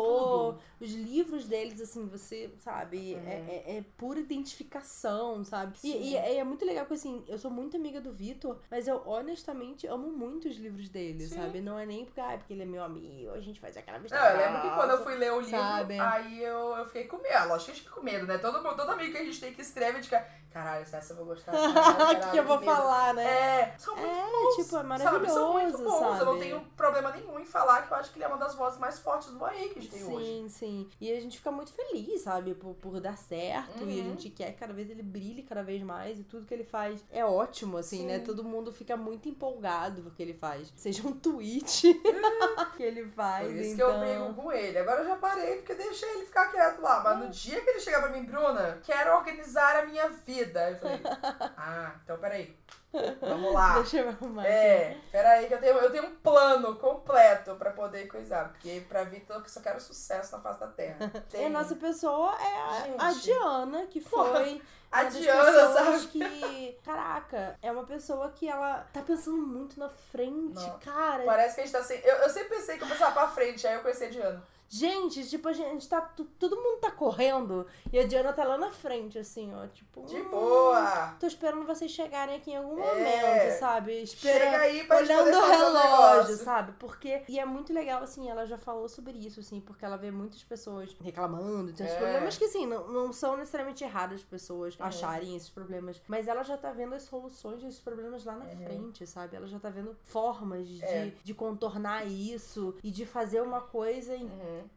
tudo. 0.51 0.57
Os 0.81 0.91
livros 0.93 1.45
deles, 1.47 1.79
assim, 1.81 2.05
você, 2.07 2.51
sabe, 2.59 3.13
Uhum. 3.15 3.27
é, 3.27 3.33
é- 3.65 3.77
é 3.77 3.85
pura 3.97 4.19
identificação, 4.19 5.43
sabe? 5.43 5.77
E, 5.83 6.11
e 6.11 6.17
é, 6.17 6.37
é 6.37 6.43
muito 6.43 6.65
legal 6.65 6.85
porque, 6.85 6.95
assim, 6.95 7.23
eu 7.27 7.37
sou 7.37 7.49
muito 7.51 7.77
amiga 7.77 8.01
do 8.01 8.11
Vitor, 8.11 8.57
mas 8.69 8.87
eu 8.87 9.01
honestamente 9.05 9.87
amo 9.87 10.09
muito 10.11 10.47
os 10.47 10.57
livros 10.57 10.89
dele, 10.89 11.25
Sim. 11.27 11.35
sabe? 11.35 11.61
Não 11.61 11.77
é 11.77 11.85
nem 11.85 12.05
porque, 12.05 12.19
ah, 12.19 12.33
é 12.33 12.37
porque 12.37 12.53
ele 12.53 12.63
é 12.63 12.65
meu 12.65 12.83
amigo, 12.83 13.31
a 13.31 13.39
gente 13.39 13.52
faz 13.59 13.75
aquela 13.77 13.97
vista 13.99 14.17
Não, 14.19 14.25
eu 14.27 14.37
lembro 14.37 14.61
que 14.61 14.69
quando 14.75 14.91
eu 14.91 15.03
fui 15.03 15.15
ler 15.15 15.31
o 15.33 15.39
livro, 15.41 15.57
sabe? 15.57 15.99
aí 15.99 16.43
eu, 16.43 16.75
eu 16.77 16.85
fiquei 16.85 17.05
com 17.05 17.17
medo. 17.17 17.47
Lógico 17.47 17.65
que 17.65 17.71
a 17.71 17.73
gente 17.73 17.83
fica 17.83 17.95
com 17.95 18.01
medo, 18.01 18.25
né? 18.25 18.37
Todo, 18.37 18.61
todo 18.75 18.89
amigo 18.89 19.11
que 19.11 19.17
a 19.17 19.23
gente 19.25 19.39
tem 19.39 19.53
que 19.53 19.61
escreve, 19.61 19.91
a 19.91 19.95
gente 20.01 20.05
fica, 20.05 20.25
caralho, 20.51 20.81
essa 20.83 21.13
eu 21.13 21.17
vou 21.17 21.25
gostar. 21.25 21.53
O 21.53 22.19
que, 22.21 22.29
que 22.31 22.37
eu 22.37 22.43
vou 22.45 22.59
medo." 22.59 22.71
falar, 22.71 23.13
né? 23.13 23.23
É, 23.25 23.75
são 23.77 23.95
muito 23.95 24.07
É, 24.09 24.31
bons. 24.31 24.55
tipo, 24.55 24.61
é 24.61 24.65
Sabe, 24.77 24.87
maravilhoso, 24.89 25.33
são 25.33 25.53
muito 25.53 25.77
bons. 25.77 25.99
sabe? 25.99 26.19
Eu 26.19 26.25
não 26.25 26.39
tenho 26.39 26.61
problema 26.77 27.11
nenhum 27.11 27.39
em 27.39 27.45
falar 27.45 27.87
que 27.87 27.93
eu 27.93 27.97
acho 27.97 28.11
que 28.11 28.17
ele 28.17 28.25
é 28.25 28.27
uma 28.27 28.37
das 28.37 28.55
vozes 28.55 28.79
mais 28.79 28.99
fortes 28.99 29.29
do 29.29 29.39
YA 29.45 29.49
que 29.69 29.79
a 29.79 29.81
gente 29.81 29.89
tem 29.89 30.03
hoje. 30.03 30.25
Sim, 30.25 30.47
sim. 30.49 30.89
E 30.99 31.11
a 31.11 31.19
gente 31.19 31.37
fica 31.37 31.51
muito 31.51 31.71
feliz, 31.73 32.21
sabe? 32.21 32.53
Por, 32.55 32.73
por 32.75 32.99
dar 32.99 33.17
certo. 33.17 33.83
E 33.83 33.99
a 33.99 34.03
Uhum. 34.03 34.09
gente 34.11 34.29
quer 34.29 34.51
que 34.53 34.59
cada 34.59 34.73
vez 34.73 34.89
ele 34.89 35.03
brilhe 35.03 35.43
cada 35.43 35.63
vez 35.63 35.81
mais. 35.83 36.19
E 36.19 36.23
tudo 36.23 36.45
que 36.45 36.53
ele 36.53 36.63
faz 36.63 37.03
é 37.11 37.23
ótimo, 37.25 37.77
assim, 37.77 37.99
Sim. 37.99 38.05
né? 38.07 38.19
Todo 38.19 38.43
mundo 38.43 38.71
fica 38.71 38.95
muito 38.97 39.27
empolgado 39.29 40.01
com 40.03 40.09
o 40.09 40.11
que 40.11 40.21
ele 40.21 40.33
faz. 40.33 40.71
Seja 40.75 41.05
um 41.07 41.13
tweet 41.13 41.93
que 42.77 42.83
ele 42.83 43.05
faz. 43.07 43.42
Por 43.43 43.55
isso 43.55 43.73
então... 43.73 43.87
que 43.87 43.95
eu 43.95 43.99
brigo 43.99 44.33
com 44.33 44.51
ele. 44.51 44.77
Agora 44.77 45.01
eu 45.01 45.07
já 45.07 45.15
parei, 45.15 45.57
porque 45.57 45.75
deixei 45.75 46.09
ele 46.09 46.25
ficar 46.25 46.51
quieto 46.51 46.81
lá. 46.81 47.01
Mas 47.03 47.19
no 47.19 47.29
dia 47.29 47.61
que 47.61 47.69
ele 47.69 47.79
chegar 47.79 48.01
pra 48.01 48.09
mim, 48.09 48.23
Bruna, 48.23 48.79
quero 48.83 49.15
organizar 49.15 49.77
a 49.77 49.85
minha 49.85 50.09
vida. 50.09 50.71
Eu 50.71 50.77
falei, 50.77 51.01
ah, 51.57 51.95
então 52.03 52.17
peraí. 52.17 52.55
Vamos 53.21 53.53
lá. 53.53 53.73
Deixa 53.81 53.97
eu 53.97 54.09
arrumar. 54.09 54.45
É, 54.45 54.97
peraí 55.11 55.47
que 55.47 55.53
eu 55.53 55.59
tenho, 55.59 55.77
eu 55.77 55.91
tenho 55.91 56.05
um 56.05 56.15
plano 56.15 56.75
completo 56.75 57.55
pra 57.55 57.71
poder 57.71 58.07
coisar. 58.07 58.49
Porque 58.49 58.83
pra 58.87 59.03
Vitor 59.03 59.37
eu 59.37 59.49
só 59.49 59.59
quero 59.61 59.79
sucesso 59.81 60.31
na 60.35 60.41
face 60.41 60.59
da 60.59 60.67
terra. 60.67 60.97
E 61.13 61.17
a 61.17 61.21
Tem. 61.21 61.49
nossa 61.49 61.75
pessoa 61.75 62.35
é 62.39 62.93
a, 62.99 63.07
a 63.07 63.11
Gente. 63.13 63.23
Diana, 63.23 63.85
que 63.87 63.99
foi. 63.99 64.61
A 64.91 65.03
Diana, 65.05 65.73
sabe? 65.73 66.07
que. 66.07 66.77
Caraca, 66.85 67.57
é 67.63 67.71
uma 67.71 67.83
pessoa 67.83 68.29
que 68.29 68.47
ela 68.47 68.85
tá 68.93 69.01
pensando 69.01 69.37
muito 69.37 69.79
na 69.79 69.89
frente, 69.89 70.53
Não. 70.53 70.79
cara. 70.79 71.23
Parece 71.23 71.55
que 71.55 71.61
a 71.61 71.63
gente 71.65 71.73
tá 71.73 71.81
sem. 71.83 71.99
Eu, 72.01 72.15
eu 72.17 72.29
sempre 72.29 72.49
pensei 72.49 72.77
que 72.77 72.83
eu 72.83 72.87
pensava 72.87 73.11
pra 73.11 73.27
frente, 73.27 73.65
aí 73.65 73.73
eu 73.73 73.81
conheci 73.81 74.03
a 74.05 74.09
Diana. 74.09 74.43
Gente, 74.75 75.23
tipo, 75.29 75.47
a 75.49 75.53
gente 75.53 75.87
tá. 75.87 76.01
Todo 76.01 76.55
mundo 76.55 76.79
tá 76.81 76.89
correndo 76.89 77.67
e 77.91 77.99
a 77.99 78.07
Diana 78.07 78.33
tá 78.33 78.43
lá 78.43 78.57
na 78.57 78.71
frente, 78.71 79.19
assim, 79.19 79.53
ó. 79.53 79.67
Tipo. 79.67 80.01
De 80.07 80.15
hum, 80.15 80.29
boa! 80.31 81.15
Tô 81.19 81.27
esperando 81.27 81.63
vocês 81.67 81.91
chegarem 81.91 82.35
aqui 82.37 82.49
em 82.49 82.55
algum 82.57 82.81
É. 82.81 82.87
momento, 82.87 83.59
sabe? 83.59 84.01
Esperando. 84.01 84.39
Chega 84.51 84.57
aí 84.61 84.83
pra 84.85 84.97
Olhando 84.97 85.37
o 85.37 85.45
relógio, 85.47 86.35
sabe? 86.37 86.71
Porque. 86.79 87.21
E 87.29 87.37
é 87.39 87.45
muito 87.45 87.71
legal, 87.71 88.01
assim, 88.01 88.27
ela 88.27 88.47
já 88.47 88.57
falou 88.57 88.89
sobre 88.89 89.15
isso, 89.19 89.41
assim, 89.41 89.59
porque 89.61 89.85
ela 89.85 89.95
vê 89.95 90.09
muitas 90.09 90.41
pessoas 90.43 90.95
reclamando, 90.99 91.71
tem 91.71 91.85
É. 91.85 91.95
problemas 91.95 92.35
que, 92.35 92.45
assim, 92.45 92.65
não, 92.65 92.87
não 92.87 93.13
são 93.13 93.37
necessariamente 93.37 93.83
erradas 93.83 94.21
as 94.21 94.25
pessoas 94.25 94.75
acharem 94.79 95.35
esses 95.35 95.49
problemas. 95.51 96.01
Mas 96.07 96.27
ela 96.27 96.41
já 96.41 96.57
tá 96.57 96.71
vendo 96.71 96.95
as 96.95 97.03
soluções 97.03 97.61
desses 97.61 97.79
problemas 97.79 98.25
lá 98.25 98.35
na 98.37 98.47
frente, 98.47 99.05
sabe? 99.05 99.35
Ela 99.35 99.45
já 99.45 99.59
tá 99.59 99.69
vendo 99.69 99.95
formas 100.01 100.67
de, 100.67 100.83
É. 100.83 101.11
de 101.23 101.33
contornar 101.35 102.07
isso 102.07 102.75
e 102.83 102.89
de 102.89 103.05
fazer 103.05 103.41
uma 103.41 103.61
coisa 103.61 104.15
e, 104.15 104.23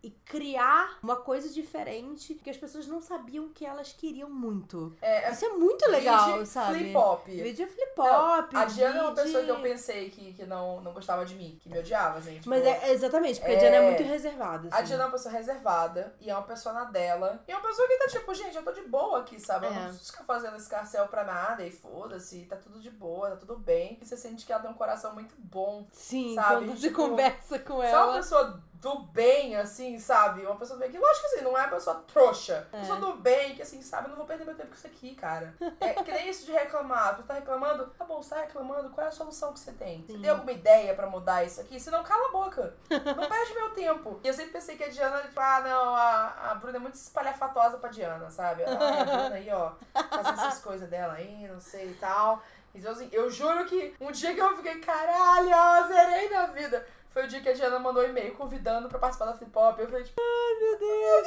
E 0.03 0.11
criar 0.11 0.99
uma 1.03 1.16
coisa 1.16 1.49
diferente 1.49 2.34
que 2.34 2.51
as 2.51 2.57
pessoas 2.57 2.87
não 2.87 3.01
sabiam 3.01 3.49
que 3.49 3.64
elas 3.64 3.93
queriam 3.93 4.28
muito. 4.30 4.95
É, 5.01 5.28
é 5.28 5.32
Isso 5.32 5.45
é 5.45 5.49
muito 5.51 5.89
legal, 5.91 6.34
vide 6.39 6.47
sabe? 6.49 6.78
Flip-hop. 6.78 7.26
Vídeo 7.26 7.66
flip 7.66 7.93
Não, 7.97 8.39
hop. 8.39 8.55
A 8.55 8.64
Diana 8.66 8.99
é 8.99 9.03
uma 9.03 9.14
pessoa 9.14 9.43
que 9.45 9.51
eu 9.51 9.61
pensei 9.61 10.11
que, 10.11 10.32
que 10.34 10.45
não, 10.47 10.80
não 10.80 10.93
gostava 10.93 11.24
de 11.24 11.34
mim, 11.34 11.59
que 11.61 11.68
me 11.68 11.78
odiava, 11.78 12.18
assim. 12.18 12.34
tipo, 12.37 12.49
Mas 12.49 12.64
é 12.64 12.93
exatamente, 12.93 13.39
porque 13.41 13.53
a 13.53 13.55
É. 13.55 13.59
Diana 13.59 13.76
é 13.76 13.91
muito 13.91 14.03
reservada. 14.03 14.68
A 14.70 14.76
assim. 14.78 14.87
Diana 14.87 15.03
é 15.03 15.07
uma 15.07 15.12
pessoa 15.12 15.32
reservada 15.34 16.14
e 16.20 16.30
é 16.30 16.34
uma 16.34 16.43
pessoa 16.45 16.72
na 16.74 16.84
dela. 16.84 17.43
E 17.47 17.53
é 17.53 17.57
uma 17.57 17.66
pessoa 17.66 17.87
que 17.89 17.97
tá 17.99 18.07
tipo, 18.09 18.34
gente, 18.34 18.57
eu 18.57 18.62
tô 18.64 18.72
de 18.72 18.82
boa 18.82 19.20
aqui, 19.20 19.41
sabe? 19.41 19.66
Eu 19.66 19.72
não 19.72 19.82
É. 19.82 19.84
preciso 19.89 20.12
ficar 20.12 20.24
fazendo 20.24 20.57
escarcel 20.57 21.09
pra 21.09 21.24
nada 21.24 21.64
e 21.64 21.70
foda-se, 21.70 22.45
tá 22.47 22.57
tudo 22.57 22.80
de 22.80 22.91
boa, 22.91 23.30
tá 23.30 23.37
tudo 23.37 23.57
bem. 23.57 23.99
E 24.01 24.05
você 24.07 24.16
sente 24.16 24.45
que 24.45 24.53
ela 24.53 24.62
tem 24.62 24.70
um 24.70 24.74
coração 24.74 25.14
muito 25.14 25.34
bom. 25.39 25.87
Sim, 25.93 26.34
sabe? 26.34 26.66
quando 26.66 26.76
você 26.78 26.89
Tipo, 26.89 27.09
conversa 27.09 27.59
com 27.59 27.74
Só 27.74 27.78
uma 27.80 27.84
ela. 27.87 28.14
pessoa 28.14 28.62
do 28.81 29.01
bem, 29.01 29.57
assim, 29.57 29.99
sabe? 29.99 30.43
Uma 30.43 30.57
pessoa 30.57 30.79
do 30.79 30.81
bem. 30.81 30.91
Que 30.91 30.99
lógico 30.99 31.29
que 31.29 31.35
assim, 31.35 31.45
não 31.45 31.57
é 31.57 31.62
uma 31.62 31.68
pessoa 31.68 32.05
trouxa. 32.07 32.68
É. 32.72 32.81
Pessoa 32.81 32.99
do 32.99 33.14
bem, 33.14 33.55
que 33.55 33.62
assim, 33.62 33.81
sabe? 33.83 34.07
Eu 34.07 34.11
não 34.11 34.16
vou 34.16 34.27
perder 34.27 34.45
meu 34.45 34.55
tempo 34.55 34.68
com 34.68 34.74
isso 34.74 34.87
aqui, 34.87 35.14
cara. 35.14 35.55
É 35.81 35.95
que 35.95 36.12
nem 36.12 36.29
isso 36.29 36.45
de 36.45 36.53
reclamar. 36.53 37.16
Tu 37.16 37.22
tá 37.22 37.35
reclamando? 37.35 37.87
Tá 37.99 38.05
bom, 38.05 38.22
você 38.22 38.35
tá 38.35 38.41
reclamando. 38.43 38.91
Qual 38.91 39.07
é 39.07 39.09
a 39.09 39.12
solução 39.12 39.53
que 39.53 39.61
você 39.61 39.72
tem? 39.72 40.03
Você 40.03 40.12
Sim. 40.12 40.20
tem 40.20 40.31
alguma 40.31 40.53
ideia 40.53 40.95
pra 40.95 41.07
mudar 41.07 41.45
isso 41.45 41.61
aqui? 41.61 41.79
Se 41.81 41.91
não, 41.91 42.03
cala 42.03 42.29
a 42.29 42.33
boca. 42.33 42.74
Não 42.91 43.29
perde 43.29 43.55
meu 43.55 43.70
tempo. 43.70 44.20
E 44.22 44.29
eu 44.29 44.35
sempre 44.35 44.53
pensei 44.53 44.77
que 44.77 44.85
a 44.85 44.89
Diana, 44.89 45.20
tipo, 45.22 45.41
ah, 45.41 45.61
não, 45.61 45.95
a, 45.95 46.51
a 46.51 46.55
Bruna 46.55 46.77
é 46.77 46.81
muito 46.81 46.95
espalhafatosa 46.95 47.79
pra 47.79 47.91
Diana, 47.91 48.31
sabe? 48.31 48.64
Ah, 48.64 49.01
a 49.01 49.05
Bruna 49.05 49.35
aí, 49.35 49.51
ó, 49.51 49.72
fazendo 50.11 50.41
essas 50.41 50.61
coisas 50.61 50.89
dela 50.89 51.14
aí, 51.14 51.49
não 51.49 51.61
sei 51.61 51.91
e 51.91 51.95
tal. 51.95 52.43
Então, 52.74 52.93
assim, 52.93 53.09
eu 53.11 53.31
juro 53.31 53.64
que 53.64 53.95
um 53.99 54.12
dia 54.12 54.35
que 54.35 54.41
eu 54.41 54.55
fiquei, 54.57 54.79
caralho, 54.81 55.51
ó, 55.51 55.87
zerei 55.89 56.29
na 56.29 56.47
vida. 56.47 56.87
Foi 57.17 57.25
o 57.25 57.29
dia 57.29 57.41
que 57.41 57.49
a 57.49 57.55
Diana 57.55 57.79
mandou 57.79 58.03
um 58.03 58.07
e-mail 58.07 58.35
convidando 58.35 58.91
pra 58.91 58.99
participar 58.99 59.25
da 59.25 59.33
Flip 59.33 59.51
Hop. 59.57 59.79
Eu 59.79 59.89
falei, 59.89 60.05
tipo, 60.05 60.21
ai 60.21 60.61
meu 60.61 60.79
Deus. 60.79 61.27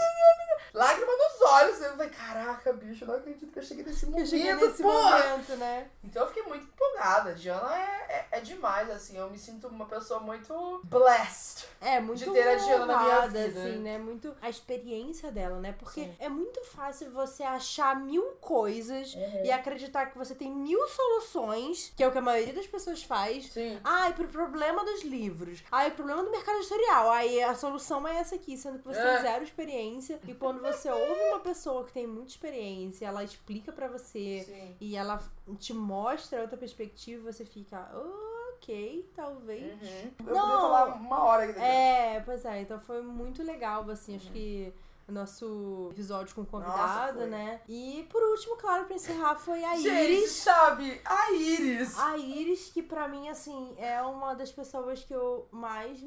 Lágrima 0.71 1.11
nos 1.11 1.41
olhos. 1.51 1.81
Eu 1.81 1.89
falei, 1.93 2.09
caraca, 2.09 2.73
bicho, 2.73 3.03
eu 3.05 3.07
não 3.07 3.15
acredito 3.15 3.51
que 3.51 3.57
eu 3.57 3.63
cheguei 3.63 3.83
nesse 3.83 4.05
Eu 4.05 4.11
momento, 4.11 4.29
cheguei 4.29 4.53
nesse 4.53 4.83
momento, 4.83 5.55
né? 5.55 5.87
Então 6.03 6.21
eu 6.21 6.27
fiquei 6.27 6.43
muito 6.43 6.65
empolgada. 6.65 7.33
Diana 7.33 7.75
é, 7.75 8.27
é, 8.31 8.37
é 8.37 8.39
demais, 8.39 8.87
assim. 8.91 9.17
Eu 9.17 9.31
me 9.31 9.39
sinto 9.39 9.67
uma 9.67 9.87
pessoa 9.87 10.19
muito 10.19 10.79
blessed. 10.83 11.65
É, 11.81 11.99
muito 11.99 12.23
De 12.23 12.31
ter 12.31 12.47
a 12.47 12.55
Diana 12.55 12.85
na 12.85 12.99
minha 12.99 13.27
vida. 13.27 13.45
assim, 13.47 13.77
né? 13.79 13.97
Muito 13.97 14.35
a 14.43 14.47
experiência 14.49 15.31
dela, 15.31 15.59
né? 15.59 15.73
Porque 15.79 16.01
Sim. 16.01 16.15
é 16.19 16.29
muito 16.29 16.63
fácil 16.65 17.09
você 17.09 17.41
achar 17.41 17.95
mil 17.95 18.23
coisas 18.39 19.15
Uhum. 19.15 19.45
e 19.45 19.51
acreditar 19.51 20.05
que 20.05 20.17
você 20.19 20.35
tem 20.35 20.51
mil 20.51 20.87
soluções, 20.87 21.91
que 21.97 22.03
é 22.03 22.07
o 22.07 22.11
que 22.11 22.17
a 22.19 22.21
maioria 22.21 22.53
das 22.53 22.67
pessoas 22.67 23.01
faz. 23.01 23.51
Sim. 23.51 23.79
Ai, 23.83 24.13
pro 24.13 24.27
problema 24.27 24.85
dos 24.85 25.03
livros. 25.03 25.63
Ai, 25.79 25.91
problema 25.91 26.23
do 26.23 26.29
mercado 26.29 26.57
editorial. 26.57 27.09
Aí 27.11 27.41
a 27.41 27.55
solução 27.55 28.05
é 28.07 28.17
essa 28.17 28.35
aqui, 28.35 28.57
sendo 28.57 28.79
que 28.79 28.85
você 28.85 28.99
É. 28.99 29.13
tem 29.13 29.21
zero 29.21 29.43
experiência. 29.43 30.19
E 30.27 30.33
quando 30.33 30.61
você 30.61 30.89
ouve 30.91 31.21
uma 31.29 31.39
pessoa 31.39 31.85
que 31.85 31.93
tem 31.93 32.05
muita 32.05 32.31
experiência, 32.31 33.05
ela 33.05 33.23
explica 33.23 33.71
pra 33.71 33.87
você 33.87 34.43
Sim. 34.45 34.75
e 34.81 34.95
ela 34.95 35.21
te 35.57 35.73
mostra 35.73 36.41
outra 36.41 36.57
perspectiva, 36.57 37.31
você 37.31 37.45
fica, 37.45 37.89
ok, 38.53 39.09
talvez. 39.15 39.81
Uhum. 39.81 40.11
Eu 40.27 40.33
Não. 40.35 40.61
falar 40.61 40.85
uma 40.95 41.23
hora 41.23 41.43
aqui. 41.49 41.59
É, 41.61 42.21
pois 42.25 42.43
é, 42.43 42.61
então 42.61 42.79
foi 42.81 43.01
muito 43.01 43.41
legal, 43.41 43.89
assim, 43.89 44.17
acho 44.17 44.29
que 44.31 44.73
o 45.09 45.11
nosso 45.11 45.89
episódio 45.91 46.35
com 46.35 46.41
o 46.41 46.45
convidado, 46.45 47.19
foi. 47.19 47.27
né? 47.29 47.61
E 47.67 48.07
por 48.09 48.21
último, 48.23 48.55
claro, 48.57 48.85
pra 48.85 48.95
encerrar, 48.95 49.35
foi 49.35 49.63
a 49.63 49.75
Gente, 49.75 50.11
Iris. 50.11 50.31
sabe? 50.31 51.01
A 51.03 51.31
Iris. 51.31 51.97
A 51.99 52.17
Iris, 52.17 52.69
que 52.71 52.81
pra 52.83 53.07
mim, 53.07 53.27
assim, 53.27 53.73
é 53.77 54.01
uma 54.01 54.33
das 54.33 54.51
pessoas 54.51 55.03
que 55.03 55.13
eu 55.13 55.47
mais, 55.51 55.99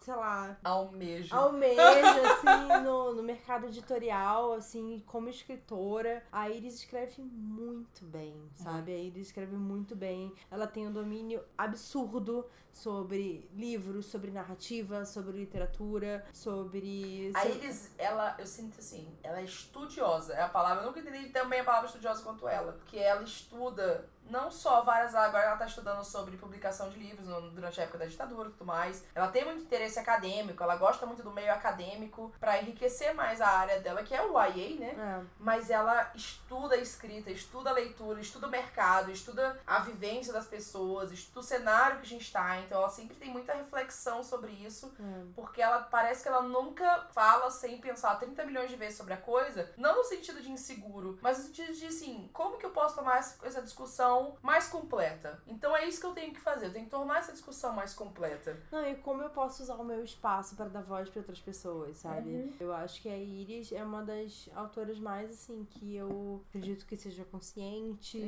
sei 0.00 0.14
lá, 0.14 0.58
Almejo. 0.64 1.34
almejo, 1.34 1.80
assim, 1.80 2.82
no, 2.84 3.14
no 3.14 3.22
mercado 3.22 3.66
editorial, 3.66 4.52
assim, 4.52 5.02
como 5.06 5.28
escritora. 5.28 6.22
A 6.32 6.50
Iris 6.50 6.74
escreve 6.74 7.22
muito 7.22 8.04
bem, 8.04 8.34
sabe? 8.54 8.92
A 8.92 8.98
Iris 8.98 9.28
escreve 9.28 9.56
muito 9.56 9.94
bem. 9.94 10.32
Ela 10.50 10.66
tem 10.66 10.86
um 10.88 10.92
domínio 10.92 11.42
absurdo 11.56 12.44
sobre 12.72 13.48
livros, 13.54 14.06
sobre 14.06 14.30
narrativa, 14.30 15.04
sobre 15.04 15.38
literatura, 15.38 16.24
sobre... 16.32 17.32
A 17.34 17.46
Iris, 17.46 17.90
ela, 17.98 18.36
eu 18.38 18.46
sinto 18.46 18.78
assim, 18.78 19.08
ela 19.22 19.40
é 19.40 19.44
estudiosa. 19.44 20.34
É 20.34 20.42
a 20.42 20.48
palavra, 20.48 20.82
eu 20.82 20.86
nunca 20.86 21.00
entendi 21.00 21.30
também 21.30 21.60
a 21.60 21.64
palavra 21.64 21.86
estudiosa 21.86 22.22
quanto 22.22 22.48
ela. 22.48 22.72
Porque 22.72 22.98
ela 22.98 23.22
estuda 23.22 24.08
não 24.30 24.50
só 24.50 24.82
várias 24.82 25.14
agora 25.14 25.44
ela 25.46 25.56
tá 25.56 25.66
estudando 25.66 26.02
sobre 26.04 26.36
publicação 26.36 26.88
de 26.88 26.98
livros 26.98 27.26
durante 27.52 27.80
a 27.80 27.84
época 27.84 27.98
da 27.98 28.06
ditadura 28.06 28.48
e 28.48 28.52
tudo 28.52 28.64
mais. 28.64 29.04
Ela 29.14 29.28
tem 29.28 29.44
muito 29.44 29.62
interesse 29.62 29.98
acadêmico, 29.98 30.62
ela 30.62 30.76
gosta 30.76 31.04
muito 31.06 31.22
do 31.22 31.30
meio 31.32 31.52
acadêmico 31.52 32.32
pra 32.40 32.60
enriquecer 32.60 33.14
mais 33.14 33.40
a 33.40 33.48
área 33.48 33.80
dela, 33.80 34.02
que 34.02 34.14
é 34.14 34.22
o 34.22 34.32
YA, 34.40 34.78
né? 34.80 34.90
É. 34.98 35.24
mas 35.38 35.70
ela 35.70 36.10
estuda 36.14 36.74
a 36.74 36.78
escrita, 36.78 37.30
estuda 37.30 37.70
a 37.70 37.72
leitura, 37.72 38.20
estuda 38.20 38.46
o 38.46 38.50
mercado, 38.50 39.10
estuda 39.10 39.60
a 39.66 39.80
vivência 39.80 40.32
das 40.32 40.46
pessoas, 40.46 41.10
estuda 41.12 41.40
o 41.40 41.42
cenário 41.42 41.96
que 41.98 42.06
a 42.06 42.08
gente 42.08 42.30
tá. 42.32 42.58
Então 42.60 42.78
ela 42.78 42.88
sempre 42.88 43.16
tem 43.16 43.30
muita 43.30 43.52
reflexão 43.54 44.22
sobre 44.22 44.52
isso, 44.52 44.92
É. 45.00 45.24
porque 45.34 45.60
ela 45.60 45.80
parece 45.82 46.22
que 46.22 46.28
ela 46.28 46.42
nunca 46.42 47.06
fala 47.12 47.50
sem 47.50 47.78
pensar 47.80 48.16
30 48.18 48.44
milhões 48.44 48.70
de 48.70 48.76
vezes 48.76 48.96
sobre 48.96 49.14
a 49.14 49.16
coisa, 49.16 49.70
não 49.76 49.96
no 49.96 50.04
sentido 50.04 50.40
de 50.40 50.50
inseguro, 50.50 51.18
mas 51.22 51.38
no 51.38 51.44
sentido 51.44 51.72
de 51.72 51.86
assim, 51.86 52.28
como 52.32 52.58
que 52.58 52.66
eu 52.66 52.70
posso 52.70 52.94
tomar 52.94 53.18
essa 53.18 53.40
essa 53.46 53.60
discussão 54.20 54.36
mais 54.42 54.68
completa? 54.68 55.40
Então 55.46 55.76
é 55.76 55.86
isso 55.86 56.00
que 56.00 56.06
eu 56.06 56.12
tenho 56.12 56.32
que 56.32 56.40
fazer, 56.40 56.66
eu 56.66 56.72
tenho 56.72 56.84
que 56.84 56.90
tornar 56.90 57.18
essa 57.18 57.32
discussão 57.32 57.72
mais 57.72 57.94
completa. 57.94 58.58
Não, 58.70 58.86
e 58.86 58.96
como 58.96 59.22
eu 59.22 59.30
posso 59.30 59.62
usar 59.62 59.76
o 59.76 59.84
meu 59.84 60.04
espaço 60.04 60.54
para 60.56 60.68
dar 60.68 60.82
voz 60.82 61.08
para 61.08 61.20
outras 61.20 61.40
pessoas, 61.40 61.96
sabe? 61.96 62.52
Eu 62.60 62.72
acho 62.72 63.00
que 63.00 63.08
a 63.08 63.16
Iris 63.16 63.72
é 63.72 63.82
uma 63.82 64.02
das 64.02 64.48
autoras 64.54 64.98
mais, 64.98 65.30
assim, 65.30 65.66
que 65.70 65.96
eu 65.96 66.42
acredito 66.48 66.86
que 66.86 66.96
seja 66.96 67.24
consciente 67.24 68.18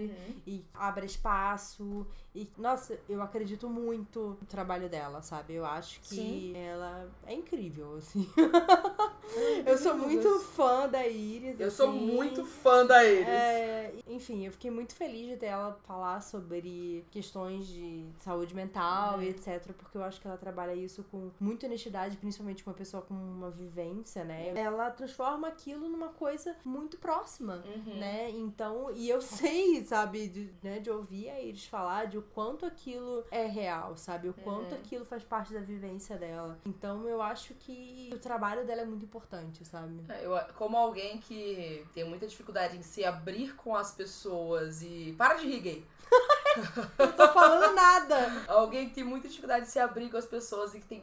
e 0.46 0.64
abra 0.74 1.04
espaço. 1.04 2.06
E, 2.34 2.50
nossa, 2.56 2.98
eu 3.08 3.20
acredito 3.20 3.68
muito 3.68 4.38
no 4.40 4.46
trabalho 4.46 4.88
dela, 4.88 5.20
sabe? 5.22 5.54
Eu 5.54 5.66
acho 5.66 6.00
que 6.00 6.14
Sim. 6.14 6.56
ela 6.56 7.10
é 7.26 7.34
incrível, 7.34 7.96
assim. 7.96 8.28
eu 9.66 9.76
sou 9.76 9.96
muito 9.96 10.40
fã 10.40 10.88
da 10.88 11.06
Iris. 11.06 11.60
Eu 11.60 11.70
sou 11.70 11.90
assim. 11.90 11.98
muito 11.98 12.44
fã 12.44 12.86
da 12.86 13.04
Iris. 13.04 13.28
É, 13.28 13.94
enfim, 14.06 14.46
eu 14.46 14.52
fiquei 14.52 14.70
muito 14.70 14.94
feliz 14.94 15.28
de 15.28 15.36
ter 15.36 15.46
ela 15.46 15.71
falar 15.74 16.20
sobre 16.20 17.04
questões 17.10 17.66
de 17.66 18.04
saúde 18.20 18.54
mental 18.54 19.16
Uhum. 19.16 19.22
e 19.22 19.28
etc, 19.28 19.72
porque 19.72 19.96
eu 19.96 20.04
acho 20.04 20.20
que 20.20 20.26
ela 20.26 20.36
trabalha 20.36 20.74
isso 20.74 21.02
com 21.10 21.30
muita 21.40 21.66
honestidade, 21.66 22.16
principalmente 22.16 22.64
uma 22.66 22.74
pessoa 22.74 23.02
com 23.02 23.14
uma 23.14 23.50
vivência, 23.50 24.24
né? 24.24 24.52
Ela 24.56 24.90
transforma 24.90 25.48
aquilo 25.48 25.88
numa 25.88 26.08
coisa 26.08 26.54
muito 26.64 26.96
próxima. 26.98 27.62
Uhum. 27.64 27.94
Né? 27.98 28.30
Então, 28.30 28.90
e 28.94 29.08
eu 29.08 29.20
sei, 29.22 29.82
sabe, 29.84 30.28
de, 30.28 30.52
né, 30.62 30.78
de 30.80 30.90
ouvir 30.90 31.28
a 31.30 31.40
Iris 31.40 31.66
falar 31.66 32.06
de 32.06 32.18
o 32.18 32.22
quanto 32.22 32.64
aquilo 32.66 33.24
é 33.30 33.46
real, 33.46 33.96
sabe? 33.96 34.28
O 34.28 34.34
quanto 34.34 34.72
Uhum. 34.72 34.78
aquilo 34.78 35.04
faz 35.04 35.24
parte 35.24 35.52
da 35.52 35.60
vivência 35.60 36.16
dela. 36.16 36.58
Então, 36.64 37.08
eu 37.08 37.20
acho 37.22 37.54
que 37.54 38.10
o 38.12 38.18
trabalho 38.18 38.66
dela 38.66 38.82
é 38.82 38.84
muito 38.84 39.04
importante, 39.04 39.64
sabe? 39.64 40.00
É, 40.08 40.24
Eu, 40.24 40.32
como 40.54 40.76
alguém 40.76 41.18
que 41.18 41.84
tem 41.94 42.04
muita 42.04 42.26
dificuldade 42.26 42.76
em 42.76 42.82
se 42.82 43.04
abrir 43.04 43.54
com 43.56 43.74
as 43.74 43.92
pessoas 43.92 44.82
e. 44.82 45.14
Para 45.16 45.34
de 45.34 45.46
rir, 45.46 45.60
gay! 45.62 45.84
Não 46.98 47.12
tô 47.12 47.28
falando 47.32 47.74
nada! 47.74 48.44
Alguém 48.48 48.88
que 48.88 48.94
tem 48.94 49.04
muita 49.04 49.28
dificuldade 49.28 49.64
de 49.64 49.70
se 49.70 49.78
abrir 49.78 50.10
com 50.10 50.16
as 50.16 50.26
pessoas 50.26 50.74
e 50.74 50.80
que 50.80 50.86
tem 50.86 51.02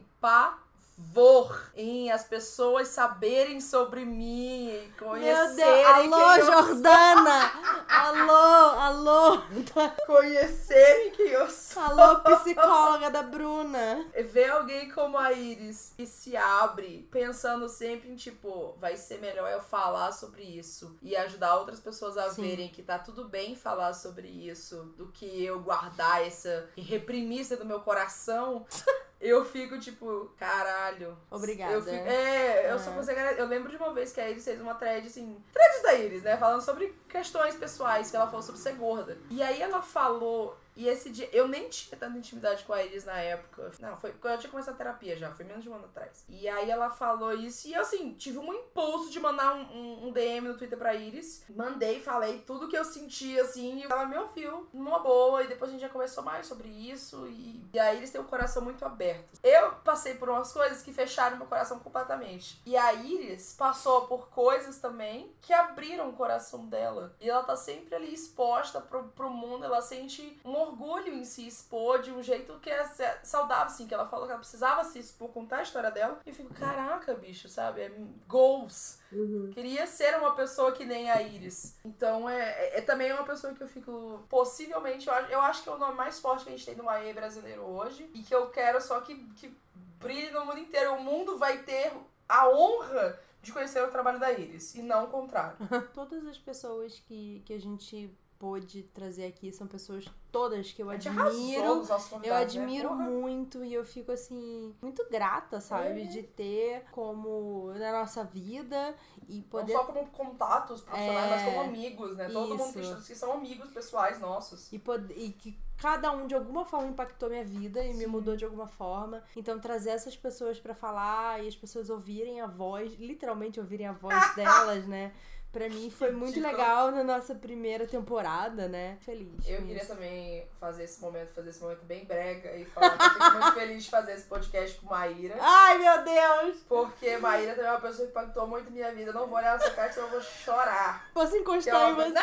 pavor 1.00 1.72
em 1.76 2.12
as 2.12 2.26
pessoas 2.26 2.90
saberem 2.90 3.62
sobre 3.62 4.04
mim 4.06 4.70
e 4.70 4.94
Meu 5.00 5.08
conhecerem 5.08 5.56
Deus, 5.56 6.14
alô, 6.14 6.34
quem 6.34 6.40
eu 6.40 6.46
Jordana! 6.46 7.52
Alô, 7.88 8.80
alô! 8.80 9.42
conhecerem 10.06 11.12
quem 11.12 11.28
eu 11.28 11.50
sou. 11.50 11.82
Alô, 11.84 12.20
psicóloga 12.38 13.10
da 13.10 13.24
Bruna! 13.24 14.06
Ver 14.32 14.50
alguém 14.50 14.92
como 14.92 15.18
a 15.18 15.32
Iris 15.32 15.94
que 15.96 16.06
se 16.06 16.36
abre 16.36 17.08
pensando 17.12 17.68
sempre 17.70 18.10
em 18.10 18.16
tipo, 18.16 18.76
vai 18.80 18.96
ser 18.96 19.20
melhor 19.20 19.50
eu 19.50 19.62
falar 19.62 20.12
sobre 20.12 20.44
isso 20.44 20.98
e 21.02 21.16
ajudar 21.16 21.56
outras 21.56 21.80
pessoas 21.80 22.18
a 22.18 22.30
Sim. 22.30 22.42
verem 22.42 22.70
que 22.70 22.84
tá 22.84 23.00
tudo 23.00 23.26
bem 23.26 23.56
falar 23.56 23.94
sobre 23.94 24.28
isso 24.28 24.94
do 24.98 25.08
que 25.08 25.44
eu 25.44 25.60
guardar 25.62 26.26
essa 26.26 26.70
e 26.76 26.82
reprimir 26.82 27.42
isso 27.42 27.58
do 27.58 27.66
meu 27.66 27.80
coração. 27.80 28.66
Eu 29.22 29.44
fico 29.44 29.78
tipo, 29.80 30.32
caralho. 30.38 31.18
Obrigada. 31.30 31.74
Eu 31.74 31.82
fico, 31.82 31.94
é, 32.08 32.72
eu 32.72 32.76
É. 32.76 32.80
só 32.80 32.92
consigo. 32.92 33.20
Eu 33.20 33.48
lembro 33.48 33.70
de 33.70 33.76
uma 33.76 33.94
vez 33.94 34.14
que 34.14 34.22
a 34.22 34.30
Iris 34.30 34.46
fez 34.46 34.62
uma 34.62 34.76
thread 34.76 35.06
assim. 35.08 35.44
Threads 35.52 35.82
da 35.84 35.94
Iris, 35.96 36.24
né? 36.24 36.38
Falando 36.38 36.62
sobre 36.62 36.96
questões 37.10 37.56
pessoais, 37.56 38.10
que 38.10 38.16
ela 38.16 38.28
falou 38.28 38.42
sobre 38.42 38.62
ser 38.62 38.74
gorda. 38.76 39.18
E 39.30 39.44
aí 39.44 39.62
ela 39.62 39.82
falou 39.82 40.58
E 40.80 40.88
esse 40.88 41.10
dia, 41.10 41.30
eu 41.34 41.46
nem 41.46 41.68
tinha 41.68 42.00
tanta 42.00 42.18
intimidade 42.18 42.64
com 42.64 42.72
a 42.72 42.82
Iris 42.82 43.04
na 43.04 43.18
época. 43.20 43.70
Não, 43.82 43.98
foi 43.98 44.14
quando 44.14 44.36
eu 44.36 44.40
tinha 44.40 44.50
começado 44.50 44.76
a 44.76 44.78
terapia 44.78 45.18
já, 45.18 45.30
foi 45.30 45.44
menos 45.44 45.62
de 45.62 45.70
um 45.70 45.76
ano 45.76 45.84
atrás. 45.84 46.24
E 46.30 46.48
aí 46.48 46.72
ela 46.72 46.90
falou 46.90 47.34
isso 47.34 47.68
e 47.68 47.76
assim, 47.76 48.14
tive 48.14 48.38
um 48.38 48.54
impulso 48.54 49.12
de 49.12 49.20
mandar 49.20 49.56
um, 49.56 49.64
um, 49.64 50.08
um 50.08 50.12
DM 50.14 50.48
no 50.48 50.58
Twitter 50.58 50.78
pra 50.78 50.96
Iris. 50.96 51.44
Mandei, 51.50 52.00
falei 52.00 52.40
tudo 52.48 52.70
que 52.70 52.78
eu 52.78 52.86
sentia, 52.86 53.42
assim, 53.42 53.80
e 53.80 53.84
ela 53.84 54.06
me 54.06 54.18
ouviu 54.18 54.70
numa 54.72 55.00
boa. 55.00 55.44
E 55.44 55.48
depois 55.48 55.70
a 55.70 55.74
gente 55.74 55.82
já 55.82 55.90
conversou 55.90 56.24
mais 56.24 56.48
sobre 56.48 56.70
isso. 56.70 57.28
E, 57.28 57.62
e 57.74 57.78
a 57.78 57.94
Iris 57.94 58.12
tem 58.12 58.22
um 58.22 58.24
coração 58.24 58.64
muito 58.64 58.86
aberto. 58.86 59.38
Eu 59.44 59.74
passei 59.84 60.14
por 60.14 60.30
umas 60.30 60.54
coisas 60.54 60.82
que 60.82 60.94
fecharam 60.94 61.36
meu 61.36 61.48
coração 61.48 61.80
completamente. 61.80 62.62
E 62.66 62.78
a 62.78 62.94
Iris 62.94 63.54
passou 63.54 64.08
por 64.08 64.30
coisas 64.30 64.78
também 64.78 65.36
que 65.42 65.52
abriram 65.52 66.08
o 66.08 66.14
coração 66.14 66.68
dela. 66.68 67.14
E 67.20 67.30
ela 67.30 67.44
tá 67.44 67.58
sempre 67.58 67.96
ali 67.96 68.14
exposta 68.14 68.80
pro, 68.80 69.10
pro 69.10 69.30
mundo. 69.30 69.66
Ela 69.66 69.82
sente 69.82 70.40
um 70.46 70.69
orgulho 70.70 71.14
em 71.14 71.24
se 71.24 71.48
expor 71.48 72.02
de 72.02 72.12
um 72.12 72.22
jeito 72.22 72.58
que 72.60 72.70
é 72.70 72.84
saudável, 73.24 73.66
assim. 73.66 73.88
Que 73.88 73.94
ela 73.94 74.08
falou 74.08 74.26
que 74.26 74.32
ela 74.32 74.40
precisava 74.40 74.84
se 74.84 75.00
expor, 75.00 75.30
contar 75.30 75.58
a 75.58 75.64
história 75.64 75.92
dela. 75.92 76.20
E 76.26 76.30
eu 76.30 76.36
fico, 76.36 76.54
caraca, 76.54 77.14
bicho, 77.14 77.50
sabe? 77.50 77.82
É 77.82 77.92
goals. 78.28 79.00
Uhum. 79.12 79.52
Queria 79.54 79.88
ser 79.88 80.18
uma 80.18 80.36
pessoa 80.36 80.72
que 80.72 80.86
nem 80.86 81.10
a 81.10 81.22
Iris. 81.22 81.78
Então 81.84 82.30
é, 82.30 82.40
é, 82.40 82.78
é 82.80 82.82
também 82.82 83.12
uma 83.12 83.24
pessoa 83.24 83.54
que 83.54 83.62
eu 83.62 83.68
fico. 83.68 84.24
Possivelmente, 84.30 85.08
eu 85.08 85.14
acho, 85.14 85.32
eu 85.32 85.42
acho 85.42 85.64
que 85.64 85.70
é 85.70 85.72
o 85.72 85.78
nome 85.78 85.96
mais 85.96 86.20
forte 86.20 86.44
que 86.44 86.50
a 86.50 86.56
gente 86.56 86.66
tem 86.66 86.76
no 86.76 86.90
AE 86.90 87.14
brasileiro 87.14 87.64
hoje. 87.64 88.10
E 88.14 88.22
que 88.22 88.34
eu 88.34 88.50
quero 88.50 88.82
só 88.82 89.02
que, 89.02 89.16
que 89.36 89.56
brilhe 90.00 90.32
no 90.32 90.46
mundo 90.46 90.60
inteiro. 90.60 90.94
O 90.94 91.04
mundo 91.04 91.38
vai 91.38 91.60
ter 91.60 91.92
a 92.28 92.48
honra 92.50 93.20
de 93.42 93.52
conhecer 93.52 93.84
o 93.84 93.92
trabalho 93.92 94.20
da 94.20 94.32
Iris. 94.32 94.76
E 94.76 94.82
não 94.82 95.06
o 95.06 95.08
contrário. 95.08 95.58
Todas 95.94 96.26
as 96.26 96.38
pessoas 96.38 97.00
que, 97.00 97.42
que 97.46 97.54
a 97.54 97.60
gente 97.60 98.14
pôde 98.40 98.84
trazer 98.94 99.26
aqui 99.26 99.52
são 99.52 99.68
pessoas 99.68 100.06
todas 100.32 100.72
que 100.72 100.82
eu 100.82 100.90
admiro. 100.90 101.84
Eu 102.24 102.34
né? 102.34 102.38
admiro 102.38 102.88
Porra. 102.88 103.04
muito 103.04 103.64
e 103.66 103.74
eu 103.74 103.84
fico 103.86 104.14
assim, 104.14 104.74
muito 104.82 105.06
grata, 105.12 105.60
sabe? 105.60 106.04
É. 106.04 106.06
De 106.06 106.24
ter 106.24 106.86
como 106.92 107.74
na 107.74 107.92
nossa 107.92 108.24
vida 108.24 108.96
e 109.28 109.42
poder. 109.42 109.74
Não 109.74 109.82
só 109.82 109.86
como 109.86 110.08
contatos 110.08 110.82
profissionais, 110.82 111.32
É, 111.32 111.36
mas 111.36 111.46
como 111.46 111.62
amigos, 111.62 112.16
né? 112.16 112.30
Todo 112.30 112.58
mundo 112.58 112.70
isso. 112.70 112.80
estudos 112.80 113.08
que 113.08 113.16
são 113.16 113.34
amigos 113.34 113.70
pessoais 113.72 114.20
nossos. 114.22 114.72
E, 114.72 114.80
poder, 114.80 115.18
e 115.18 115.32
que 115.34 115.60
cada 115.78 116.12
um 116.12 116.26
de 116.26 116.34
alguma 116.34 116.64
forma 116.66 116.88
impactou 116.88 117.30
minha 117.30 117.44
vida 117.44 117.84
e 117.84 117.94
me 117.94 118.06
Sim. 118.06 118.08
mudou 118.08 118.38
de 118.38 118.46
alguma 118.46 118.68
forma. 118.68 119.22
Então 119.36 119.60
trazer 119.60 119.90
essas 119.90 120.16
pessoas 120.16 120.60
pra 120.60 120.74
falar 120.74 121.44
e 121.44 121.48
as 121.48 121.56
pessoas 121.56 121.90
ouvirem 121.90 122.40
a 122.40 122.48
voz, 122.48 122.94
literalmente 122.94 123.60
ouvirem 123.60 123.88
a 123.88 123.94
voz 123.94 124.16
delas, 124.36 124.86
né? 124.88 125.12
Pra 125.52 125.68
mim 125.68 125.90
foi 125.92 126.12
muito 126.12 126.40
legal 126.40 126.92
na 126.92 127.04
nossa 127.04 127.34
primeira 127.34 127.88
temporada, 127.88 128.68
né? 128.68 128.98
Feliz. 129.02 129.48
Eu 129.48 129.58
queria 129.64 129.86
também 129.86 130.48
fazer 130.60 130.84
esse 130.84 131.02
momento, 131.02 131.34
fazer 131.34 131.50
esse 131.50 131.62
momento 131.62 131.84
bem 131.86 132.06
brega 132.06 132.56
e 132.56 132.66
falar 132.66 132.98
que 132.98 133.04
eu 133.04 133.10
fico 133.10 133.32
muito 133.32 133.52
feliz 133.54 133.84
de 133.84 133.90
fazer 133.90 134.14
esse 134.14 134.26
podcast 134.26 134.80
com 134.80 134.88
Maíra. 134.88 135.36
Ai, 135.42 135.78
meu 135.80 136.04
Deus! 136.04 136.58
Porque 136.68 137.18
Maíra 137.18 137.54
também 137.56 137.70
é 137.70 137.74
uma 137.74 137.82
pessoa 137.82 138.06
que 138.06 138.12
impactou 138.12 138.48
muito 138.48 138.72
minha 138.72 138.92
vida. 138.94 139.10
Eu 139.10 139.14
não 139.16 139.28
vou 139.28 139.38
olhar 139.38 139.54
na 139.54 139.60
sua 139.60 139.72
cara, 139.72 139.92
senão 139.92 140.08
eu 140.08 140.12
vou 140.12 140.22
chorar. 140.22 141.10
Posso 141.14 141.36
é 141.36 141.40
encostar 141.40 141.90
em 141.90 141.94
uma- 141.94 142.06
você? 142.06 142.20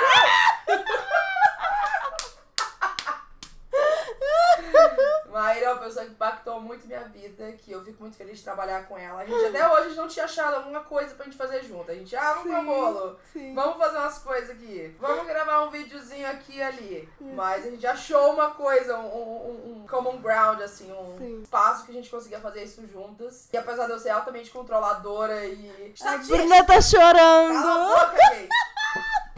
Maíra 5.37 5.67
é 5.67 5.73
uma 5.73 5.83
pessoa 5.83 6.05
que 6.07 6.13
impactou 6.13 6.61
muito 6.61 6.87
minha 6.87 7.01
vida, 7.05 7.53
que 7.53 7.71
eu 7.71 7.85
fico 7.85 8.03
muito 8.03 8.17
feliz 8.17 8.39
de 8.39 8.45
trabalhar 8.45 8.87
com 8.87 8.97
ela. 8.97 9.21
A 9.21 9.27
gente 9.27 9.45
até 9.45 9.69
hoje 9.71 9.95
não 9.95 10.09
tinha 10.09 10.25
achado 10.25 10.55
alguma 10.57 10.81
coisa 10.81 11.15
pra 11.15 11.27
gente 11.27 11.37
fazer 11.37 11.63
junto. 11.63 11.91
A 11.91 11.95
gente, 11.95 12.17
ah, 12.17 12.33
vamos 12.35 12.51
pra 12.51 12.63
bolo. 12.63 13.19
Sim. 13.33 13.55
Vamos 13.55 13.77
fazer 13.77 13.99
umas 13.99 14.19
coisas 14.19 14.51
aqui. 14.51 14.97
Vamos 14.99 15.27
gravar 15.27 15.63
um 15.65 15.71
videozinho 15.71 16.27
aqui 16.31 16.57
e 16.57 16.63
ali. 16.63 17.09
Mas 17.21 17.67
a 17.67 17.71
gente 17.71 17.87
achou 17.87 18.33
uma 18.33 18.51
coisa, 18.53 18.97
um, 18.99 19.07
um- 19.07 19.83
um 19.83 19.87
common 19.87 20.17
ground, 20.23 20.61
assim, 20.63 20.91
um 20.91 21.19
Sim. 21.19 21.43
espaço 21.43 21.85
que 21.85 21.91
a 21.93 21.95
gente 21.95 22.09
conseguia 22.11 22.41
fazer 22.41 22.65
isso 22.65 22.87
juntas. 22.87 23.49
E 23.53 23.57
apesar 23.59 23.85
de 23.87 23.93
eu 23.93 23.99
ser 23.99 24.11
altamente 24.11 24.51
controladora 24.51 25.45
e. 25.45 25.95
A 26.03 26.17
Bruna 26.19 26.57
tá 26.65 26.67
Cala 26.67 26.79
a 26.79 26.83
chorando! 26.83 27.89
boca. 27.89 28.49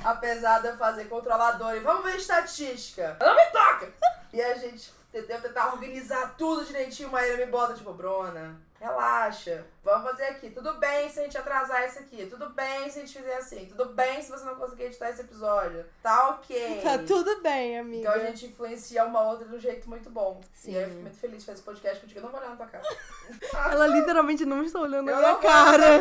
Apesar 0.04 0.60
de 0.60 0.68
eu 0.68 0.76
fazer 0.76 1.04
controladora 1.06 1.76
e 1.76 1.80
vamos 1.80 2.04
ver 2.04 2.16
estatística. 2.16 3.16
Não 3.20 3.34
me 3.34 3.44
toca! 3.46 3.92
E 4.32 4.40
a 4.40 4.54
gente 4.54 4.92
tentou 5.12 5.40
tentar 5.40 5.72
organizar 5.72 6.34
tudo 6.36 6.64
direitinho, 6.64 7.10
Maíra 7.10 7.36
me 7.36 7.46
bota, 7.46 7.74
tipo, 7.74 7.92
Bruna, 7.92 8.60
relaxa. 8.80 9.64
Vamos 9.82 10.10
fazer 10.10 10.24
aqui. 10.24 10.50
Tudo 10.50 10.74
bem 10.74 11.08
se 11.08 11.20
a 11.20 11.22
gente 11.24 11.38
atrasar 11.38 11.86
isso 11.86 11.98
aqui. 11.98 12.26
Tudo 12.26 12.50
bem 12.50 12.90
se 12.90 12.98
a 12.98 13.02
gente 13.02 13.18
fizer 13.18 13.36
assim. 13.36 13.66
Tudo 13.66 13.86
bem 13.86 14.22
se 14.22 14.30
você 14.30 14.44
não 14.44 14.54
conseguir 14.54 14.84
editar 14.84 15.10
esse 15.10 15.22
episódio. 15.22 15.84
Tá 16.02 16.30
ok. 16.30 16.80
Tá 16.82 16.98
tudo 16.98 17.40
bem, 17.40 17.78
amiga. 17.78 18.08
Então 18.08 18.12
a 18.12 18.24
gente 18.26 18.46
influencia 18.46 19.04
uma 19.04 19.22
outra 19.22 19.46
de 19.46 19.54
um 19.54 19.58
jeito 19.58 19.88
muito 19.88 20.10
bom. 20.10 20.40
Sim. 20.52 20.72
E 20.72 20.76
aí 20.76 20.82
eu 20.82 20.88
fico 20.90 21.02
muito 21.02 21.18
feliz 21.18 21.38
de 21.38 21.46
fazer 21.46 21.56
esse 21.56 21.64
podcast 21.64 22.00
contigo. 22.00 22.20
Eu 22.20 22.24
não 22.24 22.30
vou 22.30 22.40
olhar 22.40 22.50
na 22.50 22.56
tua 22.56 22.66
cara. 22.66 22.84
Ela 23.72 23.86
literalmente 23.86 24.44
não 24.44 24.62
está 24.62 24.78
olhando 24.78 25.10
na 25.10 25.16
minha 25.16 25.36
cara. 25.36 26.00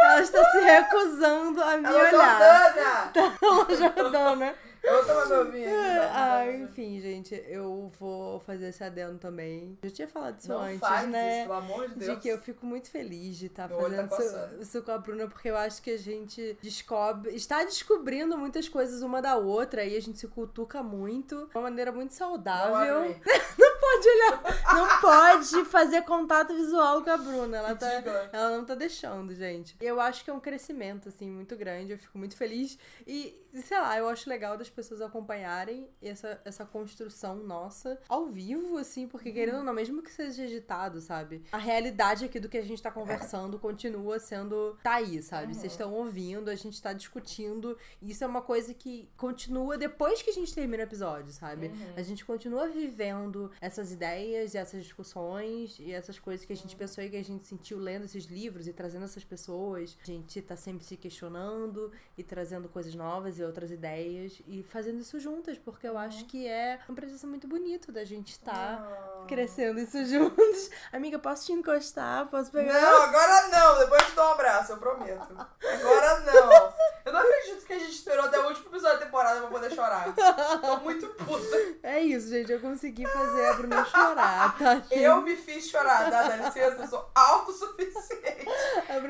Ela 0.00 0.20
está 0.20 0.44
se 0.50 0.60
recusando 0.60 1.62
a 1.62 1.76
me 1.76 1.86
Ela 1.86 1.98
olhar. 1.98 2.10
Jordana! 2.10 3.12
Ela 3.42 3.76
Jordana. 3.76 4.54
Eu 4.84 5.28
meu 5.28 5.50
vinho. 5.50 5.68
Ah, 6.12 6.46
enfim, 6.52 7.00
gente, 7.00 7.34
eu 7.48 7.90
vou 7.98 8.38
fazer 8.40 8.68
esse 8.68 8.84
adendo 8.84 9.18
também. 9.18 9.78
Eu 9.82 9.90
tinha 9.90 10.06
falado 10.06 10.38
isso 10.38 10.48
Não 10.48 10.60
antes, 10.60 10.78
faz 10.80 11.08
né? 11.08 11.38
isso, 11.38 11.48
pelo 11.48 11.58
amor 11.58 11.88
de 11.88 11.94
Deus. 11.96 12.14
De 12.14 12.20
que 12.20 12.28
eu 12.28 12.38
fico 12.38 12.66
muito 12.66 12.90
feliz 12.90 13.36
de 13.36 13.46
estar 13.46 13.68
Meu 13.68 13.78
olho 13.78 14.08
fazendo 14.08 14.32
tá 14.32 14.46
isso, 14.52 14.62
isso 14.62 14.82
com 14.82 14.90
a 14.90 14.98
Bruna, 14.98 15.26
porque 15.26 15.48
eu 15.48 15.56
acho 15.56 15.80
que 15.82 15.90
a 15.90 15.98
gente 15.98 16.58
descobre, 16.60 17.34
está 17.34 17.64
descobrindo 17.64 18.36
muitas 18.36 18.68
coisas 18.68 19.02
uma 19.02 19.22
da 19.22 19.36
outra 19.36 19.84
e 19.84 19.96
a 19.96 20.00
gente 20.00 20.18
se 20.18 20.28
cutuca 20.28 20.82
muito, 20.82 21.46
de 21.46 21.56
uma 21.56 21.62
maneira 21.62 21.90
muito 21.90 22.10
Não 22.10 22.18
saudável. 22.18 22.98
abre. 22.98 23.20
pode 23.84 24.08
olhar, 24.08 24.74
não 24.74 25.00
pode 25.00 25.64
fazer 25.66 26.02
contato 26.02 26.54
visual 26.54 27.02
com 27.02 27.10
a 27.10 27.16
Bruna. 27.16 27.56
Ela 27.58 27.74
tá, 27.74 27.88
ela 28.32 28.56
não 28.56 28.64
tá 28.64 28.74
deixando, 28.74 29.34
gente. 29.34 29.76
Eu 29.80 30.00
acho 30.00 30.24
que 30.24 30.30
é 30.30 30.32
um 30.32 30.40
crescimento, 30.40 31.08
assim, 31.08 31.28
muito 31.28 31.56
grande. 31.56 31.92
Eu 31.92 31.98
fico 31.98 32.16
muito 32.18 32.36
feliz. 32.36 32.78
E, 33.06 33.42
sei 33.62 33.78
lá, 33.78 33.96
eu 33.98 34.08
acho 34.08 34.28
legal 34.28 34.56
das 34.56 34.70
pessoas 34.70 35.00
acompanharem 35.00 35.88
essa, 36.02 36.40
essa 36.44 36.64
construção 36.64 37.36
nossa 37.36 37.98
ao 38.08 38.26
vivo, 38.26 38.78
assim, 38.78 39.06
porque 39.06 39.30
querendo 39.32 39.58
ou 39.58 39.64
não, 39.64 39.72
mesmo 39.72 40.02
que 40.02 40.10
seja 40.10 40.44
editado, 40.44 41.00
sabe? 41.00 41.44
A 41.52 41.58
realidade 41.58 42.24
aqui 42.24 42.40
do 42.40 42.48
que 42.48 42.58
a 42.58 42.62
gente 42.62 42.82
tá 42.82 42.90
conversando 42.90 43.58
continua 43.58 44.18
sendo. 44.18 44.78
tá 44.82 44.94
aí, 44.94 45.22
sabe? 45.22 45.48
Uhum. 45.48 45.54
Vocês 45.54 45.72
estão 45.72 45.92
ouvindo, 45.92 46.50
a 46.50 46.54
gente 46.54 46.80
tá 46.80 46.92
discutindo. 46.92 47.76
Isso 48.00 48.24
é 48.24 48.26
uma 48.26 48.42
coisa 48.42 48.72
que 48.72 49.08
continua 49.16 49.76
depois 49.76 50.22
que 50.22 50.30
a 50.30 50.32
gente 50.32 50.54
termina 50.54 50.82
o 50.82 50.86
episódio, 50.86 51.32
sabe? 51.32 51.66
Uhum. 51.66 51.92
A 51.96 52.02
gente 52.02 52.24
continua 52.24 52.68
vivendo 52.68 53.50
essas 53.74 53.90
ideias 53.92 54.54
e 54.54 54.58
essas 54.58 54.82
discussões 54.84 55.76
e 55.80 55.92
essas 55.92 56.18
coisas 56.18 56.46
que 56.46 56.52
a 56.52 56.54
Uhum. 56.56 56.62
gente 56.62 56.76
pensou 56.76 57.02
e 57.02 57.10
que 57.10 57.16
a 57.16 57.24
gente 57.24 57.44
sentiu 57.44 57.78
lendo 57.78 58.04
esses 58.04 58.24
livros 58.26 58.68
e 58.68 58.72
trazendo 58.72 59.04
essas 59.04 59.24
pessoas. 59.24 59.96
A 60.02 60.06
gente 60.06 60.40
tá 60.42 60.56
sempre 60.56 60.84
se 60.84 60.96
questionando 60.96 61.90
e 62.16 62.22
trazendo 62.22 62.68
coisas 62.68 62.94
novas 62.94 63.38
e 63.38 63.42
outras 63.42 63.70
ideias 63.72 64.40
e 64.46 64.62
fazendo 64.62 65.00
isso 65.00 65.18
juntas, 65.18 65.58
porque 65.58 65.86
eu 65.88 65.98
acho 65.98 66.24
que 66.26 66.46
é 66.46 66.78
um 66.88 66.94
processo 66.94 67.26
muito 67.26 67.48
bonito 67.48 67.90
da 67.90 68.04
gente 68.04 68.30
estar 68.32 68.80
Não. 68.80 69.26
crescendo 69.26 69.80
isso 69.80 69.98
juntos. 70.06 70.70
Amiga, 70.92 71.18
posso 71.18 71.46
te 71.46 71.52
encostar? 71.52 72.26
Posso 72.28 72.50
pegar? 72.52 72.72
Não, 72.80 73.02
agora 73.02 73.48
não. 73.48 73.78
Depois 73.80 74.02
eu 74.02 74.08
te 74.10 74.14
dou 74.14 74.24
um 74.24 74.28
abraço, 74.32 74.72
eu 74.72 74.78
prometo. 74.78 75.36
Agora 75.36 76.20
não. 76.20 76.72
Eu 77.04 77.12
não 77.12 77.20
acredito 77.20 77.66
que 77.66 77.72
a 77.72 77.78
gente 77.78 77.92
esperou 77.92 78.24
até 78.24 78.38
o 78.38 78.46
último 78.48 78.68
episódio 78.68 78.98
da 79.00 79.04
temporada 79.04 79.40
pra 79.40 79.50
poder 79.50 79.70
chorar. 79.72 80.14
Tô 80.60 80.76
muito 80.80 81.06
puta. 81.08 81.56
É 81.82 82.00
isso, 82.00 82.28
gente. 82.28 82.50
Eu 82.50 82.60
consegui 82.60 83.06
fazer 83.06 83.46
a 83.46 83.54
Bruna 83.66 83.84
chorar, 83.84 84.56
tá? 84.58 84.82
Eu 84.90 85.22
me 85.22 85.36
fiz 85.36 85.68
chorar? 85.68 86.10
Dá 86.10 86.36
licença, 86.36 86.82
eu 86.82 86.86
sou 86.86 87.10
autossuficiente. 87.14 88.44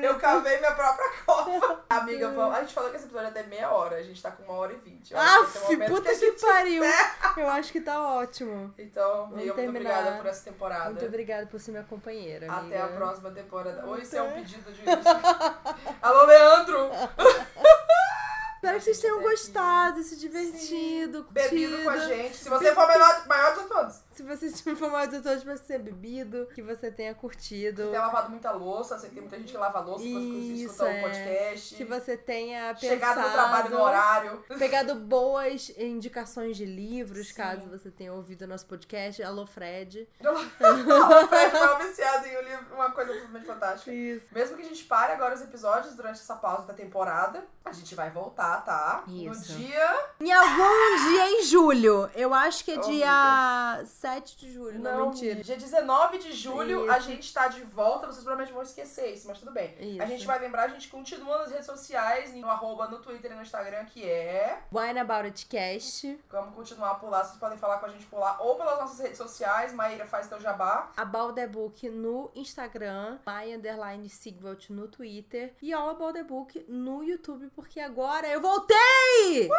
Eu 0.01 0.17
cavei 0.17 0.57
minha 0.59 0.71
própria 0.71 1.09
cova. 1.25 1.83
Amiga, 1.89 2.29
vamos... 2.29 2.55
a 2.55 2.61
gente 2.61 2.73
falou 2.73 2.89
que 2.89 2.97
esse 2.97 3.05
episódio 3.05 3.27
é 3.27 3.29
até 3.29 3.43
meia 3.43 3.71
hora. 3.71 3.97
A 3.97 4.03
gente 4.03 4.21
tá 4.21 4.31
com 4.31 4.43
uma 4.43 4.53
hora 4.53 4.73
e 4.73 4.75
vinte. 4.77 5.13
Que 5.13 5.73
momento 5.73 5.89
puta 5.89 6.09
que, 6.09 6.15
gente 6.15 6.41
pariu! 6.41 6.83
encerra. 6.83 7.33
Eu 7.37 7.49
acho 7.49 7.71
que 7.71 7.81
tá 7.81 8.01
ótimo. 8.01 8.73
Então, 8.77 9.25
amiga, 9.25 9.53
muito 9.53 9.69
obrigada 9.69 10.11
por 10.13 10.25
essa 10.27 10.43
temporada. 10.43 10.85
Muito 10.85 11.05
obrigada 11.05 11.47
por 11.47 11.59
ser 11.59 11.71
minha 11.71 11.83
companheira, 11.83 12.51
amiga. 12.51 12.75
Até 12.75 12.81
a 12.81 12.95
próxima 12.95 13.31
temporada. 13.31 13.85
Ou 13.85 13.97
isso 13.97 14.15
é 14.15 14.21
um 14.21 14.31
pedido 14.33 14.71
de. 14.71 14.83
Alô, 16.01 16.25
Leandro! 16.25 16.89
Espero 18.65 18.79
que 18.79 18.83
vocês 18.85 18.99
tenham 18.99 19.21
gostado, 19.21 20.01
se 20.01 20.15
divertido, 20.17 21.23
curtido. 21.23 21.31
Bebido 21.31 21.83
com 21.83 21.89
a 21.91 21.97
gente. 21.99 22.35
Se 22.35 22.49
você 22.49 22.73
for 22.73 22.87
maior 23.27 23.55
de 23.55 23.63
todos. 23.67 24.03
Se 24.11 24.23
você 24.23 24.49
tiver 24.51 24.75
formado 24.75 25.11
de 25.11 25.21
todos 25.21 25.43
pra 25.43 25.55
ser 25.57 25.77
bebido, 25.79 26.47
que 26.55 26.63
você 26.63 26.89
tenha 26.89 27.13
curtido. 27.13 27.83
Você 27.83 27.91
tem 27.91 27.99
lavado 27.99 28.29
muita 28.31 28.51
louça, 28.51 28.97
você 28.97 29.09
tem 29.09 29.19
muita 29.21 29.37
gente 29.37 29.51
que 29.51 29.57
lava 29.57 29.79
louça 29.81 30.03
quando 30.03 30.17
Isso, 30.33 30.63
escuta 30.71 30.89
é. 30.89 30.97
o 30.97 31.01
podcast. 31.03 31.75
Que 31.75 31.83
você 31.85 32.17
tenha 32.17 32.67
pensado, 32.73 32.79
Chegado 32.79 33.21
no 33.21 33.31
trabalho 33.33 33.69
no 33.69 33.81
horário. 33.81 34.43
pegado 34.57 34.95
boas 34.95 35.69
indicações 35.77 36.57
de 36.57 36.65
livros, 36.65 37.27
Sim. 37.27 37.33
caso 37.35 37.67
você 37.69 37.91
tenha 37.91 38.13
ouvido 38.13 38.43
o 38.43 38.47
nosso 38.47 38.65
podcast. 38.65 39.21
Alô, 39.21 39.45
Fred. 39.45 40.09
O 40.25 41.27
Fred 41.27 41.51
tava 41.51 41.83
viciado 41.83 42.25
em 42.27 42.37
um 42.37 42.41
livro- 42.41 42.73
uma 42.73 42.91
coisa 42.91 43.11
absolutamente 43.11 43.45
fantástica. 43.45 43.91
Isso. 43.93 44.25
Mesmo 44.31 44.55
que 44.55 44.61
a 44.63 44.65
gente 44.65 44.83
pare 44.85 45.11
agora 45.11 45.35
os 45.35 45.41
episódios 45.41 45.93
durante 45.93 46.19
essa 46.19 46.35
pausa 46.35 46.65
da 46.67 46.73
temporada, 46.73 47.43
a 47.65 47.71
gente 47.73 47.93
vai 47.95 48.09
voltar, 48.09 48.54
tá? 48.57 49.03
Isso. 49.07 49.53
No 49.53 49.57
dia. 49.59 50.05
Em 50.19 50.31
algum 50.31 51.09
dia 51.09 51.31
em 51.31 51.43
julho. 51.43 52.09
Eu 52.15 52.33
acho 52.33 52.63
que 52.63 52.71
é 52.71 52.77
Oh, 52.77 52.81
dia 52.81 53.83
7 53.85 54.37
de 54.37 54.53
julho. 54.53 54.79
Não, 54.79 55.09
mentira. 55.09 55.43
Dia 55.43 55.57
19 55.57 56.17
de 56.17 56.33
julho, 56.33 56.91
a 56.91 56.97
Isso. 56.97 57.07
gente 57.07 57.33
tá 57.33 57.47
de 57.47 57.61
volta. 57.63 58.07
Vocês 58.07 58.23
provavelmente 58.23 58.53
vão 58.53 58.61
esquecer 58.61 59.13
isso, 59.13 59.27
mas 59.27 59.39
tudo 59.39 59.51
bem. 59.51 59.75
Isso. 59.79 60.01
A 60.01 60.05
gente 60.05 60.25
vai 60.25 60.39
lembrar, 60.39 60.63
a 60.63 60.67
gente 60.67 60.87
continua 60.89 61.39
nas 61.39 61.51
redes 61.51 61.65
sociais, 61.65 62.33
no 62.33 62.49
arroba, 62.49 62.87
no 62.87 62.99
Twitter 62.99 63.31
e 63.31 63.35
no 63.35 63.41
Instagram, 63.41 63.85
que 63.85 64.03
é. 64.03 64.59
Wine 64.71 64.99
About 64.99 65.25
It 65.25 65.45
Cast. 65.47 66.19
Vamos 66.29 66.55
continuar 66.55 66.95
por 66.95 67.09
lá. 67.09 67.23
Vocês 67.23 67.37
podem 67.37 67.57
falar 67.57 67.77
com 67.79 67.85
a 67.85 67.89
gente 67.89 68.05
por 68.05 68.19
lá 68.19 68.37
ou 68.39 68.55
pelas 68.55 68.79
nossas 68.79 68.99
redes 68.99 69.17
sociais. 69.17 69.73
Maíra 69.73 70.05
faz 70.05 70.27
teu 70.27 70.39
jabá. 70.39 70.91
About 70.97 71.35
the 71.35 71.47
Book 71.47 71.89
no 71.89 72.31
Instagram, 72.35 73.19
My 73.25 73.53
Underline 73.53 74.09
no 74.69 74.87
Twitter 74.87 75.53
e 75.61 75.73
All 75.73 75.89
About 75.89 76.13
the 76.13 76.23
Book 76.23 76.65
no 76.67 77.03
YouTube, 77.03 77.49
porque 77.55 77.79
agora 77.79 78.27
eu 78.27 78.41
voltei! 78.45 79.49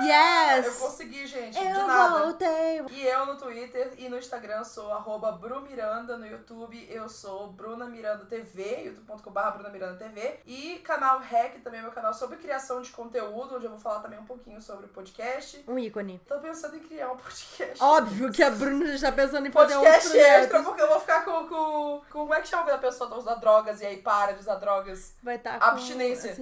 Yes! 0.00 0.66
Eu 0.66 0.74
consegui, 0.88 1.26
gente. 1.26 1.58
de 1.58 1.64
Eu 1.64 1.86
nada. 1.86 2.24
voltei! 2.24 2.82
E 2.90 3.06
eu 3.06 3.26
no 3.26 3.36
Twitter 3.36 3.92
e 3.98 4.08
no 4.08 4.18
Instagram 4.18 4.64
sou 4.64 4.90
arroba 4.90 5.30
Brumiranda, 5.32 6.16
no 6.16 6.26
YouTube 6.26 6.88
eu 6.90 7.08
sou 7.08 7.48
Bruna 7.48 7.84
Miranda 7.84 8.24
TV, 8.24 8.84
youtube.com.br 8.86 9.50
Bruna 9.52 9.68
Miranda 9.68 9.98
TV. 9.98 10.40
E 10.46 10.78
canal 10.78 11.20
REC 11.20 11.60
também 11.62 11.78
é 11.80 11.82
meu 11.82 11.92
canal 11.92 12.12
sobre 12.12 12.38
criação 12.38 12.80
de 12.80 12.90
conteúdo, 12.90 13.56
onde 13.56 13.66
eu 13.66 13.70
vou 13.70 13.78
falar 13.78 14.00
também 14.00 14.18
um 14.18 14.24
pouquinho 14.24 14.60
sobre 14.60 14.86
o 14.86 14.88
podcast. 14.88 15.62
Um 15.68 15.78
ícone. 15.78 16.20
Tô 16.26 16.38
pensando 16.38 16.76
em 16.76 16.80
criar 16.80 17.12
um 17.12 17.16
podcast. 17.16 17.76
Óbvio 17.80 18.32
que 18.32 18.42
a 18.42 18.50
Bruna 18.50 18.86
já 18.88 18.94
está 18.94 19.12
pensando 19.12 19.46
em 19.46 19.52
fazer 19.52 19.76
um 19.76 19.82
Podcast 19.82 20.18
extra, 20.18 20.62
porque 20.62 20.82
eu 20.82 20.88
vou 20.88 21.00
ficar 21.00 21.24
com, 21.24 21.46
com, 21.46 21.46
com. 21.48 22.02
Como 22.10 22.34
é 22.34 22.40
que 22.40 22.48
chama 22.48 22.64
quando 22.64 22.76
a 22.76 22.78
pessoa 22.78 23.08
tá 23.08 23.16
usando 23.16 23.40
drogas 23.40 23.80
e 23.82 23.86
aí 23.86 23.98
para 23.98 24.32
de 24.32 24.40
usar 24.40 24.56
drogas? 24.56 25.14
Vai 25.22 25.36
estar 25.36 25.62
Abstinência. 25.62 26.34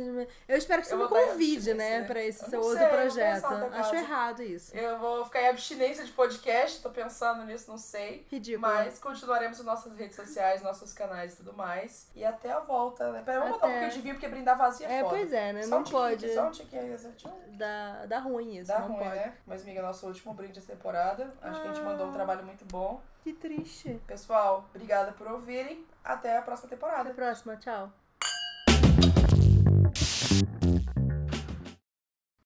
eu 0.49 0.57
espero 0.57 0.81
que 0.81 0.89
você 0.89 0.95
Eu 0.95 0.99
me 0.99 1.09
convide, 1.09 1.71
abstinência, 1.73 1.75
né, 1.91 1.99
né? 2.01 2.07
pra 2.07 2.23
esse 2.23 2.43
Eu 2.45 2.51
seu 2.51 2.61
outro 2.61 2.79
sei, 2.79 2.89
projeto. 2.89 3.47
Acho 3.75 3.95
errado 3.95 4.43
isso. 4.43 4.77
Eu 4.77 4.99
vou 4.99 5.25
ficar 5.25 5.43
em 5.43 5.49
abstinência 5.49 6.05
de 6.05 6.13
podcast, 6.13 6.83
tô 6.83 6.91
pensando 6.91 7.45
nisso, 7.45 7.71
não 7.71 7.79
sei. 7.79 8.27
Ridículo. 8.31 8.63
Mas 8.63 8.99
continuaremos 8.99 9.59
nas 9.59 9.67
nossas 9.67 9.97
redes 9.97 10.17
sociais, 10.17 10.63
nossos 10.63 10.93
canais 10.93 11.35
e 11.35 11.37
tudo 11.37 11.53
mais. 11.53 12.09
E 12.15 12.25
até 12.25 12.51
a 12.53 12.61
volta, 12.61 13.11
né? 13.13 13.23
Peraí, 13.25 13.39
vamos 13.41 13.55
botar 13.55 13.67
um 13.67 13.71
Até. 13.71 13.81
pouquinho 13.81 13.97
de 13.99 14.01
vinho, 14.03 14.15
porque 14.15 14.29
brindar 14.29 14.57
vazio 14.57 14.87
é, 14.87 14.99
É, 14.99 15.03
foda. 15.03 15.17
pois 15.17 15.33
é, 15.33 15.53
né? 15.53 15.63
Só 15.63 15.71
não 15.71 15.81
um 15.81 15.85
pode. 15.85 16.35
Só 16.35 16.47
um 16.47 16.51
tiquinho. 16.51 16.97
Dá, 17.49 18.07
dá 18.07 18.19
ruim 18.19 18.57
isso, 18.59 18.69
Dá 18.69 18.79
não 18.81 18.89
ruim, 18.89 18.99
pode. 19.05 19.15
né? 19.17 19.35
Mas, 19.47 19.63
amiga, 19.63 19.83
nosso 19.83 20.07
último 20.07 20.33
brinde 20.35 20.55
dessa 20.55 20.73
temporada. 20.73 21.33
Acho 21.43 21.61
que 21.63 21.69
a 21.69 21.73
gente 21.73 21.85
mandou 21.85 22.07
um 22.07 22.11
Ah. 22.11 22.15
trabalho 22.15 22.45
muito 22.45 22.65
bom. 22.67 23.01
Que 23.23 23.33
triste. 23.35 24.01
Pessoal, 24.07 24.65
obrigada 24.75 25.13
por 25.13 25.27
ouvirem. 25.31 25.85
Até 26.03 26.37
a 26.39 26.43
próxima 26.43 26.67
Até 26.69 26.77
temporada. 26.77 27.11
a 27.11 27.15
próxima, 27.15 27.57
tchau. 27.57 27.93